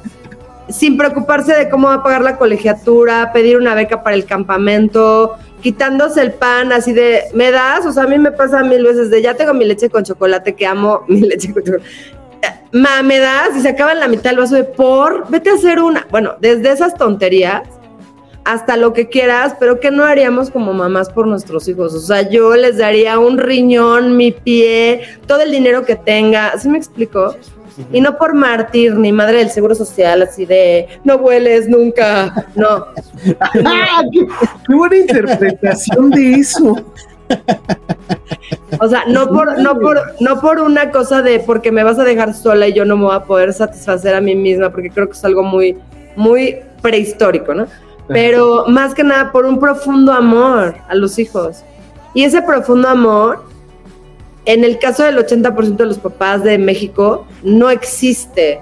sin 0.68 0.96
preocuparse 0.96 1.54
de 1.54 1.68
cómo 1.68 1.88
va 1.88 1.94
a 1.94 2.02
pagar 2.02 2.22
la 2.22 2.36
colegiatura, 2.36 3.32
pedir 3.32 3.56
una 3.56 3.74
beca 3.74 4.02
para 4.02 4.16
el 4.16 4.24
campamento, 4.24 5.36
quitándose 5.62 6.20
el 6.20 6.32
pan 6.32 6.72
así 6.72 6.92
de, 6.92 7.22
¿me 7.32 7.50
das? 7.50 7.86
O 7.86 7.92
sea, 7.92 8.02
a 8.02 8.06
mí 8.06 8.18
me 8.18 8.32
pasa 8.32 8.62
mil 8.62 8.84
veces 8.84 9.10
de, 9.10 9.22
ya 9.22 9.34
tengo 9.34 9.54
mi 9.54 9.64
leche 9.64 9.88
con 9.88 10.04
chocolate, 10.04 10.54
que 10.54 10.66
amo 10.66 11.04
mi 11.08 11.20
leche 11.20 11.52
con 11.52 11.62
chocolate. 11.62 11.88
¿me 12.72 13.18
das? 13.18 13.56
Y 13.56 13.60
se 13.60 13.68
acaba 13.68 13.92
en 13.92 14.00
la 14.00 14.08
mitad 14.08 14.32
el 14.32 14.38
vaso 14.38 14.56
de, 14.56 14.64
por, 14.64 15.30
vete 15.30 15.50
a 15.50 15.54
hacer 15.54 15.80
una. 15.80 16.06
Bueno, 16.10 16.34
desde 16.40 16.72
esas 16.72 16.94
tonterías 16.94 17.62
hasta 18.44 18.76
lo 18.76 18.92
que 18.92 19.08
quieras, 19.08 19.54
pero 19.60 19.78
que 19.78 19.90
no 19.90 20.04
haríamos 20.04 20.50
como 20.50 20.72
mamás 20.72 21.08
por 21.10 21.26
nuestros 21.26 21.68
hijos. 21.68 21.94
O 21.94 22.00
sea, 22.00 22.28
yo 22.28 22.56
les 22.56 22.78
daría 22.78 23.18
un 23.18 23.38
riñón, 23.38 24.16
mi 24.16 24.32
pie, 24.32 25.02
todo 25.26 25.42
el 25.42 25.52
dinero 25.52 25.84
que 25.84 25.94
tenga. 25.94 26.58
¿Sí 26.58 26.68
me 26.68 26.78
explico? 26.78 27.36
Y 27.92 28.00
no 28.00 28.16
por 28.18 28.34
mártir 28.34 28.94
ni 28.94 29.12
madre 29.12 29.38
del 29.38 29.50
seguro 29.50 29.74
social, 29.74 30.22
así 30.22 30.44
de 30.46 30.88
no 31.04 31.18
vueles 31.18 31.68
nunca. 31.68 32.46
No. 32.54 32.86
¡Ah, 33.64 34.02
qué, 34.12 34.26
qué 34.66 34.74
buena 34.74 34.96
interpretación 34.96 36.10
de 36.10 36.34
eso! 36.34 36.76
O 38.80 38.88
sea, 38.88 39.04
no 39.06 39.28
por, 39.28 39.58
no 39.60 39.78
por, 39.78 40.00
no 40.20 40.40
por 40.40 40.60
una 40.60 40.90
cosa 40.90 41.22
de 41.22 41.40
porque 41.40 41.70
me 41.70 41.84
vas 41.84 41.98
a 41.98 42.04
dejar 42.04 42.34
sola 42.34 42.68
y 42.68 42.72
yo 42.72 42.84
no 42.84 42.96
me 42.96 43.04
voy 43.04 43.14
a 43.14 43.24
poder 43.24 43.52
satisfacer 43.52 44.14
a 44.14 44.20
mí 44.20 44.34
misma, 44.34 44.70
porque 44.70 44.90
creo 44.90 45.06
que 45.06 45.12
es 45.12 45.24
algo 45.24 45.42
muy, 45.42 45.76
muy 46.16 46.56
prehistórico, 46.80 47.54
¿no? 47.54 47.66
Pero 48.08 48.66
más 48.66 48.94
que 48.94 49.04
nada 49.04 49.32
por 49.32 49.46
un 49.46 49.58
profundo 49.58 50.12
amor 50.12 50.74
a 50.88 50.94
los 50.94 51.18
hijos. 51.18 51.64
Y 52.14 52.24
ese 52.24 52.42
profundo 52.42 52.88
amor, 52.88 53.44
en 54.44 54.64
el 54.64 54.78
caso 54.78 55.04
del 55.04 55.18
80% 55.18 55.76
de 55.76 55.86
los 55.86 55.98
papás 55.98 56.42
de 56.42 56.58
México, 56.58 57.26
no 57.42 57.70
existe. 57.70 58.60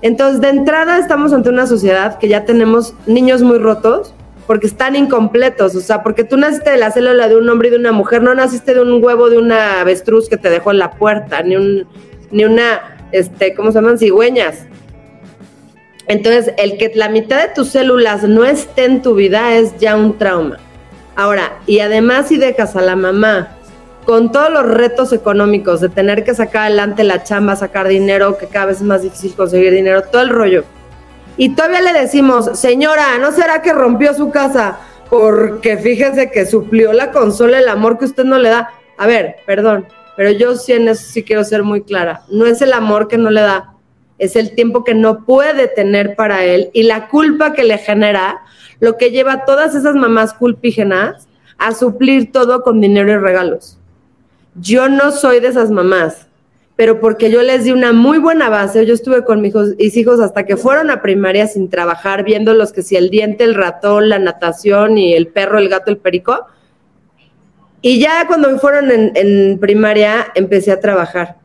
Entonces, 0.00 0.40
de 0.40 0.48
entrada 0.48 0.98
estamos 0.98 1.32
ante 1.32 1.50
una 1.50 1.66
sociedad 1.66 2.18
que 2.18 2.28
ya 2.28 2.44
tenemos 2.44 2.94
niños 3.06 3.42
muy 3.42 3.58
rotos 3.58 4.14
porque 4.46 4.66
están 4.66 4.96
incompletos, 4.96 5.74
o 5.74 5.80
sea, 5.80 6.02
porque 6.02 6.24
tú 6.24 6.38
naciste 6.38 6.70
de 6.70 6.78
la 6.78 6.90
célula 6.90 7.28
de 7.28 7.36
un 7.36 7.46
hombre 7.50 7.68
y 7.68 7.70
de 7.72 7.76
una 7.76 7.92
mujer, 7.92 8.22
no 8.22 8.34
naciste 8.34 8.72
de 8.72 8.80
un 8.80 9.04
huevo 9.04 9.28
de 9.28 9.36
una 9.36 9.82
avestruz 9.82 10.30
que 10.30 10.38
te 10.38 10.48
dejó 10.48 10.70
en 10.70 10.78
la 10.78 10.92
puerta, 10.92 11.42
ni 11.42 11.56
un, 11.56 11.86
ni 12.30 12.46
una, 12.46 12.96
este, 13.12 13.54
¿cómo 13.54 13.72
se 13.72 13.80
llaman? 13.80 13.98
Cigüeñas. 13.98 14.66
Entonces, 16.06 16.54
el 16.56 16.78
que 16.78 16.90
la 16.94 17.10
mitad 17.10 17.42
de 17.42 17.52
tus 17.52 17.68
células 17.68 18.22
no 18.22 18.46
esté 18.46 18.86
en 18.86 19.02
tu 19.02 19.14
vida 19.14 19.52
es 19.52 19.76
ya 19.78 19.96
un 19.96 20.16
trauma. 20.16 20.58
Ahora, 21.14 21.58
y 21.66 21.80
además 21.80 22.28
si 22.28 22.38
dejas 22.38 22.74
a 22.74 22.80
la 22.80 22.96
mamá 22.96 23.57
con 24.08 24.32
todos 24.32 24.50
los 24.50 24.64
retos 24.64 25.12
económicos 25.12 25.82
de 25.82 25.90
tener 25.90 26.24
que 26.24 26.34
sacar 26.34 26.62
adelante 26.62 27.04
la 27.04 27.24
chamba, 27.24 27.56
sacar 27.56 27.86
dinero, 27.88 28.38
que 28.38 28.46
cada 28.46 28.64
vez 28.64 28.78
es 28.78 28.82
más 28.82 29.02
difícil 29.02 29.34
conseguir 29.34 29.70
dinero, 29.70 30.00
todo 30.04 30.22
el 30.22 30.30
rollo. 30.30 30.64
Y 31.36 31.50
todavía 31.50 31.82
le 31.82 31.92
decimos, 31.92 32.58
señora, 32.58 33.18
¿no 33.20 33.32
será 33.32 33.60
que 33.60 33.74
rompió 33.74 34.14
su 34.14 34.30
casa? 34.30 34.78
Porque 35.10 35.76
fíjese 35.76 36.30
que 36.30 36.46
suplió 36.46 36.94
la 36.94 37.10
consola 37.10 37.58
el 37.58 37.68
amor 37.68 37.98
que 37.98 38.06
usted 38.06 38.24
no 38.24 38.38
le 38.38 38.48
da. 38.48 38.70
A 38.96 39.06
ver, 39.06 39.36
perdón, 39.44 39.84
pero 40.16 40.30
yo 40.30 40.56
sí 40.56 40.72
en 40.72 40.88
eso 40.88 41.04
sí 41.06 41.22
quiero 41.22 41.44
ser 41.44 41.62
muy 41.62 41.82
clara. 41.82 42.22
No 42.30 42.46
es 42.46 42.62
el 42.62 42.72
amor 42.72 43.08
que 43.08 43.18
no 43.18 43.28
le 43.28 43.42
da, 43.42 43.74
es 44.16 44.36
el 44.36 44.54
tiempo 44.54 44.84
que 44.84 44.94
no 44.94 45.26
puede 45.26 45.68
tener 45.68 46.16
para 46.16 46.46
él 46.46 46.70
y 46.72 46.84
la 46.84 47.08
culpa 47.08 47.52
que 47.52 47.62
le 47.62 47.76
genera, 47.76 48.40
lo 48.80 48.96
que 48.96 49.10
lleva 49.10 49.34
a 49.34 49.44
todas 49.44 49.74
esas 49.74 49.96
mamás 49.96 50.32
culpígenas 50.32 51.28
a 51.58 51.74
suplir 51.74 52.32
todo 52.32 52.62
con 52.62 52.80
dinero 52.80 53.12
y 53.12 53.16
regalos. 53.18 53.77
Yo 54.54 54.88
no 54.88 55.12
soy 55.12 55.40
de 55.40 55.48
esas 55.48 55.70
mamás, 55.70 56.26
pero 56.76 57.00
porque 57.00 57.30
yo 57.30 57.42
les 57.42 57.64
di 57.64 57.72
una 57.72 57.92
muy 57.92 58.18
buena 58.18 58.48
base, 58.48 58.86
yo 58.86 58.94
estuve 58.94 59.24
con 59.24 59.40
mis 59.40 59.54
hijos, 59.96 60.20
hasta 60.20 60.46
que 60.46 60.56
fueron 60.56 60.90
a 60.90 61.02
primaria 61.02 61.46
sin 61.46 61.70
trabajar, 61.70 62.24
viendo 62.24 62.54
los 62.54 62.72
que 62.72 62.82
si 62.82 62.96
el 62.96 63.10
diente, 63.10 63.44
el 63.44 63.54
ratón, 63.54 64.08
la 64.08 64.18
natación 64.18 64.96
y 64.96 65.14
el 65.14 65.28
perro, 65.28 65.58
el 65.58 65.68
gato, 65.68 65.90
el 65.90 65.98
perico. 65.98 66.46
Y 67.82 68.00
ya 68.00 68.26
cuando 68.26 68.56
fueron 68.58 68.90
en, 68.90 69.12
en 69.14 69.58
primaria 69.58 70.28
empecé 70.34 70.72
a 70.72 70.80
trabajar. 70.80 71.36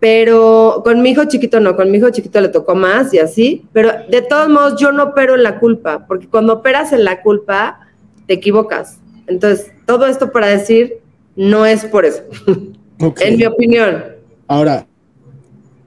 Pero 0.00 0.82
con 0.84 1.02
mi 1.02 1.10
hijo 1.10 1.24
chiquito 1.24 1.60
no, 1.60 1.74
con 1.74 1.90
mi 1.90 1.98
hijo 1.98 2.10
chiquito 2.10 2.40
le 2.40 2.48
tocó 2.48 2.74
más 2.74 3.12
y 3.12 3.18
así. 3.18 3.66
Pero 3.72 3.90
de 4.08 4.22
todos 4.22 4.48
modos 4.48 4.80
yo 4.80 4.92
no 4.92 5.04
opero 5.04 5.34
en 5.34 5.42
la 5.42 5.58
culpa, 5.58 6.06
porque 6.06 6.28
cuando 6.28 6.54
operas 6.54 6.92
en 6.92 7.04
la 7.04 7.20
culpa 7.22 7.80
te 8.26 8.34
equivocas. 8.34 9.00
Entonces, 9.26 9.72
todo 9.86 10.06
esto 10.06 10.30
para 10.30 10.46
decir 10.46 11.00
no 11.38 11.64
es 11.64 11.84
por 11.84 12.04
eso, 12.04 12.22
en 13.20 13.36
mi 13.36 13.44
opinión. 13.46 14.04
Ahora, 14.48 14.88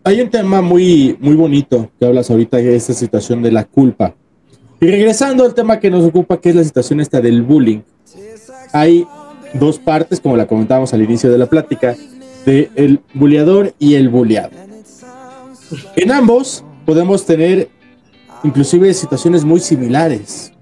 hay 0.02 0.22
un 0.22 0.30
tema 0.30 0.62
muy, 0.62 1.18
muy 1.20 1.36
bonito 1.36 1.91
que 1.99 2.06
hablas 2.06 2.32
ahorita 2.32 2.56
de 2.56 2.74
esta 2.74 2.93
situación 2.93 3.41
de 3.41 3.52
la 3.52 3.66
culpa. 3.66 4.16
Y 4.80 4.88
regresando 4.88 5.43
al 5.43 5.54
tema 5.54 5.78
que 5.78 5.91
nos 5.91 6.06
ocupa, 6.06 6.39
que 6.39 6.49
es 6.49 6.56
la 6.56 6.64
situación 6.64 7.02
esta 7.02 7.20
del 7.20 7.43
bullying. 7.43 7.82
Hay 8.72 9.06
dos 9.54 9.78
partes, 9.78 10.22
como 10.22 10.38
la 10.38 10.47
comentábamos 10.47 10.93
al 10.93 11.02
inicio 11.02 11.30
de 11.30 11.38
la 11.38 11.47
plática, 11.47 11.97
de 12.45 12.72
el 12.76 13.02
bulleador 13.14 13.74
y 13.78 13.95
el 13.95 14.08
bulleado. 14.08 14.52
En 15.97 16.12
ambos 16.12 16.64
podemos 16.86 17.26
tener 17.26 17.68
inclusive 18.45 18.93
situaciones 18.93 19.43
muy 19.43 19.60
similares. 19.60 20.54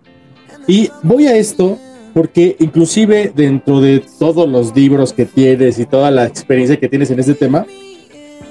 Y 0.68 0.90
voy 1.04 1.28
a 1.28 1.38
esto 1.38 1.78
porque 2.14 2.56
inclusive 2.60 3.32
dentro 3.36 3.82
de 3.82 4.04
todos 4.20 4.48
los 4.48 4.76
libros 4.76 5.14
que 5.14 5.26
tienes 5.26 5.80
y 5.80 5.86
toda 5.86 6.12
la 6.12 6.26
experiencia 6.26 6.80
que 6.80 6.90
tienes 6.90 7.12
en 7.12 7.20
este 7.20 7.34
tema, 7.34 7.66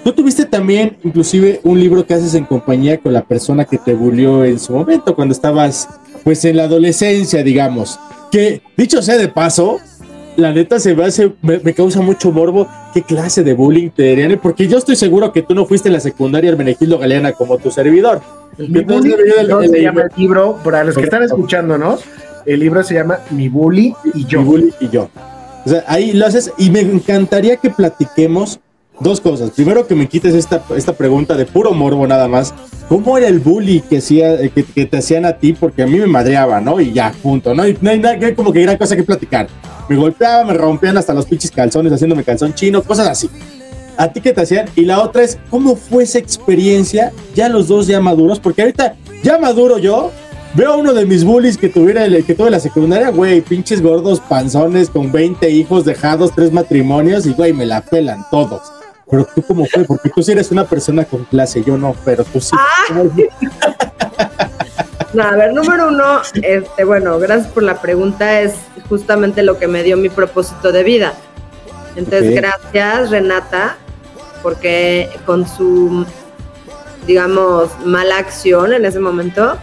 tú 0.04 0.12
tuviste 0.12 0.44
también 0.44 0.96
inclusive 1.04 1.60
un 1.64 1.78
libro 1.80 2.06
que 2.06 2.14
haces 2.14 2.34
en 2.34 2.44
compañía 2.44 2.98
con 2.98 3.12
la 3.12 3.24
persona 3.24 3.64
que 3.64 3.78
te 3.78 3.94
bullió 3.94 4.44
en 4.44 4.58
su 4.58 4.72
momento, 4.72 5.14
cuando 5.14 5.32
estabas 5.32 5.88
pues 6.24 6.44
en 6.44 6.56
la 6.56 6.64
adolescencia, 6.64 7.42
digamos, 7.42 7.98
que 8.30 8.62
dicho 8.76 9.02
sea 9.02 9.16
de 9.16 9.28
paso, 9.28 9.78
la 10.36 10.52
neta 10.52 10.78
se 10.78 10.94
me 10.94 11.04
hace, 11.04 11.32
me, 11.42 11.58
me 11.58 11.74
causa 11.74 12.00
mucho 12.00 12.30
morbo 12.30 12.68
qué 12.94 13.02
clase 13.02 13.42
de 13.42 13.54
bullying 13.54 13.90
te 13.90 14.08
darían, 14.08 14.38
porque 14.40 14.68
yo 14.68 14.78
estoy 14.78 14.94
seguro 14.94 15.32
que 15.32 15.42
tú 15.42 15.54
no 15.54 15.66
fuiste 15.66 15.88
en 15.88 15.94
la 15.94 16.00
secundaria 16.00 16.50
Hermenegildo 16.50 16.98
Galeana 16.98 17.32
como 17.32 17.58
tu 17.58 17.70
servidor. 17.70 18.20
Mi 18.56 18.84
se 18.84 19.82
llama 19.82 20.02
el 20.02 20.10
libro, 20.16 20.58
para 20.64 20.84
los 20.84 20.96
que 20.96 21.02
están 21.02 21.22
escuchándonos, 21.22 22.04
el 22.46 22.60
libro 22.60 22.82
se 22.82 22.94
llama 22.94 23.18
Mi 23.30 23.48
Bully 23.48 23.94
y 24.14 24.24
yo. 24.26 24.40
Mi 24.40 24.44
Bully 24.46 24.74
y 24.80 24.88
yo. 24.88 25.10
O 25.64 25.68
sea, 25.68 25.84
ahí 25.86 26.12
lo 26.12 26.26
haces 26.26 26.52
y 26.56 26.70
me 26.70 26.80
encantaría 26.80 27.56
que 27.56 27.70
platiquemos 27.70 28.60
dos 29.00 29.20
cosas. 29.20 29.50
Primero 29.50 29.86
que 29.86 29.94
me 29.94 30.08
quites 30.08 30.34
esta, 30.34 30.62
esta 30.76 30.92
pregunta 30.92 31.36
de 31.36 31.46
puro 31.46 31.72
morbo 31.72 32.06
nada 32.06 32.28
más. 32.28 32.54
¿Cómo 32.88 33.18
era 33.18 33.28
el 33.28 33.38
bully 33.38 33.80
que, 33.80 33.98
hacía, 33.98 34.38
que, 34.50 34.86
te 34.86 34.96
hacían 34.96 35.26
a 35.26 35.34
ti? 35.34 35.52
Porque 35.52 35.82
a 35.82 35.86
mí 35.86 35.98
me 35.98 36.06
madreaba, 36.06 36.60
¿no? 36.60 36.80
Y 36.80 36.92
ya, 36.92 37.12
punto. 37.22 37.54
No, 37.54 37.64
no 37.80 37.90
hay 37.90 37.98
nada, 37.98 38.34
como 38.34 38.52
que 38.52 38.62
gran 38.62 38.76
cosa 38.76 38.96
que 38.96 39.02
platicar. 39.02 39.46
Me 39.88 39.96
golpeaban, 39.96 40.46
me 40.46 40.54
rompían 40.54 40.96
hasta 40.96 41.12
los 41.12 41.26
pinches 41.26 41.50
calzones 41.50 41.92
haciéndome 41.92 42.24
calzón 42.24 42.54
chino, 42.54 42.82
cosas 42.82 43.08
así. 43.08 43.28
¿A 43.98 44.12
ti 44.12 44.20
qué 44.20 44.32
te 44.32 44.40
hacían? 44.40 44.68
Y 44.76 44.84
la 44.84 45.02
otra 45.02 45.22
es, 45.22 45.38
¿cómo 45.50 45.76
fue 45.76 46.04
esa 46.04 46.18
experiencia 46.18 47.12
ya 47.34 47.48
los 47.48 47.68
dos 47.68 47.86
ya 47.86 48.00
maduros? 48.00 48.38
Porque 48.38 48.62
ahorita 48.62 48.94
ya 49.22 49.38
maduro 49.38 49.78
yo, 49.78 50.12
Veo 50.54 50.72
a 50.72 50.76
uno 50.76 50.94
de 50.94 51.04
mis 51.04 51.24
bullies 51.24 51.58
que 51.58 51.68
tuviera 51.68 52.04
el, 52.04 52.24
que 52.24 52.34
tuve 52.34 52.50
la 52.50 52.58
secundaria, 52.58 53.10
güey, 53.10 53.42
pinches 53.42 53.82
gordos 53.82 54.20
panzones 54.20 54.88
con 54.88 55.12
20 55.12 55.50
hijos 55.50 55.84
dejados, 55.84 56.32
tres 56.34 56.52
matrimonios 56.52 57.26
y 57.26 57.34
güey, 57.34 57.52
me 57.52 57.66
la 57.66 57.82
pelan 57.82 58.24
todos. 58.30 58.62
Pero 59.10 59.26
tú 59.34 59.42
cómo 59.42 59.66
fue, 59.66 59.84
porque 59.84 60.10
tú 60.10 60.22
sí 60.22 60.32
eres 60.32 60.50
una 60.50 60.64
persona 60.64 61.04
con 61.04 61.24
clase, 61.24 61.62
yo 61.64 61.76
no, 61.76 61.94
pero 62.04 62.24
tú 62.24 62.40
sí. 62.40 62.56
no, 65.14 65.22
a 65.22 65.36
ver, 65.36 65.52
número 65.52 65.88
uno, 65.88 66.20
este, 66.42 66.84
bueno, 66.84 67.18
gracias 67.18 67.48
por 67.52 67.62
la 67.62 67.80
pregunta, 67.80 68.40
es 68.40 68.54
justamente 68.88 69.42
lo 69.42 69.58
que 69.58 69.68
me 69.68 69.82
dio 69.82 69.96
mi 69.96 70.08
propósito 70.08 70.72
de 70.72 70.82
vida. 70.82 71.12
Entonces, 71.96 72.34
gracias, 72.34 73.10
Renata, 73.10 73.76
porque 74.42 75.10
con 75.26 75.46
su, 75.48 76.06
digamos, 77.06 77.70
mala 77.84 78.18
acción 78.18 78.72
en 78.72 78.84
ese 78.84 79.00
momento, 79.00 79.58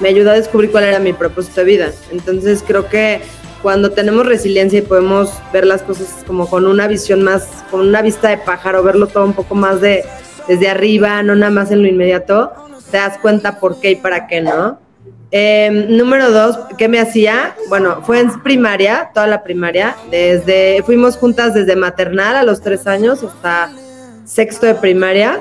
me 0.00 0.08
ayudó 0.08 0.30
a 0.30 0.34
descubrir 0.34 0.70
cuál 0.70 0.84
era 0.84 0.98
mi 0.98 1.12
propósito 1.12 1.60
de 1.60 1.64
vida. 1.64 1.90
Entonces, 2.10 2.64
creo 2.66 2.88
que 2.88 3.20
cuando 3.62 3.90
tenemos 3.90 4.26
resiliencia 4.26 4.78
y 4.78 4.82
podemos 4.82 5.30
ver 5.52 5.66
las 5.66 5.82
cosas 5.82 6.24
como 6.26 6.48
con 6.48 6.66
una 6.66 6.86
visión 6.86 7.22
más, 7.22 7.46
con 7.70 7.80
una 7.80 8.02
vista 8.02 8.28
de 8.28 8.38
pájaro, 8.38 8.82
verlo 8.82 9.06
todo 9.06 9.24
un 9.24 9.34
poco 9.34 9.54
más 9.54 9.80
de 9.80 10.04
desde 10.48 10.68
arriba, 10.68 11.22
no 11.22 11.36
nada 11.36 11.52
más 11.52 11.70
en 11.70 11.82
lo 11.82 11.88
inmediato, 11.88 12.50
te 12.90 12.96
das 12.96 13.18
cuenta 13.18 13.60
por 13.60 13.78
qué 13.80 13.92
y 13.92 13.96
para 13.96 14.26
qué, 14.26 14.40
¿no? 14.40 14.78
Eh, 15.32 15.86
número 15.88 16.32
dos, 16.32 16.58
¿qué 16.76 16.88
me 16.88 16.98
hacía? 16.98 17.54
Bueno, 17.68 18.02
fue 18.02 18.18
en 18.18 18.42
primaria, 18.42 19.10
toda 19.14 19.28
la 19.28 19.44
primaria, 19.44 19.94
desde, 20.10 20.82
fuimos 20.84 21.16
juntas 21.16 21.54
desde 21.54 21.76
maternal 21.76 22.34
a 22.34 22.42
los 22.42 22.60
tres 22.60 22.88
años 22.88 23.22
hasta 23.22 23.70
sexto 24.24 24.66
de 24.66 24.74
primaria 24.74 25.38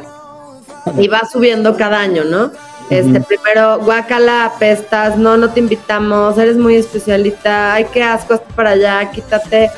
y 0.97 1.07
va 1.07 1.21
subiendo 1.31 1.75
cada 1.75 1.99
año, 1.99 2.23
¿no? 2.23 2.51
Este, 2.89 3.21
primero, 3.21 3.79
guácala, 3.79 4.45
apestas, 4.45 5.15
no, 5.15 5.37
no 5.37 5.51
te 5.51 5.59
invitamos, 5.59 6.37
eres 6.39 6.57
muy 6.57 6.75
especialita, 6.75 7.75
ay, 7.75 7.85
qué 7.93 8.01
asco, 8.01 8.33
hazte 8.33 8.51
para 8.55 8.71
allá, 8.71 9.11
quítate, 9.11 9.69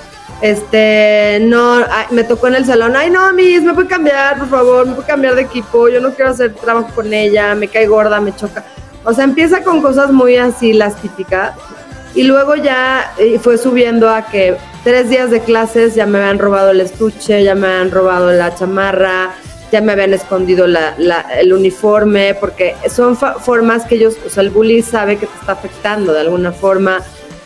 este, 0.42 1.40
no, 1.42 1.86
me 2.12 2.24
tocó 2.24 2.48
en 2.48 2.56
el 2.56 2.66
salón, 2.66 2.96
ay, 2.96 3.10
no, 3.10 3.34
mis, 3.34 3.64
me 3.64 3.74
puede 3.74 3.90
cambiar, 3.90 4.40
por 4.40 4.50
favor, 4.50 4.88
me 4.88 4.94
puede 4.94 5.08
cambiar 5.08 5.36
de 5.36 5.42
equipo, 5.42 5.90
yo 5.90 6.00
no 6.00 6.14
quiero 6.14 6.32
hacer 6.32 6.54
trabajo 6.54 6.88
con 6.96 7.14
ella, 7.14 7.54
me 7.54 7.68
cae 7.68 7.86
gorda, 7.86 8.22
me 8.22 8.34
choca. 8.34 8.64
O 9.04 9.14
sea, 9.14 9.26
empieza 9.26 9.62
con 9.62 9.82
cosas 9.82 10.12
muy 10.12 10.38
así, 10.38 10.72
las 10.72 10.96
típicas, 10.96 11.54
y 12.16 12.24
luego 12.24 12.56
ya 12.56 13.14
eh, 13.18 13.40
fue 13.40 13.58
subiendo 13.58 14.10
a 14.10 14.26
que 14.26 14.56
tres 14.84 15.10
días 15.10 15.32
de 15.32 15.42
clases 15.42 15.96
ya 15.96 16.06
me 16.06 16.18
habían 16.20 16.40
robado 16.40 16.72
el 16.72 16.82
estuche, 16.82 17.44
ya 17.44 17.56
me 17.56 17.68
habían 17.68 17.92
robado 17.92 18.32
la 18.32 18.56
chamarra, 18.56 19.32
ya 19.72 19.82
me 19.82 19.94
habían 19.94 20.14
escondido 20.14 20.68
la- 20.68 20.96
la- 20.98 21.26
el 21.40 21.54
uniforme, 21.54 22.36
porque 22.40 22.76
son 22.90 23.16
formas 23.16 23.86
que 23.86 23.96
ellos, 23.96 24.18
o 24.26 24.30
sea, 24.30 24.44
el 24.44 24.50
bully 24.50 24.82
sabe 24.82 25.18
que 25.18 25.28
te 25.28 25.36
está 25.40 25.54
afectando 25.54 26.14
de 26.14 26.20
alguna 26.22 26.52
forma, 26.52 27.00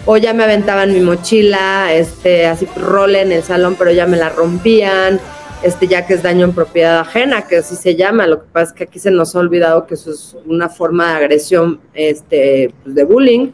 o 0.06 0.18
ya 0.18 0.34
me 0.34 0.44
aventaban 0.44 0.92
mi 0.94 1.00
mochila, 1.00 1.94
este, 1.94 2.48
así 2.48 2.68
role 2.76 3.22
en 3.22 3.32
el 3.32 3.44
salón, 3.44 3.76
pero 3.78 3.92
ya 3.92 4.06
me 4.06 4.18
la 4.18 4.30
rompían, 4.30 5.20
este, 5.64 5.88
ya 5.88 6.06
que 6.06 6.16
es 6.16 6.22
daño 6.24 6.46
en 6.46 6.54
propiedad 6.54 7.00
ajena, 7.00 7.48
que 7.48 7.58
así 7.58 7.76
se 7.76 7.96
llama, 7.96 8.28
lo 8.28 8.42
que 8.42 8.48
pasa 8.52 8.72
es 8.72 8.74
que 8.74 8.84
aquí 8.84 9.00
se 9.00 9.10
nos 9.12 9.36
ha 9.36 9.40
olvidado 9.40 9.88
que 9.88 9.96
eso 9.96 10.12
es 10.12 10.36
una 10.46 10.70
forma 10.70 11.12
de 11.12 11.18
agresión, 11.18 11.80
este, 11.94 12.72
pues, 12.84 12.94
de 12.96 13.04
bullying. 13.04 13.52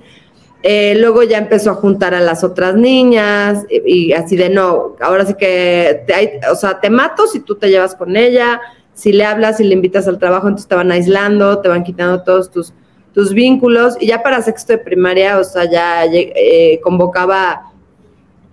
Eh, 0.64 0.96
luego 1.00 1.24
ya 1.24 1.40
empezó 1.40 1.72
a 1.72 1.74
juntar 1.76 2.14
a 2.14 2.20
las 2.20 2.44
otras 2.44 2.76
niñas 2.76 3.66
y, 3.70 4.14
así 4.14 4.36
de 4.36 4.50
no, 4.50 4.96
ahora 5.02 5.26
sí 5.26 5.34
que, 5.34 6.04
te 6.06 6.14
hay- 6.14 6.32
o 6.52 6.56
sea, 6.56 6.80
te 6.80 6.92
mato 6.92 7.26
si 7.26 7.40
tú 7.40 7.56
te 7.56 7.70
llevas 7.70 7.96
con 7.96 8.16
ella, 8.16 8.62
si 8.94 9.12
le 9.12 9.26
hablas, 9.26 9.58
si 9.58 9.64
le 9.64 9.74
invitas 9.74 10.08
al 10.08 10.20
trabajo, 10.20 10.48
entonces 10.48 10.68
te 10.68 10.76
van 10.76 10.92
aislando, 10.92 11.60
te 11.62 11.68
van 11.70 11.84
quitando 11.84 12.22
todos 12.22 12.52
tus, 12.52 12.74
tus 13.12 13.34
vínculos 13.34 13.96
y 14.00 14.08
ya 14.08 14.22
para 14.22 14.42
sexto 14.44 14.74
de 14.74 14.78
primaria, 14.78 15.40
o 15.40 15.44
sea, 15.44 15.66
ya 15.70 16.06
eh, 16.06 16.80
convocaba 16.84 17.72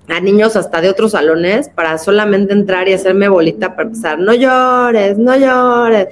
a 0.09 0.21
niños 0.21 0.57
hasta 0.57 0.81
de 0.81 0.89
otros 0.89 1.13
salones 1.13 1.69
para 1.69 1.99
solamente 1.99 2.55
entrar 2.55 2.89
y 2.89 2.95
hacerme 2.95 3.29
bolita 3.29 3.77
para 3.77 3.89
empezar, 3.89 4.19
no 4.19 4.33
llores, 4.33 5.19
no 5.19 5.37
llores, 5.37 6.09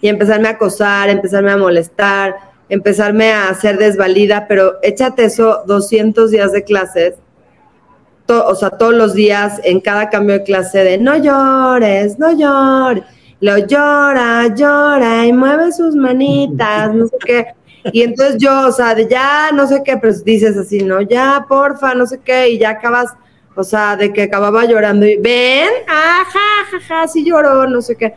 y 0.00 0.06
empezarme 0.06 0.46
a 0.46 0.52
acosar, 0.52 1.08
empezarme 1.08 1.50
a 1.50 1.56
molestar, 1.56 2.36
empezarme 2.70 3.32
a 3.32 3.48
hacer 3.48 3.76
desvalida, 3.78 4.46
pero 4.48 4.74
échate 4.82 5.24
eso 5.24 5.62
200 5.66 6.30
días 6.30 6.52
de 6.52 6.64
clases, 6.64 7.14
to- 8.26 8.46
o 8.46 8.54
sea, 8.54 8.70
todos 8.70 8.94
los 8.94 9.14
días 9.14 9.60
en 9.64 9.80
cada 9.80 10.08
cambio 10.08 10.38
de 10.38 10.44
clase 10.44 10.84
de 10.84 10.98
no 10.98 11.16
llores, 11.16 12.18
no 12.18 12.32
llores. 12.32 13.04
Lo 13.40 13.56
llora, 13.56 14.54
llora 14.54 15.26
y 15.26 15.32
mueve 15.32 15.72
sus 15.72 15.94
manitas, 15.96 16.94
no 16.94 17.06
sé 17.06 17.16
qué. 17.24 17.46
Y 17.92 18.02
entonces 18.02 18.36
yo, 18.36 18.68
o 18.68 18.72
sea, 18.72 18.94
de 18.94 19.08
ya 19.08 19.50
no 19.52 19.66
sé 19.66 19.82
qué, 19.82 19.96
pero 19.96 20.12
dices 20.24 20.56
así, 20.58 20.82
no, 20.82 21.00
ya, 21.00 21.46
porfa, 21.48 21.94
no 21.94 22.06
sé 22.06 22.20
qué, 22.22 22.50
y 22.50 22.58
ya 22.58 22.70
acabas, 22.70 23.14
o 23.56 23.64
sea, 23.64 23.96
de 23.96 24.12
que 24.12 24.24
acababa 24.24 24.66
llorando 24.66 25.06
y 25.06 25.16
ven, 25.16 25.70
ajá, 25.88 26.38
jaja, 26.70 27.08
sí 27.08 27.24
lloró, 27.24 27.66
no 27.66 27.80
sé 27.80 27.96
qué. 27.96 28.14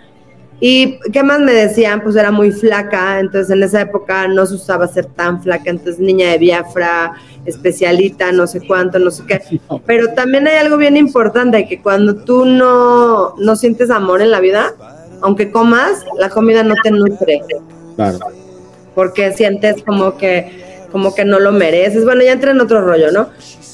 Y 0.65 0.97
qué 1.11 1.23
más 1.23 1.41
me 1.41 1.51
decían, 1.51 2.01
pues 2.01 2.15
era 2.15 2.31
muy 2.31 2.49
flaca, 2.49 3.19
entonces 3.19 3.49
en 3.53 3.63
esa 3.63 3.81
época 3.81 4.29
no 4.29 4.45
se 4.45 4.55
usaba 4.55 4.87
ser 4.87 5.07
tan 5.07 5.43
flaca, 5.43 5.69
entonces 5.69 5.99
niña 5.99 6.31
de 6.31 6.37
Biafra, 6.37 7.15
especialita, 7.43 8.31
no 8.31 8.47
sé 8.47 8.65
cuánto, 8.65 8.97
no 8.97 9.11
sé 9.11 9.23
qué. 9.27 9.41
Pero 9.85 10.13
también 10.13 10.47
hay 10.47 10.55
algo 10.55 10.77
bien 10.77 10.95
importante, 10.95 11.67
que 11.67 11.81
cuando 11.81 12.15
tú 12.15 12.45
no, 12.45 13.35
no 13.35 13.55
sientes 13.57 13.89
amor 13.89 14.21
en 14.21 14.31
la 14.31 14.39
vida, 14.39 14.73
aunque 15.19 15.51
comas, 15.51 16.05
la 16.17 16.29
comida 16.29 16.63
no 16.63 16.75
te 16.81 16.91
nutre. 16.91 17.41
Claro. 17.97 18.19
Porque 18.95 19.33
sientes 19.33 19.83
como 19.83 20.17
que, 20.17 20.85
como 20.93 21.13
que 21.13 21.25
no 21.25 21.41
lo 21.41 21.51
mereces. 21.51 22.05
Bueno, 22.05 22.23
ya 22.23 22.31
entra 22.31 22.51
en 22.51 22.61
otro 22.61 22.79
rollo, 22.79 23.11
¿no? 23.11 23.27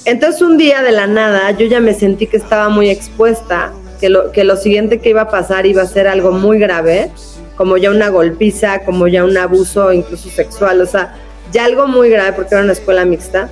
Entonces 0.06 0.42
un 0.42 0.58
día 0.58 0.82
de 0.82 0.92
la 0.92 1.06
nada 1.06 1.52
yo 1.52 1.68
ya 1.68 1.82
me 1.82 1.94
sentí 1.94 2.26
que 2.26 2.38
estaba 2.38 2.70
muy 2.70 2.90
expuesta, 2.90 3.74
que 4.00 4.10
lo, 4.10 4.32
que 4.32 4.44
lo 4.44 4.56
siguiente 4.56 5.00
que 5.00 5.10
iba 5.10 5.22
a 5.22 5.30
pasar 5.30 5.66
iba 5.66 5.82
a 5.82 5.88
ser 5.88 6.08
algo 6.08 6.32
muy 6.32 6.60
grave, 6.60 7.12
como 7.56 7.78
ya 7.78 7.92
una 7.92 8.10
golpiza, 8.10 8.80
como 8.86 9.08
ya 9.08 9.24
un 9.24 9.38
abuso 9.38 9.92
incluso 9.92 10.30
sexual, 10.30 10.82
o 10.82 10.86
sea, 10.86 11.16
ya 11.52 11.66
algo 11.66 11.88
muy 11.88 12.10
grave 12.10 12.34
porque 12.34 12.56
era 12.56 12.64
una 12.64 12.74
escuela 12.74 13.06
mixta. 13.06 13.50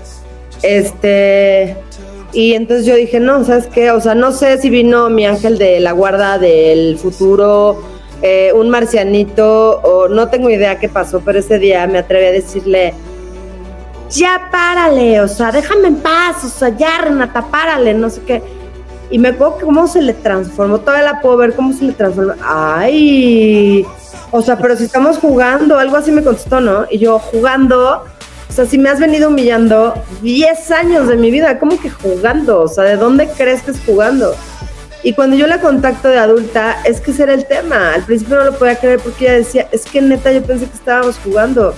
Este, 0.61 1.75
y 2.31 2.53
entonces 2.53 2.85
yo 2.85 2.95
dije, 2.95 3.19
no, 3.19 3.43
¿sabes 3.43 3.67
qué? 3.67 3.91
O 3.91 4.01
sea, 4.01 4.15
no 4.15 4.31
sé 4.31 4.57
si 4.59 4.69
vino 4.69 5.09
mi 5.09 5.25
ángel 5.25 5.57
de 5.57 5.79
la 5.79 5.91
guarda 5.91 6.37
del 6.37 6.97
futuro, 6.97 7.81
eh, 8.21 8.51
un 8.53 8.69
marcianito, 8.69 9.79
o 9.81 10.07
no 10.07 10.29
tengo 10.29 10.49
idea 10.49 10.79
qué 10.79 10.89
pasó, 10.89 11.21
pero 11.23 11.39
ese 11.39 11.59
día 11.59 11.85
me 11.87 11.99
atreví 11.99 12.25
a 12.25 12.31
decirle, 12.31 12.93
ya 14.09 14.49
párale, 14.51 15.21
o 15.21 15.27
sea, 15.27 15.51
déjame 15.51 15.89
en 15.89 15.97
paz, 15.97 16.43
o 16.43 16.49
sea, 16.49 16.69
ya 16.69 16.99
Renata, 16.99 17.45
párale, 17.51 17.93
no 17.93 18.09
sé 18.09 18.21
qué. 18.25 18.56
Y 19.09 19.19
me 19.19 19.29
acuerdo 19.29 19.57
cómo 19.61 19.87
se 19.87 20.01
le 20.01 20.13
transformó, 20.13 20.79
todavía 20.79 21.13
la 21.13 21.21
puedo 21.21 21.37
ver 21.37 21.55
cómo 21.55 21.73
se 21.73 21.85
le 21.85 21.93
transformó. 21.93 22.33
Ay, 22.43 23.85
o 24.31 24.41
sea, 24.41 24.57
pero 24.57 24.75
si 24.75 24.83
estamos 24.83 25.17
jugando, 25.17 25.77
algo 25.79 25.95
así 25.95 26.11
me 26.11 26.23
contestó, 26.23 26.59
¿no? 26.59 26.85
Y 26.89 26.99
yo 26.99 27.17
jugando, 27.19 28.03
o 28.49 28.53
sea, 28.53 28.65
si 28.65 28.77
me 28.77 28.89
has 28.89 28.99
venido 28.99 29.29
humillando 29.29 29.93
10 30.21 30.71
años 30.71 31.07
de 31.07 31.15
mi 31.15 31.31
vida, 31.31 31.57
¿cómo 31.59 31.79
que 31.79 31.89
jugando? 31.89 32.61
O 32.61 32.67
sea, 32.67 32.83
¿de 32.83 32.97
dónde 32.97 33.29
crees 33.29 33.61
que 33.61 33.71
es 33.71 33.79
jugando? 33.85 34.35
Y 35.03 35.13
cuando 35.13 35.37
yo 35.37 35.47
la 35.47 35.61
contacto 35.61 36.09
de 36.09 36.17
adulta, 36.17 36.81
es 36.83 36.99
que 36.99 37.11
ese 37.11 37.23
era 37.23 37.33
el 37.33 37.45
tema. 37.45 37.93
Al 37.93 38.03
principio 38.03 38.35
no 38.35 38.45
lo 38.45 38.57
podía 38.57 38.75
creer 38.77 38.99
porque 38.99 39.25
ella 39.25 39.35
decía, 39.37 39.67
es 39.71 39.85
que 39.85 40.01
neta 40.01 40.33
yo 40.33 40.43
pensé 40.43 40.65
que 40.65 40.75
estábamos 40.75 41.17
jugando. 41.23 41.73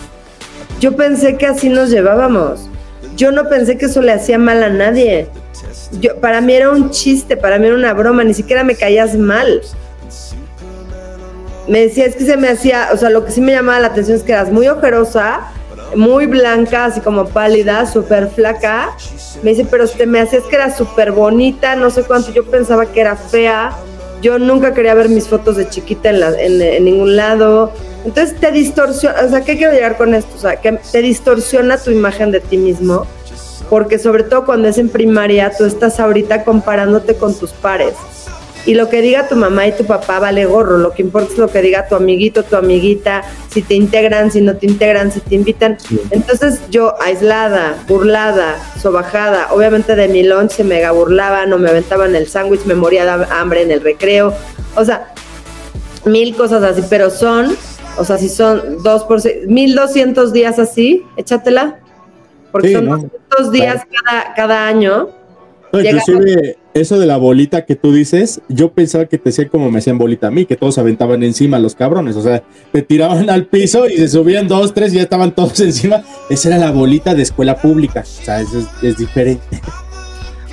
Yo 0.80 0.96
pensé 0.96 1.38
que 1.38 1.46
así 1.46 1.70
nos 1.70 1.92
llevábamos. 1.92 2.70
Yo 3.16 3.32
no 3.32 3.49
pensé 3.49 3.78
que 3.78 3.86
eso 3.86 4.01
le 4.01 4.12
hacía 4.12 4.38
mal 4.38 4.64
a 4.64 4.70
nadie. 4.70 5.28
Para 6.22 6.41
mí 6.41 6.53
era 6.53 6.70
un 6.70 6.89
chiste, 6.91 7.36
para 7.36 7.57
mí 7.57 7.68
era 7.68 7.76
una 7.76 7.93
broma, 7.93 8.24
ni 8.24 8.34
siquiera 8.34 8.64
me 8.64 8.76
caías 8.76 9.18
mal. 9.18 9.62
Me 11.68 11.82
decía, 11.82 12.05
es 12.05 12.16
que 12.16 12.26
se 12.26 12.38
me 12.38 12.49
hacía, 12.49 12.89
o 12.93 12.97
sea, 12.97 13.10
lo 13.10 13.26
que 13.26 13.32
sí 13.32 13.41
me 13.41 13.51
llamaba 13.51 13.80
la 13.80 13.88
atención 13.88 14.18
es 14.18 14.24
que 14.24 14.32
eras 14.32 14.51
muy 14.51 14.68
ojerosa, 14.68 15.41
muy 15.95 16.26
blanca, 16.26 16.86
así 16.86 17.01
como 17.01 17.28
pálida, 17.28 17.86
súper 17.86 18.30
flaca. 18.30 18.95
Me 19.43 19.51
dice, 19.51 19.68
pero 19.70 19.88
te 19.88 20.05
me 20.05 20.20
hacías 20.20 20.43
que 20.43 20.55
era 20.55 20.76
súper 20.76 21.12
bonita, 21.12 21.76
no 21.76 21.89
sé 21.89 22.03
cuánto. 22.03 22.32
Yo 22.32 22.45
pensaba 22.45 22.86
que 22.86 23.01
era 23.01 23.16
fea. 23.16 23.72
Yo 24.22 24.38
nunca 24.39 24.74
quería 24.74 24.93
ver 24.93 25.10
mis 25.10 25.28
fotos 25.28 25.57
de 25.57 25.70
chiquita 25.70 26.10
en, 26.10 26.20
la, 26.20 26.30
en, 26.41 26.62
en 26.62 26.86
ningún 26.86 27.16
lado. 27.16 27.72
Entonces 28.06 28.39
te 28.39 28.52
distorsiona, 28.52 29.22
o 29.26 29.30
sea, 29.30 29.41
¿qué 29.41 29.58
quiero 29.58 29.74
llegar 29.74 29.97
con 29.97 30.14
esto? 30.14 30.32
O 30.36 30.39
sea, 30.39 30.56
que 30.58 30.80
te 30.91 31.02
distorsiona 31.02 31.78
tu 31.78 31.91
imagen 31.91 32.32
de 32.32 32.39
ti 32.39 32.58
mismo, 32.58 33.06
porque 33.70 34.00
sobre 34.00 34.24
todo 34.24 34.45
cuando 34.45 34.68
es 34.68 34.78
en 34.78 34.89
primaria, 34.89 35.52
tú 35.58 35.66
estás 35.66 36.00
ahorita 36.00 36.43
comparándote 36.43 37.16
con 37.16 37.38
tus 37.38 37.52
pares. 37.52 37.93
Y 38.66 38.74
lo 38.74 38.89
que 38.89 39.02
diga 39.02 39.28
tu 39.28 39.36
mamá 39.36 39.68
y 39.68 39.72
tu 39.72 39.86
papá 39.86 40.20
vale 40.20 40.45
gorro, 40.45 40.78
lo 40.78 40.91
que 40.91 41.02
importa 41.02 41.32
es 41.32 41.39
lo 41.39 41.47
que 41.47 41.62
diga 41.62 41.88
tu 41.88 41.95
amiguito, 41.95 42.43
tu 42.43 42.56
amiguita, 42.56 43.24
si 43.50 43.62
te 43.62 43.74
integran, 43.74 44.32
si 44.32 44.41
no 44.41 44.58
te 44.58 44.66
integran, 44.66 45.12
si 45.12 45.22
te 45.22 45.36
invitan. 45.36 45.78
Entonces 46.12 46.60
yo 46.70 46.93
aislada, 47.02 47.76
burlada, 47.88 48.56
sobajada, 48.80 49.47
obviamente 49.52 49.95
de 49.95 50.08
mi 50.10 50.24
lunch 50.24 50.52
se 50.52 50.64
mega 50.64 50.91
burlaban 50.91 51.52
o 51.54 51.58
me 51.58 51.70
aventaban 51.70 52.16
el 52.16 52.28
sándwich, 52.28 52.66
me 52.66 52.76
moría 52.76 53.06
de 53.06 53.26
hambre 53.32 53.62
en 53.62 53.72
el 53.72 53.82
recreo. 53.82 54.34
O 54.76 54.84
sea, 54.84 55.14
mil 56.06 56.36
cosas 56.36 56.62
así, 56.64 56.84
pero 56.89 57.10
son, 57.10 57.56
o 58.00 58.06
sea, 58.06 58.18
si 58.18 58.30
son 58.30 58.82
dos 58.84 59.04
por 59.04 59.22
seis, 59.22 59.47
mil 59.47 59.76
doscientos 59.76 60.34
días 60.34 60.58
así, 60.60 61.04
échatela, 61.18 61.80
porque 62.52 62.70
Sí, 62.70 62.74
son 62.74 62.86
¿no? 62.86 62.97
200 62.97 63.52
días 63.52 63.84
cada, 64.06 64.34
cada 64.34 64.68
año. 64.68 65.10
No, 65.72 65.82
inclusive 65.82 66.58
eso 66.74 66.97
de 66.97 67.06
la 67.06 67.18
bolita 67.18 67.66
que 67.66 67.76
tú 67.76 67.93
dices, 67.93 68.41
yo 68.47 68.72
pensaba 68.72 69.06
que 69.06 69.18
te 69.18 69.30
hacían 69.30 69.50
como 69.50 69.70
me 69.70 69.80
hacían 69.80 69.97
bolita 69.97 70.28
a 70.28 70.32
mí, 70.32 70.45
que 70.45 70.56
todos 70.56 70.78
aventaban 70.78 71.22
encima 71.24 71.60
los 71.60 71.76
cabrones, 71.76 72.16
o 72.16 72.22
sea, 72.22 72.43
te 72.72 72.82
tiraban 72.82 73.30
al 73.30 73.45
piso 73.45 73.88
y 73.88 73.97
se 73.97 74.08
subían 74.08 74.47
dos, 74.47 74.74
tres 74.74 74.93
y 74.93 74.97
ya 74.97 75.04
estaban 75.04 75.36
todos 75.36 75.60
encima. 75.60 76.04
Esa 76.30 76.50
era 76.50 76.58
la 76.58 76.72
bolita 76.72 77.14
de 77.14 77.22
escuela 77.24 77.58
pública, 77.58 78.02
o 78.02 78.24
sea, 78.24 78.41
eso 78.41 78.60
es, 78.60 78.68
es 78.84 78.97
diferente. 78.97 79.62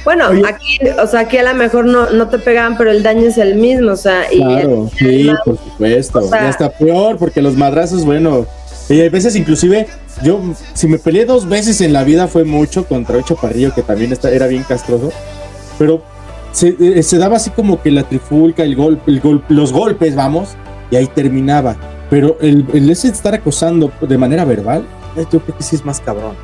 Bueno, 0.07 0.24
aquí, 0.48 0.78
o 1.02 1.07
sea, 1.07 1.20
aquí 1.20 1.36
a 1.36 1.42
lo 1.42 1.54
mejor 1.54 1.84
no, 1.84 2.09
no 2.11 2.28
te 2.28 2.38
pegaban, 2.38 2.78
pero 2.78 2.90
el 2.90 3.02
daño 3.02 3.26
es 3.28 3.36
el 3.36 3.57
mismo, 3.57 3.92
o 3.92 3.96
sea, 3.96 4.32
y 4.32 4.38
Claro, 4.38 4.88
sí, 4.98 5.28
por 5.44 5.59
supuesto. 5.59 6.18
O 6.20 6.28
sea- 6.28 6.42
ya 6.44 6.48
está 6.48 6.70
peor 6.70 7.18
porque 7.18 7.42
los 7.42 7.57
madrazos, 7.57 8.04
bueno, 8.04 8.46
y 8.88 9.00
hay 9.00 9.09
veces 9.11 9.34
inclusive, 9.36 9.86
yo, 10.22 10.40
si 10.74 10.86
me 10.86 10.98
peleé 10.98 11.24
dos 11.26 11.46
veces 11.48 11.80
en 11.82 11.92
la 11.92 12.04
vida 12.04 12.28
fue 12.28 12.44
mucho 12.44 12.86
contra 12.86 13.16
Ocho 13.18 13.34
Parrillo, 13.36 13.74
que 13.74 13.82
también 13.82 14.12
está, 14.12 14.30
era 14.30 14.46
bien 14.46 14.62
castroso, 14.62 15.11
pero 15.78 16.00
se, 16.52 16.76
eh, 16.80 17.02
se 17.02 17.18
daba 17.18 17.36
así 17.36 17.50
como 17.50 17.82
que 17.82 17.90
la 17.90 18.04
trifulca, 18.04 18.62
el 18.62 18.76
golpe, 18.76 19.11
el 19.11 19.20
gol- 19.20 19.42
los 19.48 19.72
golpes, 19.72 20.14
vamos, 20.14 20.50
y 20.90 20.96
ahí 20.96 21.07
terminaba. 21.09 21.76
Pero 22.09 22.38
el, 22.40 22.64
el 22.72 22.88
ese 22.88 23.09
estar 23.09 23.34
acosando 23.34 23.90
de 24.00 24.16
manera 24.16 24.44
verbal, 24.44 24.84
yo 25.16 25.40
creo 25.40 25.57
que 25.57 25.62
sí 25.64 25.74
es 25.74 25.84
más 25.84 26.00
cabrón. 26.00 26.36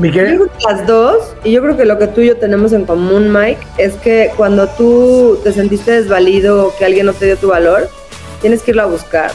Que 0.00 0.38
las 0.68 0.86
dos, 0.86 1.34
y 1.42 1.52
yo 1.52 1.62
creo 1.62 1.76
que 1.76 1.86
lo 1.86 1.98
que 1.98 2.06
tú 2.06 2.20
y 2.20 2.26
yo 2.26 2.36
tenemos 2.36 2.72
en 2.72 2.84
común, 2.84 3.32
Mike, 3.32 3.60
es 3.78 3.94
que 3.94 4.30
cuando 4.36 4.68
tú 4.68 5.38
te 5.42 5.52
sentiste 5.52 5.92
desvalido 5.92 6.66
o 6.66 6.76
que 6.76 6.84
alguien 6.84 7.06
no 7.06 7.14
te 7.14 7.24
dio 7.24 7.36
tu 7.38 7.48
valor, 7.48 7.88
tienes 8.42 8.62
que 8.62 8.72
irlo 8.72 8.82
a 8.82 8.86
buscar. 8.86 9.30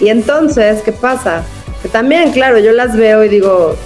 Y 0.00 0.08
entonces, 0.08 0.80
¿qué 0.82 0.92
pasa? 0.92 1.42
Que 1.82 1.88
también, 1.88 2.32
claro, 2.32 2.58
yo 2.58 2.72
las 2.72 2.96
veo 2.96 3.22
y 3.22 3.28
digo, 3.28 3.76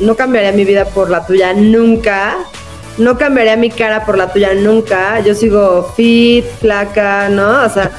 no 0.00 0.16
cambiaría 0.16 0.52
mi 0.52 0.64
vida 0.64 0.84
por 0.86 1.08
la 1.08 1.24
tuya 1.24 1.52
nunca. 1.54 2.36
No 2.98 3.18
cambiaría 3.18 3.56
mi 3.56 3.70
cara 3.70 4.04
por 4.04 4.18
la 4.18 4.32
tuya 4.32 4.54
nunca. 4.54 5.20
Yo 5.20 5.34
sigo 5.34 5.92
fit, 5.96 6.44
flaca, 6.60 7.28
¿no? 7.28 7.64
O 7.64 7.68
sea, 7.68 7.90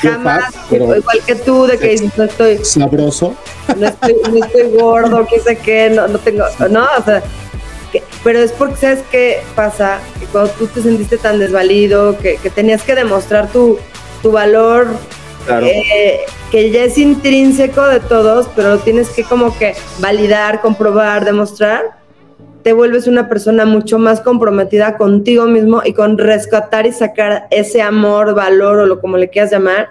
jamás, 0.00 0.44
fat, 0.54 0.54
pero- 0.70 0.96
igual 0.96 1.18
que 1.26 1.34
tú, 1.34 1.66
de 1.66 1.78
que 1.78 1.88
dices, 1.88 2.10
no 2.16 2.24
estoy, 2.24 2.58
Sabroso. 2.64 3.34
no 3.76 3.86
estoy, 3.86 4.14
no 4.30 4.44
estoy 4.44 4.70
gordo, 4.76 5.26
qué 5.28 5.40
sé 5.40 5.56
qué, 5.58 5.90
no, 5.90 6.06
no 6.08 6.18
tengo, 6.18 6.44
no, 6.70 6.86
o 6.98 7.04
sea, 7.04 7.22
que- 7.92 8.02
pero 8.24 8.38
es 8.40 8.52
porque, 8.52 8.76
¿sabes 8.76 9.00
qué 9.10 9.40
pasa? 9.54 9.98
Que 10.20 10.26
cuando 10.26 10.50
tú 10.52 10.66
te 10.66 10.82
sentiste 10.82 11.16
tan 11.18 11.38
desvalido, 11.38 12.16
que, 12.18 12.36
que 12.36 12.50
tenías 12.50 12.82
que 12.82 12.94
demostrar 12.94 13.48
tu, 13.52 13.78
tu 14.22 14.32
valor, 14.32 14.88
Claro. 15.46 15.66
eh, 15.66 16.20
que 16.50 16.70
ya 16.70 16.82
es 16.84 16.98
intrínseco 16.98 17.82
de 17.86 18.00
todos, 18.00 18.48
pero 18.56 18.70
lo 18.70 18.78
tienes 18.78 19.10
que 19.10 19.22
como 19.22 19.56
que 19.56 19.74
validar, 20.00 20.60
comprobar, 20.60 21.24
demostrar, 21.24 21.98
te 22.66 22.72
vuelves 22.72 23.06
una 23.06 23.28
persona 23.28 23.64
mucho 23.64 23.96
más 23.96 24.20
comprometida 24.20 24.96
contigo 24.96 25.46
mismo 25.46 25.82
y 25.84 25.92
con 25.92 26.18
rescatar 26.18 26.84
y 26.84 26.90
sacar 26.90 27.46
ese 27.52 27.80
amor, 27.80 28.34
valor 28.34 28.80
o 28.80 28.86
lo 28.86 29.00
como 29.00 29.18
le 29.18 29.30
quieras 29.30 29.52
llamar, 29.52 29.90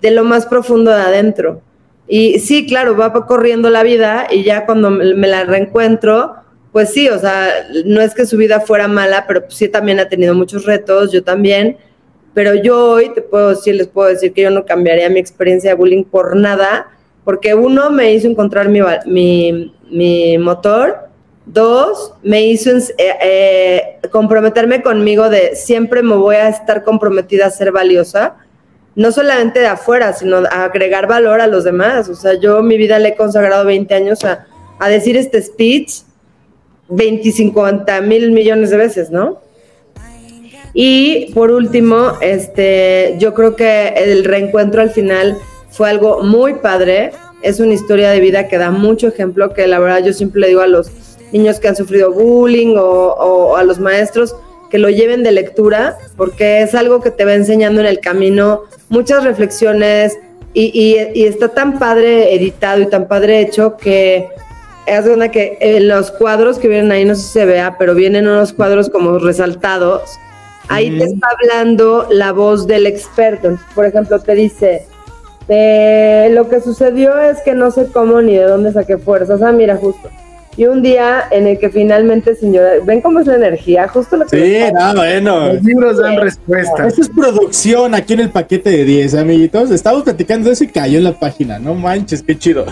de 0.00 0.12
lo 0.12 0.24
más 0.24 0.46
profundo 0.46 0.92
de 0.92 1.02
adentro. 1.02 1.60
Y 2.08 2.38
sí, 2.38 2.66
claro, 2.66 2.96
va 2.96 3.12
corriendo 3.26 3.68
la 3.68 3.82
vida 3.82 4.28
y 4.30 4.44
ya 4.44 4.64
cuando 4.64 4.90
me 4.90 5.28
la 5.28 5.44
reencuentro, 5.44 6.36
pues 6.72 6.88
sí, 6.88 7.06
o 7.10 7.18
sea, 7.18 7.50
no 7.84 8.00
es 8.00 8.14
que 8.14 8.24
su 8.24 8.38
vida 8.38 8.60
fuera 8.60 8.88
mala, 8.88 9.26
pero 9.28 9.42
pues 9.42 9.56
sí 9.56 9.68
también 9.68 10.00
ha 10.00 10.08
tenido 10.08 10.34
muchos 10.34 10.64
retos, 10.64 11.12
yo 11.12 11.22
también. 11.22 11.76
Pero 12.32 12.54
yo 12.54 12.92
hoy 12.92 13.12
te 13.12 13.20
puedo 13.20 13.50
decir, 13.50 13.74
les 13.74 13.88
puedo 13.88 14.08
decir 14.08 14.32
que 14.32 14.40
yo 14.40 14.50
no 14.50 14.64
cambiaría 14.64 15.10
mi 15.10 15.20
experiencia 15.20 15.72
de 15.72 15.76
bullying 15.76 16.04
por 16.04 16.34
nada, 16.34 16.86
porque 17.24 17.54
uno 17.54 17.90
me 17.90 18.14
hizo 18.14 18.26
encontrar 18.26 18.70
mi, 18.70 18.80
mi, 19.04 19.74
mi 19.90 20.38
motor, 20.38 21.05
dos, 21.46 22.12
me 22.22 22.44
hizo 22.44 22.70
eh, 22.70 22.94
eh, 22.98 23.98
comprometerme 24.10 24.82
conmigo 24.82 25.30
de 25.30 25.54
siempre 25.54 26.02
me 26.02 26.16
voy 26.16 26.36
a 26.36 26.48
estar 26.48 26.82
comprometida 26.82 27.46
a 27.46 27.50
ser 27.50 27.72
valiosa, 27.72 28.36
no 28.94 29.12
solamente 29.12 29.60
de 29.60 29.68
afuera, 29.68 30.12
sino 30.12 30.38
a 30.38 30.64
agregar 30.64 31.06
valor 31.06 31.40
a 31.40 31.46
los 31.46 31.64
demás. 31.64 32.08
O 32.08 32.14
sea, 32.14 32.34
yo 32.34 32.62
mi 32.62 32.76
vida 32.76 32.98
le 32.98 33.10
he 33.10 33.16
consagrado 33.16 33.64
20 33.64 33.94
años 33.94 34.24
a, 34.24 34.46
a 34.78 34.88
decir 34.88 35.16
este 35.16 35.40
speech 35.40 36.02
25 36.88 37.64
mil 38.02 38.30
millones 38.32 38.70
de 38.70 38.76
veces, 38.76 39.10
¿no? 39.10 39.40
Y 40.72 41.32
por 41.32 41.50
último, 41.50 42.12
este, 42.20 43.16
yo 43.18 43.32
creo 43.34 43.56
que 43.56 43.88
el 43.96 44.24
reencuentro 44.24 44.82
al 44.82 44.90
final 44.90 45.38
fue 45.70 45.88
algo 45.88 46.22
muy 46.22 46.54
padre. 46.54 47.12
Es 47.42 47.60
una 47.60 47.72
historia 47.72 48.10
de 48.10 48.20
vida 48.20 48.46
que 48.48 48.58
da 48.58 48.70
mucho 48.70 49.08
ejemplo, 49.08 49.54
que 49.54 49.66
la 49.66 49.78
verdad 49.78 50.04
yo 50.04 50.12
siempre 50.12 50.42
le 50.42 50.48
digo 50.48 50.60
a 50.60 50.66
los 50.66 50.90
niños 51.36 51.58
que 51.60 51.68
han 51.68 51.76
sufrido 51.76 52.12
bullying 52.12 52.76
o, 52.76 52.82
o 52.82 53.56
a 53.56 53.62
los 53.62 53.78
maestros 53.78 54.34
que 54.70 54.78
lo 54.78 54.88
lleven 54.90 55.22
de 55.22 55.32
lectura, 55.32 55.96
porque 56.16 56.62
es 56.62 56.74
algo 56.74 57.00
que 57.00 57.10
te 57.10 57.24
va 57.24 57.34
enseñando 57.34 57.80
en 57.80 57.86
el 57.86 58.00
camino 58.00 58.62
muchas 58.88 59.22
reflexiones 59.24 60.18
y, 60.54 60.64
y- 60.74 61.20
y 61.20 61.24
está 61.26 61.48
tan 61.48 61.78
padre 61.78 62.34
editado 62.34 62.80
y 62.80 62.86
tan 62.86 63.06
padre 63.06 63.40
hecho 63.40 63.76
que 63.76 64.28
es 64.86 65.06
una 65.06 65.30
que 65.30 65.58
en 65.60 65.88
los 65.88 66.10
cuadros 66.12 66.58
que 66.58 66.68
vienen 66.68 66.90
ahí, 66.92 67.04
no 67.04 67.14
sé 67.14 67.22
si 67.22 67.28
se 67.28 67.44
vea, 67.44 67.76
pero 67.78 67.94
vienen 67.94 68.26
unos 68.28 68.52
cuadros 68.52 68.88
como 68.88 69.18
resaltados. 69.18 70.02
Ahí 70.68 70.96
te 70.98 71.04
está 71.04 71.28
hablando 71.40 72.06
la 72.10 72.32
voz 72.32 72.66
del 72.66 72.86
experto. 72.86 73.56
Por 73.74 73.84
ejemplo, 73.84 74.18
te 74.20 74.34
dice, 74.34 74.86
eh, 75.48 76.28
lo 76.32 76.48
que 76.48 76.60
sucedió 76.60 77.18
es 77.20 77.40
que 77.42 77.54
no 77.54 77.70
sé 77.70 77.86
cómo 77.92 78.20
ni 78.20 78.34
de 78.36 78.44
dónde 78.44 78.72
saqué 78.72 78.98
fuerzas. 78.98 79.42
Ah, 79.42 79.52
mira, 79.52 79.76
justo. 79.76 80.08
Y 80.56 80.64
un 80.64 80.80
día 80.82 81.24
en 81.30 81.46
el 81.46 81.58
que 81.58 81.68
finalmente, 81.68 82.34
señora, 82.34 82.70
ven 82.82 83.02
cómo 83.02 83.20
es 83.20 83.26
la 83.26 83.34
energía, 83.34 83.86
justo 83.88 84.16
lo 84.16 84.26
que... 84.26 84.38
Sí, 84.38 84.72
no, 84.72 84.94
bueno. 84.94 85.52
Los 85.52 85.62
libros 85.62 85.98
dan 85.98 86.16
respuestas. 86.16 86.86
Esta 86.88 87.02
es 87.02 87.08
producción 87.10 87.94
aquí 87.94 88.14
en 88.14 88.20
el 88.20 88.30
paquete 88.30 88.70
de 88.70 88.84
10, 88.84 89.16
amiguitos. 89.16 89.70
Estamos 89.70 90.02
platicando 90.02 90.48
de 90.48 90.54
eso 90.54 90.64
y 90.64 90.68
cayó 90.68 90.96
en 90.96 91.04
la 91.04 91.12
página. 91.12 91.58
No 91.58 91.74
manches, 91.74 92.22
qué 92.22 92.38
chido. 92.38 92.64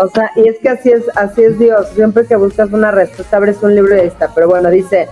O 0.00 0.08
sea, 0.08 0.30
y 0.34 0.48
es 0.48 0.58
que 0.62 0.70
así 0.70 0.90
es, 0.90 1.02
así 1.14 1.42
es 1.42 1.58
Dios. 1.58 1.88
Siempre 1.94 2.24
que 2.24 2.36
buscas 2.36 2.72
una 2.72 2.90
respuesta, 2.90 3.36
abres 3.36 3.62
un 3.62 3.74
libro 3.74 3.94
y 3.94 4.00
ahí 4.00 4.06
está. 4.06 4.32
Pero 4.34 4.48
bueno, 4.48 4.70
dice, 4.70 5.06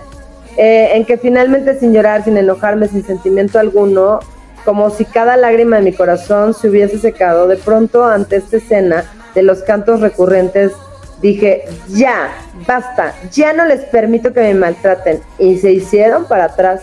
eh, 0.57 0.89
en 0.95 1.05
que 1.05 1.17
finalmente 1.17 1.79
sin 1.79 1.93
llorar, 1.93 2.23
sin 2.23 2.37
enojarme, 2.37 2.87
sin 2.87 3.05
sentimiento 3.05 3.59
alguno, 3.59 4.19
como 4.65 4.89
si 4.89 5.05
cada 5.05 5.37
lágrima 5.37 5.77
de 5.77 5.83
mi 5.83 5.93
corazón 5.93 6.55
se 6.55 6.69
hubiese 6.69 6.97
secado, 6.97 7.47
de 7.47 7.57
pronto 7.57 8.03
ante 8.05 8.37
esta 8.37 8.57
escena 8.57 9.05
de 9.35 9.43
los 9.43 9.61
cantos 9.61 10.01
recurrentes, 10.01 10.71
dije, 11.21 11.63
ya, 11.89 12.29
basta, 12.67 13.13
ya 13.31 13.53
no 13.53 13.65
les 13.65 13.81
permito 13.81 14.33
que 14.33 14.41
me 14.41 14.53
maltraten. 14.53 15.19
Y 15.37 15.57
se 15.57 15.71
hicieron 15.71 16.25
para 16.25 16.45
atrás. 16.45 16.81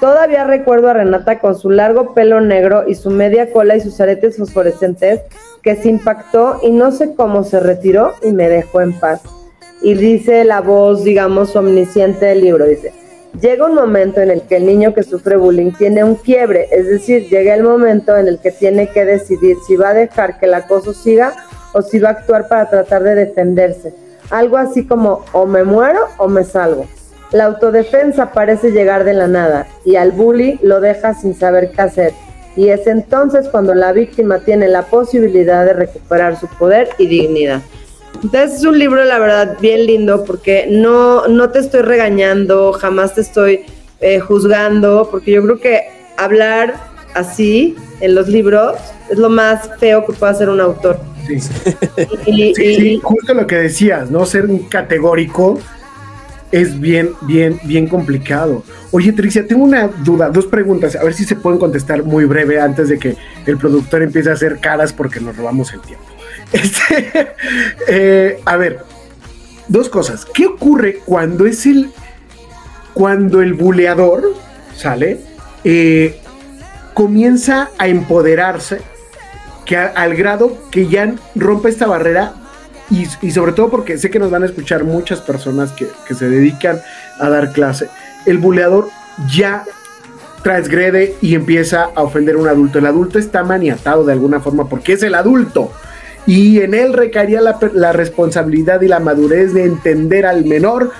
Todavía 0.00 0.44
recuerdo 0.44 0.88
a 0.88 0.94
Renata 0.94 1.38
con 1.38 1.56
su 1.56 1.70
largo 1.70 2.12
pelo 2.12 2.40
negro 2.40 2.88
y 2.88 2.96
su 2.96 3.10
media 3.10 3.52
cola 3.52 3.76
y 3.76 3.80
sus 3.80 4.00
aretes 4.00 4.36
fosforescentes 4.36 5.20
que 5.62 5.76
se 5.76 5.88
impactó 5.88 6.58
y 6.62 6.72
no 6.72 6.90
sé 6.90 7.14
cómo 7.14 7.44
se 7.44 7.60
retiró 7.60 8.14
y 8.22 8.32
me 8.32 8.48
dejó 8.48 8.80
en 8.80 8.98
paz. 8.98 9.20
Y 9.80 9.94
dice 9.94 10.44
la 10.44 10.60
voz, 10.60 11.04
digamos, 11.04 11.54
omnisciente 11.54 12.26
del 12.26 12.40
libro, 12.40 12.64
dice, 12.66 12.92
llega 13.40 13.66
un 13.66 13.74
momento 13.74 14.20
en 14.20 14.30
el 14.30 14.42
que 14.42 14.56
el 14.56 14.66
niño 14.66 14.92
que 14.92 15.02
sufre 15.04 15.36
bullying 15.36 15.72
tiene 15.72 16.04
un 16.04 16.16
quiebre, 16.16 16.68
es 16.72 16.86
decir, 16.86 17.28
llega 17.28 17.54
el 17.54 17.62
momento 17.62 18.16
en 18.16 18.28
el 18.28 18.38
que 18.40 18.50
tiene 18.50 18.90
que 18.90 19.04
decidir 19.04 19.56
si 19.66 19.76
va 19.76 19.90
a 19.90 19.94
dejar 19.94 20.38
que 20.38 20.46
el 20.46 20.54
acoso 20.54 20.92
siga 20.92 21.34
o 21.72 21.82
si 21.82 21.98
va 21.98 22.10
a 22.10 22.12
actuar 22.12 22.48
para 22.48 22.68
tratar 22.68 23.02
de 23.02 23.14
defenderse. 23.14 23.94
Algo 24.30 24.56
así 24.56 24.86
como 24.86 25.24
o 25.32 25.46
me 25.46 25.64
muero 25.64 26.00
o 26.18 26.28
me 26.28 26.44
salvo. 26.44 26.86
La 27.32 27.44
autodefensa 27.44 28.32
parece 28.32 28.72
llegar 28.72 29.04
de 29.04 29.14
la 29.14 29.26
nada 29.26 29.66
y 29.84 29.96
al 29.96 30.12
bully 30.12 30.58
lo 30.62 30.80
deja 30.80 31.14
sin 31.14 31.34
saber 31.34 31.70
qué 31.72 31.82
hacer. 31.82 32.12
Y 32.56 32.68
es 32.68 32.86
entonces 32.86 33.48
cuando 33.48 33.74
la 33.74 33.92
víctima 33.92 34.40
tiene 34.40 34.68
la 34.68 34.82
posibilidad 34.82 35.64
de 35.64 35.72
recuperar 35.72 36.38
su 36.38 36.46
poder 36.46 36.90
y 36.98 37.06
dignidad. 37.06 37.62
Entonces 38.22 38.58
es 38.58 38.64
un 38.64 38.78
libro, 38.78 39.02
la 39.04 39.18
verdad, 39.18 39.56
bien 39.60 39.86
lindo 39.86 40.24
porque 40.24 40.66
no, 40.68 41.26
no 41.28 41.50
te 41.50 41.60
estoy 41.60 41.80
regañando, 41.80 42.72
jamás 42.74 43.14
te 43.14 43.22
estoy 43.22 43.64
eh, 44.00 44.20
juzgando, 44.20 45.08
porque 45.10 45.32
yo 45.32 45.42
creo 45.42 45.58
que 45.58 45.82
hablar 46.18 46.74
así 47.14 47.76
en 48.00 48.14
los 48.14 48.28
libros 48.28 48.76
es 49.10 49.18
lo 49.18 49.28
más 49.28 49.68
feo 49.78 50.04
que 50.06 50.12
puede 50.12 50.32
hacer 50.32 50.48
un 50.48 50.60
autor. 50.60 50.98
Sí. 51.26 51.34
Y- 52.26 52.54
Sí, 52.54 52.62
y- 52.64 52.74
sí, 52.76 53.00
justo 53.02 53.34
lo 53.34 53.46
que 53.46 53.56
decías, 53.56 54.10
¿no? 54.10 54.26
Ser 54.26 54.46
un 54.46 54.60
categórico 54.68 55.58
es 56.50 56.78
bien, 56.80 57.12
bien, 57.22 57.58
bien 57.64 57.86
complicado. 57.86 58.62
Oye, 58.90 59.12
Tricia, 59.12 59.46
tengo 59.46 59.64
una 59.64 59.86
duda, 59.88 60.28
dos 60.28 60.46
preguntas, 60.46 60.96
a 60.96 61.02
ver 61.04 61.14
si 61.14 61.24
se 61.24 61.34
pueden 61.36 61.58
contestar 61.58 62.02
muy 62.02 62.24
breve 62.26 62.60
antes 62.60 62.88
de 62.88 62.98
que 62.98 63.16
el 63.46 63.56
productor 63.56 64.02
empiece 64.02 64.28
a 64.30 64.34
hacer 64.34 64.58
caras 64.60 64.92
porque 64.92 65.20
nos 65.20 65.36
robamos 65.36 65.72
el 65.72 65.80
tiempo. 65.80 66.04
Este, 66.52 67.32
eh, 67.88 68.40
a 68.44 68.56
ver, 68.58 68.80
dos 69.68 69.88
cosas. 69.88 70.26
¿Qué 70.26 70.44
ocurre 70.44 70.98
cuando 71.06 71.46
es 71.46 71.64
el, 71.64 71.90
cuando 72.92 73.40
el 73.40 73.54
buleador, 73.54 74.34
¿sale? 74.76 75.20
Eh, 75.64 76.20
comienza 76.92 77.70
a 77.78 77.88
empoderarse 77.88 78.82
que 79.64 79.76
al 79.76 80.14
grado 80.14 80.56
que 80.70 80.88
ya 80.88 81.14
rompe 81.34 81.68
esta 81.68 81.86
barrera 81.86 82.34
y, 82.90 83.30
sobre 83.30 83.52
todo 83.52 83.70
porque 83.70 83.96
sé 83.96 84.10
que 84.10 84.18
nos 84.18 84.30
van 84.30 84.42
a 84.42 84.46
escuchar 84.46 84.84
muchas 84.84 85.20
personas 85.20 85.72
que, 85.72 85.88
que 86.06 86.14
se 86.14 86.28
dedican 86.28 86.80
a 87.18 87.30
dar 87.30 87.52
clase, 87.52 87.88
el 88.26 88.36
buleador 88.36 88.88
ya 89.34 89.64
transgrede 90.42 91.14
y 91.22 91.34
empieza 91.34 91.88
a 91.94 92.02
ofender 92.02 92.34
a 92.34 92.38
un 92.38 92.48
adulto. 92.48 92.78
El 92.78 92.86
adulto 92.86 93.18
está 93.18 93.44
maniatado 93.44 94.04
de 94.04 94.12
alguna 94.12 94.40
forma 94.40 94.68
porque 94.68 94.94
es 94.94 95.02
el 95.02 95.14
adulto 95.14 95.72
y 96.26 96.60
en 96.60 96.74
él 96.74 96.92
recaería 96.92 97.40
la, 97.40 97.58
la 97.72 97.92
responsabilidad 97.92 98.80
y 98.82 98.88
la 98.88 99.00
madurez 99.00 99.54
de 99.54 99.64
entender 99.64 100.26
al 100.26 100.44
menor, 100.44 100.90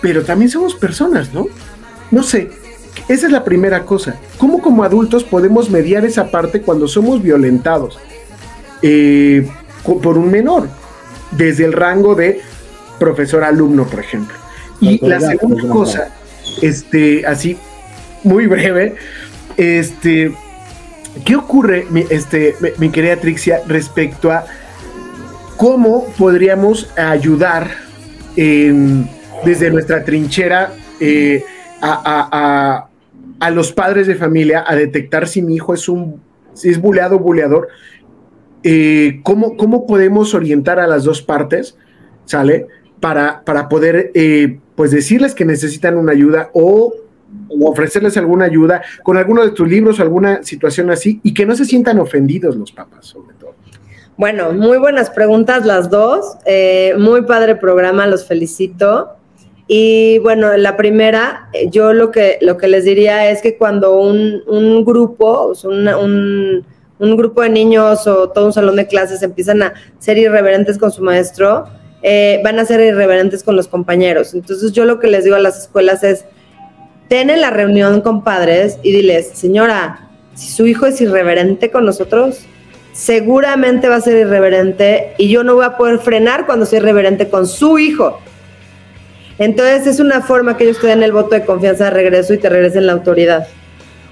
pero 0.00 0.24
también 0.24 0.50
somos 0.50 0.74
personas, 0.74 1.32
¿no? 1.32 1.46
No 2.10 2.22
sé, 2.22 2.50
esa 3.08 3.26
es 3.26 3.32
la 3.32 3.44
primera 3.44 3.84
cosa. 3.84 4.16
¿Cómo 4.38 4.60
como 4.60 4.84
adultos 4.84 5.24
podemos 5.24 5.70
mediar 5.70 6.04
esa 6.04 6.30
parte 6.30 6.62
cuando 6.62 6.86
somos 6.88 7.22
violentados 7.22 7.98
eh, 8.82 9.48
por 10.02 10.16
un 10.18 10.30
menor? 10.30 10.68
Desde 11.32 11.64
el 11.64 11.72
rango 11.72 12.14
de 12.14 12.40
profesor-alumno, 12.98 13.86
por 13.86 14.00
ejemplo. 14.00 14.36
Y 14.80 15.04
la 15.06 15.20
segunda 15.20 15.62
autoridad. 15.62 15.72
cosa, 15.72 16.14
este, 16.62 17.26
así, 17.26 17.56
muy 18.24 18.46
breve, 18.46 18.94
este, 19.56 20.32
¿qué 21.24 21.36
ocurre, 21.36 21.86
mi, 21.90 22.04
este, 22.10 22.56
mi 22.78 22.90
querida 22.90 23.16
Trixia, 23.16 23.60
respecto 23.66 24.30
a 24.32 24.44
cómo 25.56 26.06
podríamos 26.18 26.88
ayudar 26.96 27.70
en- 28.36 29.08
desde 29.44 29.70
nuestra 29.70 30.04
trinchera 30.04 30.72
eh, 30.98 31.44
a, 31.80 31.92
a- 32.04 32.88
a- 33.40 33.50
los 33.50 33.72
padres 33.72 34.06
de 34.06 34.14
familia 34.16 34.64
a 34.66 34.76
detectar 34.76 35.26
si 35.26 35.40
mi 35.42 35.54
hijo 35.56 35.72
es 35.74 35.88
un 35.88 36.20
si 36.52 36.68
es 36.68 36.80
buleado 36.80 37.16
o 37.16 37.20
buleador? 37.20 37.68
Eh, 38.62 39.20
¿cómo, 39.22 39.56
¿Cómo 39.56 39.86
podemos 39.86 40.34
orientar 40.34 40.78
a 40.78 40.86
las 40.86 41.04
dos 41.04 41.22
partes, 41.22 41.76
sale? 42.26 42.66
Para, 43.00 43.42
para 43.44 43.68
poder 43.68 44.10
eh, 44.14 44.58
pues 44.74 44.90
decirles 44.90 45.34
que 45.34 45.46
necesitan 45.46 45.96
una 45.96 46.12
ayuda 46.12 46.50
o, 46.52 46.92
ofrecerles 47.62 48.16
alguna 48.16 48.44
ayuda 48.44 48.82
con 49.02 49.16
alguno 49.16 49.42
de 49.42 49.52
tus 49.52 49.68
libros 49.68 50.00
alguna 50.00 50.42
situación 50.42 50.90
así 50.90 51.20
y 51.22 51.32
que 51.32 51.46
no 51.46 51.54
se 51.54 51.64
sientan 51.64 51.98
ofendidos 51.98 52.56
los 52.56 52.72
papás, 52.72 53.06
sobre 53.06 53.34
todo. 53.36 53.54
Bueno, 54.16 54.52
muy 54.52 54.76
buenas 54.78 55.08
preguntas 55.10 55.64
las 55.64 55.88
dos. 55.88 56.36
Eh, 56.44 56.94
muy 56.98 57.22
padre 57.22 57.56
programa, 57.56 58.06
los 58.06 58.26
felicito. 58.26 59.12
Y 59.72 60.18
bueno, 60.18 60.56
la 60.56 60.76
primera, 60.76 61.48
eh, 61.52 61.68
yo 61.70 61.92
lo 61.92 62.10
que, 62.10 62.38
lo 62.40 62.56
que 62.56 62.66
les 62.66 62.84
diría 62.84 63.30
es 63.30 63.40
que 63.40 63.56
cuando 63.56 64.00
un, 64.00 64.42
un 64.48 64.84
grupo, 64.84 65.52
un, 65.62 66.66
un 66.98 67.16
grupo 67.16 67.42
de 67.42 67.50
niños 67.50 68.04
o 68.08 68.30
todo 68.30 68.46
un 68.46 68.52
salón 68.52 68.74
de 68.74 68.88
clases 68.88 69.22
empiezan 69.22 69.62
a 69.62 69.74
ser 70.00 70.18
irreverentes 70.18 70.76
con 70.76 70.90
su 70.90 71.04
maestro, 71.04 71.66
eh, 72.02 72.40
van 72.42 72.58
a 72.58 72.64
ser 72.64 72.80
irreverentes 72.80 73.44
con 73.44 73.54
los 73.54 73.68
compañeros. 73.68 74.34
Entonces 74.34 74.72
yo 74.72 74.84
lo 74.86 74.98
que 74.98 75.06
les 75.06 75.22
digo 75.22 75.36
a 75.36 75.38
las 75.38 75.56
escuelas 75.56 76.02
es, 76.02 76.24
ten 77.06 77.30
en 77.30 77.40
la 77.40 77.50
reunión 77.50 78.00
con 78.00 78.24
padres 78.24 78.76
y 78.82 78.90
diles, 78.90 79.30
señora, 79.34 80.08
si 80.34 80.50
su 80.50 80.66
hijo 80.66 80.86
es 80.86 81.00
irreverente 81.00 81.70
con 81.70 81.84
nosotros, 81.84 82.40
seguramente 82.92 83.88
va 83.88 83.94
a 83.94 84.00
ser 84.00 84.16
irreverente 84.16 85.14
y 85.16 85.28
yo 85.28 85.44
no 85.44 85.54
voy 85.54 85.64
a 85.64 85.76
poder 85.76 86.00
frenar 86.00 86.44
cuando 86.44 86.66
sea 86.66 86.80
irreverente 86.80 87.28
con 87.28 87.46
su 87.46 87.78
hijo. 87.78 88.18
Entonces 89.40 89.86
es 89.86 90.00
una 90.00 90.20
forma 90.20 90.58
que 90.58 90.64
ellos 90.64 90.78
te 90.80 90.88
den 90.88 91.02
el 91.02 91.12
voto 91.12 91.30
de 91.30 91.46
confianza 91.46 91.84
de 91.84 91.90
regreso 91.92 92.34
y 92.34 92.38
te 92.38 92.50
regresen 92.50 92.86
la 92.86 92.92
autoridad. 92.92 93.48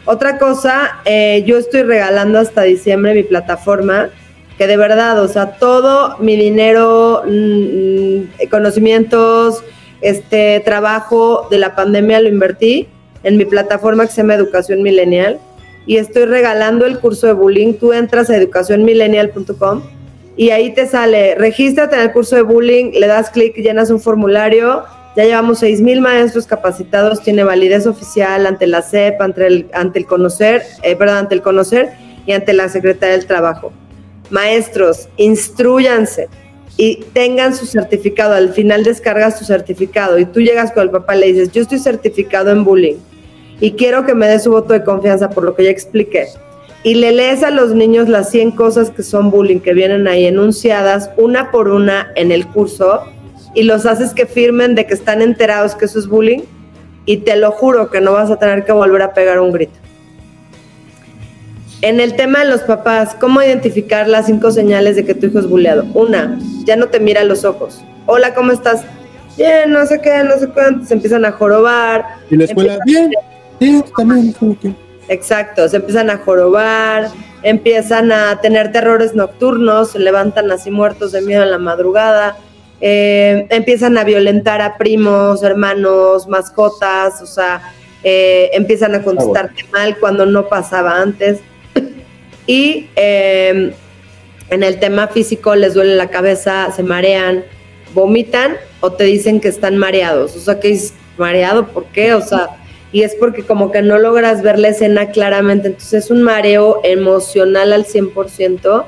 Otra 0.07 0.39
cosa, 0.39 1.01
eh, 1.05 1.45
yo 1.47 1.59
estoy 1.59 1.83
regalando 1.83 2.39
hasta 2.39 2.63
diciembre 2.63 3.13
mi 3.13 3.25
plataforma, 3.25 4.09
que 4.57 4.67
de 4.67 4.79
verdad, 4.79 5.23
o 5.23 5.29
sea, 5.29 5.59
todo 5.59 6.17
mi 6.19 6.35
dinero, 6.35 7.25
mm, 7.27 7.31
mm, 7.31 8.49
conocimientos, 8.51 9.63
este 10.01 10.61
trabajo 10.61 11.47
de 11.51 11.59
la 11.59 11.77
pandemia 11.77 12.23
lo 12.23 12.31
invertí 12.31 12.89
en 13.23 13.37
mi 13.37 13.45
plataforma 13.45 14.07
que 14.07 14.13
se 14.13 14.23
llama 14.23 14.35
Educación 14.35 14.83
Millennial 14.83 15.39
y 15.85 15.99
estoy 15.99 16.25
regalando 16.25 16.87
el 16.87 17.01
curso 17.01 17.27
de 17.27 17.35
bullying. 17.35 17.75
Tú 17.75 17.93
entras 17.93 18.31
a 18.31 18.37
educacionmillennial.com 18.37 19.83
y 20.39 20.51
ahí 20.51 20.73
te 20.73 20.87
sale, 20.87 21.35
regístrate 21.35 21.97
en 21.97 22.03
el 22.03 22.13
curso 22.13 22.35
de 22.35 22.43
bullying, 22.43 22.93
le 22.93 23.09
das 23.09 23.29
clic, 23.29 23.57
llenas 23.57 23.91
un 23.91 24.01
formulario 24.01 24.85
Ya 25.17 25.25
llevamos 25.25 25.63
6.000 25.63 26.01
maestros 26.01 26.47
capacitados, 26.47 27.23
tiene 27.23 27.43
validez 27.43 27.87
oficial 27.87 28.47
ante 28.47 28.67
la 28.67 28.83
CEP, 28.83 29.21
ante 29.21 29.47
el, 29.47 29.71
ante 29.73 29.99
el 29.99 30.07
conocer, 30.07 30.63
eh, 30.83 30.95
perdón, 30.95 31.17
ante 31.17 31.35
el 31.35 31.43
conocer 31.43 31.93
y 32.27 32.33
ante 32.33 32.53
la 32.53 32.69
Secretaría 32.69 33.17
del 33.17 33.27
Trabajo. 33.27 33.73
Maestros, 34.31 35.09
instruyanse 35.17 36.29
y 36.77 37.05
tengan 37.13 37.55
su 37.55 37.67
certificado. 37.67 38.35
Al 38.35 38.51
final 38.51 38.85
descargas 38.85 39.39
tu 39.39 39.45
certificado 39.45 40.19
y 40.19 40.25
tú 40.25 40.41
llegas 40.41 40.73
con 40.73 40.85
el 40.85 40.91
papá 40.91 41.17
y 41.17 41.21
le 41.21 41.27
dices, 41.33 41.53
yo 41.53 41.63
estoy 41.63 41.79
certificado 41.79 42.51
en 42.51 42.65
bullying 42.65 42.97
y 43.61 43.73
quiero 43.73 44.07
que 44.07 44.15
me 44.15 44.29
dé 44.29 44.39
su 44.39 44.51
voto 44.51 44.73
de 44.73 44.85
confianza 44.85 45.31
por 45.31 45.45
lo 45.45 45.55
que 45.55 45.65
ya 45.65 45.71
expliqué. 45.71 46.27
Y 46.85 46.95
le 46.95 47.11
lees 47.13 47.43
a 47.43 47.51
los 47.51 47.75
niños 47.75 48.09
las 48.09 48.31
100 48.31 48.53
cosas 48.53 48.91
que 48.91 49.03
son 49.03 49.31
bullying, 49.31 49.59
que 49.59 49.75
vienen 49.75 50.07
ahí 50.07 50.27
enunciadas 50.27 51.11
una 51.17 51.51
por 51.51 51.69
una 51.69 52.13
en 52.15 52.31
el 52.31 52.47
curso 52.47 53.03
y 53.55 53.63
los 53.63 53.87
haces 53.87 54.13
que 54.13 54.27
firmen 54.27 54.75
de 54.75 54.87
que 54.87 54.95
están 54.95 55.23
enterados 55.23 55.75
que 55.75 55.87
eso 55.87 55.99
es 55.99 56.07
bullying 56.07 56.43
y 57.07 57.19
te 57.19 57.37
lo 57.37 57.53
juro 57.53 57.91
que 57.91 58.01
no 58.01 58.13
vas 58.13 58.31
a 58.31 58.39
tener 58.39 58.65
que 58.65 58.73
volver 58.73 59.03
a 59.03 59.15
pegar 59.15 59.41
un 59.41 59.53
grito. 59.53 59.79
En 61.81 62.01
el 62.01 62.17
tema 62.17 62.41
de 62.41 62.51
los 62.51 62.63
papás, 62.63 63.17
¿cómo 63.19 63.41
identificar 63.41 64.09
las 64.09 64.27
cinco 64.27 64.51
señales 64.51 64.97
de 64.97 65.05
que 65.05 65.15
tu 65.15 65.27
hijo 65.27 65.39
es 65.39 65.49
bulleado? 65.49 65.85
Una, 65.95 66.39
ya 66.65 66.77
no 66.77 66.89
te 66.89 66.99
mira 66.99 67.21
a 67.21 67.25
los 67.25 67.45
ojos. 67.45 67.83
Hola, 68.07 68.35
¿cómo 68.35 68.53
estás? 68.53 68.83
Bien, 69.37 69.71
no 69.71 69.87
sé 69.87 70.01
qué, 70.01 70.25
no 70.25 70.37
sé 70.39 70.49
cuánto. 70.49 70.85
Se 70.85 70.95
empiezan 70.95 71.25
a 71.25 71.31
jorobar. 71.31 72.05
Y 72.31 72.37
la 72.37 72.45
escuela, 72.47 72.79
bien, 72.85 73.13
bien, 73.61 73.85
también. 73.97 74.35
Exacto, 75.09 75.69
se 75.69 75.77
empiezan 75.77 76.11
a 76.11 76.19
jorobar, 76.19 77.09
empiezan 77.43 78.13
a 78.13 78.41
tener 78.41 78.73
terrores 78.73 79.15
nocturnos, 79.15 79.93
se 79.93 80.01
levantan 80.01 80.51
así 80.51 80.71
muertos 80.71 81.13
de 81.13 81.23
miedo 81.23 81.43
en 81.45 81.51
la 81.51 81.59
madrugada, 81.59 82.37
eh, 82.81 83.47
empiezan 83.51 83.99
a 83.99 84.05
violentar 84.05 84.61
a 84.61 84.77
primos, 84.77 85.43
hermanos, 85.43 86.29
mascotas, 86.29 87.21
o 87.21 87.27
sea, 87.27 87.73
eh, 88.05 88.51
empiezan 88.53 88.95
a 88.95 89.03
contestarte 89.03 89.65
mal 89.73 89.99
cuando 89.99 90.27
no 90.27 90.49
pasaba 90.49 91.01
antes. 91.01 91.41
Y 92.47 92.89
eh, 92.97 93.75
en 94.49 94.63
el 94.63 94.81
tema 94.81 95.09
físico 95.09 95.55
les 95.55 95.75
duele 95.75 95.97
la 95.97 96.09
cabeza, 96.09 96.73
se 96.75 96.83
marean, 96.83 97.45
vomitan 97.93 98.57
o 98.81 98.93
te 98.93 99.05
dicen 99.05 99.39
que 99.39 99.49
están 99.49 99.77
mareados. 99.77 100.35
O 100.35 100.41
sea, 100.41 100.59
que 100.59 100.71
es 100.71 100.95
mareado, 101.19 101.69
¿por 101.69 101.85
qué? 101.87 102.15
O 102.15 102.23
sea, 102.23 102.49
y 102.91 103.03
es 103.03 103.15
porque 103.15 103.43
como 103.43 103.71
que 103.71 103.83
no 103.83 103.99
logras 103.99 104.43
ver 104.43 104.59
la 104.59 104.69
escena 104.69 105.11
claramente. 105.11 105.69
Entonces 105.69 106.05
es 106.05 106.11
un 106.11 106.23
mareo 106.23 106.81
emocional 106.85 107.75
al 107.75 107.85
100%. 107.85 108.85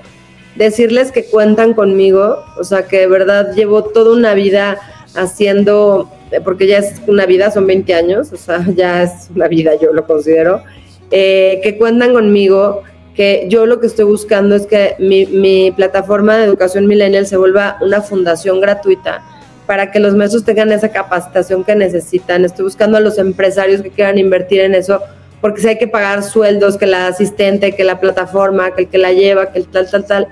Decirles 0.56 1.12
que 1.12 1.24
cuentan 1.24 1.74
conmigo, 1.74 2.44
o 2.59 2.64
sea, 2.64 2.86
que 2.86 3.01
de 3.01 3.06
verdad 3.06 3.55
llevo 3.55 3.85
toda 3.85 4.16
una 4.16 4.35
vida 4.35 4.78
haciendo, 5.14 6.10
porque 6.44 6.66
ya 6.66 6.78
es 6.78 7.01
una 7.06 7.27
vida, 7.27 7.51
son 7.51 7.66
20 7.66 7.94
años, 7.94 8.32
o 8.32 8.36
sea, 8.36 8.64
ya 8.74 9.02
es 9.02 9.31
una 9.35 9.48
vida, 9.48 9.72
yo 9.81 9.93
lo 9.93 10.06
considero, 10.06 10.62
eh, 11.10 11.60
que 11.62 11.78
cuentan 11.78 12.12
conmigo, 12.12 12.82
que 13.14 13.47
yo 13.48 13.66
lo 13.66 13.81
que 13.81 13.86
estoy 13.86 14.05
buscando 14.05 14.55
es 14.55 14.66
que 14.66 14.94
mi, 14.98 15.27
mi 15.27 15.72
plataforma 15.72 16.36
de 16.36 16.44
educación 16.44 16.86
millennial 16.86 17.27
se 17.27 17.36
vuelva 17.36 17.77
una 17.81 18.01
fundación 18.01 18.60
gratuita 18.60 19.22
para 19.70 19.93
que 19.93 20.01
los 20.01 20.16
maestros 20.16 20.44
tengan 20.44 20.72
esa 20.72 20.89
capacitación 20.89 21.62
que 21.62 21.77
necesitan. 21.77 22.44
Estoy 22.44 22.64
buscando 22.64 22.97
a 22.97 23.01
los 23.01 23.18
empresarios 23.18 23.82
que 23.82 23.90
quieran 23.90 24.18
invertir 24.18 24.62
en 24.62 24.74
eso, 24.74 25.01
porque 25.40 25.60
si 25.60 25.68
hay 25.68 25.78
que 25.78 25.86
pagar 25.86 26.24
sueldos, 26.24 26.77
que 26.77 26.86
la 26.86 27.06
asistente, 27.06 27.77
que 27.77 27.85
la 27.85 28.01
plataforma, 28.01 28.74
que 28.74 28.82
el 28.82 28.89
que 28.89 28.98
la 28.98 29.12
lleva, 29.12 29.52
que 29.52 29.60
el 29.60 29.68
tal, 29.68 29.89
tal, 29.89 30.06
tal. 30.06 30.28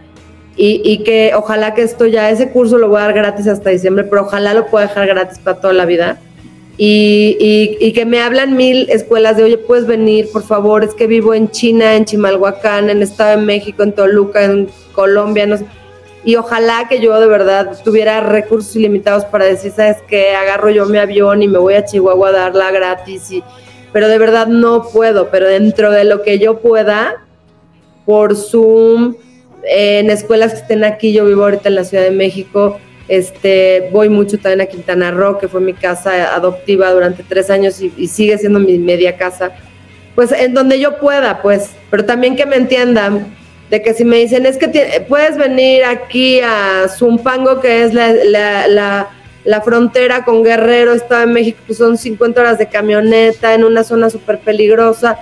Y, 0.61 0.83
y 0.85 1.05
que 1.05 1.33
ojalá 1.37 1.73
que 1.73 1.83
esto 1.83 2.07
ya, 2.07 2.31
ese 2.31 2.51
curso 2.51 2.79
lo 2.79 2.89
voy 2.89 2.99
a 2.99 3.05
dar 3.05 3.13
gratis 3.13 3.47
hasta 3.47 3.71
diciembre, 3.71 4.05
pero 4.05 4.23
ojalá 4.23 4.55
lo 4.55 4.67
pueda 4.67 4.89
dejar 4.89 5.07
gratis 5.07 5.39
para 5.39 5.61
toda 5.61 5.73
la 5.73 5.85
vida. 5.85 6.19
Y, 6.77 7.37
y, 7.41 7.77
y, 7.81 7.93
que 7.93 8.05
me 8.05 8.21
hablan 8.21 8.57
mil 8.57 8.89
escuelas 8.91 9.37
de, 9.37 9.45
oye, 9.45 9.59
puedes 9.59 9.87
venir, 9.87 10.31
por 10.33 10.43
favor, 10.43 10.85
es 10.85 10.95
que 10.95 11.07
vivo 11.07 11.33
en 11.33 11.51
China, 11.51 11.95
en 11.95 12.05
Chimalhuacán, 12.05 12.91
en 12.91 13.03
Estado 13.03 13.39
de 13.39 13.45
México, 13.45 13.83
en 13.83 13.93
Toluca, 13.93 14.45
en 14.45 14.69
Colombia, 14.93 15.47
no 15.47 15.59
sé. 15.59 15.65
Y 16.25 16.37
ojalá 16.37 16.89
que 16.89 17.01
yo 17.01 17.19
de 17.21 17.27
verdad 17.27 17.79
tuviera 17.85 18.21
recursos 18.21 18.75
ilimitados 18.77 19.25
para 19.25 19.45
decir, 19.45 19.73
¿sabes 19.75 19.99
qué? 20.09 20.35
Agarro 20.35 20.71
yo 20.71 20.87
mi 20.87 20.99
avión 20.99 21.43
y 21.43 21.49
me 21.49 21.59
voy 21.59 21.75
a 21.75 21.85
Chihuahua 21.85 22.29
a 22.29 22.33
darla 22.33 22.71
gratis. 22.71 23.31
Y, 23.31 23.43
pero 23.93 24.09
de 24.09 24.19
verdad 24.19 24.47
no 24.47 24.89
puedo, 24.93 25.31
pero 25.31 25.49
dentro 25.49 25.91
de 25.91 26.05
lo 26.05 26.23
que 26.23 26.39
yo 26.39 26.59
pueda, 26.59 27.25
por 28.05 28.37
Zoom, 28.37 29.15
en 29.69 30.11
escuelas 30.11 30.53
que 30.53 30.61
estén 30.61 30.85
aquí, 30.85 31.13
yo 31.13 31.25
vivo 31.27 31.45
ahorita 31.45 31.69
en 31.69 31.75
la 31.75 31.85
Ciudad 31.85 32.05
de 32.05 32.11
México, 32.11 32.79
este, 33.09 33.89
voy 33.91 34.09
mucho 34.09 34.39
también 34.39 34.61
a 34.61 34.67
Quintana 34.67 35.11
Roo, 35.11 35.39
que 35.39 35.49
fue 35.49 35.61
mi 35.61 35.73
casa 35.73 36.35
adoptiva 36.35 36.91
durante 36.93 37.23
tres 37.23 37.51
años 37.51 37.81
y, 37.81 38.07
sigue 38.07 38.37
siendo 38.39 38.59
mi 38.59 38.79
media 38.79 39.17
casa. 39.17 39.53
Pues 40.15 40.33
en 40.33 40.53
donde 40.53 40.79
yo 40.79 40.99
pueda, 40.99 41.41
pues, 41.43 41.71
pero 41.91 42.05
también 42.05 42.37
que 42.37 42.45
me 42.45 42.57
entiendan 42.57 43.27
de 43.71 43.83
que 43.83 43.95
si 43.95 44.05
me 44.05 44.17
dicen 44.17 44.47
es 44.47 44.57
que 44.57 45.05
puedes 45.09 45.37
venir 45.37 45.85
aquí 45.85 46.41
a 46.41 46.87
Zumpango, 46.89 47.61
que 47.61 47.85
es 47.85 47.95
la, 47.95 49.07
la 49.45 49.61
frontera 49.63 50.25
con 50.25 50.43
Guerrero, 50.43 50.93
Estado 50.93 51.23
de 51.23 51.33
México, 51.33 51.59
pues 51.67 51.79
son 51.79 51.97
50 51.97 52.41
horas 52.41 52.59
de 52.59 52.69
camioneta 52.69 53.55
en 53.55 53.65
una 53.65 53.85
zona 53.85 54.11
súper 54.11 54.39
peligrosa. 54.41 55.19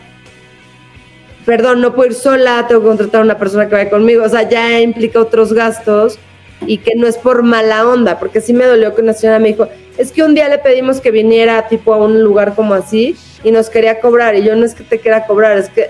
Perdón, 1.47 1.81
no 1.81 1.95
puedo 1.95 2.11
ir 2.11 2.15
sola, 2.15 2.67
tengo 2.69 2.83
que 2.83 2.89
contratar 2.89 3.21
a 3.21 3.25
una 3.25 3.39
persona 3.39 3.69
que 3.69 3.77
vaya 3.77 3.89
conmigo, 3.89 4.25
o 4.25 4.29
sea, 4.29 4.49
ya 4.49 4.81
implica 4.81 5.21
otros 5.21 5.53
gastos 5.53 6.19
y 6.67 6.79
que 6.79 6.97
no 6.97 7.07
es 7.07 7.17
por 7.17 7.45
mala 7.45 7.89
onda, 7.89 8.19
porque 8.19 8.41
sí 8.41 8.53
me 8.53 8.65
dolió 8.65 8.95
que 8.97 9.03
una 9.03 9.13
señora 9.13 9.39
me 9.39 9.49
dijo, 9.49 9.69
es 9.97 10.11
que 10.11 10.25
un 10.25 10.35
día 10.35 10.49
le 10.49 10.59
pedimos 10.59 11.01
que 11.01 11.13
viniera 11.13 11.69
tipo 11.69 11.95
a 11.95 11.99
un 11.99 12.21
lugar 12.23 12.57
como 12.57 12.75
así 12.75 13.17
y 13.45 13.53
nos 13.53 13.71
quería 13.71 14.01
cobrar 14.01 14.35
y 14.35 14.43
yo 14.43 14.57
no 14.57 14.67
es 14.67 14.75
que 14.75 14.83
te 14.83 14.99
quiera 14.99 15.25
cobrar, 15.27 15.57
es 15.57 15.69
que 15.69 15.89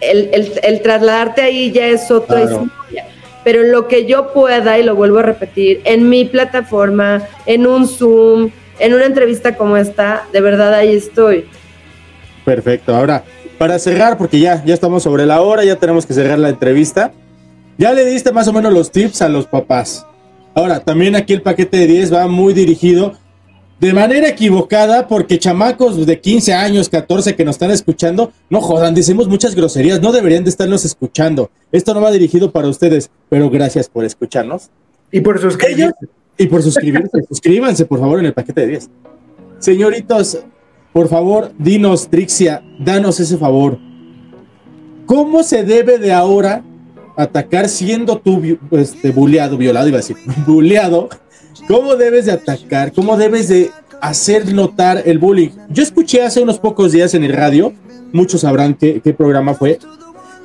el, 0.00 0.28
el, 0.32 0.52
el 0.62 0.82
trasladarte 0.82 1.40
ahí 1.40 1.72
ya 1.72 1.86
es 1.86 2.10
otra 2.10 2.42
claro. 2.42 2.64
historia. 2.64 3.06
Pero 3.44 3.62
lo 3.62 3.88
que 3.88 4.04
yo 4.04 4.34
pueda, 4.34 4.78
y 4.78 4.82
lo 4.82 4.94
vuelvo 4.94 5.20
a 5.20 5.22
repetir, 5.22 5.80
en 5.84 6.10
mi 6.10 6.26
plataforma, 6.26 7.22
en 7.46 7.66
un 7.66 7.88
Zoom, 7.88 8.50
en 8.78 8.92
una 8.92 9.06
entrevista 9.06 9.56
como 9.56 9.78
esta, 9.78 10.24
de 10.32 10.40
verdad 10.42 10.74
ahí 10.74 10.94
estoy. 10.94 11.46
Perfecto. 12.44 12.94
Ahora, 12.94 13.24
para 13.58 13.78
cerrar, 13.78 14.16
porque 14.16 14.38
ya, 14.38 14.64
ya 14.64 14.74
estamos 14.74 15.02
sobre 15.02 15.26
la 15.26 15.42
hora, 15.42 15.64
ya 15.64 15.76
tenemos 15.76 16.06
que 16.06 16.14
cerrar 16.14 16.38
la 16.38 16.48
entrevista. 16.48 17.12
Ya 17.76 17.92
le 17.92 18.04
diste 18.04 18.32
más 18.32 18.48
o 18.48 18.52
menos 18.52 18.72
los 18.72 18.90
tips 18.90 19.22
a 19.22 19.28
los 19.28 19.46
papás. 19.46 20.06
Ahora, 20.54 20.80
también 20.80 21.14
aquí 21.16 21.32
el 21.32 21.42
paquete 21.42 21.76
de 21.76 21.86
10 21.86 22.12
va 22.12 22.26
muy 22.26 22.54
dirigido 22.54 23.14
de 23.80 23.92
manera 23.92 24.28
equivocada, 24.28 25.06
porque 25.06 25.38
chamacos 25.38 26.04
de 26.04 26.20
15 26.20 26.52
años, 26.52 26.88
14 26.88 27.36
que 27.36 27.44
nos 27.44 27.54
están 27.54 27.70
escuchando, 27.70 28.32
no 28.50 28.60
jodan, 28.60 28.94
decimos 28.94 29.28
muchas 29.28 29.54
groserías, 29.54 30.00
no 30.00 30.10
deberían 30.10 30.42
de 30.42 30.50
estarnos 30.50 30.84
escuchando. 30.84 31.50
Esto 31.70 31.94
no 31.94 32.00
va 32.00 32.10
dirigido 32.10 32.50
para 32.50 32.66
ustedes, 32.66 33.10
pero 33.28 33.48
gracias 33.50 33.88
por 33.88 34.04
escucharnos. 34.04 34.70
Y 35.12 35.20
por 35.20 35.40
suscribirse. 35.40 36.08
Y 36.36 36.46
por 36.46 36.62
suscribirse. 36.62 37.22
Suscríbanse, 37.28 37.84
por 37.84 38.00
favor, 38.00 38.18
en 38.18 38.26
el 38.26 38.34
paquete 38.34 38.62
de 38.62 38.66
10. 38.66 38.90
Señoritos, 39.60 40.40
por 40.92 41.08
favor, 41.08 41.52
dinos, 41.58 42.08
Trixia, 42.08 42.62
danos 42.78 43.20
ese 43.20 43.36
favor. 43.36 43.78
¿Cómo 45.06 45.42
se 45.42 45.64
debe 45.64 45.98
de 45.98 46.12
ahora 46.12 46.62
atacar 47.16 47.68
siendo 47.68 48.18
tú 48.18 48.58
este, 48.72 49.10
buleado, 49.10 49.56
violado, 49.56 49.88
iba 49.88 49.98
a 49.98 50.00
decir, 50.00 50.16
buleado? 50.46 51.08
¿Cómo 51.66 51.96
debes 51.96 52.26
de 52.26 52.32
atacar? 52.32 52.92
¿Cómo 52.92 53.16
debes 53.16 53.48
de 53.48 53.70
hacer 54.00 54.52
notar 54.52 55.02
el 55.04 55.18
bullying? 55.18 55.50
Yo 55.68 55.82
escuché 55.82 56.22
hace 56.22 56.40
unos 56.40 56.58
pocos 56.58 56.92
días 56.92 57.14
en 57.14 57.24
el 57.24 57.32
radio, 57.32 57.72
muchos 58.12 58.42
sabrán 58.42 58.74
qué, 58.74 59.00
programa 59.16 59.54
fue, 59.54 59.78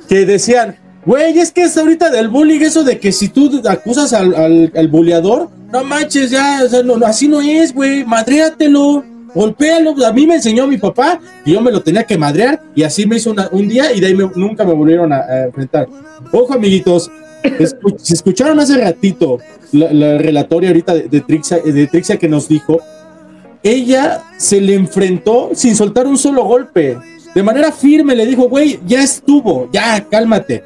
que 0.08 0.26
decían, 0.26 0.76
güey, 1.06 1.38
es 1.38 1.52
que 1.52 1.62
es 1.62 1.76
ahorita 1.76 2.10
del 2.10 2.28
bullying 2.28 2.60
eso 2.60 2.84
de 2.84 2.98
que 2.98 3.12
si 3.12 3.28
tú 3.28 3.62
acusas 3.68 4.12
al, 4.12 4.34
al, 4.34 4.72
al 4.76 4.88
bulleador, 4.88 5.50
no 5.72 5.82
manches, 5.84 6.30
ya, 6.30 6.62
o 6.64 6.68
sea, 6.68 6.82
no, 6.82 6.96
no, 6.96 7.06
así 7.06 7.26
no 7.26 7.40
es, 7.40 7.74
güey, 7.74 8.04
madréatelo, 8.04 9.04
golpéalo. 9.34 9.94
A 10.06 10.12
mí 10.12 10.26
me 10.26 10.36
enseñó 10.36 10.66
mi 10.66 10.78
papá 10.78 11.20
y 11.44 11.52
yo 11.52 11.60
me 11.60 11.70
lo 11.70 11.82
tenía 11.82 12.04
que 12.04 12.16
madrear 12.16 12.62
y 12.74 12.82
así 12.82 13.06
me 13.06 13.16
hizo 13.16 13.30
una, 13.30 13.48
un 13.52 13.68
día 13.68 13.92
y 13.92 14.00
de 14.00 14.06
ahí 14.06 14.14
nunca 14.34 14.64
me 14.64 14.72
volvieron 14.72 15.12
a, 15.12 15.44
enfrentar. 15.44 15.88
Ojo, 16.32 16.54
amiguitos, 16.54 17.10
si 17.98 18.14
escucharon 18.14 18.58
hace 18.60 18.78
ratito 18.78 19.38
la, 19.72 19.92
la 19.92 20.18
relatoria 20.18 20.70
ahorita 20.70 20.94
de, 20.94 21.08
de, 21.08 21.20
Trixia, 21.20 21.58
de 21.58 21.86
Trixia 21.86 22.16
que 22.16 22.28
nos 22.28 22.48
dijo, 22.48 22.80
ella 23.62 24.22
se 24.36 24.60
le 24.60 24.74
enfrentó 24.74 25.50
sin 25.54 25.74
soltar 25.74 26.06
un 26.06 26.18
solo 26.18 26.44
golpe. 26.44 26.98
De 27.34 27.42
manera 27.42 27.72
firme 27.72 28.14
le 28.14 28.26
dijo, 28.26 28.48
güey, 28.48 28.78
ya 28.86 29.02
estuvo, 29.02 29.68
ya, 29.72 30.04
cálmate. 30.08 30.62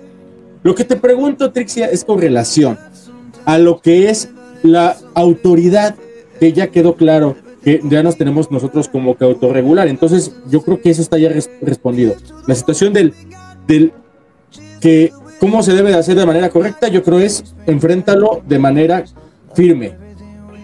Lo 0.62 0.74
que 0.74 0.84
te 0.84 0.96
pregunto, 0.96 1.50
Trixia, 1.50 1.86
es 1.86 2.04
con 2.04 2.20
relación 2.20 2.78
a 3.44 3.56
lo 3.56 3.80
que 3.80 4.10
es 4.10 4.28
la 4.62 4.96
autoridad, 5.14 5.94
que 6.38 6.52
ya 6.52 6.66
quedó 6.66 6.94
claro 6.96 7.36
que 7.68 7.82
ya 7.84 8.02
nos 8.02 8.16
tenemos 8.16 8.50
nosotros 8.50 8.88
como 8.88 9.14
que 9.14 9.24
autorregular. 9.24 9.88
Entonces, 9.88 10.32
yo 10.48 10.62
creo 10.62 10.80
que 10.80 10.88
eso 10.88 11.02
está 11.02 11.18
ya 11.18 11.28
res 11.28 11.50
respondido. 11.60 12.14
La 12.46 12.54
situación 12.54 12.94
del, 12.94 13.12
del 13.66 13.92
que 14.80 15.12
cómo 15.38 15.62
se 15.62 15.74
debe 15.74 15.90
de 15.90 15.98
hacer 15.98 16.16
de 16.16 16.24
manera 16.24 16.48
correcta, 16.48 16.88
yo 16.88 17.02
creo 17.02 17.18
es 17.18 17.44
enfréntalo 17.66 18.40
de 18.48 18.58
manera 18.58 19.04
firme. 19.52 19.92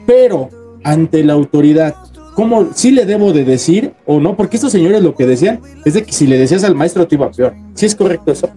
Pero 0.07 0.49
ante 0.83 1.23
la 1.25 1.35
autoridad, 1.35 1.95
¿cómo 2.35 2.71
sí 2.75 2.91
le 2.91 3.05
debo 3.05 3.35
de 3.35 3.45
decir 3.45 3.93
o 4.07 4.19
no? 4.19 4.35
Porque 4.35 4.57
estos 4.57 4.73
señores 4.73 5.03
lo 5.03 5.15
que 5.15 5.27
decían 5.27 5.61
es 5.85 5.93
de 5.93 6.05
que 6.05 6.13
si 6.13 6.27
le 6.27 6.39
decías 6.39 6.65
al 6.65 6.75
maestro 6.75 7.07
te 7.07 7.17
iba 7.17 7.31
peor. 7.31 7.53
¿Sí 7.75 7.85
es 7.85 7.95
correcto 7.95 8.33
eso? 8.33 8.49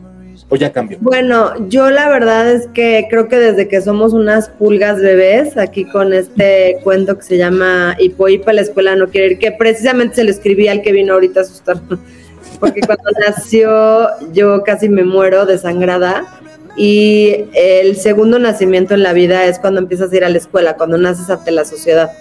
¿O 0.50 0.56
ya 0.56 0.72
cambió? 0.72 0.98
Bueno, 1.02 1.68
yo 1.68 1.90
la 1.90 2.08
verdad 2.10 2.50
es 2.50 2.68
que 2.68 3.08
creo 3.10 3.28
que 3.28 3.38
desde 3.38 3.68
que 3.68 3.82
somos 3.82 4.14
unas 4.14 4.48
pulgas 4.48 5.02
bebés, 5.02 5.58
aquí 5.58 5.84
con 5.84 6.14
este 6.14 6.78
cuento 6.84 7.18
que 7.18 7.24
se 7.24 7.38
llama 7.38 7.98
Hipoipa, 8.00 8.54
la 8.54 8.62
escuela 8.62 8.96
no 8.96 9.10
quiere 9.10 9.34
ir, 9.34 9.40
que 9.40 9.52
precisamente 9.52 10.16
se 10.16 10.24
lo 10.24 10.32
escribí 10.32 10.70
al 10.70 10.82
que 10.82 10.94
vino 10.94 11.14
ahorita 11.14 11.42
a 11.42 11.44
asustarnos, 11.44 12.00
porque 12.62 12.80
cuando 12.80 13.10
nació 13.28 14.08
yo 14.32 14.64
casi 14.64 14.88
me 14.88 15.04
muero 15.04 15.46
desangrada 15.46 16.40
y 16.78 17.46
el 17.54 17.98
segundo 17.98 18.40
nacimiento 18.40 18.94
en 18.94 19.04
la 19.04 19.12
vida 19.12 19.46
es 19.46 19.60
cuando 19.60 19.82
empiezas 19.82 20.14
a 20.14 20.16
ir 20.16 20.24
a 20.24 20.30
la 20.30 20.38
escuela, 20.38 20.78
cuando 20.78 20.98
naces 20.98 21.30
ante 21.30 21.52
la 21.52 21.66
sociedad. 21.66 22.12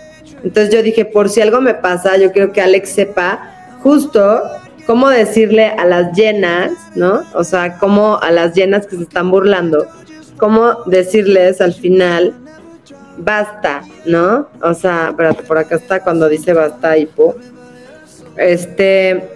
Entonces 0.42 0.74
yo 0.74 0.82
dije, 0.82 1.04
por 1.04 1.28
si 1.28 1.42
algo 1.42 1.60
me 1.60 1.74
pasa, 1.74 2.16
yo 2.16 2.32
quiero 2.32 2.52
que 2.52 2.60
Alex 2.60 2.88
sepa 2.88 3.52
justo 3.82 4.42
cómo 4.86 5.08
decirle 5.08 5.66
a 5.66 5.84
las 5.84 6.12
llenas, 6.16 6.72
¿no? 6.94 7.24
O 7.34 7.44
sea, 7.44 7.78
cómo 7.78 8.18
a 8.22 8.30
las 8.30 8.54
llenas 8.54 8.86
que 8.86 8.96
se 8.96 9.02
están 9.02 9.30
burlando, 9.30 9.86
cómo 10.38 10.84
decirles 10.86 11.60
al 11.60 11.74
final, 11.74 12.34
basta, 13.18 13.82
¿no? 14.04 14.48
O 14.62 14.74
sea, 14.74 15.08
espérate, 15.10 15.42
por 15.42 15.58
acá 15.58 15.76
está 15.76 16.02
cuando 16.02 16.28
dice 16.28 16.52
basta, 16.52 16.96
hipo. 16.96 17.34
Este, 18.36 19.28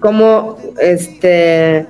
como, 0.00 0.58
este, 0.78 1.86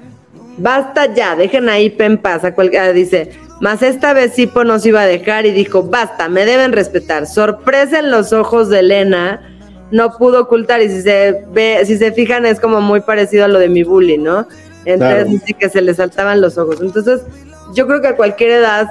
basta 0.57 1.13
ya, 1.13 1.37
dejen 1.37 1.69
a 1.69 1.79
Hipo 1.79 2.05
en 2.05 2.19
paz. 2.19 2.45
A 2.45 2.55
cualquiera 2.55 2.93
dice, 2.93 3.33
mas 3.61 3.83
esta 3.83 4.13
vez 4.13 4.39
Hipo 4.39 4.65
nos 4.65 4.87
iba 4.87 5.03
a 5.03 5.07
dejar 5.07 5.47
y 5.47 5.51
dijo, 5.51 5.83
basta, 5.83 6.29
me 6.29 6.45
deben 6.45 6.73
respetar. 6.73 7.27
Sorpresa 7.27 7.99
en 7.99 8.11
los 8.11 8.33
ojos 8.33 8.69
de 8.69 8.81
Elena 8.81 9.52
no 9.93 10.17
pudo 10.17 10.41
ocultar 10.41 10.83
y 10.83 10.89
si 10.89 11.03
se 11.03 11.45
ve, 11.53 11.83
si 11.85 11.97
se 11.97 12.11
fijan 12.13 12.47
es 12.47 12.59
como 12.59 12.81
muy 12.81 13.01
parecido 13.01 13.45
a 13.45 13.49
lo 13.49 13.59
de 13.59 13.69
mi 13.69 13.85
bully, 13.85 14.19
¿no? 14.19 14.49
Entonces 14.85 15.29
dice 15.29 15.55
que 15.55 15.69
se 15.69 15.81
le 15.81 15.95
saltaban 15.95 16.41
los 16.41 16.59
ojos. 16.59 16.81
Entonces, 16.81 17.21
yo 17.75 17.87
creo 17.87 18.01
que 18.01 18.09
a 18.09 18.17
cualquier 18.17 18.51
edad 18.51 18.89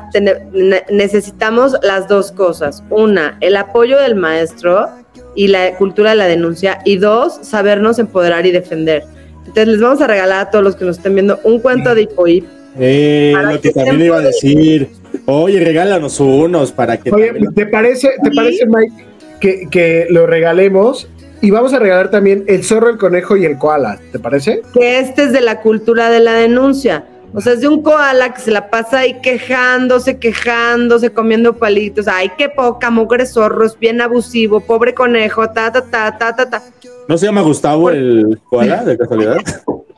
necesitamos 0.89 1.75
las 1.83 2.07
dos 2.07 2.31
cosas. 2.31 2.83
Una, 2.89 3.37
el 3.41 3.57
apoyo 3.57 3.99
del 3.99 4.15
maestro 4.15 4.89
y 5.35 5.47
la 5.47 5.75
cultura 5.75 6.11
de 6.11 6.15
la 6.15 6.27
denuncia. 6.27 6.79
Y 6.85 6.97
dos, 6.97 7.39
sabernos 7.41 7.99
empoderar 7.99 8.45
y 8.45 8.51
defender. 8.51 9.03
Entonces 9.39 9.67
les 9.67 9.81
vamos 9.81 10.01
a 10.01 10.07
regalar 10.07 10.47
a 10.47 10.49
todos 10.51 10.63
los 10.63 10.75
que 10.75 10.85
nos 10.85 10.97
estén 10.97 11.15
viendo 11.15 11.39
un 11.43 11.59
cuento 11.59 11.93
de 11.93 12.03
Hipoip. 12.03 12.45
Eh, 12.79 13.33
lo 13.35 13.59
que, 13.59 13.71
también 13.71 14.01
iba 14.01 14.17
a 14.17 14.21
decir. 14.21 14.89
Oye, 15.25 15.59
regálanos 15.59 16.19
unos 16.19 16.71
para 16.71 16.95
que. 16.97 17.11
Oye, 17.11 17.33
¿te 17.53 17.65
parece, 17.65 18.11
¿te 18.23 18.31
parece, 18.31 18.65
Mike? 18.65 19.10
Que, 19.41 20.07
lo 20.09 20.25
regalemos 20.27 21.09
y 21.41 21.51
vamos 21.51 21.73
a 21.73 21.79
regalar 21.79 22.11
también 22.11 22.45
el 22.47 22.63
zorro, 22.63 22.89
el 22.89 22.97
conejo 22.97 23.35
y 23.35 23.45
el 23.45 23.57
koala, 23.57 23.99
¿te 24.11 24.19
parece? 24.19 24.61
Que 24.73 24.99
este 24.99 25.23
es 25.23 25.33
de 25.33 25.41
la 25.41 25.61
cultura 25.61 26.09
de 26.09 26.19
la 26.19 26.33
denuncia. 26.33 27.05
O 27.33 27.41
sea, 27.41 27.53
es 27.53 27.61
de 27.61 27.67
un 27.67 27.81
koala 27.81 28.33
que 28.33 28.41
se 28.41 28.51
la 28.51 28.69
pasa 28.69 28.99
ahí 28.99 29.19
quejándose, 29.21 30.17
quejándose, 30.17 31.11
comiendo 31.11 31.55
palitos. 31.55 32.07
Ay, 32.07 32.31
qué 32.37 32.49
poca, 32.49 32.89
mugre 32.89 33.25
zorro, 33.25 33.65
es 33.65 33.79
bien 33.79 34.01
abusivo, 34.01 34.59
pobre 34.59 34.93
conejo, 34.93 35.49
ta, 35.49 35.71
ta, 35.71 35.81
ta, 35.81 36.17
ta, 36.17 36.35
ta, 36.35 36.49
ta. 36.49 36.61
¿No 37.07 37.17
se 37.17 37.25
llama 37.25 37.41
Gustavo 37.41 37.89
el 37.89 38.39
koala, 38.49 38.83
de 38.83 38.97
casualidad? 38.97 39.37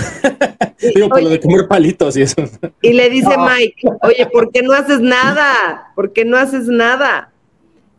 Digo, 0.94 1.08
por 1.08 1.22
lo 1.22 1.28
de 1.28 1.40
comer 1.40 1.68
palitos 1.68 2.16
y 2.16 2.22
eso. 2.22 2.42
Y 2.82 2.92
le 2.92 3.10
dice 3.10 3.30
Mike, 3.38 3.88
oye, 4.02 4.26
¿por 4.26 4.50
qué 4.50 4.62
no 4.62 4.72
haces 4.72 5.00
nada? 5.00 5.92
¿Por 5.94 6.12
qué 6.12 6.24
no 6.24 6.36
haces 6.36 6.66
nada? 6.66 7.29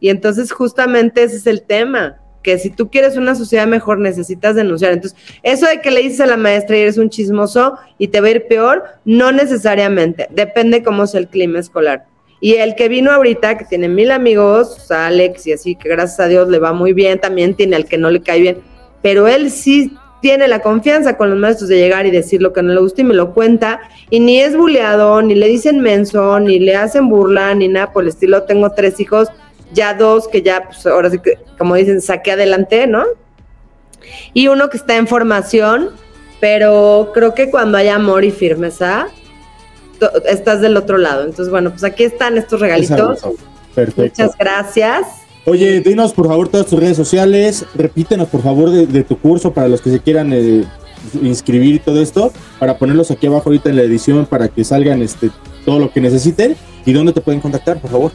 Y 0.02 0.10
entonces 0.10 0.52
justamente 0.52 1.24
ese 1.24 1.38
es 1.38 1.48
el 1.48 1.62
tema, 1.62 2.18
que 2.44 2.58
si 2.58 2.72
tú 2.72 2.90
quieres 2.90 3.18
una 3.18 3.36
sociedad 3.36 3.68
mejor 3.68 4.00
necesitas 4.00 4.56
denunciar. 4.56 4.94
Entonces, 4.94 5.18
eso 5.44 5.68
de 5.68 5.80
que 5.80 5.92
le 5.92 6.02
dices 6.02 6.22
a 6.22 6.26
la 6.26 6.38
maestra 6.38 6.76
y 6.76 6.82
eres 6.82 6.98
un 6.98 7.10
chismoso 7.10 7.78
y 7.98 8.08
te 8.08 8.20
va 8.20 8.28
a 8.28 8.32
ir 8.32 8.48
peor, 8.48 8.84
no 9.06 9.32
necesariamente, 9.32 10.28
depende 10.32 10.84
cómo 10.84 11.04
es 11.04 11.14
el 11.14 11.28
clima 11.28 11.60
escolar. 11.60 12.06
Y 12.40 12.56
el 12.56 12.74
que 12.74 12.90
vino 12.90 13.12
ahorita, 13.12 13.60
que 13.60 13.66
tiene 13.66 13.88
mil 13.88 14.10
amigos, 14.10 14.90
Alex 14.90 15.46
y 15.46 15.54
así, 15.54 15.76
que 15.76 15.88
gracias 15.88 16.20
a 16.20 16.28
Dios 16.28 16.50
le 16.50 16.58
va 16.58 16.74
muy 16.74 16.94
bien, 16.94 17.20
también 17.20 17.54
tiene 17.54 17.76
al 17.76 17.86
que 17.86 18.00
no 18.00 18.10
le 18.10 18.22
cae 18.22 18.42
bien, 18.42 18.58
pero 19.04 19.28
él 19.28 19.52
sí 19.52 19.96
tiene 20.24 20.48
la 20.48 20.60
confianza 20.60 21.18
con 21.18 21.30
los 21.30 21.38
maestros 21.38 21.70
de 21.70 21.78
llegar 21.78 22.08
y 22.08 22.12
decir 22.12 22.42
lo 22.42 22.54
que 22.54 22.64
no 22.64 22.74
le 22.74 22.80
gusta 22.80 23.02
y 23.02 23.04
me 23.04 23.14
lo 23.14 23.34
cuenta, 23.34 23.80
y 24.10 24.20
ni 24.20 24.40
es 24.40 24.58
buleado, 24.58 25.22
ni 25.22 25.36
le 25.36 25.48
dicen 25.48 25.82
menso, 25.82 26.40
ni 26.40 26.60
le 26.60 26.76
hacen 26.76 27.10
burla, 27.10 27.54
ni 27.54 27.68
nada 27.68 27.92
por 27.94 28.04
el 28.04 28.10
estilo. 28.10 28.44
Tengo 28.44 28.72
tres 28.72 29.00
hijos 29.00 29.30
ya 29.74 29.94
dos 29.94 30.28
que 30.28 30.42
ya, 30.42 30.66
pues 30.66 30.86
ahora 30.86 31.10
sí 31.10 31.20
que, 31.20 31.38
como 31.58 31.76
dicen, 31.76 32.02
saqué 32.02 32.32
adelante, 32.32 32.88
¿no? 32.88 33.04
Y 34.34 34.48
uno 34.48 34.70
que 34.70 34.78
está 34.78 34.96
en 34.98 35.08
formación, 35.08 35.92
pero 36.40 37.12
creo 37.14 37.34
que 37.34 37.50
cuando 37.50 37.78
hay 37.78 37.88
amor 37.88 38.24
y 38.24 38.32
firmeza, 38.32 39.08
estás 40.26 40.62
del 40.62 40.78
otro 40.78 40.98
lado. 40.98 41.24
Entonces, 41.24 41.50
bueno, 41.50 41.70
pues 41.70 41.84
aquí 41.84 42.04
están 42.04 42.38
estos 42.38 42.60
regalitos. 42.60 43.22
Perfecto. 43.76 44.24
Muchas 44.24 44.38
gracias. 44.38 45.08
Oye, 45.46 45.82
dinos 45.82 46.14
por 46.14 46.28
favor 46.28 46.50
todas 46.50 46.68
tus 46.68 46.80
redes 46.80 46.96
sociales, 46.96 47.66
repítenos 47.74 48.28
por 48.28 48.44
favor 48.44 48.70
de, 48.70 49.04
tu 49.04 49.18
curso 49.18 49.52
para 49.52 49.68
los 49.68 49.82
que 49.82 49.90
se 49.90 50.00
quieran 50.00 50.32
eh, 50.34 50.66
inscribir 51.20 51.76
y 51.76 51.80
todo 51.80 52.00
esto, 52.00 52.32
para 52.60 52.78
ponerlos 52.78 53.10
aquí 53.10 53.26
abajo 53.26 53.50
ahorita 53.50 53.72
en 53.72 53.78
la 53.78 53.82
edición 53.82 54.28
para 54.28 54.50
que 54.50 54.64
salgan 54.64 55.02
este 55.02 55.32
todo 55.66 55.80
lo 55.80 55.92
que 55.92 56.00
necesiten 56.00 56.56
y 56.86 56.94
dónde 56.94 57.12
te 57.14 57.22
pueden 57.22 57.42
contactar, 57.42 57.80
por 57.80 57.90
favor. 57.90 58.12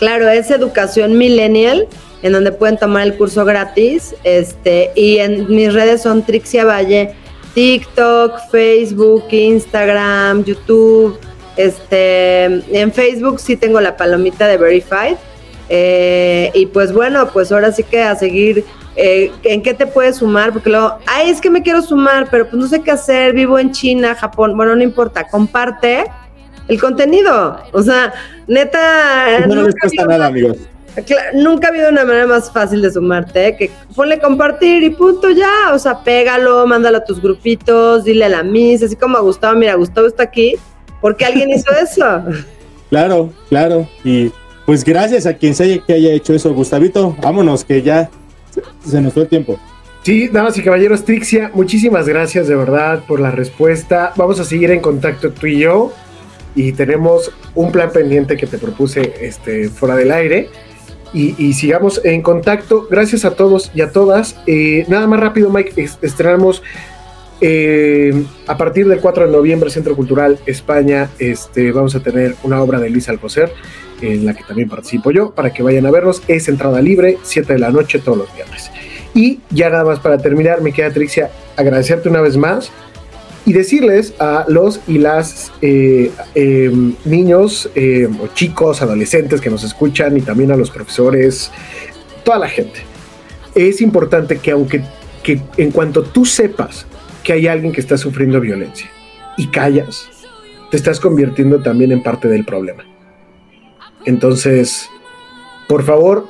Claro, 0.00 0.30
es 0.30 0.50
educación 0.50 1.18
millennial, 1.18 1.86
en 2.22 2.32
donde 2.32 2.52
pueden 2.52 2.78
tomar 2.78 3.06
el 3.06 3.18
curso 3.18 3.44
gratis. 3.44 4.14
Este, 4.24 4.90
y 4.96 5.18
en 5.18 5.46
mis 5.54 5.74
redes 5.74 6.00
son 6.00 6.24
Trixia 6.24 6.64
Valle, 6.64 7.14
TikTok, 7.52 8.32
Facebook, 8.50 9.24
Instagram, 9.30 10.42
YouTube. 10.44 11.18
Este, 11.58 12.44
en 12.44 12.92
Facebook 12.94 13.40
sí 13.40 13.56
tengo 13.56 13.78
la 13.78 13.98
palomita 13.98 14.48
de 14.48 14.56
Verified. 14.56 15.16
Eh, 15.68 16.50
y 16.54 16.64
pues 16.64 16.94
bueno, 16.94 17.28
pues 17.30 17.52
ahora 17.52 17.70
sí 17.70 17.82
que 17.82 18.00
a 18.02 18.16
seguir. 18.16 18.64
Eh, 18.96 19.30
¿En 19.44 19.62
qué 19.62 19.74
te 19.74 19.86
puedes 19.86 20.16
sumar? 20.16 20.54
Porque 20.54 20.70
luego, 20.70 20.96
ay, 21.06 21.28
es 21.28 21.42
que 21.42 21.50
me 21.50 21.62
quiero 21.62 21.82
sumar, 21.82 22.28
pero 22.30 22.48
pues 22.48 22.56
no 22.56 22.66
sé 22.66 22.80
qué 22.80 22.90
hacer, 22.90 23.34
vivo 23.34 23.58
en 23.58 23.70
China, 23.70 24.14
Japón. 24.14 24.56
Bueno, 24.56 24.74
no 24.74 24.82
importa, 24.82 25.28
comparte 25.28 26.06
el 26.70 26.80
contenido. 26.80 27.58
O 27.72 27.82
sea, 27.82 28.14
neta. 28.46 29.46
No 29.46 29.62
les 29.62 29.74
cuesta 29.74 30.06
nada, 30.06 30.26
amigos. 30.26 30.56
Nunca 31.34 31.68
ha 31.68 31.70
habido 31.70 31.88
una 31.88 32.04
manera 32.04 32.26
más 32.26 32.50
fácil 32.50 32.82
de 32.82 32.90
sumarte, 32.92 33.48
¿eh? 33.48 33.56
que 33.56 33.70
ponle 33.94 34.18
compartir 34.18 34.82
y 34.82 34.90
punto 34.90 35.30
ya, 35.30 35.72
o 35.72 35.78
sea, 35.78 36.02
pégalo, 36.02 36.66
mándalo 36.66 36.98
a 36.98 37.04
tus 37.04 37.22
grupitos, 37.22 38.04
dile 38.04 38.24
a 38.24 38.28
la 38.28 38.42
misa, 38.42 38.86
así 38.86 38.96
como 38.96 39.16
a 39.16 39.20
Gustavo, 39.20 39.56
mira, 39.56 39.74
Gustavo 39.74 40.08
está 40.08 40.24
aquí, 40.24 40.56
porque 41.00 41.24
alguien 41.24 41.50
hizo 41.50 41.70
eso. 41.72 42.24
Claro, 42.90 43.32
claro, 43.48 43.88
y 44.02 44.32
pues 44.66 44.82
gracias 44.82 45.24
a 45.24 45.34
quien 45.34 45.54
se 45.54 45.62
haya, 45.62 45.78
que 45.78 45.92
haya 45.92 46.10
hecho 46.10 46.34
eso, 46.34 46.52
Gustavito, 46.52 47.16
vámonos, 47.22 47.64
que 47.64 47.82
ya 47.82 48.10
se 48.84 49.00
nos 49.00 49.12
fue 49.12 49.22
el 49.22 49.28
tiempo. 49.28 49.60
Sí, 50.02 50.26
damas 50.26 50.58
y 50.58 50.62
caballeros, 50.64 51.04
Trixia, 51.04 51.52
muchísimas 51.54 52.08
gracias 52.08 52.48
de 52.48 52.56
verdad 52.56 53.04
por 53.06 53.20
la 53.20 53.30
respuesta. 53.30 54.12
Vamos 54.16 54.40
a 54.40 54.44
seguir 54.44 54.72
en 54.72 54.80
contacto 54.80 55.30
tú 55.30 55.46
y 55.46 55.60
yo 55.60 55.92
y 56.54 56.72
tenemos 56.72 57.32
un 57.54 57.72
plan 57.72 57.90
pendiente 57.90 58.36
que 58.36 58.46
te 58.46 58.58
propuse 58.58 59.14
este, 59.20 59.68
fuera 59.68 59.96
del 59.96 60.12
aire. 60.12 60.48
Y, 61.12 61.54
sigamos 61.54 62.00
en 62.04 62.22
contacto. 62.22 62.86
Gracias 62.88 63.24
a 63.24 63.32
todos 63.32 63.72
y 63.74 63.80
a 63.80 63.90
todas. 63.90 64.36
Eh, 64.46 64.84
nada 64.86 65.08
más 65.08 65.18
rápido, 65.18 65.50
Mike, 65.50 65.74
estrenamos 66.02 66.62
eh, 67.40 68.12
a 68.46 68.56
partir 68.56 68.86
del 68.86 69.00
4 69.00 69.26
de 69.26 69.32
noviembre, 69.32 69.70
Centro 69.70 69.96
Cultural 69.96 70.38
España, 70.46 71.08
este, 71.18 71.72
vamos 71.72 71.94
a 71.96 72.00
tener 72.00 72.36
una 72.42 72.62
obra 72.62 72.78
de 72.78 72.90
Luis 72.90 73.08
Alcocer, 73.08 73.50
en 74.02 74.26
la 74.26 74.34
que 74.34 74.44
también 74.44 74.68
participo 74.68 75.10
yo, 75.10 75.34
para 75.34 75.52
que 75.52 75.62
vayan 75.62 75.86
a 75.86 75.90
vernos. 75.90 76.22
Es 76.28 76.48
entrada 76.48 76.80
libre, 76.80 77.18
7 77.22 77.54
de 77.54 77.58
la 77.58 77.70
noche 77.70 77.98
todos 77.98 78.18
los 78.18 78.34
viernes. 78.34 78.70
Y 79.14 79.40
ya 79.50 79.70
nada 79.70 79.84
más 79.84 79.98
para 79.98 80.18
terminar, 80.18 80.62
me 80.62 80.72
queda 80.72 80.92
Trixia 80.92 81.30
agradecerte 81.56 82.08
una 82.08 82.20
vez 82.20 82.36
más 82.36 82.70
y 83.50 83.52
decirles 83.52 84.14
a 84.20 84.44
los 84.46 84.80
y 84.86 84.98
las 84.98 85.50
eh, 85.60 86.12
em, 86.36 86.94
niños 87.04 87.68
eh, 87.74 88.08
o 88.22 88.28
chicos, 88.28 88.80
adolescentes 88.80 89.40
que 89.40 89.50
nos 89.50 89.64
escuchan 89.64 90.16
y 90.16 90.20
también 90.20 90.52
a 90.52 90.56
los 90.56 90.70
profesores, 90.70 91.50
toda 92.22 92.38
la 92.38 92.48
gente, 92.48 92.78
es 93.56 93.80
importante 93.80 94.38
que 94.38 94.52
aunque 94.52 94.84
que 95.24 95.40
en 95.56 95.72
cuanto 95.72 96.04
tú 96.04 96.24
sepas 96.24 96.86
que 97.24 97.32
hay 97.32 97.48
alguien 97.48 97.72
que 97.72 97.80
está 97.80 97.98
sufriendo 97.98 98.40
violencia 98.40 98.88
y 99.36 99.48
callas, 99.48 100.08
te 100.70 100.76
estás 100.76 101.00
convirtiendo 101.00 101.60
también 101.60 101.90
en 101.90 102.04
parte 102.04 102.28
del 102.28 102.44
problema. 102.44 102.84
Entonces, 104.04 104.88
por 105.66 105.82
favor, 105.82 106.28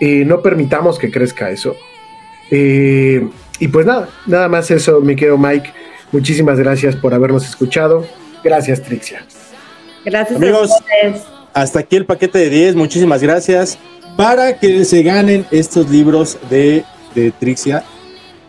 eh, 0.00 0.24
no 0.24 0.42
permitamos 0.42 0.96
que 0.96 1.10
crezca 1.10 1.50
eso. 1.50 1.74
y 2.52 3.68
pues 3.68 3.84
nada, 3.84 4.08
nada 4.26 4.48
más 4.48 4.70
eso, 4.70 5.00
mi 5.00 5.16
querido 5.16 5.38
Mike. 5.38 5.81
Muchísimas 6.12 6.58
gracias 6.58 6.94
por 6.94 7.14
habernos 7.14 7.46
escuchado. 7.48 8.06
Gracias, 8.44 8.82
Trixia. 8.82 9.24
Gracias 10.04 10.36
Amigos, 10.36 10.70
hasta 11.54 11.80
aquí 11.80 11.96
el 11.96 12.06
paquete 12.06 12.38
de 12.38 12.50
10. 12.50 12.74
Muchísimas 12.76 13.22
gracias. 13.22 13.78
para 14.16 14.58
que 14.58 14.84
se 14.84 15.02
ganen 15.02 15.46
estos 15.50 15.88
libros 15.88 16.38
de, 16.50 16.84
de 17.14 17.30
Trixia, 17.30 17.82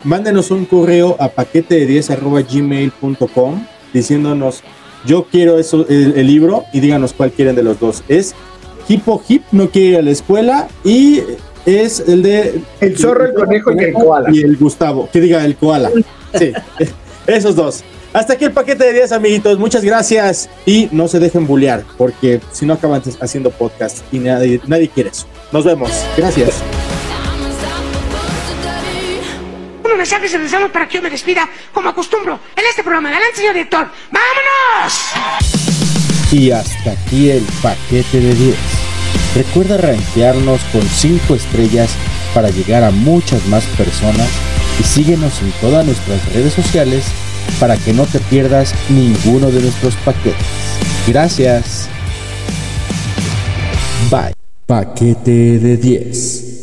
mándenos 0.02 0.50
un 0.50 0.66
correo 0.66 1.16
a 1.18 1.28
paquete 1.28 1.76
de 1.76 1.86
10 1.86 2.10
arroba 2.10 2.42
gmail.com 2.42 3.66
diciéndonos 3.92 4.62
yo 5.06 5.24
quiero 5.30 5.58
eso, 5.58 5.86
el, 5.88 6.14
el 6.16 6.26
libro 6.26 6.64
y 6.72 6.80
díganos 6.80 7.12
cuál 7.12 7.30
quieren 7.30 7.54
de 7.54 7.62
los 7.62 7.78
dos. 7.80 8.02
Es 8.08 8.34
Hippo 8.88 9.22
Hip, 9.26 9.42
no 9.52 9.70
quiere 9.70 9.88
ir 9.88 9.96
a 9.96 10.02
la 10.02 10.10
escuela 10.10 10.68
y 10.82 11.22
es 11.66 12.00
el 12.06 12.22
de... 12.22 12.60
El 12.80 12.98
zorro, 12.98 13.24
el 13.26 13.34
conejo 13.34 13.72
y 13.72 13.84
el 13.84 13.92
koala. 13.92 14.30
Y 14.32 14.42
el 14.42 14.56
Gustavo, 14.56 15.08
que 15.12 15.20
diga 15.20 15.44
el 15.44 15.56
koala. 15.56 15.90
Sí, 16.38 16.52
esos 17.26 17.56
dos. 17.56 17.84
Hasta 18.12 18.34
aquí 18.34 18.44
el 18.44 18.52
paquete 18.52 18.84
de 18.84 18.92
10, 18.92 19.12
amiguitos. 19.12 19.58
Muchas 19.58 19.82
gracias. 19.82 20.48
Y 20.66 20.88
no 20.92 21.08
se 21.08 21.18
dejen 21.18 21.46
bullear, 21.46 21.84
porque 21.98 22.40
si 22.52 22.64
no 22.64 22.74
acaban 22.74 23.02
haciendo 23.20 23.50
podcast 23.50 24.02
y 24.12 24.18
nadie, 24.18 24.60
nadie 24.66 24.88
quiere 24.88 25.10
eso. 25.10 25.26
Nos 25.50 25.64
vemos. 25.64 25.90
Gracias. 26.16 26.62
Unos 29.84 29.98
mensajes 29.98 30.30
se 30.30 30.38
deseamos 30.38 30.70
para 30.70 30.86
que 30.88 30.98
yo 30.98 31.02
me 31.02 31.10
despida, 31.10 31.48
como 31.72 31.88
acostumbro, 31.88 32.38
en 32.54 32.64
este 32.70 32.82
programa. 32.82 33.08
Adelante, 33.08 33.36
señor 33.36 33.54
director. 33.54 33.88
¡Vámonos! 34.12 34.94
Y 36.30 36.50
hasta 36.52 36.92
aquí 36.92 37.30
el 37.30 37.44
paquete 37.62 38.20
de 38.20 38.34
10. 38.34 38.56
Recuerda 39.34 39.76
rankearnos 39.76 40.60
con 40.72 40.82
5 40.82 41.34
estrellas 41.34 41.90
para 42.34 42.50
llegar 42.50 42.82
a 42.84 42.90
muchas 42.90 43.46
más 43.46 43.64
personas 43.76 44.28
y 44.80 44.82
síguenos 44.82 45.40
en 45.40 45.52
todas 45.60 45.86
nuestras 45.86 46.32
redes 46.34 46.52
sociales 46.52 47.04
para 47.60 47.76
que 47.76 47.92
no 47.92 48.04
te 48.04 48.18
pierdas 48.18 48.74
ninguno 48.90 49.50
de 49.50 49.62
nuestros 49.62 49.94
paquetes. 49.96 50.34
Gracias. 51.06 51.88
Bye. 54.10 54.34
Paquete 54.66 55.58
de 55.58 55.76
10. 55.76 56.53